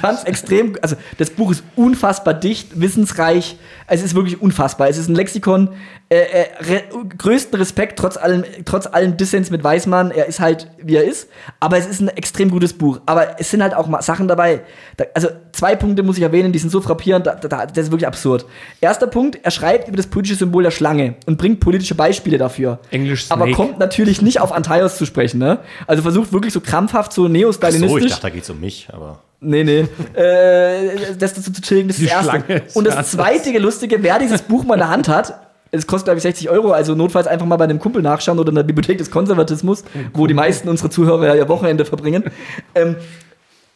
fand 0.00 0.18
es 0.18 0.24
extrem, 0.24 0.76
also 0.80 0.96
das 1.18 1.30
Buch 1.30 1.52
ist 1.52 1.62
unfassbar 1.76 2.34
dicht, 2.34 2.80
wissensreich. 2.80 3.56
Es 3.86 4.02
ist 4.02 4.14
wirklich 4.14 4.40
unfassbar. 4.40 4.88
Es 4.88 4.98
ist 4.98 5.08
ein 5.08 5.14
Lexikon. 5.14 5.68
Äh, 6.12 6.24
äh, 6.24 6.46
re 6.60 6.82
größten 7.16 7.58
Respekt, 7.58 7.98
trotz 7.98 8.18
allem, 8.18 8.44
trotz 8.66 8.86
allem 8.86 9.16
Dissens 9.16 9.48
mit 9.48 9.64
Weißmann. 9.64 10.10
Er 10.10 10.26
ist 10.26 10.40
halt, 10.40 10.68
wie 10.76 10.96
er 10.96 11.04
ist. 11.04 11.30
Aber 11.58 11.78
es 11.78 11.86
ist 11.86 12.02
ein 12.02 12.08
extrem 12.08 12.50
gutes 12.50 12.74
Buch. 12.74 13.00
Aber 13.06 13.40
es 13.40 13.50
sind 13.50 13.62
halt 13.62 13.72
auch 13.72 13.86
mal 13.86 14.02
Sachen 14.02 14.28
dabei. 14.28 14.60
Da, 14.98 15.06
also 15.14 15.28
zwei 15.52 15.74
Punkte 15.74 16.02
muss 16.02 16.18
ich 16.18 16.22
erwähnen, 16.22 16.52
die 16.52 16.58
sind 16.58 16.68
so 16.68 16.82
frappierend. 16.82 17.26
Da, 17.26 17.36
da, 17.36 17.64
das 17.64 17.86
ist 17.86 17.92
wirklich 17.92 18.06
absurd. 18.06 18.44
Erster 18.82 19.06
Punkt, 19.06 19.38
er 19.42 19.50
schreibt 19.50 19.88
über 19.88 19.96
das 19.96 20.06
politische 20.06 20.36
Symbol 20.36 20.62
der 20.62 20.70
Schlange 20.70 21.14
und 21.24 21.38
bringt 21.38 21.60
politische 21.60 21.94
Beispiele 21.94 22.36
dafür. 22.36 22.80
Englisch 22.90 23.24
Snake. 23.24 23.42
Aber 23.42 23.52
kommt 23.52 23.78
natürlich 23.78 24.20
nicht 24.20 24.38
auf 24.38 24.52
Antaios 24.52 24.98
zu 24.98 25.06
sprechen, 25.06 25.38
ne? 25.38 25.60
Also 25.86 26.02
versucht 26.02 26.30
wirklich 26.34 26.52
so 26.52 26.60
krampfhaft 26.60 27.14
so 27.14 27.26
neostalinistisch. 27.26 27.90
So, 27.90 28.04
ich 28.04 28.12
dachte, 28.12 28.22
da 28.22 28.28
geht's 28.28 28.50
um 28.50 28.60
mich, 28.60 28.86
aber. 28.92 29.20
Nee, 29.40 29.64
nee. 29.64 29.86
äh, 30.14 31.14
das 31.18 31.32
dazu 31.32 31.50
zu 31.50 31.62
chillen, 31.62 31.88
das 31.88 31.98
ist 31.98 32.12
das 32.12 32.26
Erste. 32.26 32.64
Und 32.74 32.86
das 32.86 33.12
zweite 33.12 33.56
Lustige, 33.56 34.02
wer 34.02 34.18
dieses 34.18 34.42
Buch 34.42 34.64
mal 34.64 34.74
in 34.74 34.80
der 34.80 34.90
Hand 34.90 35.08
hat, 35.08 35.51
es 35.72 35.86
kostet, 35.86 36.06
glaube 36.06 36.18
ich, 36.18 36.22
60 36.22 36.50
Euro, 36.50 36.72
also 36.72 36.94
notfalls 36.94 37.26
einfach 37.26 37.46
mal 37.46 37.56
bei 37.56 37.64
einem 37.64 37.78
Kumpel 37.78 38.02
nachschauen 38.02 38.38
oder 38.38 38.50
in 38.50 38.56
der 38.56 38.62
Bibliothek 38.62 38.98
des 38.98 39.10
Konservatismus, 39.10 39.84
wo 40.12 40.26
die 40.26 40.34
meisten 40.34 40.68
unserer 40.68 40.90
Zuhörer 40.90 41.26
ja 41.28 41.34
ihr 41.34 41.48
Wochenende 41.48 41.84
verbringen. 41.84 42.24
Ähm, 42.74 42.96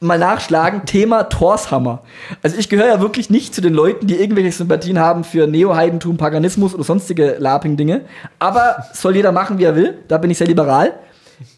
mal 0.01 0.19
nachschlagen, 0.19 0.87
Thema 0.87 1.25
Torshammer. 1.25 2.03
Also 2.43 2.57
ich 2.59 2.69
gehöre 2.69 2.87
ja 2.87 3.01
wirklich 3.01 3.31
nicht 3.31 3.55
zu 3.55 3.61
den 3.61 3.75
Leuten, 3.75 4.07
die 4.07 4.17
irgendwelche 4.17 4.53
Sympathien 4.53 4.99
haben 4.99 5.25
für 5.25 5.47
Neo-Heidentum, 5.47 6.17
Paganismus 6.17 6.75
oder 6.75 6.85
sonstige 6.85 7.37
Laping-Dinge. 7.39 8.03
Aber 8.39 8.87
soll 8.93 9.17
jeder 9.17 9.33
machen, 9.33 9.59
wie 9.59 9.65
er 9.65 9.77
will. 9.77 9.99
Da 10.09 10.19
bin 10.19 10.31
ich 10.31 10.39
sehr 10.39 10.47
liberal. 10.47 10.95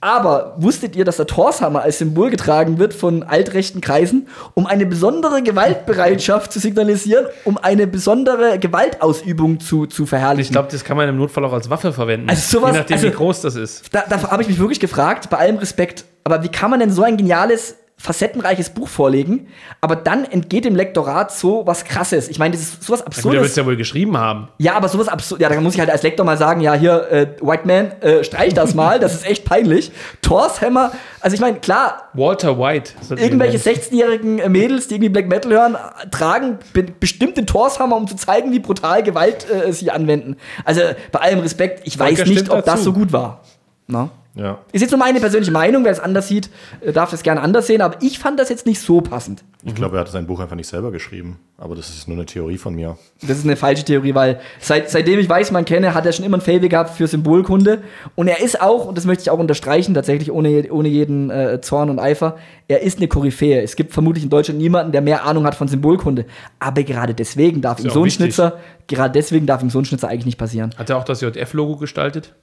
Aber 0.01 0.55
wusstet 0.59 0.97
ihr, 0.97 1.05
dass 1.05 1.17
der 1.17 1.27
Torshammer 1.27 1.83
als 1.83 1.99
Symbol 1.99 2.31
getragen 2.31 2.79
wird 2.79 2.95
von 2.95 3.23
altrechten 3.23 3.81
Kreisen, 3.81 4.29
um 4.55 4.67
eine 4.67 4.87
besondere 4.87 5.43
Gewaltbereitschaft 5.43 6.53
zu 6.53 6.59
signalisieren, 6.59 7.27
um 7.45 7.59
eine 7.59 7.87
besondere 7.87 8.59
Gewaltausübung 8.59 9.61
zu, 9.61 9.87
zu 9.87 10.07
verherrlichen? 10.07 10.51
Ich 10.51 10.53
glaube, 10.53 10.69
das 10.71 10.85
kann 10.85 10.97
man 10.97 11.09
im 11.09 11.17
Notfall 11.17 11.45
auch 11.45 11.53
als 11.53 11.71
Waffe 11.71 11.93
verwenden. 11.93 12.29
Also 12.29 12.59
sowas, 12.59 12.73
je 12.73 12.79
nachdem, 12.79 12.97
also, 12.97 13.07
wie 13.09 13.13
groß 13.13 13.41
das 13.43 13.57
ist. 13.57 13.95
Da, 13.95 14.05
da 14.09 14.31
habe 14.31 14.43
ich 14.43 14.49
mich 14.49 14.59
wirklich 14.59 14.81
gefragt, 14.81 15.31
bei 15.31 15.39
allem 15.39 15.59
Respekt, 15.59 16.05
aber 16.25 16.43
wie 16.43 16.49
kann 16.49 16.71
man 16.71 16.81
denn 16.81 16.91
so 16.91 17.03
ein 17.03 17.17
geniales 17.17 17.77
facettenreiches 18.01 18.71
Buch 18.71 18.89
vorlegen, 18.89 19.49
aber 19.81 19.97
dann 19.97 20.25
entgeht 20.25 20.65
dem 20.65 20.77
Lektorat 20.77 21.33
so 21.33 21.67
was 21.67 21.85
krasses. 21.85 22.29
Ich 22.29 22.39
meine, 22.39 22.53
das 22.55 22.63
ist 22.63 22.83
sowas 22.85 23.03
absurdes. 23.03 23.33
Der 23.33 23.41
wird 23.41 23.51
es 23.51 23.57
ja 23.57 23.67
wohl 23.67 23.77
geschrieben 23.77 24.17
haben. 24.17 24.49
Ja, 24.59 24.75
aber 24.75 24.89
sowas 24.89 25.09
absurd. 25.09 25.41
Ja, 25.41 25.49
da 25.49 25.61
muss 25.61 25.75
ich 25.75 25.81
halt 25.81 25.91
als 25.91 26.05
Lektor 26.05 26.25
mal 26.25 26.39
sagen, 26.39 26.61
ja, 26.61 26.75
hier 26.75 27.11
äh, 27.11 27.27
White 27.41 27.67
Man, 27.67 27.91
äh, 28.01 28.23
streich 28.23 28.55
das 28.55 28.75
mal, 28.77 29.01
das 29.01 29.15
ist 29.15 29.27
echt 29.27 29.45
peinlich. 29.45 29.91
Thor's 30.23 30.61
Hammer, 30.61 30.93
also 31.21 31.35
ich 31.35 31.41
meine, 31.41 31.59
klar, 31.59 32.09
Walter 32.15 32.57
White. 32.59 32.93
Irgendwelche 33.17 33.59
16-jährigen 33.59 34.39
äh, 34.39 34.49
Mädels, 34.49 34.87
die 34.87 34.95
irgendwie 34.95 35.09
Black 35.11 35.29
Metal 35.29 35.53
hören, 35.53 35.77
tragen 36.13 36.59
be 36.73 36.85
bestimmt 36.85 37.37
den 37.37 37.47
Thor's 37.47 37.81
Hammer, 37.81 37.97
um 37.97 38.07
zu 38.07 38.15
zeigen, 38.15 38.53
wie 38.53 38.61
brutal 38.61 39.03
Gewalt 39.03 39.47
äh, 39.51 39.73
sie 39.73 39.91
anwenden. 39.91 40.37
Also 40.65 40.83
bei 41.11 41.19
allem 41.19 41.41
Respekt, 41.41 41.81
ich 41.85 41.99
Volker 41.99 42.21
weiß 42.21 42.29
nicht, 42.29 42.49
ob 42.49 42.65
dazu. 42.65 42.71
das 42.71 42.85
so 42.85 42.93
gut 42.93 43.13
war. 43.13 43.43
Na? 43.89 44.11
Ja. 44.39 44.59
Ist 44.73 44.83
jetzt 44.83 44.91
nur 44.93 45.01
meine 45.01 45.19
persönliche 45.19 45.51
Meinung, 45.51 45.85
wer 45.85 45.91
es 45.91 46.01
anders 46.01 46.29
sieht, 46.29 46.49
äh, 46.81 46.93
darf 46.93 47.13
es 47.13 47.23
gerne 47.23 47.41
anders 47.41 47.67
sehen, 47.67 47.83
aber 47.83 47.97
ich 48.01 48.19
fand 48.19 48.39
das 48.39 48.49
jetzt 48.49 48.67
nicht 48.67 48.81
so 48.81 49.01
passend. 49.01 49.45
Ich 49.65 49.75
glaube, 49.75 49.97
er 49.97 50.01
hat 50.01 50.09
sein 50.09 50.27
Buch 50.27 50.39
einfach 50.39 50.55
nicht 50.55 50.69
selber 50.69 50.93
geschrieben, 50.93 51.41
aber 51.57 51.75
das 51.75 51.89
ist 51.91 52.07
nur 52.07 52.17
eine 52.17 52.27
Theorie 52.27 52.59
von 52.59 52.75
mir. 52.75 52.97
Das 53.21 53.39
ist 53.39 53.45
eine 53.45 53.57
falsche 53.57 53.85
Theorie, 53.85 54.15
weil 54.15 54.39
seit, 54.61 54.89
seitdem 54.89 55.19
ich 55.19 55.29
weiß, 55.29 55.51
man 55.51 55.65
kenne, 55.65 55.95
hat 55.95 56.07
er 56.07 56.13
schon 56.13 56.25
immer 56.25 56.37
ein 56.37 56.41
Fable 56.41 56.69
gehabt 56.69 56.91
für 56.91 57.09
Symbolkunde 57.09 57.83
und 58.15 58.29
er 58.29 58.41
ist 58.41 58.61
auch, 58.61 58.87
und 58.87 58.97
das 58.97 59.05
möchte 59.05 59.23
ich 59.23 59.31
auch 59.31 59.39
unterstreichen, 59.41 59.95
tatsächlich 59.95 60.31
ohne, 60.31 60.71
ohne 60.71 60.89
jeden 60.89 61.31
äh, 61.31 61.61
Zorn 61.61 61.91
und 61.91 61.99
Eifer, 61.99 62.37
er 62.69 62.83
ist 62.83 62.99
eine 62.99 63.09
Koryphäe. 63.09 63.61
Es 63.61 63.75
gibt 63.75 63.93
vermutlich 63.93 64.23
in 64.23 64.31
Deutschland 64.31 64.61
niemanden, 64.61 64.93
der 64.93 65.01
mehr 65.01 65.25
Ahnung 65.25 65.45
hat 65.45 65.57
von 65.57 65.67
Symbolkunde, 65.67 66.27
aber 66.61 66.85
gerade 66.85 67.15
deswegen 67.15 67.61
darf 67.61 67.81
ihm 67.81 67.91
so 67.91 68.05
ein 68.05 68.11
Schnitzer, 68.11 68.59
gerade 68.87 69.13
deswegen 69.13 69.47
darf 69.47 69.63
ihm 69.63 69.71
so 69.71 69.81
ein 69.81 69.85
Schnitzer 69.85 70.09
eigentlich 70.09 70.27
nicht 70.27 70.39
passieren. 70.39 70.71
Hat 70.77 70.89
er 70.91 70.99
auch 70.99 71.05
das 71.05 71.21
JF-Logo 71.21 71.77
gestaltet? 71.77 72.35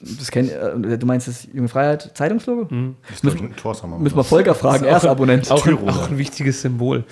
Das 0.00 0.30
kenn, 0.30 0.48
äh, 0.48 0.98
du 0.98 1.06
meinst 1.06 1.28
das 1.28 1.48
Junge 1.52 1.68
Freiheit 1.68 2.10
Zeitungslogo? 2.14 2.66
Mhm. 2.72 2.96
Müssen, 3.22 3.54
müssen 3.98 4.16
wir 4.16 4.24
Volker 4.24 4.54
fragen, 4.54 4.84
er 4.84 4.98
ist 4.98 5.06
Abonnent. 5.06 5.50
Auch, 5.50 5.66
ein, 5.66 5.88
auch 5.88 6.10
ein 6.10 6.18
wichtiges 6.18 6.60
Symbol. 6.62 7.04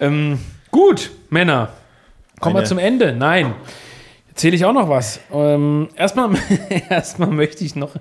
Ähm, 0.00 0.38
gut, 0.70 1.10
Männer. 1.30 1.68
Kommen 2.40 2.56
wir 2.56 2.64
zum 2.64 2.78
Ende. 2.78 3.12
Nein. 3.12 3.54
Erzähle 4.32 4.56
ich 4.56 4.64
auch 4.64 4.72
noch 4.72 4.88
was. 4.88 5.20
Ähm, 5.30 5.88
erstmal, 5.94 6.30
erstmal 6.88 7.28
möchte 7.28 7.64
ich 7.64 7.76
noch. 7.76 7.94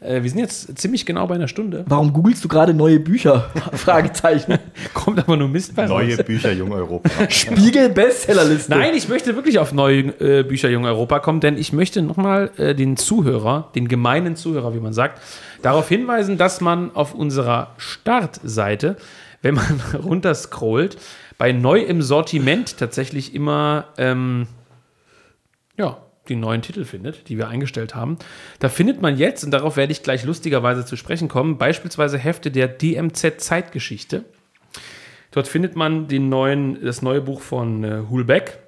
Äh, 0.00 0.24
wir 0.24 0.28
sind 0.28 0.40
jetzt 0.40 0.76
ziemlich 0.78 1.06
genau 1.06 1.28
bei 1.28 1.36
einer 1.36 1.46
Stunde. 1.46 1.84
Warum 1.86 2.12
googelst 2.12 2.42
du 2.44 2.48
gerade 2.48 2.74
neue 2.74 2.98
Bücher? 2.98 3.50
Fragezeichen. 3.72 4.58
Kommt 4.94 5.20
aber 5.20 5.36
nur 5.36 5.46
Mist 5.46 5.76
bei 5.76 5.86
Neue 5.86 6.16
raus. 6.16 6.26
Bücher 6.26 6.50
Jung 6.50 6.72
Europa. 6.72 7.08
Spiegel 7.28 7.90
Bestsellerliste. 7.90 8.72
Nein, 8.72 8.94
ich 8.96 9.08
möchte 9.08 9.36
wirklich 9.36 9.60
auf 9.60 9.72
neue 9.72 10.08
äh, 10.18 10.42
Bücher 10.42 10.68
Jung 10.70 10.84
Europa 10.86 11.20
kommen, 11.20 11.38
denn 11.38 11.56
ich 11.56 11.72
möchte 11.72 12.02
nochmal 12.02 12.50
äh, 12.56 12.74
den 12.74 12.96
Zuhörer, 12.96 13.70
den 13.76 13.86
gemeinen 13.86 14.34
Zuhörer, 14.34 14.74
wie 14.74 14.80
man 14.80 14.92
sagt, 14.92 15.22
darauf 15.62 15.88
hinweisen, 15.88 16.36
dass 16.36 16.60
man 16.60 16.96
auf 16.96 17.14
unserer 17.14 17.74
Startseite, 17.76 18.96
wenn 19.40 19.54
man 19.54 19.80
runterscrollt, 20.02 20.96
bei 21.38 21.52
neu 21.52 21.78
im 21.78 22.02
Sortiment 22.02 22.76
tatsächlich 22.76 23.36
immer. 23.36 23.84
Ähm, 23.98 24.48
ja, 25.76 26.02
die 26.28 26.36
neuen 26.36 26.62
Titel 26.62 26.84
findet, 26.84 27.28
die 27.28 27.38
wir 27.38 27.48
eingestellt 27.48 27.94
haben. 27.94 28.18
Da 28.58 28.68
findet 28.68 29.00
man 29.00 29.16
jetzt, 29.16 29.44
und 29.44 29.50
darauf 29.50 29.76
werde 29.76 29.92
ich 29.92 30.02
gleich 30.02 30.24
lustigerweise 30.24 30.84
zu 30.84 30.96
sprechen 30.96 31.28
kommen, 31.28 31.58
beispielsweise 31.58 32.18
Hefte 32.18 32.50
der 32.50 32.68
DMZ 32.68 33.40
Zeitgeschichte. 33.40 34.24
Dort 35.30 35.48
findet 35.48 35.76
man 35.76 36.08
den 36.08 36.28
neuen, 36.28 36.82
das 36.84 37.02
neue 37.02 37.20
Buch 37.20 37.40
von 37.42 37.84
äh, 37.84 38.02
Hulbeck. 38.08 38.58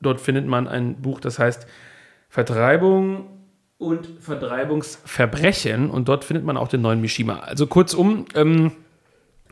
Dort 0.00 0.20
findet 0.20 0.46
man 0.46 0.66
ein 0.68 0.96
Buch, 0.96 1.20
das 1.20 1.38
heißt 1.38 1.66
Vertreibung 2.28 3.30
und 3.78 4.08
Vertreibungsverbrechen. 4.20 5.88
Und 5.90 6.08
dort 6.08 6.24
findet 6.24 6.44
man 6.44 6.56
auch 6.56 6.68
den 6.68 6.82
neuen 6.82 7.00
Mishima. 7.00 7.38
Also 7.38 7.66
kurzum, 7.66 8.26
ähm, 8.34 8.72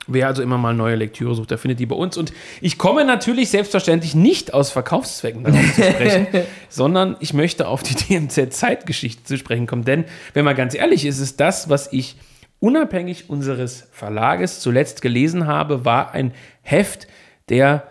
Wer 0.09 0.27
also 0.27 0.43
immer 0.43 0.59
mal 0.59 0.75
neue 0.75 0.97
Lektüre 0.97 1.35
sucht, 1.35 1.53
der 1.53 1.59
findet 1.59 1.79
die 1.79 1.87
bei 1.87 1.95
uns. 1.95 2.17
Und 2.17 2.33
ich 2.61 2.77
komme 2.77 3.05
natürlich 3.05 3.51
selbstverständlich 3.51 4.15
nicht 4.15 4.53
aus 4.53 4.71
Verkaufszwecken 4.71 5.45
darauf 5.45 5.75
zu 5.75 5.83
sprechen, 5.83 6.27
sondern 6.69 7.17
ich 7.21 7.35
möchte 7.35 7.69
auf 7.69 7.83
die 7.83 7.95
DMZ-Zeitgeschichte 7.95 9.23
zu 9.25 9.39
sprechen 9.39 9.67
kommen. 9.67 9.85
Denn, 9.85 10.05
wenn 10.35 10.45
man 10.45 10.57
ganz 10.57 10.75
ehrlich 10.75 11.07
ist, 11.07 11.21
ist 11.21 11.39
das, 11.39 11.69
was 11.69 11.93
ich 11.93 12.17
unabhängig 12.59 13.31
unseres 13.31 13.89
Verlages 13.93 14.61
zuletzt 14.61 15.03
gelesen 15.03 15.47
habe, 15.47 15.85
war 15.85 16.13
ein 16.13 16.33
Heft 16.63 17.07
der 17.49 17.87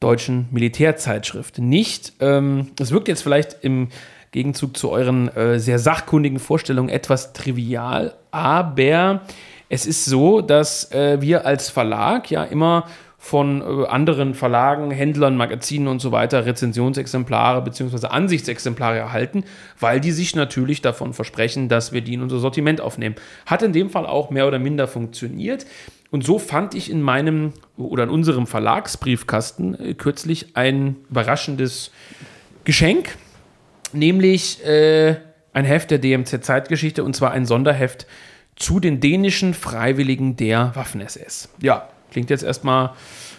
deutschen 0.00 0.48
Militärzeitschrift. 0.50 1.58
Nicht, 1.58 2.12
ähm, 2.20 2.72
es 2.78 2.90
wirkt 2.90 3.08
jetzt 3.08 3.22
vielleicht 3.22 3.56
im 3.62 3.88
Gegenzug 4.32 4.76
zu 4.76 4.90
euren 4.90 5.28
äh, 5.28 5.58
sehr 5.58 5.78
sachkundigen 5.78 6.38
Vorstellungen 6.38 6.88
etwas 6.88 7.32
trivial, 7.32 8.14
aber 8.32 9.22
es 9.68 9.86
ist 9.86 10.04
so, 10.04 10.40
dass 10.40 10.92
äh, 10.92 11.20
wir 11.20 11.46
als 11.46 11.70
Verlag 11.70 12.30
ja 12.30 12.44
immer 12.44 12.86
von 13.24 13.62
äh, 13.62 13.86
anderen 13.86 14.34
Verlagen, 14.34 14.90
Händlern, 14.90 15.38
Magazinen 15.38 15.88
und 15.88 15.98
so 16.00 16.12
weiter 16.12 16.44
Rezensionsexemplare 16.44 17.62
bzw. 17.62 18.08
Ansichtsexemplare 18.08 18.98
erhalten, 18.98 19.44
weil 19.80 19.98
die 19.98 20.10
sich 20.10 20.36
natürlich 20.36 20.82
davon 20.82 21.14
versprechen, 21.14 21.70
dass 21.70 21.92
wir 21.92 22.02
die 22.02 22.12
in 22.12 22.22
unser 22.22 22.38
Sortiment 22.38 22.82
aufnehmen. 22.82 23.14
Hat 23.46 23.62
in 23.62 23.72
dem 23.72 23.88
Fall 23.88 24.04
auch 24.04 24.28
mehr 24.28 24.46
oder 24.46 24.58
minder 24.58 24.86
funktioniert. 24.86 25.64
Und 26.10 26.22
so 26.22 26.38
fand 26.38 26.74
ich 26.74 26.90
in 26.90 27.00
meinem 27.00 27.54
oder 27.78 28.04
in 28.04 28.10
unserem 28.10 28.46
Verlagsbriefkasten 28.46 29.80
äh, 29.80 29.94
kürzlich 29.94 30.54
ein 30.54 30.96
überraschendes 31.08 31.92
Geschenk, 32.64 33.16
nämlich 33.94 34.62
äh, 34.66 35.16
ein 35.54 35.64
Heft 35.64 35.90
der 35.90 35.98
DMZ 35.98 36.44
Zeitgeschichte 36.44 37.02
und 37.02 37.16
zwar 37.16 37.30
ein 37.30 37.46
Sonderheft 37.46 38.06
zu 38.56 38.80
den 38.80 39.00
dänischen 39.00 39.54
Freiwilligen 39.54 40.36
der 40.36 40.74
Waffen-SS. 40.74 41.48
Ja, 41.60 41.88
klingt 42.10 42.30
jetzt 42.30 42.44
erstmal 42.44 42.92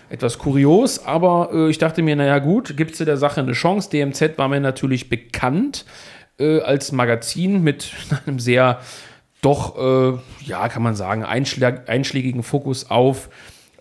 etwas 0.09 0.37
kurios, 0.37 1.05
aber 1.05 1.49
äh, 1.53 1.69
ich 1.69 1.77
dachte 1.77 2.01
mir, 2.01 2.15
naja 2.15 2.39
gut, 2.39 2.77
gibt 2.77 2.91
es 2.91 2.97
der 2.99 3.17
Sache 3.17 3.41
eine 3.41 3.53
Chance. 3.53 3.89
DMZ 3.89 4.37
war 4.37 4.47
mir 4.47 4.59
natürlich 4.59 5.09
bekannt 5.09 5.85
äh, 6.39 6.59
als 6.59 6.91
Magazin 6.91 7.63
mit 7.63 7.91
einem 8.25 8.39
sehr, 8.39 8.79
doch, 9.41 9.77
äh, 9.77 10.17
ja, 10.45 10.67
kann 10.69 10.83
man 10.83 10.95
sagen, 10.95 11.23
einschlag, 11.23 11.89
einschlägigen 11.89 12.43
Fokus 12.43 12.89
auf 12.89 13.29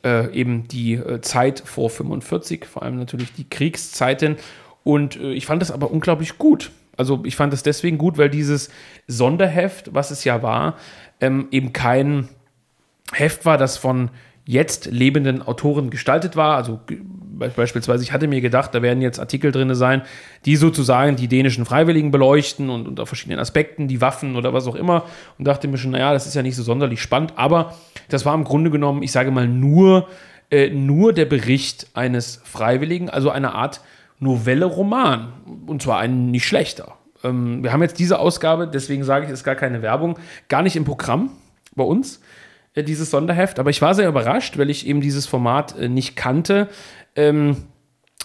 äh, 0.04 0.32
eben 0.32 0.68
die 0.68 0.94
äh, 0.94 1.20
Zeit 1.20 1.62
vor 1.64 1.90
45, 1.90 2.66
vor 2.66 2.82
allem 2.82 2.96
natürlich 2.96 3.32
die 3.32 3.48
Kriegszeiten. 3.48 4.36
Und 4.82 5.16
äh, 5.16 5.32
ich 5.32 5.46
fand 5.46 5.62
das 5.62 5.70
aber 5.70 5.90
unglaublich 5.90 6.38
gut. 6.38 6.70
Also 6.96 7.22
ich 7.24 7.36
fand 7.36 7.52
das 7.52 7.62
deswegen 7.62 7.98
gut, 7.98 8.18
weil 8.18 8.30
dieses 8.30 8.70
Sonderheft, 9.06 9.94
was 9.94 10.10
es 10.10 10.24
ja 10.24 10.42
war, 10.42 10.76
ähm, 11.20 11.48
eben 11.50 11.72
kein 11.72 12.28
Heft 13.12 13.44
war, 13.44 13.58
das 13.58 13.76
von 13.76 14.10
jetzt 14.46 14.86
lebenden 14.86 15.42
Autoren 15.42 15.90
gestaltet 15.90 16.36
war. 16.36 16.56
Also 16.56 16.80
beispielsweise, 17.56 18.02
ich 18.02 18.12
hatte 18.12 18.28
mir 18.28 18.40
gedacht, 18.40 18.74
da 18.74 18.82
werden 18.82 19.00
jetzt 19.00 19.18
Artikel 19.18 19.52
drin 19.52 19.74
sein, 19.74 20.02
die 20.44 20.56
sozusagen 20.56 21.16
die 21.16 21.28
dänischen 21.28 21.64
Freiwilligen 21.64 22.10
beleuchten 22.10 22.68
und 22.70 22.86
unter 22.86 23.06
verschiedenen 23.06 23.40
Aspekten, 23.40 23.88
die 23.88 24.00
Waffen 24.00 24.36
oder 24.36 24.52
was 24.52 24.66
auch 24.66 24.74
immer. 24.74 25.04
Und 25.38 25.46
dachte 25.46 25.66
mir 25.68 25.78
schon, 25.78 25.92
naja, 25.92 26.12
das 26.12 26.26
ist 26.26 26.34
ja 26.34 26.42
nicht 26.42 26.56
so 26.56 26.62
sonderlich 26.62 27.00
spannend. 27.00 27.32
Aber 27.36 27.74
das 28.08 28.26
war 28.26 28.34
im 28.34 28.44
Grunde 28.44 28.70
genommen, 28.70 29.02
ich 29.02 29.12
sage 29.12 29.30
mal, 29.30 29.48
nur, 29.48 30.08
äh, 30.50 30.68
nur 30.68 31.12
der 31.12 31.24
Bericht 31.24 31.88
eines 31.94 32.40
Freiwilligen, 32.44 33.08
also 33.08 33.30
eine 33.30 33.54
Art 33.54 33.80
Novelle-Roman. 34.18 35.32
Und 35.66 35.82
zwar 35.82 35.98
ein 35.98 36.30
nicht 36.30 36.46
schlechter. 36.46 36.96
Ähm, 37.22 37.62
wir 37.62 37.72
haben 37.72 37.82
jetzt 37.82 37.98
diese 37.98 38.18
Ausgabe, 38.18 38.68
deswegen 38.68 39.04
sage 39.04 39.24
ich, 39.24 39.30
es 39.30 39.40
ist 39.40 39.44
gar 39.44 39.56
keine 39.56 39.82
Werbung, 39.82 40.18
gar 40.48 40.62
nicht 40.62 40.76
im 40.76 40.84
Programm 40.84 41.30
bei 41.74 41.84
uns, 41.84 42.20
äh, 42.74 42.82
dieses 42.82 43.10
Sonderheft. 43.10 43.58
Aber 43.58 43.70
ich 43.70 43.82
war 43.82 43.94
sehr 43.94 44.08
überrascht, 44.08 44.58
weil 44.58 44.70
ich 44.70 44.86
eben 44.86 45.00
dieses 45.00 45.26
Format 45.26 45.78
äh, 45.78 45.88
nicht 45.88 46.16
kannte. 46.16 46.68
Ähm, 47.16 47.56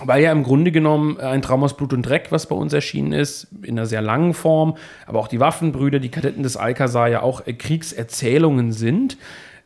weil 0.01 0.23
ja 0.23 0.31
im 0.31 0.43
Grunde 0.43 0.71
genommen 0.71 1.19
ein 1.19 1.41
Traum 1.41 1.63
aus 1.63 1.75
Blut 1.75 1.93
und 1.93 2.03
Dreck, 2.03 2.27
was 2.29 2.47
bei 2.47 2.55
uns 2.55 2.73
erschienen 2.73 3.11
ist, 3.11 3.47
in 3.63 3.77
einer 3.77 3.85
sehr 3.85 4.01
langen 4.01 4.33
Form, 4.33 4.77
aber 5.05 5.19
auch 5.19 5.27
die 5.27 5.39
Waffenbrüder, 5.39 5.99
die 5.99 6.09
Kadetten 6.09 6.43
des 6.43 6.57
Alcazar 6.57 7.09
ja 7.09 7.21
auch 7.21 7.45
äh, 7.45 7.53
Kriegserzählungen 7.53 8.71
sind, 8.71 9.17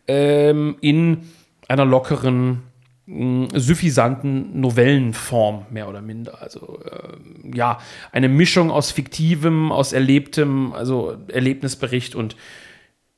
ähm, 0.08 0.76
in 0.82 1.30
einer 1.68 1.86
lockeren, 1.86 2.64
suffisanten 3.06 4.62
Novellenform, 4.62 5.66
mehr 5.70 5.90
oder 5.90 6.02
minder. 6.02 6.42
Also 6.42 6.80
äh, 6.86 7.58
ja, 7.58 7.80
eine 8.12 8.30
Mischung 8.30 8.72
aus 8.72 8.92
fiktivem, 8.92 9.72
aus 9.74 9.92
erlebtem, 9.92 10.72
also 10.72 11.18
Erlebnisbericht 11.28 12.16
und 12.16 12.38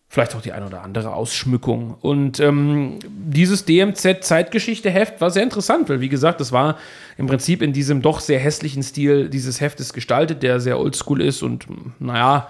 vielleicht 0.08 0.34
auch 0.34 0.42
die 0.42 0.54
ein 0.54 0.64
oder 0.64 0.82
andere 0.82 1.14
Ausschmückung. 1.14 1.98
Und 2.02 2.40
ähm, 2.40 3.00
dieses 3.08 3.66
DMZ-Zeitgeschichte-Heft 3.66 5.22
war 5.22 5.30
sehr 5.30 5.44
interessant, 5.44 5.90
weil, 5.90 6.02
wie 6.02 6.10
gesagt, 6.10 6.40
das 6.40 6.52
war 6.52 6.78
im 7.18 7.28
Prinzip 7.28 7.62
in 7.62 7.74
diesem 7.74 8.02
doch 8.02 8.22
sehr 8.22 8.40
hässlichen 8.40 8.82
Stil 8.82 9.30
dieses 9.30 9.62
Heftes 9.62 9.94
gestaltet, 9.94 10.42
der 10.42 10.60
sehr 10.60 10.80
oldschool 10.80 11.22
ist 11.22 11.44
und, 11.44 11.68
naja, 12.00 12.50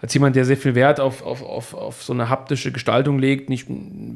als 0.00 0.14
jemand, 0.14 0.36
der 0.36 0.44
sehr 0.44 0.56
viel 0.56 0.74
Wert 0.74 1.00
auf, 1.00 1.22
auf, 1.22 1.42
auf, 1.42 1.74
auf 1.74 2.02
so 2.02 2.12
eine 2.12 2.28
haptische 2.28 2.70
Gestaltung 2.70 3.18
legt, 3.18 3.50
nicht, 3.50 3.66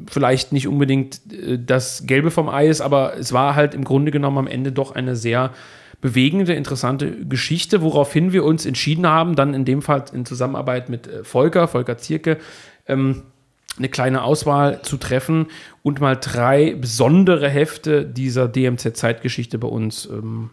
vielleicht 0.09 0.53
nicht 0.53 0.67
unbedingt 0.67 1.19
äh, 1.31 1.59
das 1.59 2.05
Gelbe 2.05 2.31
vom 2.31 2.49
Ei 2.49 2.67
ist, 2.67 2.81
aber 2.81 3.17
es 3.17 3.33
war 3.33 3.55
halt 3.55 3.73
im 3.73 3.83
Grunde 3.83 4.11
genommen 4.11 4.37
am 4.37 4.47
Ende 4.47 4.71
doch 4.71 4.93
eine 4.93 5.15
sehr 5.15 5.51
bewegende, 5.99 6.53
interessante 6.53 7.25
Geschichte, 7.25 7.81
woraufhin 7.81 8.33
wir 8.33 8.43
uns 8.43 8.65
entschieden 8.65 9.07
haben, 9.07 9.35
dann 9.35 9.53
in 9.53 9.63
dem 9.65 9.81
Fall 9.81 10.03
in 10.13 10.25
Zusammenarbeit 10.25 10.89
mit 10.89 11.07
äh, 11.07 11.23
Volker, 11.23 11.67
Volker 11.67 11.97
Zierke, 11.97 12.37
ähm, 12.87 13.23
eine 13.77 13.89
kleine 13.89 14.23
Auswahl 14.23 14.81
zu 14.83 14.97
treffen 14.97 15.47
und 15.81 15.99
mal 15.99 16.15
drei 16.15 16.75
besondere 16.75 17.49
Hefte 17.49 18.05
dieser 18.05 18.47
DMZ-Zeitgeschichte 18.47 19.57
bei 19.57 19.67
uns 19.67 20.05
ähm, 20.05 20.51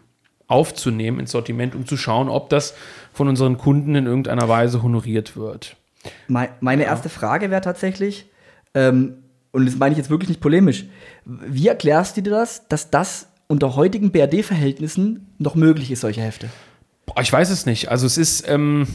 aufzunehmen 0.51 1.19
ins 1.19 1.31
Sortiment, 1.31 1.75
um 1.75 1.87
zu 1.87 1.97
schauen, 1.97 2.29
ob 2.29 2.49
das 2.49 2.73
von 3.13 3.27
unseren 3.27 3.57
Kunden 3.57 3.95
in 3.95 4.05
irgendeiner 4.05 4.47
Weise 4.49 4.83
honoriert 4.83 5.35
wird. 5.35 5.75
Meine 6.27 6.83
erste 6.83 7.09
Frage 7.09 7.51
wäre 7.51 7.61
tatsächlich, 7.61 8.29
ähm, 8.73 9.15
und 9.51 9.65
das 9.65 9.75
meine 9.75 9.93
ich 9.93 9.97
jetzt 9.97 10.09
wirklich 10.09 10.29
nicht 10.29 10.41
polemisch, 10.41 10.85
wie 11.25 11.67
erklärst 11.67 12.17
du 12.17 12.21
dir 12.21 12.31
das, 12.31 12.67
dass 12.67 12.89
das 12.89 13.27
unter 13.47 13.75
heutigen 13.75 14.11
BRD-Verhältnissen 14.11 15.27
noch 15.37 15.55
möglich 15.55 15.91
ist, 15.91 16.01
solche 16.01 16.21
Hefte? 16.21 16.49
Boah, 17.05 17.21
ich 17.21 17.31
weiß 17.31 17.49
es 17.49 17.65
nicht. 17.65 17.89
Also 17.89 18.05
es 18.05 18.17
ist, 18.17 18.47
ähm, 18.47 18.87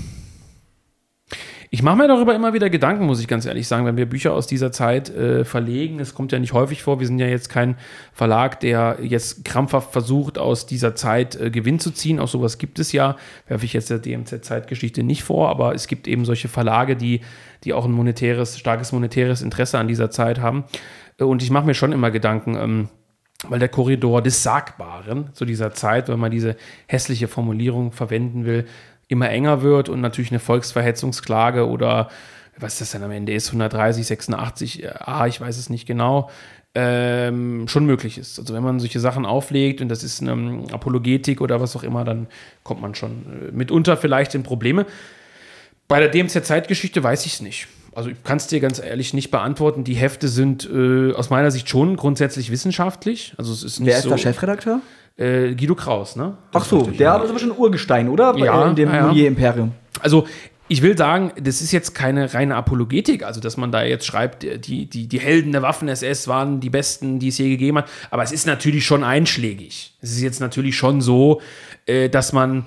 Ich 1.70 1.82
mache 1.82 1.96
mir 1.96 2.08
darüber 2.08 2.34
immer 2.34 2.52
wieder 2.54 2.70
Gedanken, 2.70 3.06
muss 3.06 3.20
ich 3.20 3.26
ganz 3.26 3.44
ehrlich 3.44 3.66
sagen, 3.66 3.86
wenn 3.86 3.96
wir 3.96 4.06
Bücher 4.06 4.32
aus 4.32 4.46
dieser 4.46 4.70
Zeit 4.70 5.10
äh, 5.10 5.44
verlegen. 5.44 5.98
Es 5.98 6.14
kommt 6.14 6.30
ja 6.32 6.38
nicht 6.38 6.52
häufig 6.52 6.82
vor. 6.82 7.00
Wir 7.00 7.06
sind 7.06 7.18
ja 7.18 7.26
jetzt 7.26 7.48
kein 7.48 7.76
Verlag, 8.12 8.60
der 8.60 8.98
jetzt 9.02 9.44
krampfhaft 9.44 9.92
versucht, 9.92 10.38
aus 10.38 10.66
dieser 10.66 10.94
Zeit 10.94 11.34
äh, 11.34 11.50
Gewinn 11.50 11.80
zu 11.80 11.90
ziehen. 11.90 12.20
Auch 12.20 12.28
sowas 12.28 12.58
gibt 12.58 12.78
es 12.78 12.92
ja. 12.92 13.16
Werfe 13.48 13.64
ich 13.64 13.72
jetzt 13.72 13.90
der 13.90 13.98
DMZ-Zeitgeschichte 13.98 15.02
nicht 15.02 15.24
vor, 15.24 15.48
aber 15.48 15.74
es 15.74 15.88
gibt 15.88 16.06
eben 16.06 16.24
solche 16.24 16.48
Verlage, 16.48 16.94
die, 16.94 17.20
die 17.64 17.72
auch 17.72 17.84
ein 17.84 17.92
monetäres, 17.92 18.58
starkes 18.58 18.92
monetäres 18.92 19.42
Interesse 19.42 19.78
an 19.78 19.88
dieser 19.88 20.10
Zeit 20.10 20.40
haben. 20.40 20.64
Äh, 21.18 21.24
und 21.24 21.42
ich 21.42 21.50
mache 21.50 21.66
mir 21.66 21.74
schon 21.74 21.92
immer 21.92 22.12
Gedanken, 22.12 22.54
ähm, 22.54 22.88
weil 23.48 23.58
der 23.58 23.68
Korridor 23.68 24.22
des 24.22 24.42
Sagbaren 24.42 25.30
zu 25.34 25.44
dieser 25.44 25.72
Zeit, 25.72 26.08
wenn 26.08 26.18
man 26.18 26.30
diese 26.30 26.56
hässliche 26.86 27.28
Formulierung 27.28 27.92
verwenden 27.92 28.46
will, 28.46 28.66
immer 29.08 29.30
enger 29.30 29.62
wird 29.62 29.88
und 29.88 30.00
natürlich 30.00 30.30
eine 30.30 30.40
Volksverhetzungsklage 30.40 31.68
oder 31.68 32.08
was 32.58 32.78
das 32.78 32.92
dann 32.92 33.02
am 33.02 33.10
Ende 33.10 33.34
ist, 33.34 33.48
130, 33.48 34.06
86, 34.06 34.88
ah, 35.00 35.26
ich 35.26 35.40
weiß 35.40 35.58
es 35.58 35.68
nicht 35.68 35.86
genau, 35.86 36.30
ähm, 36.74 37.68
schon 37.68 37.86
möglich 37.86 38.18
ist. 38.18 38.38
Also 38.38 38.54
wenn 38.54 38.62
man 38.62 38.80
solche 38.80 39.00
Sachen 39.00 39.24
auflegt 39.24 39.80
und 39.80 39.88
das 39.88 40.02
ist 40.02 40.20
eine 40.20 40.64
Apologetik 40.72 41.40
oder 41.40 41.60
was 41.60 41.76
auch 41.76 41.82
immer, 41.82 42.04
dann 42.04 42.26
kommt 42.64 42.80
man 42.80 42.94
schon 42.94 43.48
äh, 43.48 43.52
mitunter 43.52 43.96
vielleicht 43.96 44.34
in 44.34 44.42
Probleme. 44.42 44.86
Bei 45.88 46.00
der 46.00 46.08
DMZ-Zeitgeschichte 46.08 47.02
weiß 47.02 47.26
ich 47.26 47.34
es 47.34 47.40
nicht. 47.40 47.68
Also 47.94 48.10
ich 48.10 48.22
kann 48.24 48.36
es 48.36 48.46
dir 48.46 48.60
ganz 48.60 48.78
ehrlich 48.78 49.14
nicht 49.14 49.30
beantworten. 49.30 49.84
Die 49.84 49.94
Hefte 49.94 50.28
sind 50.28 50.68
äh, 50.70 51.14
aus 51.14 51.30
meiner 51.30 51.50
Sicht 51.50 51.68
schon 51.68 51.96
grundsätzlich 51.96 52.50
wissenschaftlich. 52.50 53.32
Also 53.38 53.54
es 53.54 53.62
ist 53.62 53.80
nicht 53.80 53.88
Wer 53.88 53.96
ist 53.96 54.02
so, 54.02 54.10
der 54.10 54.18
Chefredakteur? 54.18 54.80
Äh, 55.16 55.54
Guido 55.54 55.74
Kraus, 55.74 56.16
ne? 56.16 56.36
Ach 56.52 56.64
so, 56.64 56.82
der 56.82 57.22
ist 57.22 57.30
aber 57.30 57.38
schon 57.38 57.50
ein 57.50 57.56
Urgestein, 57.56 58.08
oder? 58.08 58.36
Ja, 58.36 58.68
in 58.68 58.76
dem 58.76 58.88
ja, 58.90 58.96
ja. 58.96 59.06
Molière-Imperium. 59.06 59.72
Also 60.00 60.26
ich 60.68 60.82
will 60.82 60.98
sagen, 60.98 61.32
das 61.40 61.60
ist 61.60 61.72
jetzt 61.72 61.94
keine 61.94 62.34
reine 62.34 62.56
Apologetik, 62.56 63.24
also 63.24 63.40
dass 63.40 63.56
man 63.56 63.70
da 63.70 63.84
jetzt 63.84 64.04
schreibt, 64.04 64.42
die, 64.42 64.86
die, 64.86 65.06
die 65.06 65.20
Helden 65.20 65.52
der 65.52 65.62
Waffen-SS 65.62 66.26
waren 66.28 66.60
die 66.60 66.70
besten, 66.70 67.18
die 67.18 67.28
es 67.28 67.38
je 67.38 67.48
gegeben 67.48 67.78
hat. 67.78 67.88
Aber 68.10 68.24
es 68.24 68.32
ist 68.32 68.46
natürlich 68.46 68.84
schon 68.84 69.04
einschlägig. 69.04 69.94
Es 70.00 70.10
ist 70.10 70.22
jetzt 70.22 70.40
natürlich 70.40 70.76
schon 70.76 71.00
so, 71.00 71.40
äh, 71.86 72.08
dass 72.08 72.32
man 72.32 72.66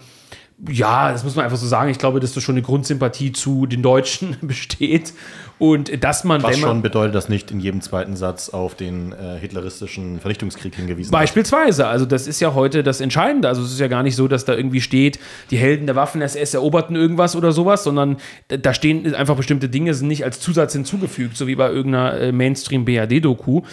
ja, 0.68 1.12
das 1.12 1.24
muss 1.24 1.36
man 1.36 1.45
einfach 1.45 1.57
so 1.57 1.68
sagen. 1.68 1.89
Ich 1.89 1.99
glaube, 1.99 2.20
dass 2.20 2.34
da 2.34 2.41
schon 2.41 2.55
eine 2.55 2.62
Grundsympathie 2.62 3.32
zu 3.32 3.66
den 3.66 3.82
Deutschen 3.82 4.36
besteht. 4.41 5.14
Und 5.57 6.03
dass 6.03 6.24
man, 6.24 6.41
Was 6.41 6.51
man 6.51 6.70
schon 6.70 6.82
bedeutet, 6.82 7.16
dass 7.16 7.28
nicht 7.28 7.51
in 7.51 7.60
jedem 7.60 7.82
zweiten 7.82 8.16
Satz 8.16 8.49
auf 8.49 8.76
den 8.76 9.12
äh, 9.12 9.38
hitleristischen 9.39 10.22
Vernichtungskrieg 10.22 10.74
hingewiesen 10.74 11.12
Beispielsweise, 11.12 11.88
also 11.88 12.05
das 12.05 12.28
ist 12.28 12.39
ja 12.39 12.53
heute 12.53 12.82
das 12.82 13.01
Entscheidende. 13.01 13.49
Also 13.49 13.64
es 13.64 13.74
ist 13.74 13.80
ja 13.80 13.88
gar 13.88 14.03
nicht 14.03 14.16
so, 14.16 14.30
dass 14.30 14.45
da 14.45 14.53
irgendwie 14.53 14.80
steht, 14.80 15.20
die 15.51 15.57
Helden 15.57 15.86
der 15.86 15.97
Waffen-SS 15.97 16.53
eroberten 16.53 16.95
irgendwas 16.95 17.36
oder 17.36 17.51
sowas, 17.51 17.84
sondern 17.84 18.18
da 18.47 18.74
stehen 18.74 19.14
einfach 19.14 19.36
bestimmte 19.36 19.68
Dinge, 19.68 19.93
sind 19.93 20.07
nicht 20.07 20.24
als 20.24 20.39
Zusatz 20.39 20.72
hinzugefügt, 20.72 21.36
so 21.36 21.45
wie 21.45 21.55
bei 21.55 21.70
irgendeiner 21.70 22.20
äh, 22.20 22.32
Mainstream-BRD-Doku. 22.32 23.60
Äh, 23.60 23.64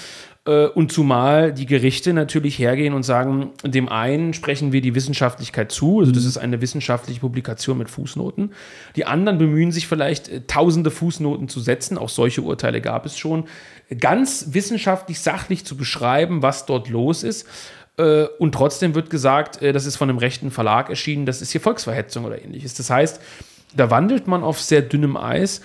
Und 0.46 0.92
zumal 0.92 1.52
die 1.52 1.66
Gerichte 1.66 2.12
natürlich 2.12 2.56
hergehen 2.58 2.94
und 2.94 3.02
sagen, 3.02 3.50
dem 3.64 3.88
einen 3.88 4.32
sprechen 4.32 4.70
wir 4.70 4.80
die 4.80 4.94
Wissenschaftlichkeit 4.94 5.72
zu, 5.72 5.98
also 5.98 6.12
das 6.12 6.24
ist 6.24 6.38
eine 6.38 6.60
wissenschaftliche 6.60 7.18
Publikation 7.18 7.78
mit 7.78 7.90
Fußnoten. 7.90 8.52
Die 8.94 9.06
anderen 9.06 9.38
bemühen 9.38 9.72
sich 9.72 9.88
vielleicht, 9.88 10.28
äh, 10.28 10.42
tausende 10.46 10.92
Fußnoten 10.92 11.48
zu 11.48 11.58
setzen, 11.58 11.98
auch 11.98 12.08
solche 12.08 12.42
Urteile 12.42 12.80
gab 12.80 13.06
es 13.06 13.18
schon, 13.18 13.46
ganz 13.98 14.48
wissenschaftlich, 14.50 15.18
sachlich 15.18 15.64
zu 15.64 15.76
beschreiben, 15.76 16.42
was 16.42 16.64
dort 16.64 16.88
los 16.88 17.24
ist. 17.24 17.48
Äh, 17.98 18.26
Und 18.38 18.52
trotzdem 18.52 18.94
wird 18.94 19.10
gesagt, 19.10 19.62
äh, 19.62 19.72
das 19.72 19.84
ist 19.84 19.96
von 19.96 20.08
einem 20.08 20.18
rechten 20.18 20.52
Verlag 20.52 20.90
erschienen, 20.90 21.26
das 21.26 21.42
ist 21.42 21.50
hier 21.50 21.60
Volksverhetzung 21.60 22.24
oder 22.24 22.40
ähnliches. 22.40 22.74
Das 22.74 22.88
heißt, 22.88 23.20
da 23.74 23.90
wandelt 23.90 24.28
man 24.28 24.44
auf 24.44 24.60
sehr 24.60 24.82
dünnem 24.82 25.16
Eis. 25.16 25.62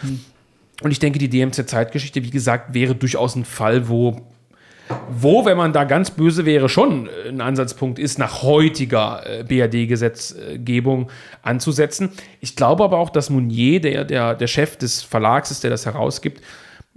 Und 0.81 0.89
ich 0.89 0.97
denke, 0.97 1.19
die 1.19 1.29
DMZ-Zeitgeschichte, 1.29 2.23
wie 2.23 2.31
gesagt, 2.31 2.73
wäre 2.73 2.95
durchaus 2.95 3.35
ein 3.35 3.45
Fall, 3.45 3.87
wo 3.87 4.21
wo, 5.09 5.45
wenn 5.45 5.57
man 5.57 5.73
da 5.73 5.83
ganz 5.83 6.11
böse 6.11 6.45
wäre, 6.45 6.69
schon 6.69 7.09
ein 7.27 7.41
Ansatzpunkt 7.41 7.99
ist, 7.99 8.19
nach 8.19 8.43
heutiger 8.43 9.23
äh, 9.25 9.43
BRD-Gesetzgebung 9.43 11.09
anzusetzen. 11.41 12.09
Ich 12.39 12.55
glaube 12.55 12.83
aber 12.83 12.97
auch, 12.97 13.09
dass 13.09 13.29
Mounier, 13.29 13.81
der, 13.81 14.05
der, 14.05 14.35
der 14.35 14.47
Chef 14.47 14.77
des 14.77 15.03
Verlags 15.03 15.51
ist, 15.51 15.63
der 15.63 15.69
das 15.69 15.85
herausgibt, 15.85 16.41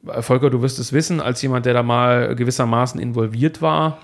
äh, 0.07 0.23
Volker, 0.23 0.51
du 0.51 0.63
wirst 0.63 0.79
es 0.79 0.93
wissen, 0.93 1.21
als 1.21 1.43
jemand, 1.43 1.67
der 1.67 1.75
da 1.75 1.83
mal 1.83 2.35
gewissermaßen 2.35 3.01
involviert 3.01 3.63
war, 3.63 3.99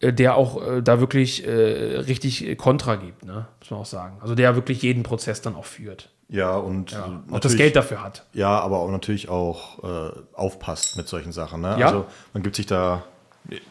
äh, 0.00 0.12
der 0.12 0.36
auch 0.36 0.62
äh, 0.66 0.82
da 0.82 1.00
wirklich 1.00 1.46
äh, 1.46 1.50
richtig 1.50 2.56
Kontra 2.58 2.96
gibt, 2.96 3.24
ne? 3.24 3.46
muss 3.60 3.70
man 3.70 3.80
auch 3.80 3.86
sagen. 3.86 4.18
Also 4.20 4.34
der 4.34 4.54
wirklich 4.54 4.82
jeden 4.82 5.02
Prozess 5.02 5.42
dann 5.42 5.54
auch 5.54 5.64
führt. 5.64 6.10
Ja, 6.28 6.56
und 6.56 6.92
äh, 6.92 6.96
Auch 7.32 7.40
das 7.40 7.56
Geld 7.56 7.76
dafür 7.76 8.02
hat. 8.02 8.24
Ja, 8.32 8.58
aber 8.58 8.78
auch 8.78 8.90
natürlich 8.90 9.28
auch 9.28 9.82
äh, 9.84 10.10
aufpasst 10.34 10.96
mit 10.96 11.08
solchen 11.08 11.32
Sachen. 11.32 11.60
Ne? 11.60 11.76
Ja. 11.78 11.86
Also 11.86 12.06
man 12.32 12.42
gibt 12.42 12.56
sich 12.56 12.66
da. 12.66 13.04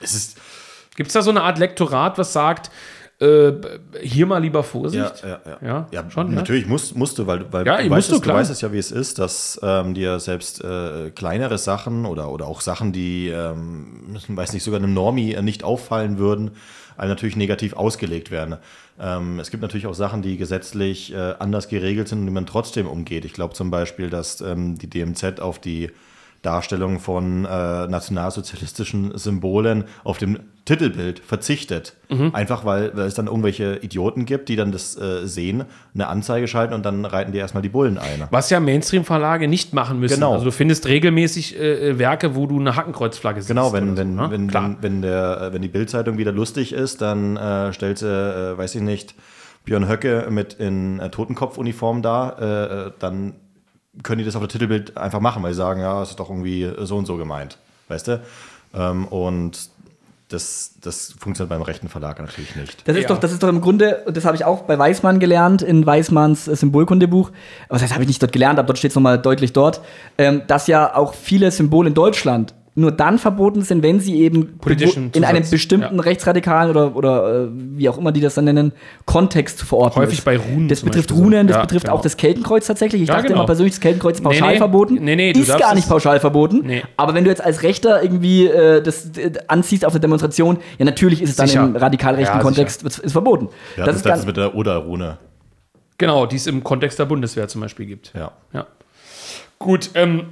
Es 0.02 0.16
ist. 0.16 0.38
Gibt 0.96 1.08
es 1.08 1.14
da 1.14 1.22
so 1.22 1.30
eine 1.30 1.44
Art 1.44 1.60
Lektorat, 1.60 2.18
was 2.18 2.32
sagt, 2.32 2.72
äh, 3.20 3.54
hier 4.02 4.26
mal 4.26 4.40
lieber 4.40 4.64
Vorsicht? 4.64 5.24
Ja, 5.24 5.40
ja, 5.46 5.58
ja. 5.62 5.88
Ja, 5.92 6.12
schon, 6.12 6.30
ne? 6.30 6.36
natürlich 6.36 6.68
musst, 6.68 6.98
musst 6.98 7.18
du, 7.18 7.26
weil, 7.28 7.52
weil 7.52 7.66
Ja, 7.66 7.82
du, 7.82 7.90
weißt 7.90 8.12
du, 8.12 8.16
es, 8.16 8.22
du 8.22 8.34
weißt 8.34 8.52
es 8.52 8.60
ja, 8.60 8.74
wie 8.74 8.78
es 8.78 8.92
ist, 8.92 9.20
dass 9.20 9.58
ähm, 9.64 9.94
dir 9.94 10.20
selbst 10.20 10.62
äh, 10.62 11.12
kleinere 11.12 11.58
Sachen 11.58 12.06
oder, 12.06 12.30
oder 12.30 12.46
auch 12.46 12.60
Sachen, 12.60 12.92
die, 12.92 13.30
ähm, 13.30 14.18
weiß 14.28 14.52
nicht, 14.52 14.64
sogar 14.64 14.82
einem 14.82 14.94
Normie 14.94 15.34
äh, 15.34 15.42
nicht 15.42 15.64
auffallen 15.64 16.18
würden, 16.18 16.52
einem 16.98 17.10
natürlich 17.10 17.38
negativ 17.38 17.74
ausgelegt 17.74 18.32
werden. 18.32 18.58
Ähm, 19.00 19.40
es 19.40 19.50
gibt 19.50 19.62
natürlich 19.62 19.88
auch 19.88 19.94
Sachen, 19.94 20.22
die 20.22 20.36
gesetzlich 20.36 21.14
äh, 21.14 21.36
anders 21.40 21.70
geregelt 21.70 22.10
sind 22.10 22.20
und 22.20 22.26
die 22.26 22.34
man 22.34 22.46
trotzdem 22.46 22.86
umgeht. 22.86 23.24
Ich 23.24 23.34
glaube 23.34 23.54
zum 23.54 23.72
Beispiel, 23.72 24.10
dass 24.10 24.42
ähm, 24.42 24.78
die 24.78 24.90
DMZ 24.90 25.40
auf 25.40 25.60
die 25.60 25.90
Darstellung 26.46 27.00
von 27.00 27.46
äh, 27.46 27.88
nationalsozialistischen 27.88 29.18
Symbolen 29.18 29.86
auf 30.04 30.18
dem 30.18 30.40
Titelbild 30.66 31.20
verzichtet. 31.20 31.94
Mhm. 32.10 32.32
Einfach 32.34 32.66
weil, 32.66 32.96
weil 32.96 33.06
es 33.06 33.14
dann 33.14 33.28
irgendwelche 33.28 33.78
Idioten 33.78 34.26
gibt, 34.26 34.50
die 34.50 34.56
dann 34.56 34.72
das 34.72 34.98
äh, 34.98 35.28
sehen, 35.28 35.66
eine 35.94 36.08
Anzeige 36.08 36.48
schalten 36.48 36.74
und 36.74 36.86
dann 36.86 37.06
reiten 37.06 37.32
die 37.32 37.38
erstmal 37.38 37.62
die 37.62 37.70
Bullen 37.70 37.98
ein. 37.98 38.24
Was 38.32 38.50
ja 38.50 38.60
Mainstream-Verlage 38.60 39.48
nicht 39.48 39.74
machen 39.74 40.00
müssen. 40.00 40.16
Genau. 40.16 40.34
Also 40.34 40.46
du 40.46 40.52
findest 40.52 40.88
regelmäßig 40.88 41.60
äh, 41.60 42.00
Werke, 42.00 42.36
wo 42.36 42.48
du 42.48 42.60
eine 42.60 42.76
Hakenkreuzflage 42.76 43.42
siehst. 43.42 43.50
Genau, 43.50 43.74
wenn, 43.74 43.96
so, 43.96 44.04
ne? 44.04 44.28
wenn, 44.32 44.54
wenn, 44.54 44.78
wenn, 44.82 45.02
der, 45.02 45.42
äh, 45.42 45.54
wenn 45.54 45.62
die 45.62 45.68
Bildzeitung 45.68 46.18
wieder 46.18 46.32
lustig 46.32 46.74
ist, 46.74 47.02
dann 47.02 47.38
äh, 47.38 47.72
stellt 47.74 48.00
sie, 48.00 48.08
äh, 48.08 48.58
weiß 48.58 48.76
ich 48.76 48.82
nicht, 48.82 49.16
Björn 49.66 49.90
Höcke 49.90 50.28
mit 50.30 50.54
in 50.54 51.00
äh, 51.00 51.10
Totenkopfuniform 51.10 52.02
da, 52.02 52.30
äh, 52.40 52.88
äh, 52.88 52.92
dann 53.00 53.34
können 54.04 54.20
die 54.20 54.26
das 54.26 54.36
auf 54.36 54.42
der 54.42 54.50
Titelbild 54.50 54.98
einfach 54.98 55.20
machen, 55.20 55.42
weil 55.44 55.54
sie 55.54 55.58
sagen, 55.58 55.82
ja, 55.82 56.02
es 56.02 56.10
ist 56.12 56.20
doch 56.20 56.30
irgendwie 56.30 56.72
so 56.80 56.98
und 56.98 57.06
so 57.06 57.18
gemeint. 57.18 57.58
Weißt 57.88 58.08
du? 58.08 58.22
Ähm, 58.74 59.06
und 59.08 59.70
das, 60.30 60.74
das 60.82 61.14
funktioniert 61.20 61.50
beim 61.50 61.62
rechten 61.62 61.88
Verlag 61.88 62.20
natürlich 62.20 62.56
nicht. 62.56 62.88
Das 62.88 62.96
ist, 62.98 63.04
Ja. 63.04 63.10
doch, 63.10 63.20
das 63.20 63.32
ist 63.32 63.44
doch 63.44 63.48
im 63.48 63.62
Grunde, 63.62 64.04
und 64.06 64.18
das 64.18 64.26
habe 64.26 64.36
ich 64.36 64.44
auch 64.44 64.64
bei 64.64 64.78
Weismann 64.78 65.20
gelernt, 65.20 65.62
in 65.62 65.86
Weismanns 65.86 66.48
äh, 66.48 66.56
Symbolkundebuch. 66.56 67.32
Aber 67.70 67.78
das 67.80 67.92
habe 67.94 68.02
ich 68.04 68.08
nicht 68.08 68.22
dort 68.22 68.32
gelernt, 68.32 68.58
aber 68.58 68.68
dort 68.68 68.80
steht 68.80 68.90
es 68.92 68.96
nochmal 68.96 69.20
deutlich 69.20 69.54
dort, 69.54 69.82
ähm, 70.18 70.42
dass 70.48 70.66
ja 70.68 70.96
auch 70.96 71.14
viele 71.14 71.52
Symbole 71.52 71.90
in 71.90 71.94
Deutschland 71.94 72.54
nur 72.78 72.92
dann 72.92 73.18
verboten 73.20 73.62
sind, 73.62 73.84
wenn 73.84 74.02
sie 74.02 74.20
eben 74.22 74.60
in 75.14 75.24
einem 75.24 75.50
bestimmten 75.50 75.96
ja. 75.96 76.02
rechtsradikalen 76.02 76.70
oder, 76.70 76.96
oder 76.96 77.44
äh, 77.46 77.48
wie 77.54 77.88
auch 77.88 77.98
immer 77.98 78.12
die 78.12 78.20
das 78.20 78.36
dann 78.36 78.44
nennen, 78.46 78.74
Kontext 79.06 79.62
verordnet 79.62 79.96
Häufig 80.04 80.20
ist. 80.20 80.26
bei 80.26 80.36
Runen 80.38 80.68
Das 80.68 80.82
betrifft 80.82 81.08
Beispiel. 81.10 81.24
Runen, 81.24 81.48
das 81.48 81.56
Ja, 81.56 81.62
betrifft 81.62 81.86
genau. 81.86 81.98
auch 81.98 82.02
das 82.02 82.18
Keltenkreuz 82.18 82.68
tatsächlich. 82.68 83.02
Ich 83.04 83.08
Ja, 83.08 83.16
dachte 83.16 83.28
genau. 83.30 83.40
immer 83.40 83.46
persönlich, 83.46 83.74
das 83.76 83.80
Keltenkreuz 83.80 84.18
ist 84.18 84.24
Nee, 84.24 84.30
pauschal 84.30 84.52
nee. 84.52 84.58
verboten. 84.58 84.96
Nee, 84.96 85.16
nee, 85.16 85.32
du 85.32 85.40
ist 85.40 85.58
gar 85.58 85.74
nicht 85.74 85.88
pauschal 85.88 86.20
verboten. 86.20 86.64
Nee. 86.66 86.84
Aber 86.98 87.14
wenn 87.14 87.24
du 87.24 87.30
jetzt 87.30 87.42
als 87.44 87.64
Rechter 87.64 88.04
irgendwie 88.04 88.48
äh, 88.48 88.82
das 88.84 89.10
äh, 89.18 89.32
anziehst 89.48 89.86
auf 89.86 89.94
der 89.94 90.02
Demonstration, 90.02 90.58
ja 90.78 90.84
natürlich 90.84 91.22
ist 91.22 91.30
es 91.30 91.36
dann 91.38 91.48
Sicher. 91.48 91.64
im 91.64 91.78
radikal 91.78 92.16
rechten 92.16 92.36
Ja, 92.38 92.42
Kontext 92.44 92.84
ist, 92.84 93.00
ist 93.00 93.12
verboten. 93.14 93.48
Ja, 93.78 93.86
das 93.86 93.88
das 93.88 93.96
ist 93.98 94.06
das 94.06 94.26
mit 94.26 94.36
der 94.36 94.54
Oder-Rune. 94.54 95.18
Genau, 95.98 96.26
die 96.26 96.36
es 96.36 96.46
im 96.48 96.62
Kontext 96.62 97.00
der 97.00 97.06
Bundeswehr 97.06 97.48
zum 97.48 97.62
Beispiel 97.62 97.86
gibt. 97.86 98.12
Ja. 98.14 98.32
Ja. 98.52 98.68
Gut, 99.60 99.92
ähm, 99.96 100.24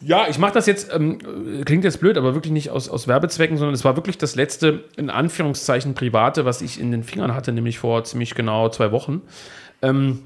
ja, 0.00 0.26
ich 0.28 0.38
mache 0.38 0.52
das 0.52 0.66
jetzt, 0.66 0.92
ähm, 0.94 1.18
äh, 1.60 1.64
klingt 1.64 1.84
jetzt 1.84 2.00
blöd, 2.00 2.16
aber 2.16 2.34
wirklich 2.34 2.52
nicht 2.52 2.70
aus, 2.70 2.88
aus 2.88 3.06
Werbezwecken, 3.06 3.58
sondern 3.58 3.74
es 3.74 3.84
war 3.84 3.96
wirklich 3.96 4.18
das 4.18 4.34
letzte, 4.34 4.84
in 4.96 5.10
Anführungszeichen, 5.10 5.94
private, 5.94 6.44
was 6.44 6.62
ich 6.62 6.80
in 6.80 6.90
den 6.90 7.04
Fingern 7.04 7.34
hatte, 7.34 7.52
nämlich 7.52 7.78
vor 7.78 8.04
ziemlich 8.04 8.34
genau 8.34 8.68
zwei 8.70 8.92
Wochen. 8.92 9.22
Ähm, 9.82 10.20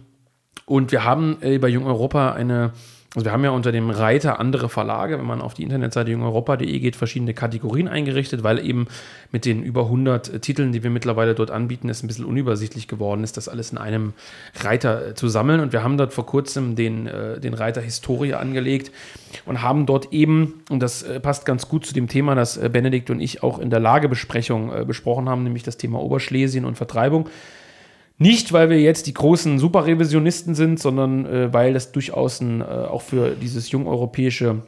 und 0.67 0.93
wir 0.93 1.05
haben 1.05 1.39
äh, 1.41 1.59
bei 1.59 1.69
Jung 1.69 1.87
Europa 1.87 2.33
eine, 2.33 2.73
also 3.15 3.27
wir 3.27 3.33
haben 3.33 3.45
ja 3.45 3.51
unter 3.51 3.71
dem 3.71 3.91
Reiter 3.91 4.41
andere 4.41 4.69
Verlage, 4.69 5.19
wenn 5.19 5.27
man 5.27 5.41
auf 5.41 5.55
die 5.55 5.63
Internetseite 5.63 6.11
jungeuropa.de 6.11 6.79
geht, 6.81 6.97
verschiedene 6.97 7.33
Kategorien 7.33 7.87
eingerichtet, 7.87 8.43
weil 8.43 8.59
eben 8.59 8.89
mit 9.31 9.45
den 9.45 9.63
über 9.63 9.83
100 9.83 10.43
Titeln, 10.43 10.73
die 10.73 10.83
wir 10.83 10.91
mittlerweile 10.91 11.37
dort 11.37 11.53
anbieten, 11.53 11.89
es 11.89 12.03
ein 12.03 12.09
bisschen 12.09 12.25
unübersichtlich 12.25 12.89
geworden 12.89 13.23
ist, 13.23 13.37
das 13.37 13.49
alles 13.49 13.71
in 13.71 13.79
einem 13.79 14.15
Reiter 14.61 15.11
äh, 15.11 15.15
zu 15.15 15.29
sammeln. 15.29 15.61
Und 15.61 15.73
wir 15.73 15.85
haben 15.85 15.97
dort 15.97 16.13
vor 16.13 16.27
kurzem 16.27 16.75
den, 16.75 17.07
äh, 17.07 17.39
den 17.39 17.55
Reiter 17.55 17.81
Historie 17.81 18.35
angelegt 18.35 18.91
und 19.47 19.63
haben 19.63 19.87
dort 19.87 20.13
eben, 20.13 20.65
und 20.69 20.81
das 20.81 21.05
äh, 21.05 21.21
passt 21.21 21.47
ganz 21.47 21.69
gut 21.69 21.87
zu 21.87 21.95
dem 21.95 22.09
Thema, 22.09 22.35
das 22.35 22.57
äh, 22.57 22.69
Benedikt 22.69 23.11
und 23.11 23.21
ich 23.21 23.45
auch 23.45 23.61
in 23.61 23.71
der 23.71 23.79
Lagebesprechung 23.79 24.73
äh, 24.73 24.85
besprochen 24.85 25.29
haben, 25.29 25.45
nämlich 25.45 25.63
das 25.63 25.77
Thema 25.77 26.01
Oberschlesien 26.01 26.65
und 26.65 26.77
Vertreibung, 26.77 27.29
Nicht, 28.19 28.53
weil 28.53 28.71
wir 28.71 28.81
jetzt 28.81 29.07
die 29.07 29.15
großen 29.15 29.59
Superrevisionisten 29.59 30.55
sind, 30.55 30.79
sondern 30.79 31.27
äh, 31.27 31.53
weil 31.53 31.73
das 31.73 31.91
durchaus 31.91 32.41
ein, 32.41 32.61
äh, 32.61 32.65
auch 32.65 33.03
für 33.03 33.31
dieses 33.31 33.71
jungeuropäische 33.71 34.63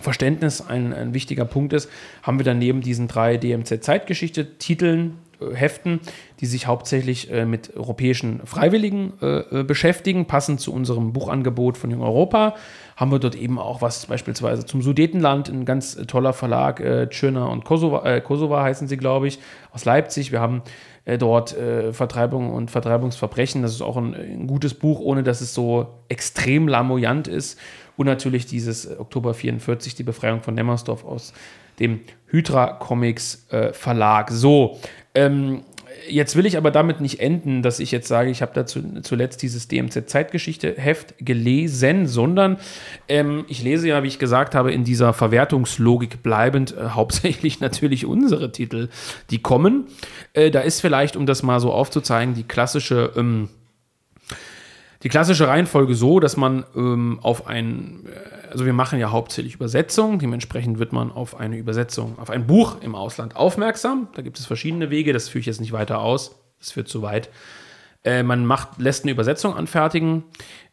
Verständnis 0.00 0.66
ein, 0.66 0.92
ein 0.92 1.14
wichtiger 1.14 1.44
Punkt 1.44 1.72
ist, 1.72 1.88
haben 2.22 2.38
wir 2.38 2.44
daneben 2.44 2.80
diesen 2.80 3.06
drei 3.06 3.36
DMZ-Zeitgeschichte-Titeln, 3.36 5.18
äh, 5.40 5.54
Heften, 5.54 6.00
die 6.40 6.46
sich 6.46 6.66
hauptsächlich 6.66 7.30
äh, 7.30 7.44
mit 7.44 7.76
europäischen 7.76 8.40
Freiwilligen 8.44 9.12
äh, 9.22 9.60
äh, 9.60 9.62
beschäftigen, 9.62 10.26
passend 10.26 10.60
zu 10.60 10.72
unserem 10.72 11.12
Buchangebot 11.12 11.78
von 11.78 11.90
Jung 11.90 12.02
Europa. 12.02 12.56
Haben 12.96 13.12
wir 13.12 13.18
dort 13.18 13.36
eben 13.36 13.58
auch 13.58 13.82
was 13.82 14.06
beispielsweise 14.06 14.66
zum 14.66 14.82
Sudetenland, 14.82 15.48
ein 15.48 15.64
ganz 15.64 15.96
toller 16.06 16.32
Verlag, 16.32 16.80
äh, 16.80 17.08
Tschirner 17.08 17.50
und 17.50 17.64
Kosova, 17.64 18.04
äh, 18.04 18.20
Kosova 18.20 18.62
heißen 18.62 18.88
sie, 18.88 18.96
glaube 18.96 19.28
ich, 19.28 19.38
aus 19.72 19.84
Leipzig. 19.84 20.32
Wir 20.32 20.40
haben 20.40 20.58
äh, 20.58 20.89
dort 21.04 21.56
äh, 21.56 21.92
Vertreibung 21.92 22.52
und 22.52 22.70
Vertreibungsverbrechen. 22.70 23.62
Das 23.62 23.72
ist 23.72 23.82
auch 23.82 23.96
ein, 23.96 24.14
ein, 24.14 24.46
gutes 24.46 24.74
Buch, 24.74 25.00
ohne 25.00 25.22
dass 25.22 25.40
es 25.40 25.54
so 25.54 25.86
extrem 26.08 26.68
lamoyant 26.68 27.28
ist. 27.28 27.58
Und 27.96 28.06
natürlich 28.06 28.46
dieses 28.46 28.98
Oktober 28.98 29.34
44, 29.34 29.94
die 29.94 30.02
Befreiung 30.02 30.42
von 30.42 30.54
Nemmersdorf 30.54 31.04
aus 31.04 31.32
dem 31.78 32.00
Hydra 32.26 32.74
Comics 32.74 33.46
äh, 33.50 33.72
Verlag. 33.72 34.30
So, 34.30 34.78
ähm, 35.14 35.62
jetzt 36.08 36.36
will 36.36 36.46
ich 36.46 36.56
aber 36.56 36.70
damit 36.70 37.00
nicht 37.00 37.20
enden, 37.20 37.62
dass 37.62 37.80
ich 37.80 37.90
jetzt 37.90 38.08
sage, 38.08 38.30
ich 38.30 38.42
habe 38.42 38.52
dazu 38.54 38.80
zuletzt 39.02 39.42
dieses 39.42 39.68
DMZ-Zeitgeschichte-Heft 39.68 41.14
gelesen, 41.18 42.06
sondern 42.06 42.58
ähm, 43.08 43.44
ich 43.48 43.62
lese 43.62 43.88
ja, 43.88 44.02
wie 44.02 44.08
ich 44.08 44.18
gesagt 44.18 44.54
habe, 44.54 44.72
in 44.72 44.84
dieser 44.84 45.12
Verwertungslogik 45.12 46.22
bleibend 46.22 46.76
äh, 46.76 46.88
hauptsächlich 46.90 47.60
natürlich 47.60 48.06
unsere 48.06 48.52
Titel, 48.52 48.88
die 49.30 49.40
kommen. 49.40 49.86
Äh, 50.32 50.50
da 50.50 50.60
ist 50.60 50.80
vielleicht, 50.80 51.16
um 51.16 51.26
das 51.26 51.42
mal 51.42 51.60
so 51.60 51.72
aufzuzeigen, 51.72 52.34
die 52.34 52.44
klassische 52.44 53.12
ähm, 53.16 53.48
die 55.02 55.08
klassische 55.08 55.48
Reihenfolge 55.48 55.94
so, 55.94 56.20
dass 56.20 56.36
man 56.36 56.64
ähm, 56.76 57.20
auf 57.22 57.46
ein, 57.46 58.06
äh, 58.06 58.39
also 58.50 58.66
wir 58.66 58.72
machen 58.72 58.98
ja 58.98 59.10
hauptsächlich 59.10 59.54
Übersetzungen, 59.54 60.18
dementsprechend 60.18 60.78
wird 60.78 60.92
man 60.92 61.10
auf 61.10 61.38
eine 61.38 61.56
Übersetzung, 61.56 62.18
auf 62.18 62.30
ein 62.30 62.46
Buch 62.46 62.80
im 62.82 62.94
Ausland 62.94 63.36
aufmerksam. 63.36 64.08
Da 64.14 64.22
gibt 64.22 64.38
es 64.38 64.46
verschiedene 64.46 64.90
Wege, 64.90 65.12
das 65.12 65.28
führe 65.28 65.40
ich 65.40 65.46
jetzt 65.46 65.60
nicht 65.60 65.72
weiter 65.72 66.00
aus, 66.00 66.40
das 66.58 66.72
führt 66.72 66.88
zu 66.88 67.02
weit. 67.02 67.30
Äh, 68.04 68.22
man 68.22 68.46
macht, 68.46 68.78
lässt 68.78 69.04
eine 69.04 69.12
Übersetzung 69.12 69.54
anfertigen. 69.54 70.24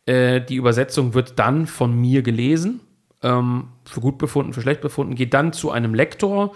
Äh, 0.05 0.41
die 0.41 0.55
Übersetzung 0.55 1.13
wird 1.13 1.39
dann 1.39 1.67
von 1.67 1.93
mir 1.99 2.21
gelesen, 2.21 2.81
ähm, 3.23 3.69
für 3.85 4.01
gut 4.01 4.17
befunden, 4.17 4.53
für 4.53 4.61
schlecht 4.61 4.81
befunden, 4.81 5.15
geht 5.15 5.33
dann 5.33 5.53
zu 5.53 5.71
einem 5.71 5.93
Lektor 5.93 6.53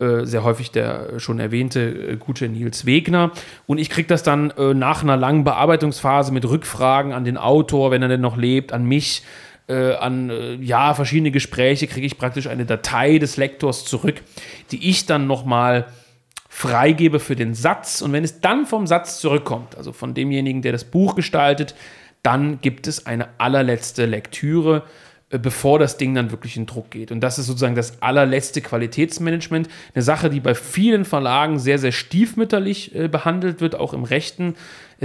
äh, 0.00 0.24
sehr 0.26 0.44
häufig 0.44 0.70
der 0.70 1.18
schon 1.18 1.40
erwähnte 1.40 1.80
äh, 1.80 2.16
gute 2.16 2.48
Nils 2.48 2.86
Wegner. 2.86 3.32
Und 3.66 3.78
ich 3.78 3.90
kriege 3.90 4.06
das 4.06 4.22
dann 4.22 4.50
äh, 4.52 4.72
nach 4.72 5.02
einer 5.02 5.16
langen 5.16 5.42
Bearbeitungsphase 5.42 6.32
mit 6.32 6.48
Rückfragen 6.48 7.12
an 7.12 7.24
den 7.24 7.36
Autor, 7.36 7.90
wenn 7.90 8.02
er 8.02 8.08
denn 8.08 8.20
noch 8.20 8.36
lebt, 8.36 8.72
an 8.72 8.84
mich, 8.84 9.24
äh, 9.68 9.94
an 9.94 10.30
äh, 10.30 10.54
ja, 10.54 10.94
verschiedene 10.94 11.30
Gespräche, 11.30 11.86
kriege 11.86 12.06
ich 12.06 12.18
praktisch 12.18 12.46
eine 12.46 12.64
Datei 12.64 13.18
des 13.18 13.36
Lektors 13.36 13.84
zurück, 13.84 14.22
die 14.70 14.88
ich 14.88 15.06
dann 15.06 15.26
nochmal 15.26 15.86
freigebe 16.48 17.20
für 17.20 17.36
den 17.36 17.54
Satz. 17.54 18.00
Und 18.02 18.12
wenn 18.12 18.24
es 18.24 18.40
dann 18.40 18.66
vom 18.66 18.86
Satz 18.86 19.20
zurückkommt, 19.20 19.76
also 19.76 19.92
von 19.92 20.14
demjenigen, 20.14 20.62
der 20.62 20.72
das 20.72 20.84
Buch 20.84 21.14
gestaltet, 21.14 21.74
dann 22.22 22.60
gibt 22.60 22.86
es 22.86 23.06
eine 23.06 23.28
allerletzte 23.38 24.06
Lektüre 24.06 24.84
äh, 25.30 25.38
bevor 25.38 25.78
das 25.78 25.98
Ding 25.98 26.14
dann 26.14 26.30
wirklich 26.30 26.56
in 26.56 26.64
Druck 26.66 26.90
geht. 26.90 27.12
Und 27.12 27.20
das 27.20 27.38
ist 27.38 27.46
sozusagen 27.46 27.74
das 27.74 28.00
allerletzte 28.02 28.62
Qualitätsmanagement. 28.62 29.68
Eine 29.94 30.02
Sache, 30.02 30.30
die 30.30 30.40
bei 30.40 30.54
vielen 30.54 31.04
Verlagen 31.04 31.58
sehr, 31.58 31.78
sehr 31.78 31.92
stiefmütterlich 31.92 32.94
äh, 32.94 33.08
behandelt 33.08 33.60
wird, 33.60 33.74
auch 33.74 33.92
im 33.92 34.04
rechten 34.04 34.54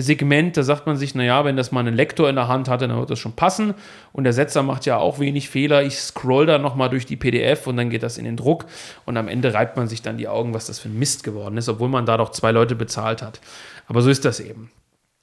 Segment. 0.01 0.57
Da 0.57 0.63
sagt 0.63 0.87
man 0.87 0.97
sich, 0.97 1.13
naja, 1.15 1.45
wenn 1.45 1.55
das 1.55 1.71
mal 1.71 1.81
einen 1.81 1.95
Lektor 1.95 2.29
in 2.29 2.35
der 2.35 2.47
Hand 2.47 2.67
hatte, 2.67 2.87
dann 2.87 2.97
wird 2.97 3.09
das 3.09 3.19
schon 3.19 3.33
passen. 3.33 3.73
Und 4.11 4.23
der 4.23 4.33
Setzer 4.33 4.63
macht 4.63 4.85
ja 4.85 4.97
auch 4.97 5.19
wenig 5.19 5.49
Fehler. 5.49 5.83
Ich 5.83 5.97
scroll 5.97 6.45
da 6.45 6.57
nochmal 6.57 6.89
durch 6.89 7.05
die 7.05 7.15
PDF 7.15 7.67
und 7.67 7.77
dann 7.77 7.89
geht 7.89 8.03
das 8.03 8.17
in 8.17 8.25
den 8.25 8.37
Druck. 8.37 8.65
Und 9.05 9.17
am 9.17 9.27
Ende 9.27 9.53
reibt 9.53 9.77
man 9.77 9.87
sich 9.87 10.01
dann 10.01 10.17
die 10.17 10.27
Augen, 10.27 10.53
was 10.53 10.67
das 10.67 10.79
für 10.79 10.89
ein 10.89 10.97
Mist 10.97 11.23
geworden 11.23 11.57
ist, 11.57 11.69
obwohl 11.69 11.89
man 11.89 12.05
da 12.05 12.17
doch 12.17 12.31
zwei 12.31 12.51
Leute 12.51 12.75
bezahlt 12.75 13.21
hat. 13.21 13.39
Aber 13.87 14.01
so 14.01 14.09
ist 14.09 14.25
das 14.25 14.39
eben. 14.39 14.71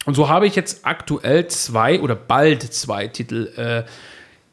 Und 0.06 0.14
so 0.14 0.28
habe 0.28 0.46
ich 0.46 0.56
jetzt 0.56 0.86
aktuell 0.86 1.48
zwei 1.48 2.00
oder 2.00 2.14
bald 2.14 2.62
zwei 2.62 3.08
Titel 3.08 3.50
äh, 3.56 3.84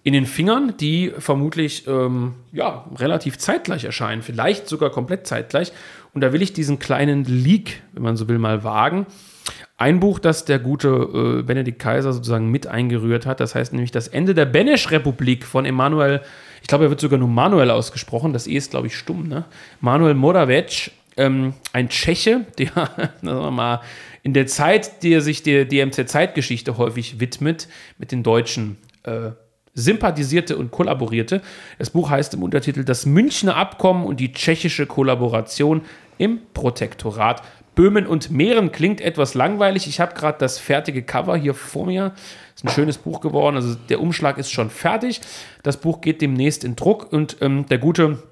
in 0.03 0.13
den 0.13 0.25
Fingern, 0.25 0.75
die 0.77 1.13
vermutlich 1.17 1.87
ähm, 1.87 2.35
ja, 2.51 2.85
relativ 2.95 3.37
zeitgleich 3.37 3.83
erscheinen, 3.83 4.21
vielleicht 4.21 4.67
sogar 4.67 4.89
komplett 4.89 5.27
zeitgleich. 5.27 5.71
Und 6.13 6.21
da 6.21 6.33
will 6.33 6.41
ich 6.41 6.53
diesen 6.53 6.79
kleinen 6.79 7.25
Leak, 7.25 7.81
wenn 7.93 8.03
man 8.03 8.17
so 8.17 8.27
will, 8.27 8.39
mal 8.39 8.63
wagen. 8.63 9.05
Ein 9.77 9.99
Buch, 9.99 10.17
das 10.17 10.45
der 10.45 10.57
gute 10.57 10.87
äh, 10.89 11.43
Benedikt 11.43 11.77
Kaiser 11.77 12.11
sozusagen 12.11 12.49
mit 12.49 12.65
eingerührt 12.65 13.27
hat, 13.27 13.39
das 13.39 13.53
heißt 13.53 13.73
nämlich 13.73 13.91
das 13.91 14.07
Ende 14.07 14.33
der 14.33 14.45
Benesch-Republik 14.45 15.45
von 15.45 15.65
Emanuel, 15.65 16.21
ich 16.63 16.67
glaube, 16.67 16.85
er 16.85 16.89
wird 16.89 16.99
sogar 16.99 17.19
nur 17.19 17.27
Manuel 17.27 17.69
ausgesprochen, 17.69 18.33
das 18.33 18.47
E 18.47 18.55
ist, 18.55 18.71
glaube 18.71 18.87
ich, 18.87 18.95
stumm, 18.95 19.27
ne? 19.27 19.45
Manuel 19.79 20.15
Moravec, 20.15 20.91
ähm, 21.15 21.53
ein 21.73 21.89
Tscheche, 21.89 22.45
der, 22.57 22.67
sagen 22.73 23.11
wir 23.21 23.51
mal, 23.51 23.81
in 24.23 24.33
der 24.33 24.47
Zeit, 24.47 25.03
die 25.03 25.13
er 25.13 25.21
sich 25.21 25.43
der 25.43 25.65
DMZ-Zeitgeschichte 25.65 26.77
häufig 26.77 27.19
widmet, 27.19 27.67
mit 27.99 28.11
den 28.11 28.23
Deutschen 28.23 28.77
äh, 29.03 29.29
sympathisierte 29.73 30.57
und 30.57 30.71
kollaborierte. 30.71 31.41
Das 31.77 31.91
Buch 31.91 32.09
heißt 32.09 32.33
im 32.33 32.41
Untertitel 32.41 32.83
Das 32.83 33.05
Münchner 33.05 33.55
Abkommen 33.55 34.05
und 34.05 34.19
die 34.19 34.33
tschechische 34.33 34.87
Kollaboration 34.87 35.81
im 36.17 36.39
Protektorat. 36.53 37.43
Böhmen 37.77 38.07
und 38.07 38.31
Mähren 38.31 38.71
klingt 38.71 39.01
etwas 39.01 39.35
langweilig. 39.35 39.87
Ich 39.87 39.99
habe 39.99 40.15
gerade 40.15 40.39
das 40.39 40.57
fertige 40.57 41.03
Cover 41.03 41.37
hier 41.37 41.53
vor 41.53 41.85
mir. 41.85 42.11
Ist 42.55 42.65
ein 42.65 42.69
schönes 42.69 42.97
Buch 42.97 43.21
geworden. 43.21 43.55
Also 43.55 43.75
der 43.75 44.01
Umschlag 44.01 44.39
ist 44.39 44.51
schon 44.51 44.71
fertig. 44.71 45.21
Das 45.61 45.77
Buch 45.77 46.01
geht 46.01 46.19
demnächst 46.21 46.63
in 46.63 46.75
Druck 46.75 47.13
und 47.13 47.37
ähm, 47.39 47.67
der 47.67 47.77
gute 47.77 48.23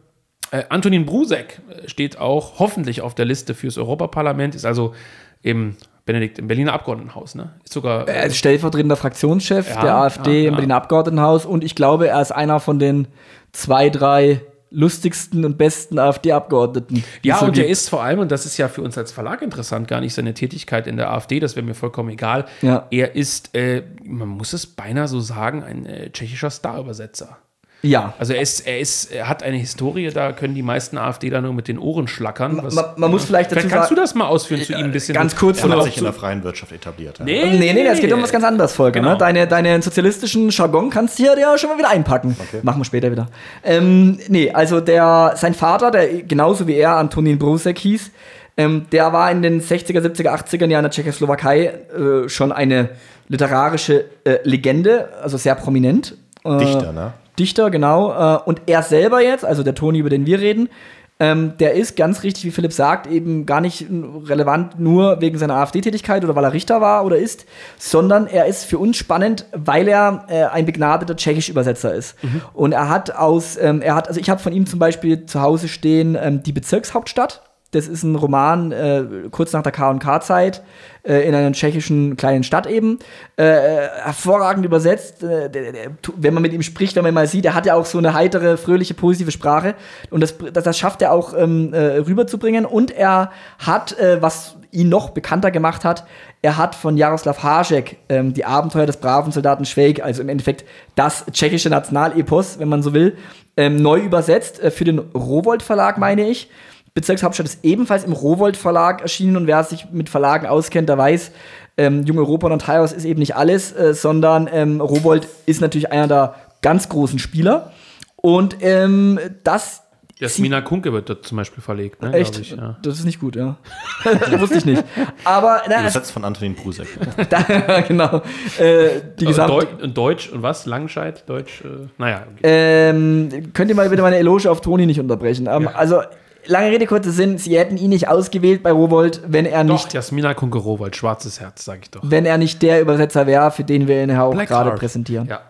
äh, 0.50 0.64
Antonin 0.70 1.06
Brusek 1.06 1.62
äh, 1.70 1.88
steht 1.88 2.18
auch 2.18 2.58
hoffentlich 2.58 3.02
auf 3.02 3.14
der 3.14 3.26
Liste 3.26 3.54
fürs 3.54 3.78
Europaparlament. 3.78 4.56
Ist 4.56 4.66
also 4.66 4.96
im 5.44 5.76
Benedikt 6.08 6.40
im 6.40 6.48
Berliner 6.48 6.74
Abgeordnetenhaus, 6.74 7.36
ne? 7.36 7.54
Ist 7.64 7.74
sogar. 7.74 8.08
Er 8.08 8.26
ist 8.26 8.38
stellvertretender 8.38 8.96
Fraktionschef 8.96 9.70
ja, 9.70 9.82
der 9.82 9.96
AfD 9.96 10.42
ja, 10.42 10.50
im 10.50 10.56
Berliner 10.56 10.78
Abgeordnetenhaus 10.78 11.46
und 11.46 11.64
ich 11.64 11.76
glaube, 11.76 12.08
er 12.08 12.20
ist 12.20 12.32
einer 12.32 12.60
von 12.60 12.80
den 12.80 13.08
zwei, 13.52 13.92
drei 13.92 14.42
lustigsten 14.72 15.46
und 15.46 15.58
besten 15.58 16.00
AfD-Abgeordneten. 16.00 17.04
Ja, 17.24 17.40
und 17.40 17.58
er 17.58 17.68
ist 17.68 17.90
vor 17.90 18.04
allem, 18.04 18.20
und 18.20 18.32
das 18.32 18.46
ist 18.46 18.58
ja 18.58 18.68
für 18.68 18.82
uns 18.82 18.98
als 18.98 19.12
Verlag 19.12 19.42
interessant, 19.42 19.88
gar 19.88 20.02
nicht 20.02 20.14
seine 20.14 20.34
Tätigkeit 20.34 20.88
in 20.88 20.98
der 20.98 21.12
AfD, 21.12 21.40
das 21.40 21.56
wäre 21.56 21.66
mir 21.66 21.76
vollkommen 21.76 22.10
egal. 22.10 22.46
Ja. 22.62 22.88
Er 22.92 23.16
ist, 23.16 23.56
äh, 23.56 23.84
man 24.04 24.28
muss 24.28 24.54
es 24.54 24.66
beinahe 24.66 25.08
so 25.08 25.20
sagen, 25.20 25.64
ein 25.64 25.86
äh, 25.86 26.10
tschechischer 26.12 26.52
Starübersetzer. 26.52 27.38
Ja. 27.86 28.14
Also 28.18 28.34
er, 28.34 28.42
ist, 28.42 28.62
er, 28.62 28.80
ist, 28.80 29.12
er 29.12 29.30
hat 29.30 29.44
eine 29.44 29.58
Historie, 29.58 30.10
da 30.10 30.32
können 30.32 30.56
die 30.56 30.64
meisten 30.64 30.98
AfDler 30.98 31.42
nur 31.42 31.54
mit 31.54 31.68
den 31.68 31.78
Ohren 31.78 32.08
schlackern. 32.08 32.60
Was, 32.64 32.74
man, 32.74 32.86
man, 32.98 33.12
muss 33.12 33.26
vielleicht 33.26 33.52
dazu 33.52 33.62
Vielleicht 33.62 33.76
kannst 33.76 33.92
du 33.92 33.96
das 33.96 34.16
mal 34.16 34.26
ausführen 34.26 34.62
zu 34.64 34.74
ihm 34.74 34.86
ein 34.86 34.92
bisschen. 34.92 35.14
Ganz 35.14 35.36
kurz. 35.36 35.64
Er 35.64 35.70
hat 35.70 35.84
sich 35.84 35.98
in 35.98 36.04
der 36.04 36.14
freien 36.14 36.44
Wirtschaft 36.44 36.72
etabliert. 36.72 37.20
Ja. 37.20 37.26
Nee, 37.26 37.58
nee, 37.58 37.74
nee, 37.74 37.86
es 37.86 38.00
geht 38.00 38.12
um 38.12 38.22
was 38.22 38.32
ganz 38.32 38.44
anderes, 38.44 38.74
Volker. 38.74 39.00
Ne? 39.00 39.04
Genau. 39.04 39.14
Ne? 39.14 39.18
Deine, 39.20 39.48
deinen 39.48 39.82
sozialistischen 39.82 40.50
Jargon 40.50 40.90
kannst 40.90 41.20
du 41.20 41.24
hier 41.24 41.38
ja 41.38 41.58
schon 41.58 41.70
mal 41.70 41.78
wieder 41.78 41.90
einpacken. 41.90 42.36
Okay. 42.40 42.60
Machen 42.64 42.80
wir 42.80 42.86
später 42.86 43.12
wieder. 43.12 43.28
Ähm, 43.64 44.18
nee, 44.28 44.52
also 44.52 44.82
der, 44.82 45.34
sein 45.36 45.54
Vater, 45.54 45.92
der 45.92 46.24
genauso 46.24 46.68
wie 46.68 46.76
er 46.76 46.96
Antonin 46.96 47.38
Brusek 47.38 47.78
hieß, 47.80 48.12
ähm, 48.58 48.88
der 48.92 49.12
war 49.14 49.30
in 49.32 49.42
den 49.42 49.62
60er, 49.62 50.00
70er, 50.00 50.30
80er 50.30 50.66
Jahren 50.68 50.86
in 50.86 50.90
der 50.90 50.92
Tschechoslowakei 50.92 51.66
äh, 51.66 52.30
schon 52.30 52.52
eine 52.52 52.90
literarische 53.28 54.06
äh, 54.24 54.38
Legende, 54.44 55.10
also 55.22 55.38
sehr 55.38 55.56
prominent. 55.56 56.16
Äh, 56.44 56.58
Dichter, 56.58 56.94
ne? 56.94 57.14
Dichter, 57.40 57.70
genau. 57.70 58.12
Äh, 58.12 58.40
und 58.46 58.62
er 58.68 58.84
selber 58.84 59.22
jetzt, 59.22 59.46
also 59.46 59.64
der 59.64 59.76
Toni, 59.76 60.00
über 60.00 60.10
den 60.10 60.26
wir 60.26 60.40
reden, 60.40 60.70
ähm, 61.18 61.54
der 61.60 61.76
ist 61.76 61.96
ganz 61.96 62.24
richtig, 62.24 62.44
wie 62.44 62.52
Philipp 62.52 62.74
sagt, 62.74 63.08
eben 63.08 63.46
gar 63.46 63.62
nicht 63.62 63.86
relevant 64.26 64.80
nur 64.80 65.22
wegen 65.22 65.38
seiner 65.38 65.56
AfD-Tätigkeit 65.56 66.26
oder 66.26 66.36
weil 66.36 66.44
er 66.44 66.52
Richter 66.52 66.82
war 66.82 67.06
oder 67.06 67.18
ist, 67.18 67.46
sondern 67.78 68.28
er 68.28 68.48
ist 68.48 68.66
für 68.66 68.80
uns 68.80 68.98
spannend, 68.98 69.46
weil 69.54 69.88
er 69.88 70.26
äh, 70.28 70.44
ein 70.44 70.66
begnadeter 70.66 71.16
Tschechisch-Übersetzer 71.16 71.94
ist. 71.94 72.22
Mhm. 72.22 72.42
Und 72.54 72.74
er 72.74 72.90
hat 72.90 73.16
aus, 73.16 73.56
ähm, 73.56 73.82
er 73.82 73.96
hat, 73.96 74.10
also 74.10 74.20
ich 74.20 74.30
habe 74.30 74.42
von 74.42 74.52
ihm 74.52 74.66
zum 74.66 74.80
Beispiel 74.80 75.26
zu 75.26 75.42
Hause 75.42 75.70
stehen 75.70 76.18
ähm, 76.20 76.44
die 76.44 76.52
Bezirkshauptstadt 76.52 77.42
das 77.76 77.88
ist 77.88 78.04
ein 78.04 78.16
Roman 78.16 78.72
äh, 78.72 79.04
kurz 79.32 79.52
nach 79.54 79.62
der 79.62 79.72
K&K-Zeit 79.72 80.64
äh, 81.04 81.28
in 81.28 81.36
einer 81.36 81.52
tschechischen 81.52 82.16
kleinen 82.16 82.44
Stadt 82.44 82.68
eben. 82.68 83.00
Äh, 83.36 83.44
hervorragend 83.44 84.66
übersetzt. 84.66 85.24
Äh, 85.24 85.50
der, 85.50 85.72
der, 85.72 85.92
wenn 86.16 86.34
man 86.34 86.42
mit 86.42 86.54
ihm 86.54 86.62
spricht, 86.62 86.96
wenn 86.96 87.04
man 87.04 87.12
ihn 87.12 87.16
mal 87.16 87.28
sieht, 87.28 87.46
er 87.46 87.54
hat 87.54 87.66
ja 87.66 87.76
auch 87.76 87.86
so 87.86 87.98
eine 87.98 88.14
heitere, 88.14 88.58
fröhliche, 88.58 88.94
positive 88.94 89.32
Sprache. 89.32 89.76
Und 90.10 90.22
das, 90.22 90.36
das, 90.54 90.64
das 90.64 90.78
schafft 90.78 91.02
er 91.02 91.12
auch 91.12 91.34
ähm, 91.38 91.74
äh, 91.74 91.98
rüberzubringen. 91.98 92.66
Und 92.66 92.92
er 92.92 93.32
hat, 93.60 94.00
äh, 94.00 94.22
was 94.22 94.56
ihn 94.72 94.90
noch 94.90 95.10
bekannter 95.10 95.52
gemacht 95.52 95.86
hat, 95.86 96.06
er 96.42 96.58
hat 96.58 96.76
von 96.76 96.98
Jaroslav 96.98 97.44
Hašek 97.44 97.98
ähm, 98.10 98.34
die 98.34 98.46
Abenteuer 98.46 98.86
des 98.86 98.98
braven 98.98 99.32
Soldaten 99.32 99.66
Schweig, 99.66 100.02
also 100.02 100.22
im 100.22 100.30
Endeffekt 100.30 100.66
das 100.96 101.26
tschechische 101.32 101.70
Nationalepos, 101.70 102.60
wenn 102.60 102.70
man 102.70 102.84
so 102.84 102.94
will, 102.94 103.18
ähm, 103.58 103.78
neu 103.78 104.00
übersetzt 104.00 104.60
für 104.60 104.84
den 104.84 105.00
Rowold 105.00 105.64
Verlag, 105.64 105.98
meine 105.98 106.28
ich 106.28 106.50
Bezirkshauptstadt 106.96 107.46
ist 107.46 107.60
ebenfalls 107.64 108.06
im 108.06 108.14
Rowold 108.14 108.56
Verlag 108.56 109.02
erschienen 109.02 109.36
und 109.36 109.48
wer 109.48 109.64
sich 109.66 109.88
mit 109.92 110.10
Verlagen 110.10 110.48
auskennt, 110.48 110.88
der 110.88 110.98
weiß, 110.98 111.32
ähm, 111.78 112.04
Junge 112.06 112.22
Europa 112.22 112.48
und 112.48 112.60
Teilhaus 112.60 112.94
ist 112.94 113.04
eben 113.04 113.20
nicht 113.20 113.36
alles, 113.36 113.74
äh, 113.74 113.94
sondern 113.94 114.50
ähm, 114.52 114.80
Rowold 114.80 115.28
ist 115.46 115.60
natürlich 115.60 115.92
einer 115.92 116.08
der 116.08 116.36
ganz 116.62 116.88
großen 116.88 117.20
Spieler. 117.20 117.74
Und 118.16 118.58
ähm, 118.62 119.20
das 119.44 119.84
Jasmina 120.18 120.62
Kunke 120.62 120.94
wird 120.94 121.10
dort 121.10 121.26
zum 121.26 121.36
Beispiel 121.36 121.62
verlegt. 121.62 122.02
Ne, 122.02 122.14
Echt? 122.14 122.40
Ich, 122.40 122.52
ja. 122.52 122.78
Das 122.82 122.98
ist 122.98 123.04
nicht 123.04 123.20
gut, 123.20 123.36
ja. 123.36 123.58
Wusste 124.38 124.60
ich 124.60 124.66
nicht. 124.66 124.82
Aber 125.26 125.64
na, 125.68 125.82
Übersetzt 125.82 126.14
von 126.14 126.24
Antonin 126.24 126.56
Prusek. 126.56 126.88
da, 127.30 127.82
genau. 127.88 128.22
Äh, 128.58 129.02
die 129.20 129.26
gesamte 129.26 129.66
Deu 129.66 129.88
Deutsch 129.88 130.30
und 130.30 130.42
was? 130.42 130.66
Langscheid? 130.66 131.28
Deutsch? 131.28 131.62
Äh, 131.66 131.88
naja. 131.98 132.24
Okay. 132.38 132.40
Ähm, 132.44 133.52
könnt 133.52 133.70
ihr 133.70 133.76
mal 133.76 133.90
bitte 133.90 134.02
meine 134.02 134.16
Eloge 134.16 134.50
auf 134.50 134.62
Toni 134.62 134.86
nicht 134.86 135.02
unterbrechen? 135.02 135.48
Ähm, 135.52 135.64
ja. 135.64 135.72
Also 135.72 136.02
lange 136.48 136.72
Rede, 136.72 136.86
kurzer 136.86 137.12
Sinn, 137.12 137.38
sie 137.38 137.58
hätten 137.58 137.78
ihn 137.78 137.90
nicht 137.90 138.08
ausgewählt 138.08 138.64
bei 138.64 138.72
Rowold, 138.72 139.22
wenn 139.28 139.46
er 139.46 139.64
nicht. 139.64 139.88
Doch, 139.88 139.94
Jasmina 139.94 140.34
Kunke 140.34 140.58
Rowold, 140.58 140.96
schwarzes 140.96 141.40
Herz, 141.40 141.66
sag 141.66 141.80
ich 141.84 141.90
doch. 141.92 142.02
Wenn 142.04 142.26
er 142.26 142.38
nicht 142.38 142.62
der 142.62 142.82
Übersetzer 142.82 143.28
wäre, 143.28 143.52
für 143.52 143.64
den 143.64 143.88
wir 143.88 144.04
ihn 144.04 144.10
ja 144.10 144.24
auch 144.24 144.36
gerade 144.36 144.72
präsentieren. 144.72 145.28
Ja. 145.28 145.42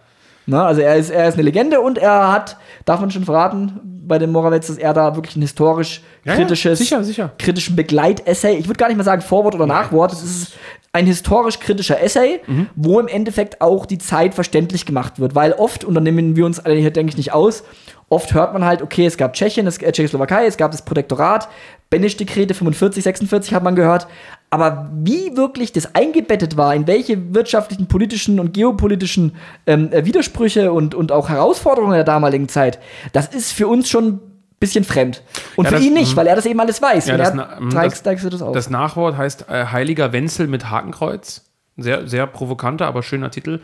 Na, 0.48 0.68
also 0.68 0.82
er 0.82 0.96
ist, 0.96 1.10
er 1.10 1.28
ist 1.28 1.36
eine 1.36 1.44
Legende 1.44 1.82
und 1.82 1.98
er 1.98 2.32
hat, 2.32 2.58
darf 2.86 3.00
man 3.00 3.10
schon 3.10 3.26
verraten, 3.26 3.80
bei 3.84 4.20
dem 4.20 4.32
Morawetz, 4.32 4.68
dass 4.68 4.78
er 4.78 4.94
da 4.94 5.16
wirklich 5.16 5.36
ein 5.36 5.42
historisch 5.42 6.04
kritisches, 6.24 6.80
ja, 6.80 6.86
sicher, 6.86 7.04
sicher. 7.04 7.32
kritischen 7.40 7.76
Begleitessay, 7.76 8.56
ich 8.56 8.68
würde 8.68 8.78
gar 8.78 8.88
nicht 8.88 8.98
mal 8.98 9.04
sagen 9.04 9.22
Vorwort 9.22 9.56
oder 9.56 9.66
Nachwort, 9.66 10.14
es 10.14 10.24
ist 10.24 10.54
ein 10.94 11.08
historisch 11.08 11.60
kritischer 11.60 12.02
Essay, 12.02 12.40
mhm. 12.46 12.68
wo 12.76 13.00
im 13.00 13.08
Endeffekt 13.08 13.60
auch 13.60 13.86
die 13.86 13.98
Zeit 13.98 14.34
verständlich 14.34 14.86
gemacht 14.86 15.20
wird, 15.20 15.36
weil 15.36 15.54
oft, 15.54 15.84
und 15.84 15.96
dann 15.96 16.04
nehmen 16.04 16.36
wir 16.36 16.46
uns 16.46 16.60
alle 16.60 16.76
hier, 16.76 16.92
denke 16.92 17.10
ich, 17.10 17.18
nicht 17.18 17.34
aus, 17.34 17.64
oft 18.10 18.34
hört 18.34 18.54
man 18.54 18.64
halt, 18.64 18.82
okay, 18.82 19.06
es 19.06 19.18
gab 19.18 19.34
Tschechien, 19.34 19.68
es, 19.68 19.78
äh, 19.78 19.92
Tschechoslowakei, 19.92 20.46
es 20.46 20.58
gab 20.58 20.72
das 20.72 20.84
Protektorat, 20.84 21.50
Beneš-Dekrete 21.90 22.54
45, 22.54 23.04
46 23.04 23.54
hat 23.54 23.64
man 23.64 23.76
gehört. 23.76 24.08
Aber 24.50 24.90
wie 24.94 25.36
wirklich 25.36 25.74
das 25.74 25.96
eingebettet 25.96 26.56
war, 26.56 26.74
in 26.76 26.88
welche 26.88 27.34
wirtschaftlichen, 27.34 27.88
politischen 27.88 28.40
und 28.40 28.54
geopolitischen 28.54 29.36
ähm, 29.66 29.92
äh, 29.92 30.06
Widersprüche 30.06 30.72
und, 30.72 30.96
und 30.96 31.12
auch 31.12 31.30
Herausforderungen 31.30 31.94
der 31.94 32.04
damaligen 32.04 32.48
Zeit, 32.48 32.80
das 33.12 33.28
ist 33.28 33.52
für 33.52 33.68
uns 33.68 33.90
schon 33.90 34.08
ein 34.08 34.20
bisschen 34.60 34.84
fremd. 34.84 35.24
Und 35.56 35.66
ja, 35.66 35.70
für 35.70 35.76
das, 35.76 35.84
ihn 35.84 35.94
nicht, 35.94 36.16
weil 36.16 36.28
er 36.28 36.36
das 36.36 36.46
eben 36.46 36.60
alles 36.60 36.82
weiß. 36.82 37.08
Ja, 37.08 37.18
das, 37.18 37.34
zeigst, 37.72 38.06
das, 38.06 38.22
das, 38.22 38.52
das, 38.54 38.70
Nachwort 38.70 39.18
heißt 39.18 39.50
äh, 39.50 39.66
Heiliger 39.66 40.14
Wenzel 40.14 40.48
mit 40.48 40.70
Hakenkreuz. 40.70 41.44
Sehr, 41.78 42.08
sehr 42.08 42.26
provokanter, 42.26 42.88
aber 42.88 43.04
schöner 43.04 43.32
Titel. 43.32 43.60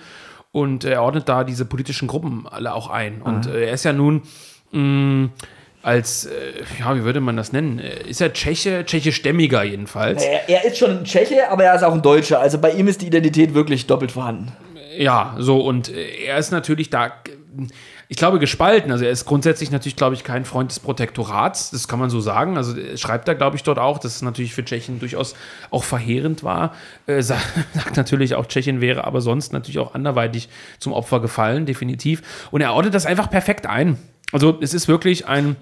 Und 0.51 0.83
er 0.83 1.01
ordnet 1.01 1.29
da 1.29 1.43
diese 1.43 1.65
politischen 1.65 2.07
Gruppen 2.07 2.45
alle 2.49 2.73
auch 2.73 2.89
ein. 2.89 3.21
Und 3.21 3.47
äh, 3.47 3.67
er 3.67 3.73
ist 3.73 3.85
ja 3.85 3.93
nun 3.93 4.23
mh, 4.71 4.81
mm, 4.81 5.31
als, 5.81 6.25
äh, 6.25 6.31
ja, 6.79 6.95
wie 6.95 7.03
würde 7.03 7.21
man 7.21 7.37
das 7.37 7.53
nennen? 7.53 7.79
Äh, 7.79 8.07
ist 8.07 8.21
er 8.21 8.33
Tscheche, 8.33 8.85
tschechischstämmiger 8.85 9.63
jedenfalls? 9.63 10.23
Er, 10.23 10.49
er, 10.49 10.65
ist 10.65 10.77
schon 10.77 10.91
ein 10.91 11.03
Tscheche, 11.05 11.49
aber 11.49 11.63
er 11.63 11.75
ist 11.75 11.83
auch 11.83 11.93
ein 11.93 12.01
Deutscher. 12.01 12.39
Also 12.39 12.59
bei 12.59 12.71
ihm 12.71 12.87
ist 12.87 13.01
die 13.01 13.07
Identität 13.07 13.53
wirklich 13.53 13.87
doppelt 13.87 14.11
vorhanden. 14.11 14.51
Ja, 14.97 15.35
so 15.39 15.61
und 15.61 15.89
er 15.89 16.37
ist 16.37 16.51
natürlich 16.51 16.89
da, 16.89 17.13
ich 18.07 18.17
glaube, 18.17 18.39
gespalten. 18.39 18.91
Also 18.91 19.05
er 19.05 19.11
ist 19.11 19.25
grundsätzlich 19.25 19.71
natürlich, 19.71 19.95
glaube 19.95 20.15
ich, 20.15 20.23
kein 20.23 20.45
Freund 20.45 20.71
des 20.71 20.79
Protektorats, 20.79 21.71
das 21.71 21.87
kann 21.87 21.99
man 21.99 22.09
so 22.09 22.19
sagen. 22.19 22.57
Also 22.57 22.75
schreibt 22.95 23.27
er, 23.27 23.35
glaube 23.35 23.57
ich, 23.57 23.63
dort 23.63 23.79
auch, 23.79 23.99
dass 23.99 24.15
es 24.15 24.21
natürlich 24.21 24.53
für 24.53 24.63
Tschechien 24.63 24.99
durchaus 24.99 25.35
auch 25.69 25.83
verheerend 25.83 26.43
war. 26.43 26.73
Äh, 27.07 27.21
sagt, 27.21 27.45
sagt 27.73 27.97
natürlich 27.97 28.35
auch, 28.35 28.45
Tschechien 28.45 28.81
wäre 28.81 29.05
aber 29.05 29.21
sonst 29.21 29.53
natürlich 29.53 29.79
auch 29.79 29.93
anderweitig 29.93 30.49
zum 30.79 30.93
Opfer 30.93 31.19
gefallen, 31.19 31.65
definitiv. 31.65 32.21
Und 32.51 32.61
er 32.61 32.73
ordnet 32.73 32.93
das 32.93 33.05
einfach 33.05 33.29
perfekt 33.29 33.65
ein. 33.65 33.97
Also 34.31 34.57
es 34.61 34.73
ist 34.73 34.87
wirklich 34.87 35.27
ein 35.27 35.55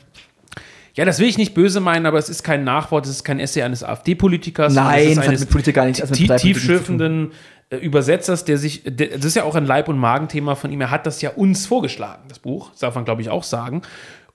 ja, 0.96 1.06
das 1.06 1.20
will 1.20 1.30
ich 1.30 1.38
nicht 1.38 1.54
böse 1.54 1.80
meinen, 1.80 2.06
aber 2.06 2.18
es 2.18 2.28
ist 2.28 2.44
kein 2.44 2.66
Nachwort, 2.66 3.06
es 3.06 3.12
ist 3.12 3.24
kein 3.24 3.40
Essay 3.40 3.62
eines 3.62 3.86
AfD-Politikers. 3.86 4.74
Nein, 4.74 5.16
das 5.16 5.28
hat 5.28 5.40
mit 5.40 5.50
Politik 5.50 5.76
gar 5.76 5.86
nichts. 5.86 6.02
tiefschürfenden 6.12 7.32
äh, 7.32 7.34
Übersetzers, 7.78 8.46
der 8.46 8.58
sich, 8.58 8.84
der, 8.86 9.10
das 9.10 9.26
ist 9.26 9.36
ja 9.36 9.44
auch 9.44 9.56
ein 9.56 9.66
Leib- 9.66 9.90
und 9.90 9.98
Magenthema 9.98 10.56
von 10.56 10.72
ihm. 10.72 10.80
Er 10.82 10.90
hat 10.90 11.06
das 11.06 11.22
ja 11.22 11.30
uns 11.32 11.68
vorgeschlagen, 11.68 12.24
das 12.28 12.40
Buch, 12.40 12.72
das 12.72 12.80
darf 12.80 12.96
man 12.96 13.06
glaube 13.06 13.22
ich 13.22 13.30
auch 13.30 13.44
sagen. 13.44 13.84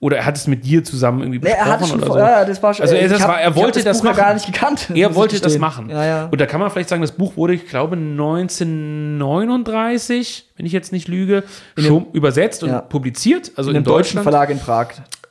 Oder 0.00 0.16
er 0.18 0.26
hat 0.26 0.36
es 0.36 0.46
mit 0.46 0.64
dir 0.66 0.84
zusammen 0.84 1.22
irgendwie 1.22 1.38
besprochen 1.38 1.64
nee, 1.64 1.70
er 1.70 1.72
hat 1.72 1.88
schon 1.88 2.02
oder 2.02 2.12
so. 2.12 2.18
Ja, 2.18 2.44
das 2.44 2.62
war 2.62 2.74
schon, 2.74 2.82
also 2.82 2.94
er, 2.94 3.08
das 3.08 3.22
hab, 3.22 3.28
war, 3.28 3.40
er 3.40 3.56
wollte 3.56 3.82
das, 3.82 3.96
das 3.96 4.02
machen. 4.02 4.18
gar 4.18 4.34
nicht 4.34 4.44
gekannt. 4.44 4.90
Er 4.94 5.14
wollte 5.14 5.40
das 5.40 5.56
machen. 5.56 5.88
Ja, 5.88 6.04
ja. 6.04 6.26
Und 6.26 6.38
da 6.38 6.44
kann 6.46 6.60
man 6.60 6.70
vielleicht 6.70 6.90
sagen, 6.90 7.00
das 7.00 7.12
Buch 7.12 7.38
wurde, 7.38 7.54
ich 7.54 7.66
glaube, 7.66 7.96
1939, 7.96 10.50
wenn 10.56 10.66
ich 10.66 10.72
jetzt 10.72 10.92
nicht 10.92 11.08
lüge, 11.08 11.42
schon 11.78 12.08
übersetzt 12.12 12.62
und 12.62 12.68
ja. 12.70 12.82
publiziert. 12.82 13.52
Also 13.56 13.70
in, 13.70 13.76
in 13.76 13.84
deutschen 13.84 14.22
Verlag 14.22 14.50
in 14.50 14.58
Prag 14.58 14.88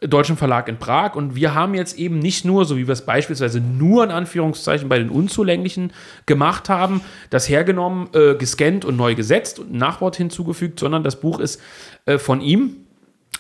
deutschen 0.08 0.38
Verlag 0.38 0.68
in 0.68 0.78
Prag. 0.78 1.16
Und 1.16 1.36
wir 1.36 1.54
haben 1.54 1.74
jetzt 1.74 1.98
eben 1.98 2.20
nicht 2.20 2.46
nur, 2.46 2.66
so 2.66 2.78
wie 2.78 2.88
wir 2.88 2.94
es 2.94 3.06
beispielsweise 3.06 3.60
nur 3.60 4.04
in 4.04 4.12
Anführungszeichen 4.12 4.90
bei 4.90 5.00
den 5.00 5.10
Unzulänglichen 5.10 5.94
gemacht 6.26 6.70
haben, 6.70 7.02
das 7.30 7.50
hergenommen, 7.50 8.10
äh, 8.14 8.36
gescannt 8.36 8.86
und 8.86 8.98
neu 8.98 9.16
gesetzt 9.16 9.60
und 9.60 9.74
ein 9.74 9.78
Nachwort 9.78 10.16
hinzugefügt, 10.16 10.80
sondern 10.80 11.04
das 11.04 11.20
Buch 11.20 11.40
ist 11.40 11.62
äh, 12.06 12.18
von 12.18 12.42
ihm 12.42 12.78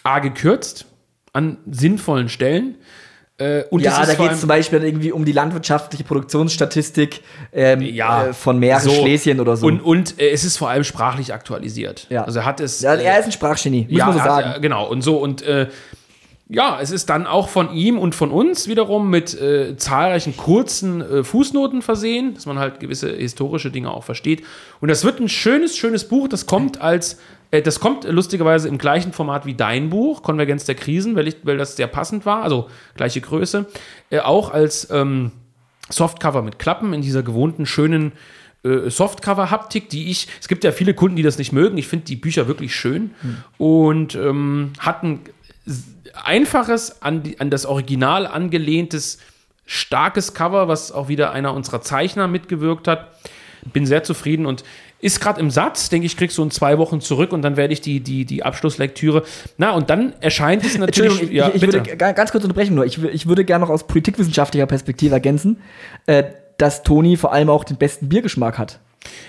A 0.03 0.19
gekürzt 0.19 0.85
an 1.31 1.57
sinnvollen 1.69 2.29
Stellen. 2.29 2.75
Äh, 3.39 3.63
ja, 3.79 4.05
da 4.05 4.13
geht 4.13 4.31
es 4.31 4.41
zum 4.41 4.47
Beispiel 4.47 4.83
irgendwie 4.83 5.11
um 5.11 5.25
die 5.25 5.31
landwirtschaftliche 5.31 6.03
Produktionsstatistik 6.03 7.21
ähm, 7.51 7.81
ja, 7.81 8.27
äh, 8.27 8.33
von 8.33 8.59
Mähren, 8.59 8.81
so. 8.81 8.91
Schlesien 8.91 9.39
oder 9.39 9.57
so. 9.57 9.65
Und, 9.65 9.81
und 9.81 10.21
äh, 10.21 10.29
es 10.29 10.43
ist 10.43 10.57
vor 10.57 10.69
allem 10.69 10.83
sprachlich 10.83 11.33
aktualisiert. 11.33 12.05
Ja. 12.11 12.25
Also 12.25 12.39
er 12.39 12.45
hat 12.45 12.59
es. 12.59 12.81
Ja, 12.81 12.93
er 12.93 13.19
ist 13.19 13.25
ein 13.25 13.31
Sprachgenie, 13.31 13.87
muss 13.89 13.97
ja, 13.97 14.05
man 14.05 14.17
so 14.17 14.23
sagen. 14.23 14.49
Hat, 14.49 14.61
genau, 14.61 14.87
und 14.87 15.01
so 15.01 15.17
und 15.17 15.41
äh, 15.41 15.67
ja, 16.49 16.79
es 16.81 16.91
ist 16.91 17.09
dann 17.09 17.25
auch 17.25 17.47
von 17.47 17.73
ihm 17.73 17.97
und 17.97 18.15
von 18.15 18.29
uns 18.29 18.67
wiederum 18.67 19.09
mit 19.09 19.33
äh, 19.39 19.77
zahlreichen 19.77 20.35
kurzen 20.35 21.01
äh, 21.01 21.23
Fußnoten 21.23 21.81
versehen, 21.81 22.33
dass 22.33 22.45
man 22.45 22.59
halt 22.59 22.79
gewisse 22.79 23.11
historische 23.15 23.71
Dinge 23.71 23.91
auch 23.91 24.03
versteht. 24.03 24.43
Und 24.81 24.89
das 24.89 25.05
wird 25.05 25.19
ein 25.19 25.29
schönes, 25.29 25.77
schönes 25.77 26.07
Buch. 26.07 26.27
Das 26.27 26.45
kommt 26.45 26.81
als, 26.81 27.19
äh, 27.51 27.61
das 27.61 27.79
kommt 27.79 28.03
lustigerweise 28.03 28.67
im 28.67 28.77
gleichen 28.77 29.13
Format 29.13 29.45
wie 29.45 29.53
dein 29.53 29.89
Buch, 29.89 30.21
Konvergenz 30.21 30.65
der 30.65 30.75
Krisen, 30.75 31.15
weil, 31.15 31.29
ich, 31.29 31.37
weil 31.43 31.57
das 31.57 31.77
sehr 31.77 31.87
passend 31.87 32.25
war, 32.25 32.43
also 32.43 32.69
gleiche 32.95 33.21
Größe. 33.21 33.65
Äh, 34.09 34.19
auch 34.19 34.51
als 34.51 34.89
ähm, 34.91 35.31
Softcover 35.89 36.41
mit 36.41 36.59
Klappen 36.59 36.93
in 36.93 37.01
dieser 37.01 37.23
gewohnten 37.23 37.65
schönen 37.65 38.11
äh, 38.63 38.89
Softcover-Haptik, 38.89 39.89
die 39.89 40.11
ich, 40.11 40.27
es 40.41 40.49
gibt 40.49 40.65
ja 40.65 40.73
viele 40.73 40.93
Kunden, 40.93 41.15
die 41.15 41.23
das 41.23 41.37
nicht 41.37 41.53
mögen. 41.53 41.77
Ich 41.77 41.87
finde 41.87 42.05
die 42.05 42.17
Bücher 42.17 42.49
wirklich 42.49 42.75
schön 42.75 43.11
hm. 43.21 43.37
und 43.57 44.15
ähm, 44.15 44.73
hatten 44.79 45.21
einfaches, 46.13 47.01
an, 47.01 47.23
die, 47.23 47.39
an 47.39 47.49
das 47.49 47.65
Original 47.65 48.27
angelehntes, 48.27 49.17
starkes 49.65 50.33
Cover, 50.33 50.67
was 50.67 50.91
auch 50.91 51.07
wieder 51.07 51.31
einer 51.31 51.53
unserer 51.53 51.81
Zeichner 51.81 52.27
mitgewirkt 52.27 52.87
hat. 52.87 53.07
Bin 53.71 53.85
sehr 53.85 54.03
zufrieden 54.03 54.45
und 54.45 54.63
ist 54.99 55.19
gerade 55.19 55.39
im 55.39 55.51
Satz, 55.51 55.89
denke 55.89 56.05
ich, 56.05 56.15
kriegst 56.15 56.37
du 56.37 56.43
in 56.43 56.51
zwei 56.51 56.77
Wochen 56.77 57.01
zurück 57.01 57.33
und 57.33 57.41
dann 57.41 57.57
werde 57.57 57.73
ich 57.73 57.81
die, 57.81 57.99
die, 57.99 58.25
die 58.25 58.43
Abschlusslektüre. 58.43 59.23
Na, 59.57 59.71
und 59.71 59.89
dann 59.89 60.13
erscheint 60.21 60.65
es 60.65 60.77
natürlich. 60.77 61.23
Ich, 61.23 61.31
ja, 61.31 61.51
ich, 61.53 61.61
würde 61.61 61.81
ganz 61.81 62.31
kurz 62.31 62.43
unterbrechen 62.43 62.75
nur. 62.75 62.85
Ich, 62.85 63.01
ich 63.03 63.27
würde 63.27 63.43
gerne 63.43 63.65
noch 63.65 63.69
aus 63.69 63.85
politikwissenschaftlicher 63.85 64.65
Perspektive 64.65 65.13
ergänzen, 65.13 65.61
äh, 66.05 66.23
dass 66.57 66.83
Toni 66.83 67.17
vor 67.17 67.33
allem 67.33 67.49
auch 67.49 67.65
den 67.65 67.77
besten 67.77 68.07
Biergeschmack 68.07 68.57
hat. 68.57 68.79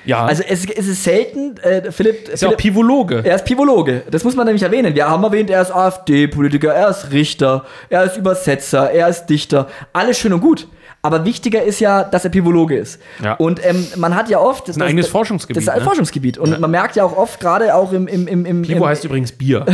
Ja. 0.04 0.24
Also 0.26 0.42
es, 0.46 0.66
es 0.68 0.86
ist 0.86 1.04
selten, 1.04 1.56
äh, 1.58 1.90
Philipp. 1.90 2.28
Ist 2.28 2.40
Philipp, 2.40 2.40
ja 2.40 2.48
auch 2.48 2.56
Pivologe. 2.56 3.22
Er 3.24 3.36
ist 3.36 3.44
Pivologe. 3.44 4.02
Das 4.10 4.24
muss 4.24 4.36
man 4.36 4.46
nämlich 4.46 4.62
erwähnen. 4.62 4.94
Wir 4.94 5.08
haben 5.08 5.24
erwähnt, 5.24 5.50
er 5.50 5.62
ist 5.62 5.70
AfD-Politiker, 5.70 6.72
er 6.72 6.90
ist 6.90 7.10
Richter, 7.10 7.64
er 7.88 8.04
ist 8.04 8.16
Übersetzer, 8.16 8.90
er 8.90 9.08
ist 9.08 9.26
Dichter. 9.26 9.68
Alles 9.92 10.18
schön 10.18 10.32
und 10.32 10.40
gut. 10.40 10.68
Aber 11.04 11.26
wichtiger 11.26 11.62
ist 11.62 11.80
ja, 11.80 12.02
dass 12.02 12.24
er 12.24 12.30
Pivologe 12.30 12.78
ist. 12.78 12.98
Ja. 13.22 13.34
Und 13.34 13.60
ähm, 13.62 13.86
man 13.96 14.14
hat 14.14 14.30
ja 14.30 14.38
oft. 14.38 14.66
Das 14.66 14.76
ist 14.76 14.82
ein 14.82 14.88
eigenes 14.88 15.08
Forschungsgebiet. 15.08 15.58
Das 15.58 15.64
ist 15.64 15.68
ein 15.68 15.80
ne? 15.80 15.84
Forschungsgebiet. 15.84 16.38
Und 16.38 16.52
ja. 16.52 16.58
man 16.58 16.70
merkt 16.70 16.96
ja 16.96 17.04
auch 17.04 17.14
oft, 17.14 17.40
gerade 17.40 17.74
auch 17.74 17.92
im. 17.92 18.08
im, 18.08 18.26
im, 18.26 18.46
im 18.46 18.62
Pivo 18.62 18.84
im, 18.84 18.86
heißt 18.86 19.04
übrigens 19.04 19.30
Bier. 19.32 19.66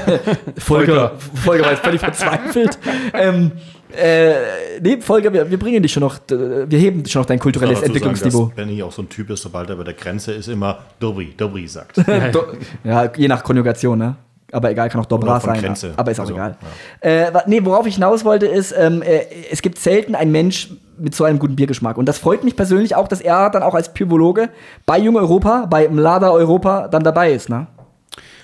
Volker. 0.58 1.12
Volker 1.44 1.64
war 1.64 1.70
jetzt 1.70 1.84
völlig 1.84 2.00
verzweifelt. 2.00 2.78
ähm, 3.14 3.52
äh, 3.96 4.80
nee, 4.80 5.00
Volker, 5.00 5.32
wir, 5.32 5.50
wir, 5.50 5.58
bringen 5.58 5.82
dich 5.82 5.92
schon 5.92 6.02
noch, 6.02 6.18
wir 6.28 6.78
heben 6.78 7.04
schon 7.06 7.22
noch 7.22 7.26
dein 7.26 7.38
kulturelles 7.38 7.80
ja, 7.80 7.86
Entwicklungsniveau. 7.86 8.38
Sagen, 8.38 8.48
dass 8.50 8.56
Benny 8.56 8.82
auch 8.82 8.92
so 8.92 9.02
ein 9.02 9.08
Typ 9.08 9.30
ist, 9.30 9.42
sobald 9.42 9.70
er 9.70 9.76
bei 9.76 9.84
der 9.84 9.94
Grenze 9.94 10.32
ist, 10.32 10.48
immer 10.48 10.78
Dobri, 10.98 11.34
Dobri 11.36 11.66
sagt. 11.66 11.96
ja, 12.84 13.10
je 13.16 13.28
nach 13.28 13.42
Konjugation, 13.42 13.98
ne? 13.98 14.16
Aber 14.52 14.70
egal, 14.70 14.90
kann 14.90 15.00
auch 15.00 15.06
Dobra 15.06 15.40
sein. 15.40 15.60
Grenze. 15.60 15.94
Aber 15.96 16.10
ist 16.10 16.20
auch 16.20 16.24
also, 16.24 16.34
egal. 16.34 16.56
Ja. 17.02 17.08
Äh, 17.08 17.32
nee, 17.46 17.64
worauf 17.64 17.86
ich 17.86 17.94
hinaus 17.94 18.24
wollte, 18.24 18.46
ist, 18.46 18.74
ähm, 18.78 19.00
äh, 19.00 19.24
es 19.50 19.62
gibt 19.62 19.78
selten 19.78 20.14
einen 20.14 20.30
Mensch 20.30 20.68
mit 20.98 21.14
so 21.14 21.24
einem 21.24 21.38
guten 21.38 21.56
Biergeschmack. 21.56 21.96
Und 21.96 22.06
das 22.06 22.18
freut 22.18 22.44
mich 22.44 22.54
persönlich 22.54 22.94
auch, 22.94 23.08
dass 23.08 23.22
er 23.22 23.48
dann 23.48 23.62
auch 23.62 23.74
als 23.74 23.94
Pyrologe 23.94 24.50
bei 24.84 24.98
Jung 24.98 25.16
Europa, 25.16 25.66
bei 25.68 25.88
Mlada 25.88 26.30
Europa 26.30 26.88
dann 26.88 27.02
dabei 27.02 27.32
ist, 27.32 27.48
ne? 27.48 27.66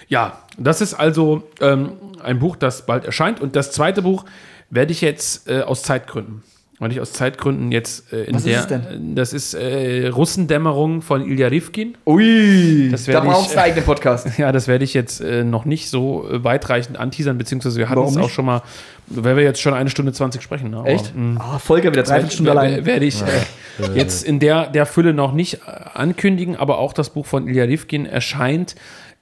Ja, 0.09 0.39
das 0.57 0.81
ist 0.81 0.95
also 0.95 1.43
ähm, 1.61 1.93
ein 2.25 2.39
Buch, 2.39 2.57
das 2.57 2.87
bald 2.87 3.05
erscheint. 3.05 3.41
Und 3.41 3.55
das 3.55 3.73
zweite 3.73 4.01
Buch 4.01 4.25
werde 4.71 4.93
ich 4.93 5.01
jetzt 5.01 5.49
äh, 5.49 5.63
aus 5.63 5.83
Zeitgründen 5.83 6.43
weil 6.81 6.93
ich 6.93 7.01
aus 7.01 7.13
Zeitgründen 7.13 7.73
jetzt 7.73 8.13
äh, 8.13 8.23
in 8.27 8.37
Was 8.37 8.43
ist 8.47 8.47
der. 8.47 8.61
es 8.61 8.67
denn? 8.89 9.17
Das 9.17 9.33
ist 9.33 9.53
äh, 9.55 10.07
Russendämmerung 10.07 11.03
von 11.03 11.29
Ilya 11.29 11.49
Rivkin. 11.49 11.97
Ui, 12.07 12.89
Das 12.93 13.05
da 13.07 13.19
brauchst 13.19 13.49
du 13.51 13.57
einen 13.59 13.65
eigenen 13.65 13.85
Podcast. 13.85 14.29
Ja, 14.39 14.53
das 14.53 14.69
werde 14.69 14.85
ich 14.85 14.95
jetzt 14.95 15.21
äh, 15.21 15.43
noch 15.43 15.65
nicht 15.65 15.91
so 15.91 16.31
äh, 16.31 16.45
weitreichend 16.45 16.97
anteasern, 16.97 17.37
beziehungsweise 17.37 17.79
wir 17.81 17.89
hatten 17.89 17.99
Warum 17.99 18.13
es 18.17 18.17
auch 18.25 18.31
schon 18.31 18.45
mal, 18.45 18.63
weil 19.09 19.35
wir 19.37 19.43
jetzt 19.43 19.61
schon 19.61 19.75
eine 19.75 19.91
Stunde 19.91 20.13
20 20.13 20.41
sprechen. 20.41 20.71
Ne? 20.71 20.77
Aber, 20.77 20.87
Echt? 20.89 21.13
mh, 21.17 21.41
Ah, 21.41 21.59
Folge 21.59 21.91
wieder 21.91 22.05
dreiviertel 22.05 22.31
Stunde 22.33 22.53
wer- 22.53 22.61
alleine. 22.61 22.77
wer- 22.77 22.87
Werde 22.87 23.07
ich 23.07 23.23
äh, 23.23 23.97
jetzt 23.97 24.23
in 24.25 24.39
der, 24.39 24.69
der 24.69 24.87
Fülle 24.87 25.13
noch 25.15 25.33
nicht 25.33 25.55
äh, 25.55 25.59
ankündigen, 25.95 26.55
aber 26.55 26.79
auch 26.79 26.93
das 26.93 27.11
Buch 27.11 27.27
von 27.27 27.49
Ilya 27.49 27.65
Rivkin 27.65 28.07
erscheint 28.07 28.77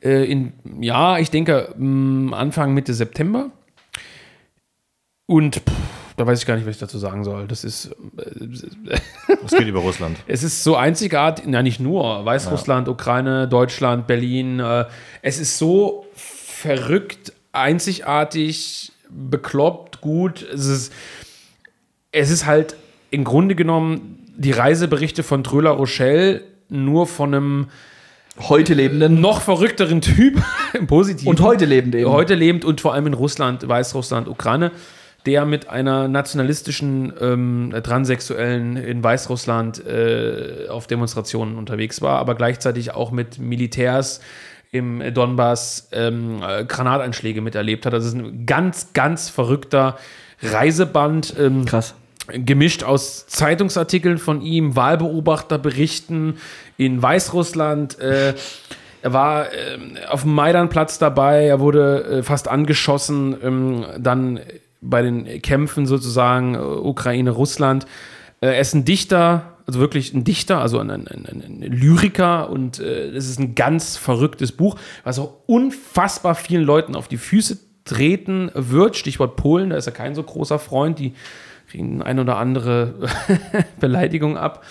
äh, 0.05 0.31
in, 0.31 0.53
ja, 0.81 1.17
ich 1.17 1.31
denke, 1.31 1.73
mh, 1.79 2.37
Anfang, 2.37 2.75
Mitte 2.75 2.93
September. 2.93 3.49
Und 5.27 5.57
pff, 5.57 5.73
da 6.17 6.27
weiß 6.27 6.41
ich 6.41 6.47
gar 6.47 6.57
nicht, 6.57 6.67
was 6.67 6.77
ich 6.77 6.81
dazu 6.81 6.99
sagen 6.99 7.25
soll. 7.25 7.47
Das 7.47 7.65
ist, 7.65 7.91
äh, 8.17 8.99
Es 9.45 9.51
geht 9.51 9.67
über 9.67 9.81
Russland. 9.81 10.17
es 10.27 10.43
ist 10.43 10.63
so 10.63 10.77
einzigartig, 10.77 11.45
na 11.49 11.63
nicht 11.63 11.81
nur, 11.81 12.25
Weißrussland, 12.25 12.89
Ukraine, 12.89 13.49
Deutschland, 13.49 14.07
Berlin. 14.07 14.61
Äh, 14.61 14.87
es 15.23 15.39
ist 15.39 15.59
so 15.59 16.07
verrückt, 16.15 17.33
einzigartig, 17.53 18.93
bekloppt, 19.11 20.01
gut. 20.01 20.43
Es 20.43 20.67
ist, 20.67 20.93
es 22.13 22.31
ist 22.31 22.47
halt 22.47 22.77
im 23.11 23.25
Grunde 23.25 23.55
genommen 23.55 24.23
die 24.37 24.53
Reiseberichte 24.53 25.23
von 25.23 25.43
Tröler 25.43 25.71
Rochelle 25.71 26.43
nur 26.69 27.07
von 27.07 27.35
einem 27.35 27.69
Heute 28.39 28.75
lebenden. 28.75 29.21
noch 29.21 29.41
verrückteren 29.41 30.01
Typ 30.03 30.43
im 30.75 30.87
Positiven. 30.87 31.29
Und 31.29 31.41
heute 31.41 31.65
lebend 31.65 31.95
eben. 31.95 32.11
Heute 32.11 32.35
lebend 32.35 32.65
und 32.65 32.81
vor 32.81 32.93
allem 32.93 33.07
in 33.07 33.15
Russland, 33.15 33.67
Weißrussland, 33.67 34.29
Ukraine, 34.29 34.73
der 35.27 35.45
mit 35.45 35.69
einer 35.69 36.09
nationalistischen 36.09 37.13
ähm, 37.21 37.75
Transsexuellen 37.83 38.77
in 38.77 39.03
Weißrussland 39.03 39.85
äh, 39.85 40.69
auf 40.69 40.87
Demonstrationen 40.87 41.57
unterwegs 41.57 42.01
war, 42.01 42.19
aber 42.19 42.35
gleichzeitig 42.35 42.95
auch 42.95 43.11
mit 43.11 43.39
Militärs 43.39 44.21
im 44.73 45.03
Donbass 45.13 45.89
ähm, 45.93 46.43
äh, 46.43 46.65
Granateinschläge 46.65 47.41
miterlebt 47.41 47.87
hat. 47.87 47.93
Das 47.93 48.05
ist 48.05 48.15
ein 48.15 48.47
ganz, 48.47 48.93
ganz 48.93 49.29
verrückter 49.29 49.97
Reiseband. 50.43 51.35
Ähm, 51.39 51.65
Krass. 51.65 51.95
gemischt 52.29 52.83
aus 52.83 53.27
Zeitungsartikeln 53.27 54.19
von 54.19 54.43
ihm, 54.43 54.77
Wahlbeobachterberichten 54.77 56.39
in 56.77 57.03
Weißrussland. 57.03 57.99
Äh, 57.99 58.35
er 59.03 59.13
war 59.13 59.53
ähm, 59.53 59.97
auf 60.09 60.23
dem 60.23 60.35
Maidanplatz 60.35 60.99
dabei, 60.99 61.47
er 61.47 61.61
wurde 61.61 62.05
äh, 62.05 62.23
fast 62.23 62.49
angeschossen, 62.49 63.37
ähm, 63.43 63.87
dann 63.99 64.41
bei 64.89 65.03
den 65.03 65.43
Kämpfen 65.43 65.87
sozusagen 65.87 66.55
äh, 66.55 66.59
Ukraine, 66.59 67.31
Russland. 67.31 67.87
Äh, 68.41 68.49
er 68.49 68.61
ist 68.61 68.75
ein 68.75 68.85
Dichter, 68.85 69.55
also 69.67 69.81
wirklich 69.81 70.15
ein 70.15 70.25
Dichter, 70.25 70.61
also 70.61 70.79
ein, 70.79 70.91
ein, 70.91 71.07
ein, 71.07 71.43
ein 71.47 71.61
Lyriker 71.63 72.51
und 72.51 72.79
äh, 72.79 73.09
es 73.11 73.29
ist 73.29 73.39
ein 73.39 73.55
ganz 73.55 73.97
verrücktes 73.97 74.53
Buch, 74.53 74.77
was 75.05 75.19
auch 75.19 75.35
unfassbar 75.47 76.35
vielen 76.35 76.65
Leuten 76.65 76.95
auf 76.95 77.09
die 77.09 77.17
Füße 77.17 77.59
treten 77.85 78.51
wird. 78.55 78.97
Stichwort 78.97 79.37
Polen, 79.37 79.71
da 79.71 79.77
ist 79.77 79.87
er 79.87 79.93
kein 79.93 80.15
so 80.15 80.23
großer 80.23 80.59
Freund, 80.59 80.99
die 80.99 81.15
kriegen 81.69 82.03
ein 82.03 82.19
oder 82.19 82.37
andere 82.37 83.09
Beleidigung 83.81 84.37
ab. 84.37 84.65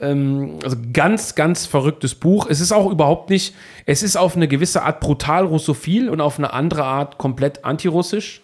Ähm, 0.00 0.58
also 0.64 0.76
ganz, 0.92 1.34
ganz 1.34 1.66
verrücktes 1.66 2.14
Buch. 2.14 2.46
Es 2.48 2.60
ist 2.60 2.72
auch 2.72 2.90
überhaupt 2.90 3.30
nicht, 3.30 3.54
es 3.86 4.02
ist 4.02 4.16
auf 4.16 4.36
eine 4.36 4.48
gewisse 4.48 4.82
Art 4.82 5.00
brutal 5.00 5.44
russophil 5.44 6.08
und 6.08 6.20
auf 6.20 6.38
eine 6.38 6.52
andere 6.52 6.84
Art 6.84 7.18
komplett 7.18 7.64
antirussisch, 7.64 8.42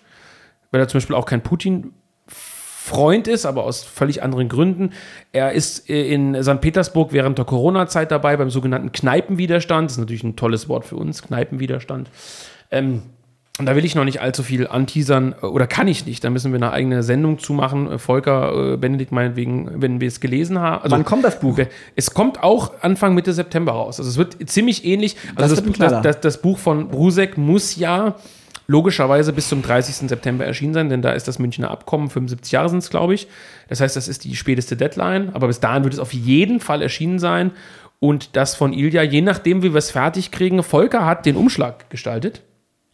weil 0.71 0.81
er 0.81 0.89
zum 0.89 0.99
Beispiel 0.99 1.17
auch 1.17 1.27
kein 1.27 1.43
Putin 1.43 1.93
Freund 2.87 3.27
ist, 3.27 3.47
aber 3.47 3.65
aus 3.65 3.83
völlig 3.83 4.23
anderen 4.23 4.49
Gründen. 4.49 4.93
Er 5.33 5.53
ist 5.53 5.91
äh, 5.91 6.13
in 6.13 6.41
St. 6.41 6.61
Petersburg 6.61 7.13
während 7.13 7.37
der 7.37 7.45
Corona-Zeit 7.45 8.13
dabei 8.13 8.37
beim 8.37 8.49
sogenannten 8.49 8.93
Kneipenwiderstand. 8.93 9.87
Das 9.87 9.95
ist 9.95 9.99
natürlich 9.99 10.23
ein 10.23 10.37
tolles 10.37 10.69
Wort 10.69 10.85
für 10.85 10.95
uns, 10.95 11.23
Kneipenwiderstand. 11.23 12.09
Ähm, 12.71 13.03
und 13.59 13.67
da 13.67 13.75
will 13.75 13.85
ich 13.85 13.95
noch 13.95 14.05
nicht 14.05 14.21
allzu 14.21 14.43
viel 14.43 14.67
anteasern, 14.67 15.35
äh, 15.43 15.47
oder 15.47 15.67
kann 15.67 15.89
ich 15.89 16.07
nicht. 16.07 16.23
Da 16.23 16.31
müssen 16.31 16.53
wir 16.53 16.59
eine 16.59 16.71
eigene 16.71 17.03
Sendung 17.03 17.41
zumachen. 17.41 17.91
Äh, 17.91 17.99
Volker, 17.99 18.75
äh, 18.75 18.77
Benedikt 18.77 19.11
meinetwegen, 19.11 19.83
wenn 19.83 20.01
wir 20.01 20.07
es 20.07 20.21
gelesen 20.21 20.61
haben. 20.61 20.85
Also, 20.85 20.95
Wann 20.95 21.05
kommt 21.05 21.25
das 21.25 21.41
Buch? 21.41 21.59
Es 21.97 22.13
kommt 22.13 22.43
auch 22.43 22.73
Anfang 22.83 23.15
Mitte 23.15 23.33
September 23.33 23.73
raus. 23.73 23.99
Also 23.99 24.11
es 24.11 24.17
wird 24.17 24.49
ziemlich 24.49 24.85
ähnlich. 24.85 25.17
Also 25.35 25.57
das, 25.57 25.79
das, 25.79 26.03
das, 26.03 26.21
das 26.21 26.43
Buch 26.43 26.59
von 26.59 26.89
Brusek 26.89 27.37
muss 27.37 27.75
ja 27.77 28.15
logischerweise 28.67 29.33
bis 29.33 29.49
zum 29.49 29.63
30. 29.63 30.09
September 30.09 30.45
erschienen 30.45 30.75
sein, 30.75 30.89
denn 30.89 31.03
da 31.03 31.13
ist 31.13 31.29
das 31.29 31.39
Münchner 31.39 31.71
Abkommen, 31.71 32.11
75 32.11 32.53
Jahre 32.53 32.69
sind 32.69 32.79
es, 32.79 32.91
glaube 32.91 33.15
ich. 33.15 33.29
Das 33.69 33.81
heißt, 33.81 33.97
das 33.97 34.09
ist 34.09 34.25
die 34.25 34.35
späteste 34.37 34.77
Deadline, 34.77 35.31
aber 35.35 35.47
bis 35.47 35.61
dahin 35.61 35.85
wird 35.85 35.95
es 35.95 36.01
auf 36.01 36.13
jeden 36.13 36.61
Fall 36.61 36.83
erschienen 36.83 37.19
sein. 37.19 37.53
Und 38.01 38.37
das 38.37 38.55
von 38.55 38.73
Ilja, 38.73 39.03
je 39.03 39.23
nachdem, 39.23 39.63
wie 39.63 39.73
wir 39.73 39.79
es 39.79 39.91
fertig 39.91 40.31
kriegen, 40.31 40.63
Volker 40.63 41.07
hat 41.07 41.25
den 41.27 41.37
Umschlag 41.37 41.89
gestaltet. 41.91 42.43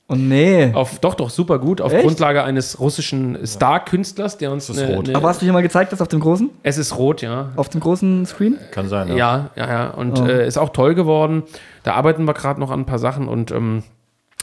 Oh 0.09 0.15
nee. 0.15 0.71
Auf, 0.75 0.99
doch, 0.99 1.15
doch, 1.15 1.31
super 1.31 1.59
gut. 1.59 1.81
Auf 1.81 1.93
Echt? 1.93 2.03
Grundlage 2.05 2.45
eines 2.45 2.79
russischen 2.79 3.39
Star-Künstlers, 3.47 4.37
der 4.37 4.53
uns. 4.53 4.67
Das 4.67 4.77
ist 4.77 4.83
eine- 4.83 4.95
rot. 4.95 5.09
eine- 5.09 5.17
Aber 5.17 5.29
hast 5.29 5.41
du 5.41 5.47
dir 5.47 5.53
mal 5.53 5.63
gezeigt, 5.63 5.91
das 5.93 6.03
auf 6.03 6.09
dem 6.09 6.21
großen? 6.21 6.51
es 6.63 6.77
ist 6.77 6.97
rot, 6.99 7.23
ja. 7.23 7.51
Auf 7.57 7.69
dem 7.71 7.81
großen 7.81 8.27
Screen? 8.27 8.59
Kann 8.73 8.89
sein, 8.89 9.09
ja. 9.09 9.15
Ja, 9.17 9.51
ja, 9.57 9.69
ja. 9.69 9.91
Und 9.91 10.21
Oh. 10.21 10.27
äh, 10.27 10.47
ist 10.47 10.59
auch 10.59 10.69
toll 10.71 10.95
geworden. 10.95 11.45
Da 11.83 11.95
arbeiten 11.95 12.25
wir 12.27 12.35
gerade 12.35 12.61
noch 12.61 12.71
an 12.71 12.81
ein 12.81 12.87
paar 12.87 12.99
Sachen. 12.99 13.27
Und, 13.27 13.53
ähm, 13.53 13.85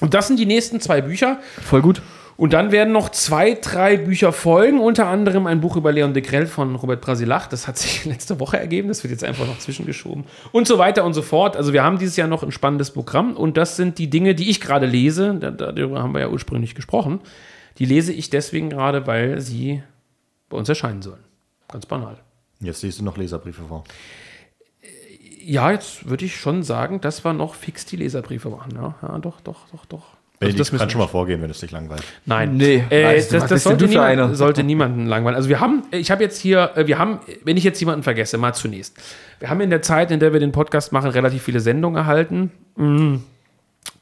und 0.01 0.13
das 0.13 0.27
sind 0.27 0.39
die 0.39 0.45
nächsten 0.45 0.79
zwei 0.79 1.01
Bücher. 1.01 1.39
Voll 1.61 1.81
gut. 1.81 2.01
Und 2.37 2.53
dann 2.53 2.71
werden 2.71 2.93
noch 2.93 3.09
zwei, 3.09 3.55
drei 3.55 3.97
Bücher 3.97 4.31
folgen, 4.31 4.79
unter 4.79 5.07
anderem 5.07 5.45
ein 5.45 5.59
Buch 5.59 5.75
über 5.75 5.91
Leon 5.91 6.13
de 6.13 6.23
Grell 6.23 6.47
von 6.47 6.75
Robert 6.75 7.01
Brasilach. 7.01 7.47
Das 7.47 7.67
hat 7.67 7.77
sich 7.77 8.05
letzte 8.05 8.39
Woche 8.39 8.57
ergeben, 8.57 8.87
das 8.87 9.03
wird 9.03 9.11
jetzt 9.11 9.25
einfach 9.25 9.45
noch 9.45 9.59
zwischengeschoben. 9.59 10.23
Und 10.53 10.65
so 10.65 10.77
weiter 10.77 11.03
und 11.03 11.13
so 11.13 11.21
fort. 11.21 11.57
Also 11.57 11.73
wir 11.73 11.83
haben 11.83 11.97
dieses 11.99 12.15
Jahr 12.15 12.29
noch 12.29 12.41
ein 12.41 12.53
spannendes 12.53 12.91
Programm 12.91 13.35
und 13.35 13.57
das 13.57 13.75
sind 13.75 13.97
die 13.97 14.09
Dinge, 14.09 14.35
die 14.35 14.49
ich 14.49 14.61
gerade 14.61 14.85
lese. 14.85 15.35
Da- 15.37 15.51
Darüber 15.51 16.01
haben 16.01 16.13
wir 16.13 16.21
ja 16.21 16.29
ursprünglich 16.29 16.75
gesprochen. 16.75 17.19
Die 17.77 17.85
lese 17.85 18.13
ich 18.13 18.29
deswegen 18.29 18.69
gerade, 18.69 19.05
weil 19.05 19.41
sie 19.41 19.83
bei 20.47 20.55
uns 20.57 20.69
erscheinen 20.69 21.01
sollen. 21.01 21.23
Ganz 21.69 21.85
banal. 21.85 22.17
Jetzt 22.61 22.83
liest 22.83 22.99
du 22.99 23.03
noch 23.03 23.17
Leserbriefe 23.17 23.63
vor. 23.67 23.83
Ja, 25.41 25.71
jetzt 25.71 26.09
würde 26.09 26.25
ich 26.25 26.35
schon 26.35 26.63
sagen, 26.63 27.01
dass 27.01 27.23
wir 27.23 27.33
noch 27.33 27.55
fix 27.55 27.85
die 27.85 27.95
Leserbriefe 27.95 28.49
machen. 28.49 28.73
Ja, 28.75 28.95
ja 29.01 29.17
doch, 29.19 29.41
doch, 29.41 29.67
doch, 29.71 29.85
doch. 29.85 30.03
Also 30.41 30.57
das 30.57 30.71
kann 30.71 30.89
schon 30.89 30.99
mal 30.99 31.07
vorgehen, 31.07 31.41
wenn 31.41 31.49
es 31.49 31.59
dich 31.59 31.71
langweilt. 31.71 32.03
Nein. 32.25 32.55
Nee, 32.55 32.83
Äh, 32.89 33.15
das 33.15 33.27
das 33.27 33.49
denn 33.49 33.57
sollte, 33.57 33.87
niemand, 33.87 34.37
sollte 34.37 34.63
niemanden 34.63 35.05
langweilen. 35.05 35.35
Also 35.35 35.49
wir 35.49 35.59
haben, 35.59 35.83
ich 35.91 36.11
habe 36.11 36.23
jetzt 36.23 36.39
hier, 36.39 36.71
äh, 36.75 36.87
wir 36.87 36.97
haben, 36.97 37.19
wenn 37.43 37.57
ich 37.57 37.65
jetzt 37.65 37.79
jemanden 37.79 38.03
vergesse, 38.03 38.37
mal 38.37 38.53
zunächst. 38.53 38.97
Wir 39.39 39.49
haben 39.49 39.59
in 39.59 39.69
der 39.69 39.81
Zeit, 39.81 40.11
in 40.11 40.19
der 40.21 40.31
wir 40.31 40.39
den 40.39 40.53
Podcast 40.53 40.93
machen, 40.93 41.09
relativ 41.09 41.43
viele 41.43 41.59
Sendungen 41.59 41.97
erhalten. 41.97 42.51
Mm. 42.77 43.17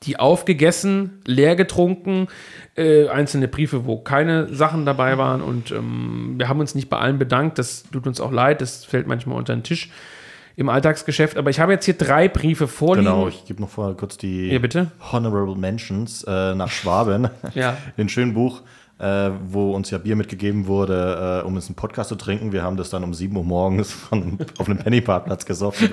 Die 0.03 0.19
aufgegessen, 0.19 1.21
leer 1.25 1.55
getrunken, 1.55 2.27
äh, 2.75 3.07
einzelne 3.07 3.47
Briefe, 3.47 3.85
wo 3.85 3.97
keine 3.97 4.53
Sachen 4.53 4.85
dabei 4.85 5.17
waren. 5.17 5.41
Und 5.41 5.71
ähm, 5.71 6.35
wir 6.37 6.49
haben 6.49 6.59
uns 6.59 6.75
nicht 6.75 6.87
bei 6.87 6.97
allen 6.97 7.17
bedankt. 7.17 7.57
Das 7.57 7.83
tut 7.91 8.05
uns 8.05 8.21
auch 8.21 8.31
leid. 8.31 8.61
Das 8.61 8.85
fällt 8.85 9.07
manchmal 9.07 9.37
unter 9.39 9.55
den 9.55 9.63
Tisch 9.63 9.89
im 10.57 10.69
Alltagsgeschäft. 10.69 11.37
Aber 11.37 11.49
ich 11.51 11.59
habe 11.59 11.71
jetzt 11.71 11.85
hier 11.85 11.93
drei 11.93 12.27
Briefe 12.27 12.67
vorliegen. 12.67 13.05
Genau, 13.05 13.27
ich 13.27 13.45
gebe 13.45 13.61
noch 13.61 13.69
vorher 13.69 13.95
kurz 13.95 14.17
die 14.17 14.49
Ja, 14.49 14.59
bitte. 14.59 14.91
Honorable 15.13 15.55
Mentions 15.55 16.23
äh, 16.23 16.55
nach 16.55 16.69
Schwaben. 16.69 17.29
Ja. 17.53 17.77
Den 17.97 18.09
schönen 18.09 18.33
Buch, 18.33 18.61
äh, 18.99 19.29
wo 19.49 19.71
uns 19.71 19.89
ja 19.91 19.99
Bier 19.99 20.15
mitgegeben 20.15 20.67
wurde, 20.67 21.41
äh, 21.43 21.47
um 21.47 21.55
uns 21.55 21.67
einen 21.67 21.75
Podcast 21.75 22.09
zu 22.09 22.15
trinken. 22.15 22.51
Wir 22.51 22.63
haben 22.63 22.75
das 22.75 22.89
dann 22.89 23.03
um 23.03 23.13
7 23.13 23.35
Uhr 23.35 23.43
morgens 23.43 23.91
von, 23.91 24.39
auf 24.57 24.67
einem 24.67 24.79
Pennyparkplatz 24.79 25.45
gesoffen. 25.45 25.91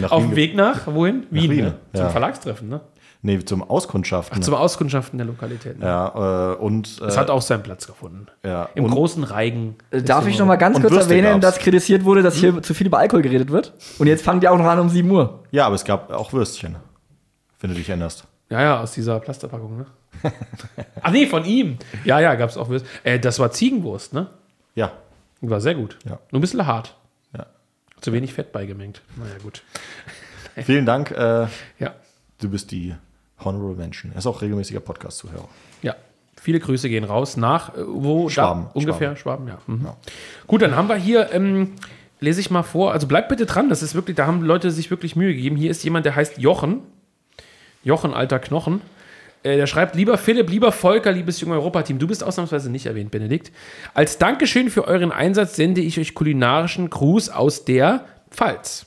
nach 0.00 0.12
Auf 0.12 0.22
dem 0.22 0.36
Weg 0.36 0.54
nach, 0.54 0.86
wohin? 0.86 1.26
Wien, 1.30 1.50
Wien, 1.50 1.64
ne? 1.64 1.74
Zum 1.92 2.04
ja. 2.04 2.10
Verlagstreffen, 2.10 2.68
ne? 2.68 2.80
Nee, 3.26 3.44
zum 3.44 3.62
Auskundschaften. 3.62 4.40
Zum 4.40 4.54
Auskundschaften 4.54 5.18
der 5.18 5.26
Lokalität. 5.26 5.80
Ne? 5.80 5.84
ja, 5.86 6.52
äh, 6.52 6.56
und, 6.58 6.98
äh, 7.00 7.06
Das 7.06 7.16
hat 7.18 7.28
auch 7.28 7.42
seinen 7.42 7.64
Platz 7.64 7.86
gefunden. 7.88 8.28
ja, 8.44 8.68
Im 8.76 8.84
und, 8.84 8.92
großen 8.92 9.24
Reigen. 9.24 9.74
Äh, 9.90 10.02
Darf 10.02 10.28
ich 10.28 10.38
noch 10.38 10.46
mal 10.46 10.54
ganz 10.56 10.80
kurz 10.80 10.92
Würste 10.92 11.10
erwähnen, 11.14 11.40
gab's. 11.40 11.56
dass 11.56 11.58
kritisiert 11.58 12.04
wurde, 12.04 12.22
dass 12.22 12.36
hier 12.36 12.62
zu 12.62 12.72
viel 12.72 12.86
über 12.86 12.98
Alkohol 12.98 13.22
geredet 13.22 13.50
wird? 13.50 13.72
Und 13.98 14.06
jetzt 14.06 14.24
fangen 14.24 14.40
die 14.40 14.46
auch 14.48 14.56
noch 14.56 14.64
an 14.66 14.78
um 14.78 14.88
7 14.88 15.10
Uhr. 15.10 15.42
Ja, 15.50 15.66
aber 15.66 15.74
es 15.74 15.84
gab 15.84 16.12
auch 16.12 16.32
Würstchen, 16.32 16.76
wenn 17.60 17.70
du 17.70 17.76
dich 17.76 17.88
erinnerst. 17.88 18.24
Ja, 18.48 18.62
ja, 18.62 18.80
aus 18.80 18.92
dieser 18.92 19.18
Plasterpackung, 19.18 19.76
ne? 19.78 19.86
Ach 21.02 21.10
nee, 21.10 21.26
von 21.26 21.44
ihm. 21.44 21.78
Ja, 22.04 22.20
ja, 22.20 22.36
gab 22.36 22.48
es 22.50 22.56
auch 22.56 22.68
Würst. 22.68 22.86
Äh, 23.02 23.18
das 23.18 23.40
war 23.40 23.50
Ziegenwurst, 23.50 24.14
ne? 24.14 24.28
Ja, 24.76 24.92
War 25.40 25.60
sehr 25.60 25.74
gut. 25.74 25.98
Ja. 26.04 26.20
Nur 26.30 26.38
ein 26.38 26.40
bisschen 26.40 26.64
hart. 26.64 26.94
ja. 27.36 27.46
Zu 28.00 28.12
wenig 28.12 28.32
Fett 28.34 28.52
beigemengt. 28.52 29.02
Naja, 29.16 29.34
gut. 29.42 29.62
Vielen 30.64 30.86
Dank. 30.86 31.10
Äh, 31.10 31.48
Ja. 31.80 31.94
du 32.40 32.48
bist 32.50 32.70
die 32.70 32.94
Honorable 33.44 33.76
Mention. 33.76 34.12
Er 34.12 34.18
ist 34.18 34.26
auch 34.26 34.42
regelmäßiger 34.42 34.80
Podcast-Zuhörer. 34.80 35.48
Ja. 35.82 35.94
Viele 36.40 36.60
Grüße 36.60 36.88
gehen 36.88 37.04
raus 37.04 37.36
nach 37.36 37.74
äh, 37.74 37.82
wo? 37.86 38.28
Schwaben. 38.28 38.66
Da, 38.66 38.70
ungefähr 38.74 39.16
Schwaben, 39.16 39.48
ja. 39.48 39.58
Mhm. 39.66 39.88
Gut, 40.46 40.62
dann 40.62 40.76
haben 40.76 40.88
wir 40.88 40.96
hier, 40.96 41.32
ähm, 41.32 41.72
lese 42.20 42.40
ich 42.40 42.50
mal 42.50 42.62
vor, 42.62 42.92
also 42.92 43.06
bleibt 43.06 43.28
bitte 43.28 43.46
dran, 43.46 43.68
das 43.68 43.82
ist 43.82 43.94
wirklich, 43.94 44.16
da 44.16 44.26
haben 44.26 44.42
Leute 44.42 44.70
sich 44.70 44.90
wirklich 44.90 45.16
Mühe 45.16 45.34
gegeben. 45.34 45.56
Hier 45.56 45.70
ist 45.70 45.82
jemand, 45.82 46.06
der 46.06 46.14
heißt 46.14 46.38
Jochen. 46.38 46.80
Jochen, 47.82 48.14
alter 48.14 48.38
Knochen. 48.38 48.80
Äh, 49.42 49.56
der 49.56 49.66
schreibt, 49.66 49.94
lieber 49.94 50.18
Philipp, 50.18 50.50
lieber 50.50 50.72
Volker, 50.72 51.12
liebes 51.12 51.40
junge 51.40 51.54
Europateam, 51.54 51.98
du 51.98 52.06
bist 52.06 52.24
ausnahmsweise 52.24 52.70
nicht 52.70 52.86
erwähnt, 52.86 53.10
Benedikt. 53.10 53.52
Als 53.94 54.18
Dankeschön 54.18 54.70
für 54.70 54.86
euren 54.86 55.12
Einsatz 55.12 55.56
sende 55.56 55.80
ich 55.80 55.98
euch 55.98 56.14
kulinarischen 56.14 56.90
Gruß 56.90 57.28
aus 57.28 57.64
der 57.64 58.04
Pfalz. 58.30 58.86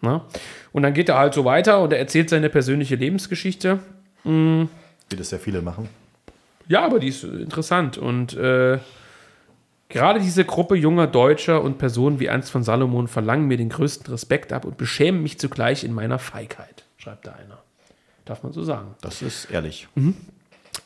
Na? 0.00 0.24
Und 0.72 0.82
dann 0.82 0.94
geht 0.94 1.08
er 1.08 1.18
halt 1.18 1.34
so 1.34 1.44
weiter 1.44 1.80
und 1.80 1.92
er 1.92 1.98
erzählt 1.98 2.30
seine 2.30 2.48
persönliche 2.48 2.94
Lebensgeschichte. 2.94 3.80
Mhm. 4.24 4.68
Wie 5.10 5.16
das 5.16 5.30
sehr 5.30 5.40
viele 5.40 5.62
machen. 5.62 5.88
Ja, 6.68 6.84
aber 6.84 7.00
die 7.00 7.08
ist 7.08 7.24
interessant. 7.24 7.98
Und 7.98 8.34
äh, 8.36 8.78
gerade 9.88 10.20
diese 10.20 10.44
Gruppe 10.44 10.76
junger 10.76 11.06
Deutscher 11.06 11.62
und 11.62 11.78
Personen 11.78 12.20
wie 12.20 12.26
Ernst 12.26 12.50
von 12.50 12.62
Salomon 12.62 13.08
verlangen 13.08 13.46
mir 13.46 13.56
den 13.56 13.70
größten 13.70 14.12
Respekt 14.12 14.52
ab 14.52 14.64
und 14.64 14.76
beschämen 14.76 15.22
mich 15.22 15.38
zugleich 15.38 15.82
in 15.82 15.94
meiner 15.94 16.18
Feigheit, 16.18 16.84
schreibt 16.98 17.26
da 17.26 17.32
einer. 17.32 17.58
Darf 18.26 18.42
man 18.42 18.52
so 18.52 18.62
sagen. 18.62 18.94
Das 19.00 19.22
ist 19.22 19.46
ehrlich. 19.50 19.88
Mhm. 19.94 20.14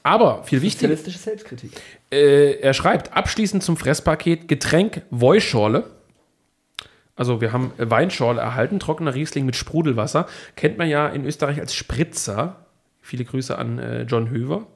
Aber 0.04 0.44
viel 0.44 0.62
wichtiger. 0.62 0.96
Selbstkritik. 0.96 1.72
Äh, 2.10 2.60
er 2.60 2.74
schreibt 2.74 3.12
abschließend 3.12 3.62
zum 3.62 3.76
Fresspaket 3.76 4.48
Getränk 4.48 5.02
Woischorle. 5.10 5.84
Also 7.14 7.40
wir 7.40 7.52
haben 7.52 7.72
Weinschorle 7.76 8.40
erhalten, 8.40 8.80
trockener 8.80 9.14
Riesling 9.14 9.44
mit 9.44 9.56
Sprudelwasser. 9.56 10.26
Kennt 10.56 10.78
man 10.78 10.88
ja 10.88 11.08
in 11.08 11.24
Österreich 11.24 11.60
als 11.60 11.74
Spritzer. 11.74 12.66
Viele 13.00 13.24
Grüße 13.24 13.56
an 13.56 13.78
äh, 13.78 14.02
John 14.02 14.30
Höver. 14.30 14.66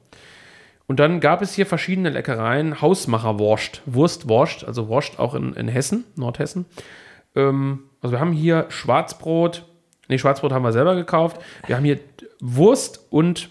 Und 0.85 0.99
dann 0.99 1.19
gab 1.19 1.41
es 1.41 1.53
hier 1.53 1.65
verschiedene 1.65 2.09
Leckereien. 2.09 2.81
Hausmacherwurst, 2.81 3.81
Wurstwurst, 3.85 4.63
also 4.63 4.87
Wurst 4.87 5.19
auch 5.19 5.35
in, 5.35 5.53
in 5.53 5.67
Hessen, 5.67 6.05
Nordhessen. 6.15 6.65
Ähm, 7.35 7.83
also 8.01 8.13
wir 8.13 8.19
haben 8.19 8.31
hier 8.31 8.65
Schwarzbrot. 8.69 9.65
Nee, 10.07 10.17
Schwarzbrot 10.17 10.51
haben 10.53 10.63
wir 10.63 10.71
selber 10.71 10.95
gekauft. 10.95 11.41
Wir 11.65 11.75
haben 11.75 11.83
hier 11.83 11.99
Wurst 12.39 13.05
und 13.09 13.49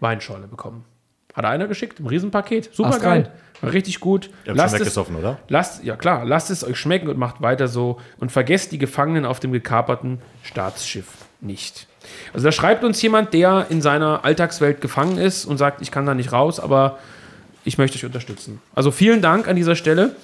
Weinschorle 0.00 0.46
bekommen. 0.46 0.84
Hat 1.36 1.44
einer 1.44 1.68
geschickt, 1.68 2.00
im 2.00 2.06
Riesenpaket. 2.06 2.70
Super 2.72 2.98
geil. 2.98 3.30
Richtig 3.62 4.00
gut. 4.00 4.30
Ihr 4.44 4.50
habt 4.50 4.56
lasst 4.56 4.70
schon 4.72 4.80
weggesoffen, 4.80 5.16
oder? 5.16 5.38
Lasst, 5.48 5.84
ja 5.84 5.96
klar, 5.96 6.24
lasst 6.24 6.50
es 6.50 6.64
euch 6.64 6.78
schmecken 6.78 7.08
und 7.08 7.18
macht 7.18 7.42
weiter 7.42 7.68
so. 7.68 8.00
Und 8.18 8.32
vergesst 8.32 8.72
die 8.72 8.78
Gefangenen 8.78 9.26
auf 9.26 9.38
dem 9.38 9.52
gekaperten 9.52 10.18
Staatsschiff 10.42 11.06
nicht. 11.40 11.86
Also 12.32 12.44
da 12.44 12.52
schreibt 12.52 12.84
uns 12.84 13.00
jemand, 13.02 13.34
der 13.34 13.66
in 13.68 13.82
seiner 13.82 14.24
Alltagswelt 14.24 14.80
gefangen 14.80 15.18
ist 15.18 15.44
und 15.44 15.58
sagt, 15.58 15.82
ich 15.82 15.90
kann 15.90 16.06
da 16.06 16.14
nicht 16.14 16.32
raus, 16.32 16.58
aber 16.58 16.98
ich 17.64 17.76
möchte 17.76 17.98
euch 17.98 18.04
unterstützen. 18.04 18.60
Also 18.74 18.90
vielen 18.90 19.20
Dank 19.20 19.46
an 19.46 19.56
dieser 19.56 19.76
Stelle. 19.76 20.16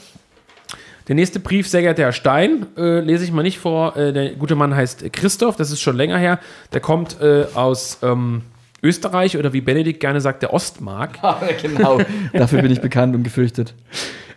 Der 1.09 1.15
nächste 1.15 1.41
Brief, 1.41 1.69
sehr 1.69 1.83
geehrter 1.83 2.05
Herr 2.05 2.13
Stein, 2.13 2.67
äh, 2.77 3.01
lese 3.01 3.25
ich 3.25 3.33
mal 3.33 3.43
nicht 3.43 3.59
vor. 3.59 3.97
Äh, 3.97 4.13
der 4.13 4.31
gute 4.31 4.55
Mann 4.55 4.75
heißt 4.75 5.13
Christoph, 5.13 5.57
das 5.57 5.71
ist 5.71 5.81
schon 5.81 5.97
länger 5.97 6.17
her. 6.17 6.39
Der 6.73 6.81
kommt 6.81 7.21
äh, 7.21 7.47
aus 7.55 7.99
ähm, 8.03 8.43
Österreich 8.83 9.37
oder 9.37 9.53
wie 9.53 9.61
Benedikt 9.61 10.01
gerne 10.01 10.21
sagt, 10.21 10.43
der 10.43 10.53
Ostmark. 10.53 11.19
genau, 11.63 12.01
dafür 12.33 12.63
bin 12.63 12.73
ich 12.73 12.81
bekannt 12.81 13.15
und 13.15 13.23
gefürchtet. 13.23 13.75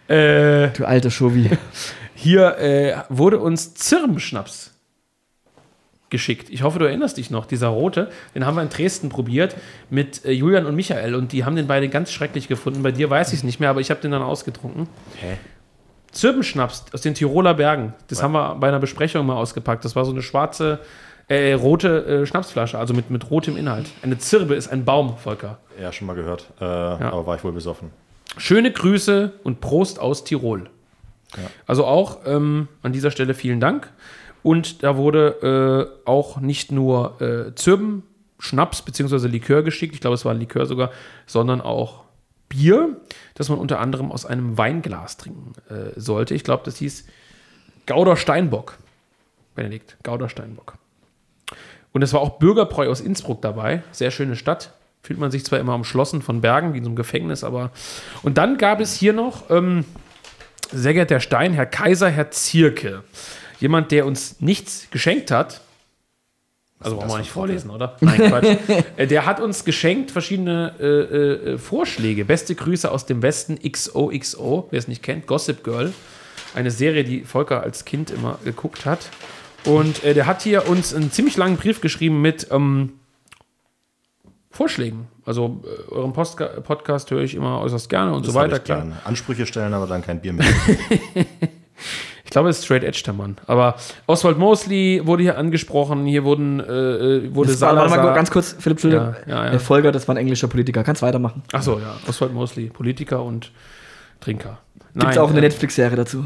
Äh, 0.08 0.70
du 0.70 0.86
alter 0.86 1.10
Schovi. 1.10 1.50
Hier 2.14 2.58
äh, 2.58 2.96
wurde 3.10 3.40
uns 3.40 3.74
Zirbenschnaps 3.74 4.72
geschickt. 6.10 6.50
Ich 6.50 6.64
hoffe, 6.64 6.80
du 6.80 6.86
erinnerst 6.86 7.18
dich 7.18 7.32
noch. 7.32 7.46
Dieser 7.46 7.68
rote, 7.68 8.10
den 8.36 8.46
haben 8.46 8.56
wir 8.56 8.62
in 8.62 8.70
Dresden 8.70 9.10
probiert 9.10 9.56
mit 9.90 10.24
äh, 10.24 10.32
Julian 10.32 10.66
und 10.66 10.76
Michael 10.76 11.16
und 11.16 11.32
die 11.32 11.44
haben 11.44 11.56
den 11.56 11.68
beide 11.68 11.90
ganz 11.90 12.12
schrecklich 12.12 12.48
gefunden. 12.48 12.84
Bei 12.84 12.92
dir 12.92 13.10
weiß 13.10 13.34
ich 13.34 13.40
es 13.40 13.44
nicht 13.44 13.60
mehr, 13.60 13.70
aber 13.70 13.82
ich 13.82 13.90
habe 13.90 14.00
den 14.02 14.12
dann 14.12 14.22
ausgetrunken. 14.22 14.88
Hä? 15.20 15.38
Zirbenschnaps 16.12 16.86
aus 16.94 17.02
den 17.02 17.16
Tiroler 17.16 17.56
Bergen. 17.56 17.94
Das 18.08 18.20
Was? 18.20 18.24
haben 18.24 18.32
wir 18.34 18.56
bei 18.56 18.70
einer 18.70 18.80
Besprechung 18.80 19.26
mal 19.26 19.36
ausgepackt. 19.36 19.84
Das 19.84 19.96
war 19.96 20.06
so 20.06 20.12
eine 20.12 20.22
schwarze, 20.22 20.80
äh, 21.28 21.54
rote 21.54 22.06
äh, 22.06 22.26
Schnapsflasche, 22.26 22.78
also 22.78 22.94
mit, 22.94 23.10
mit 23.10 23.30
rotem 23.30 23.58
Inhalt. 23.58 23.88
Eine 24.02 24.18
Zirbe 24.18 24.56
ist 24.56 24.68
ein 24.68 24.86
Baum, 24.86 25.18
Volker. 25.18 25.58
Ja, 25.82 25.92
schon 25.92 26.08
mal 26.08 26.16
gehört. 26.16 26.48
Äh, 26.60 26.66
ja. 26.66 27.12
Aber 27.12 27.26
war 27.26 27.36
ich 27.36 27.44
wohl 27.44 27.52
besoffen. 27.52 27.92
Schöne 28.38 28.72
Grüße 28.72 29.34
und 29.44 29.62
Prost 29.62 30.00
aus 30.00 30.24
Tirol. 30.24 30.70
Ja. 31.36 31.44
Also 31.66 31.86
auch 31.86 32.20
ähm, 32.26 32.68
an 32.82 32.94
dieser 32.94 33.12
Stelle 33.12 33.34
vielen 33.34 33.60
Dank. 33.60 33.92
Und 34.44 34.84
da 34.84 34.98
wurde 34.98 35.92
äh, 36.06 36.08
auch 36.08 36.40
nicht 36.40 36.72
nur 36.72 37.20
äh, 37.20 37.56
Zirben, 37.56 38.04
Schnaps 38.38 38.84
bzw. 38.84 39.28
Likör 39.28 39.64
geschickt, 39.64 39.96
ich 39.96 40.02
glaube, 40.02 40.14
es 40.14 40.26
war 40.26 40.34
ein 40.34 40.40
Likör 40.40 40.66
sogar, 40.68 40.92
sondern 41.26 41.62
auch 41.62 42.04
Bier, 42.48 42.98
das 43.34 43.50
man 43.50 43.58
unter 43.58 43.80
anderem 43.80 44.12
aus 44.12 44.26
einem 44.26 44.58
Weinglas 44.58 45.18
trinken 45.18 45.54
äh, 45.70 46.00
sollte. 46.00 46.36
Ich 46.36 46.44
glaube, 46.44 46.62
das 46.64 46.78
hieß 46.78 47.08
Gauder 47.88 48.16
Steinbock. 48.16 48.78
Benedikt, 49.56 49.98
Gauder 50.04 50.30
Steinbock. 50.30 50.78
Und 51.96 52.02
es 52.02 52.12
war 52.12 52.20
auch 52.20 52.40
Bürgerbräu 52.40 52.90
aus 52.90 53.00
Innsbruck 53.00 53.42
dabei. 53.42 53.82
Sehr 53.94 54.12
schöne 54.12 54.36
Stadt. 54.36 54.74
Fühlt 55.02 55.18
man 55.18 55.32
sich 55.32 55.46
zwar 55.46 55.60
immer 55.60 55.76
umschlossen 55.76 56.22
von 56.22 56.42
Bergen, 56.42 56.74
wie 56.74 56.80
in 56.80 56.84
so 56.84 56.90
einem 56.90 56.98
Gefängnis, 56.98 57.46
aber. 57.46 57.72
Und 58.22 58.38
dann 58.38 58.58
gab 58.58 58.82
es 58.82 58.96
hier 58.96 59.14
noch, 59.14 59.50
ähm, 59.50 59.86
sehr 60.74 60.94
geehrter 60.94 61.16
Herr 61.16 61.22
Stein, 61.22 61.54
Herr 61.54 61.66
Kaiser, 61.66 62.10
Herr 62.10 62.32
Zierke 62.32 63.04
jemand, 63.62 63.94
der 63.94 64.06
uns 64.06 64.42
nichts 64.42 64.88
geschenkt 64.92 65.32
hat. 65.32 65.62
Also 66.82 66.98
wollen 66.98 67.08
wir 67.08 67.20
nicht 67.20 67.32
vorlesen, 67.32 67.70
oder? 67.70 67.96
Nein, 68.02 68.18
Quatsch. 68.28 68.58
Äh, 68.98 69.08
der 69.08 69.26
hat 69.26 69.40
uns 69.40 69.64
geschenkt 69.64 70.12
verschiedene 70.12 70.74
äh, 70.78 70.84
äh, 70.84 71.54
äh, 71.54 71.58
Vorschläge. 71.58 72.26
Beste 72.26 72.56
Grüße 72.56 72.92
aus 72.92 73.06
dem 73.06 73.22
Westen, 73.22 73.58
XOXO, 73.58 74.68
wer 74.70 74.80
es 74.80 74.90
nicht 74.90 75.02
kennt, 75.02 75.28
Gossip 75.28 75.64
Girl. 75.64 75.94
Eine 76.56 76.72
Serie, 76.72 77.06
die 77.06 77.24
Volker 77.24 77.64
als 77.64 77.86
Kind 77.86 78.12
immer 78.12 78.38
geguckt 78.44 78.86
hat. 78.86 79.10
Und 79.66 80.04
äh, 80.04 80.14
der 80.14 80.28
hat 80.28 80.42
hier 80.42 80.68
uns 80.68 80.94
einen 80.94 81.12
ziemlich 81.12 81.38
langen 81.38 81.58
Brief 81.58 81.82
geschrieben 81.82 82.22
mit 82.22 82.48
ähm, 82.52 82.94
Vorschlägen. 84.50 85.08
Also 85.26 85.64
äh, 85.64 85.92
euren 85.92 86.14
Post 86.14 86.38
Podcast 86.64 87.12
höre 87.12 87.22
ich 87.22 87.36
immer 87.36 87.60
äußerst 87.62 87.90
gerne 87.90 88.14
und 88.14 88.26
das 88.26 88.34
so 88.34 88.40
weiter. 88.40 88.60
Klar. 88.60 88.86
Ansprüche 89.04 89.46
stellen, 89.46 89.74
aber 89.74 89.88
dann 89.88 90.02
kein 90.02 90.22
Bier 90.22 90.34
mehr. 90.34 90.46
Ich 92.26 92.32
glaube, 92.32 92.50
es 92.50 92.58
ist 92.58 92.66
Straight 92.66 92.84
Edge 92.84 93.04
der 93.06 93.14
Mann. 93.14 93.38
Aber 93.46 93.76
Oswald 94.08 94.38
Mosley 94.38 95.02
wurde 95.06 95.22
hier 95.24 95.38
angesprochen. 95.38 96.06
Hier 96.06 96.24
wurden, 96.24 96.60
äh, 96.60 96.64
äh 96.64 97.36
wurde 97.36 97.52
das 97.52 97.60
Salazar. 97.60 97.92
Warte 97.92 98.04
mal 98.04 98.14
ganz 98.14 98.32
kurz, 98.32 98.56
Philipp 98.60 98.82
Schulde. 98.82 99.16
Ja, 99.26 99.34
ja, 99.34 99.46
ja. 99.46 99.52
Der 99.52 99.60
Folger, 99.60 99.92
das 99.92 100.08
war 100.08 100.16
ein 100.16 100.18
englischer 100.18 100.48
Politiker. 100.48 100.84
Kannst 100.84 101.02
weitermachen. 101.02 101.44
Ach 101.54 101.62
so, 101.62 101.80
ja. 101.80 101.96
Oswald 102.08 102.34
Mosley, 102.34 102.70
Politiker 102.70 103.24
und 103.24 103.52
Trinker. 104.20 104.58
Gibt 104.96 105.12
es 105.12 105.18
auch 105.18 105.30
eine 105.30 105.40
Netflix-Serie 105.40 105.96
dazu? 105.96 106.26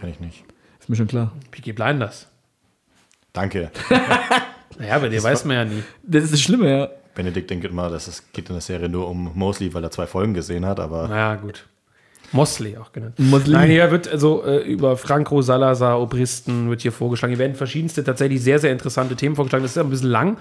Kenn 0.00 0.08
ich 0.08 0.20
nicht. 0.20 0.44
Ist 0.78 0.88
mir 0.88 0.96
schon 0.96 1.08
klar. 1.08 1.32
Peaky 1.50 1.72
Blinders. 1.72 2.28
Danke. 3.32 3.70
naja, 4.78 4.98
bei 4.98 5.08
dir 5.08 5.16
das 5.16 5.24
weiß 5.24 5.44
man 5.44 5.56
ja 5.56 5.64
nie. 5.64 5.82
Das 6.02 6.24
ist 6.24 6.32
das 6.32 6.40
Schlimme, 6.40 6.70
ja. 6.70 6.88
Benedikt 7.14 7.50
denkt 7.50 7.64
immer, 7.64 7.90
dass 7.90 8.06
es 8.06 8.32
geht 8.32 8.48
in 8.48 8.54
der 8.54 8.62
Serie 8.62 8.88
nur 8.88 9.08
um 9.08 9.32
Mosley, 9.34 9.74
weil 9.74 9.82
er 9.82 9.90
zwei 9.90 10.06
Folgen 10.06 10.34
gesehen 10.34 10.64
hat, 10.64 10.78
aber. 10.78 11.08
Naja, 11.08 11.34
gut. 11.34 11.64
Mosley 12.32 12.76
auch 12.76 12.92
genannt. 12.92 13.14
Mosley. 13.18 13.52
Nein, 13.54 13.70
hier 13.70 13.90
wird 13.90 14.06
also 14.08 14.44
äh, 14.44 14.58
über 14.58 14.96
Franco 14.96 15.40
Salazar, 15.40 16.00
Obristen 16.00 16.68
wird 16.68 16.82
hier 16.82 16.92
vorgeschlagen. 16.92 17.32
Hier 17.32 17.38
werden 17.38 17.56
verschiedenste 17.56 18.04
tatsächlich 18.04 18.42
sehr, 18.42 18.58
sehr 18.58 18.70
interessante 18.70 19.16
Themen 19.16 19.34
vorgeschlagen. 19.34 19.64
Das 19.64 19.72
ist 19.72 19.78
ein 19.78 19.90
bisschen 19.90 20.10
lang. 20.10 20.36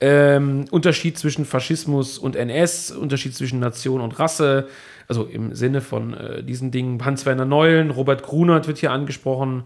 Ähm, 0.00 0.66
Unterschied 0.70 1.18
zwischen 1.18 1.44
Faschismus 1.44 2.18
und 2.18 2.36
NS, 2.36 2.92
Unterschied 2.92 3.34
zwischen 3.34 3.60
Nation 3.60 4.00
und 4.00 4.18
Rasse, 4.18 4.68
also 5.08 5.24
im 5.24 5.54
Sinne 5.54 5.80
von 5.80 6.14
äh, 6.14 6.42
diesen 6.42 6.70
Dingen. 6.70 7.04
Hans-Werner 7.04 7.44
Neulen, 7.44 7.90
Robert 7.90 8.22
Grunert 8.22 8.66
wird 8.66 8.78
hier 8.78 8.92
angesprochen. 8.92 9.64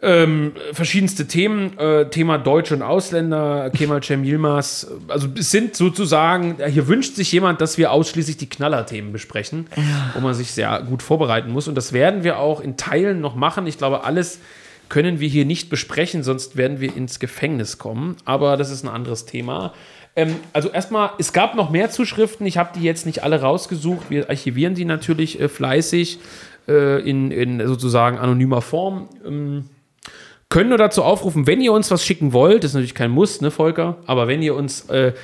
Ähm, 0.00 0.52
verschiedenste 0.72 1.26
Themen, 1.26 1.76
äh, 1.78 2.08
Thema 2.08 2.38
Deutsche 2.38 2.74
und 2.74 2.80
Ausländer, 2.80 3.70
Kemal 3.76 4.02
Cem 4.02 4.24
Yilmaz. 4.24 4.90
Also 5.06 5.28
es 5.36 5.50
sind 5.50 5.76
sozusagen, 5.76 6.56
hier 6.66 6.88
wünscht 6.88 7.14
sich 7.14 7.30
jemand, 7.30 7.60
dass 7.60 7.76
wir 7.76 7.92
ausschließlich 7.92 8.38
die 8.38 8.48
Knallerthemen 8.48 9.12
besprechen, 9.12 9.66
ja. 9.76 10.12
wo 10.14 10.20
man 10.20 10.32
sich 10.32 10.52
sehr 10.52 10.82
gut 10.88 11.02
vorbereiten 11.02 11.50
muss. 11.50 11.68
Und 11.68 11.74
das 11.74 11.92
werden 11.92 12.24
wir 12.24 12.38
auch 12.38 12.60
in 12.62 12.78
Teilen 12.78 13.20
noch 13.20 13.34
machen. 13.34 13.66
Ich 13.66 13.76
glaube, 13.76 14.04
alles 14.04 14.38
können 14.88 15.20
wir 15.20 15.28
hier 15.28 15.44
nicht 15.44 15.68
besprechen, 15.68 16.22
sonst 16.22 16.56
werden 16.56 16.80
wir 16.80 16.96
ins 16.96 17.18
Gefängnis 17.18 17.76
kommen. 17.76 18.16
Aber 18.24 18.56
das 18.56 18.70
ist 18.70 18.84
ein 18.84 18.88
anderes 18.88 19.26
Thema. 19.26 19.74
Ähm, 20.16 20.36
also 20.54 20.70
erstmal, 20.70 21.10
es 21.18 21.34
gab 21.34 21.54
noch 21.54 21.68
mehr 21.68 21.90
Zuschriften. 21.90 22.46
Ich 22.46 22.56
habe 22.56 22.70
die 22.78 22.82
jetzt 22.82 23.04
nicht 23.04 23.22
alle 23.22 23.42
rausgesucht. 23.42 24.08
Wir 24.08 24.30
archivieren 24.30 24.74
die 24.74 24.86
natürlich 24.86 25.38
äh, 25.38 25.48
fleißig 25.48 26.18
äh, 26.66 27.00
in, 27.08 27.30
in 27.30 27.66
sozusagen 27.66 28.18
anonymer 28.18 28.62
Form. 28.62 29.08
Ähm, 29.26 29.64
können 30.52 30.68
nur 30.68 30.76
dazu 30.76 31.02
aufrufen, 31.02 31.46
wenn 31.46 31.62
ihr 31.62 31.72
uns 31.72 31.90
was 31.90 32.04
schicken 32.04 32.34
wollt, 32.34 32.62
ist 32.62 32.74
natürlich 32.74 32.94
kein 32.94 33.10
Muss, 33.10 33.40
ne, 33.40 33.50
Volker, 33.50 33.96
aber 34.04 34.28
wenn 34.28 34.42
ihr 34.42 34.54
uns 34.54 34.82
äh, 34.90 35.14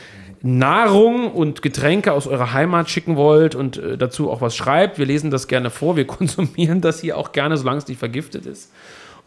Nahrung 0.41 1.31
und 1.31 1.61
Getränke 1.61 2.15
aus 2.15 2.27
eurer 2.27 2.55
Heimat 2.55 2.89
schicken 2.89 3.17
wollt 3.17 3.55
und 3.55 3.77
äh, 3.77 3.99
dazu 3.99 4.31
auch 4.31 4.41
was 4.41 4.57
schreibt, 4.57 4.99
wir 4.99 5.05
lesen 5.05 5.31
das 5.31 5.47
gerne 5.47 5.69
vor, 5.69 5.97
wir 5.97 6.07
konsumieren 6.07 6.81
das 6.81 7.03
hier 7.03 7.19
auch 7.19 7.33
gerne, 7.33 7.59
solange 7.59 7.77
es 7.77 7.89
nicht 7.89 7.99
vergiftet 7.99 8.47
ist. 8.47 8.73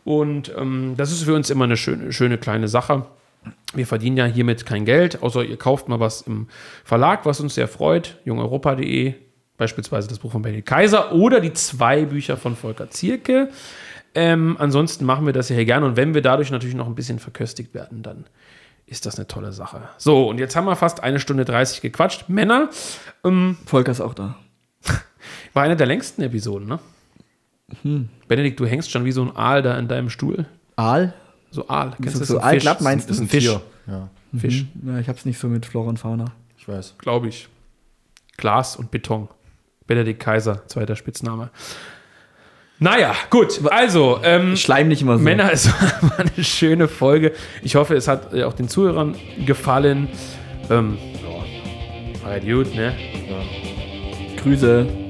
Und 0.03 0.51
ähm, 0.57 0.95
das 0.97 1.11
ist 1.11 1.21
für 1.21 1.35
uns 1.35 1.51
immer 1.51 1.65
eine 1.65 1.77
schöne, 1.77 2.11
schöne 2.11 2.39
kleine 2.39 2.67
Sache. 2.67 3.05
Wir 3.75 3.85
verdienen 3.85 4.17
ja 4.17 4.25
hiermit 4.25 4.65
kein 4.65 4.85
Geld, 4.85 5.21
außer 5.21 5.43
ihr 5.43 5.57
kauft 5.57 5.87
mal 5.87 5.99
was 5.99 6.23
im 6.23 6.47
Verlag, 6.83 7.27
was 7.27 7.39
uns 7.41 7.53
sehr 7.53 7.67
freut, 7.67 8.17
jungeuropa.de, 8.25 9.13
beispielsweise 9.55 10.07
das 10.07 10.17
Buch 10.17 10.31
von 10.31 10.41
Benny 10.41 10.63
Kaiser 10.63 11.13
oder 11.13 11.41
die 11.41 11.53
zwei 11.53 12.05
Bücher 12.05 12.37
von 12.37 12.55
Volker 12.55 12.89
Zierke. 12.89 13.49
Ähm, 14.13 14.57
ansonsten 14.59 15.05
machen 15.05 15.25
wir 15.25 15.33
das 15.33 15.49
ja 15.49 15.55
hier 15.55 15.65
gerne 15.65 15.85
und 15.85 15.95
wenn 15.95 16.13
wir 16.13 16.21
dadurch 16.21 16.51
natürlich 16.51 16.75
noch 16.75 16.87
ein 16.87 16.95
bisschen 16.95 17.19
verköstigt 17.19 17.73
werden, 17.73 18.03
dann 18.03 18.25
ist 18.85 19.05
das 19.05 19.15
eine 19.15 19.27
tolle 19.27 19.53
Sache. 19.53 19.83
So, 19.97 20.27
und 20.27 20.37
jetzt 20.37 20.55
haben 20.55 20.65
wir 20.65 20.75
fast 20.75 21.01
eine 21.01 21.19
Stunde 21.19 21.45
30 21.45 21.79
gequatscht. 21.81 22.27
Männer, 22.27 22.69
ähm, 23.23 23.57
Volker 23.65 23.91
ist 23.91 24.01
auch 24.01 24.13
da. 24.13 24.35
war 25.53 25.63
eine 25.63 25.77
der 25.77 25.87
längsten 25.87 26.21
Episoden, 26.23 26.67
ne? 26.67 26.79
Hm. 27.83 28.09
Benedikt, 28.27 28.59
du 28.59 28.65
hängst 28.65 28.91
schon 28.91 29.05
wie 29.05 29.13
so 29.13 29.21
ein 29.23 29.33
Aal 29.35 29.61
da 29.61 29.77
in 29.77 29.87
deinem 29.87 30.09
Stuhl. 30.09 30.45
Aal? 30.75 31.13
So 31.51 31.69
Aal. 31.69 31.93
Kennst 32.01 32.15
du 32.15 32.19
das? 32.19 32.27
so 32.27 32.37
Ein 32.39 32.43
Aalglatt 32.43 32.81
meinst 32.81 33.09
Das 33.09 33.17
ist 33.17 33.19
du? 33.19 33.25
ein 33.25 33.29
Fisch, 33.29 33.45
Tier. 33.45 33.61
Ja, 33.87 34.09
Fisch 34.37 34.65
Ja, 34.85 34.99
ich 34.99 35.07
hab's 35.07 35.23
nicht 35.25 35.37
so 35.39 35.47
mit 35.47 35.65
Flora 35.65 35.87
und 35.89 35.97
Fauna. 35.99 36.25
ich 36.57 36.67
weiß. 36.67 36.95
glaube 36.97 37.29
ich. 37.29 37.47
Glas 38.35 38.75
und 38.75 38.91
Beton. 38.91 39.29
Benedikt 39.87 40.21
Kaiser, 40.21 40.67
zweiter 40.67 40.95
Spitzname. 40.97 41.49
Naja, 42.83 43.13
gut. 43.29 43.61
Also, 43.69 44.19
ähm, 44.23 44.57
Schleim 44.57 44.87
nicht 44.87 45.03
immer 45.03 45.19
so. 45.19 45.23
Männer, 45.23 45.49
es 45.53 45.67
war 45.69 46.17
eine 46.17 46.43
schöne 46.43 46.87
Folge. 46.87 47.31
Ich 47.61 47.75
hoffe, 47.75 47.93
es 47.93 48.07
hat 48.07 48.33
äh, 48.33 48.43
auch 48.43 48.53
den 48.53 48.69
Zuhörern 48.69 49.15
gefallen. 49.45 50.09
Ähm, 50.67 50.97
ja, 51.23 52.27
halt 52.27 52.43
gut, 52.43 52.73
ne? 52.73 52.95
Grüße. 54.41 55.00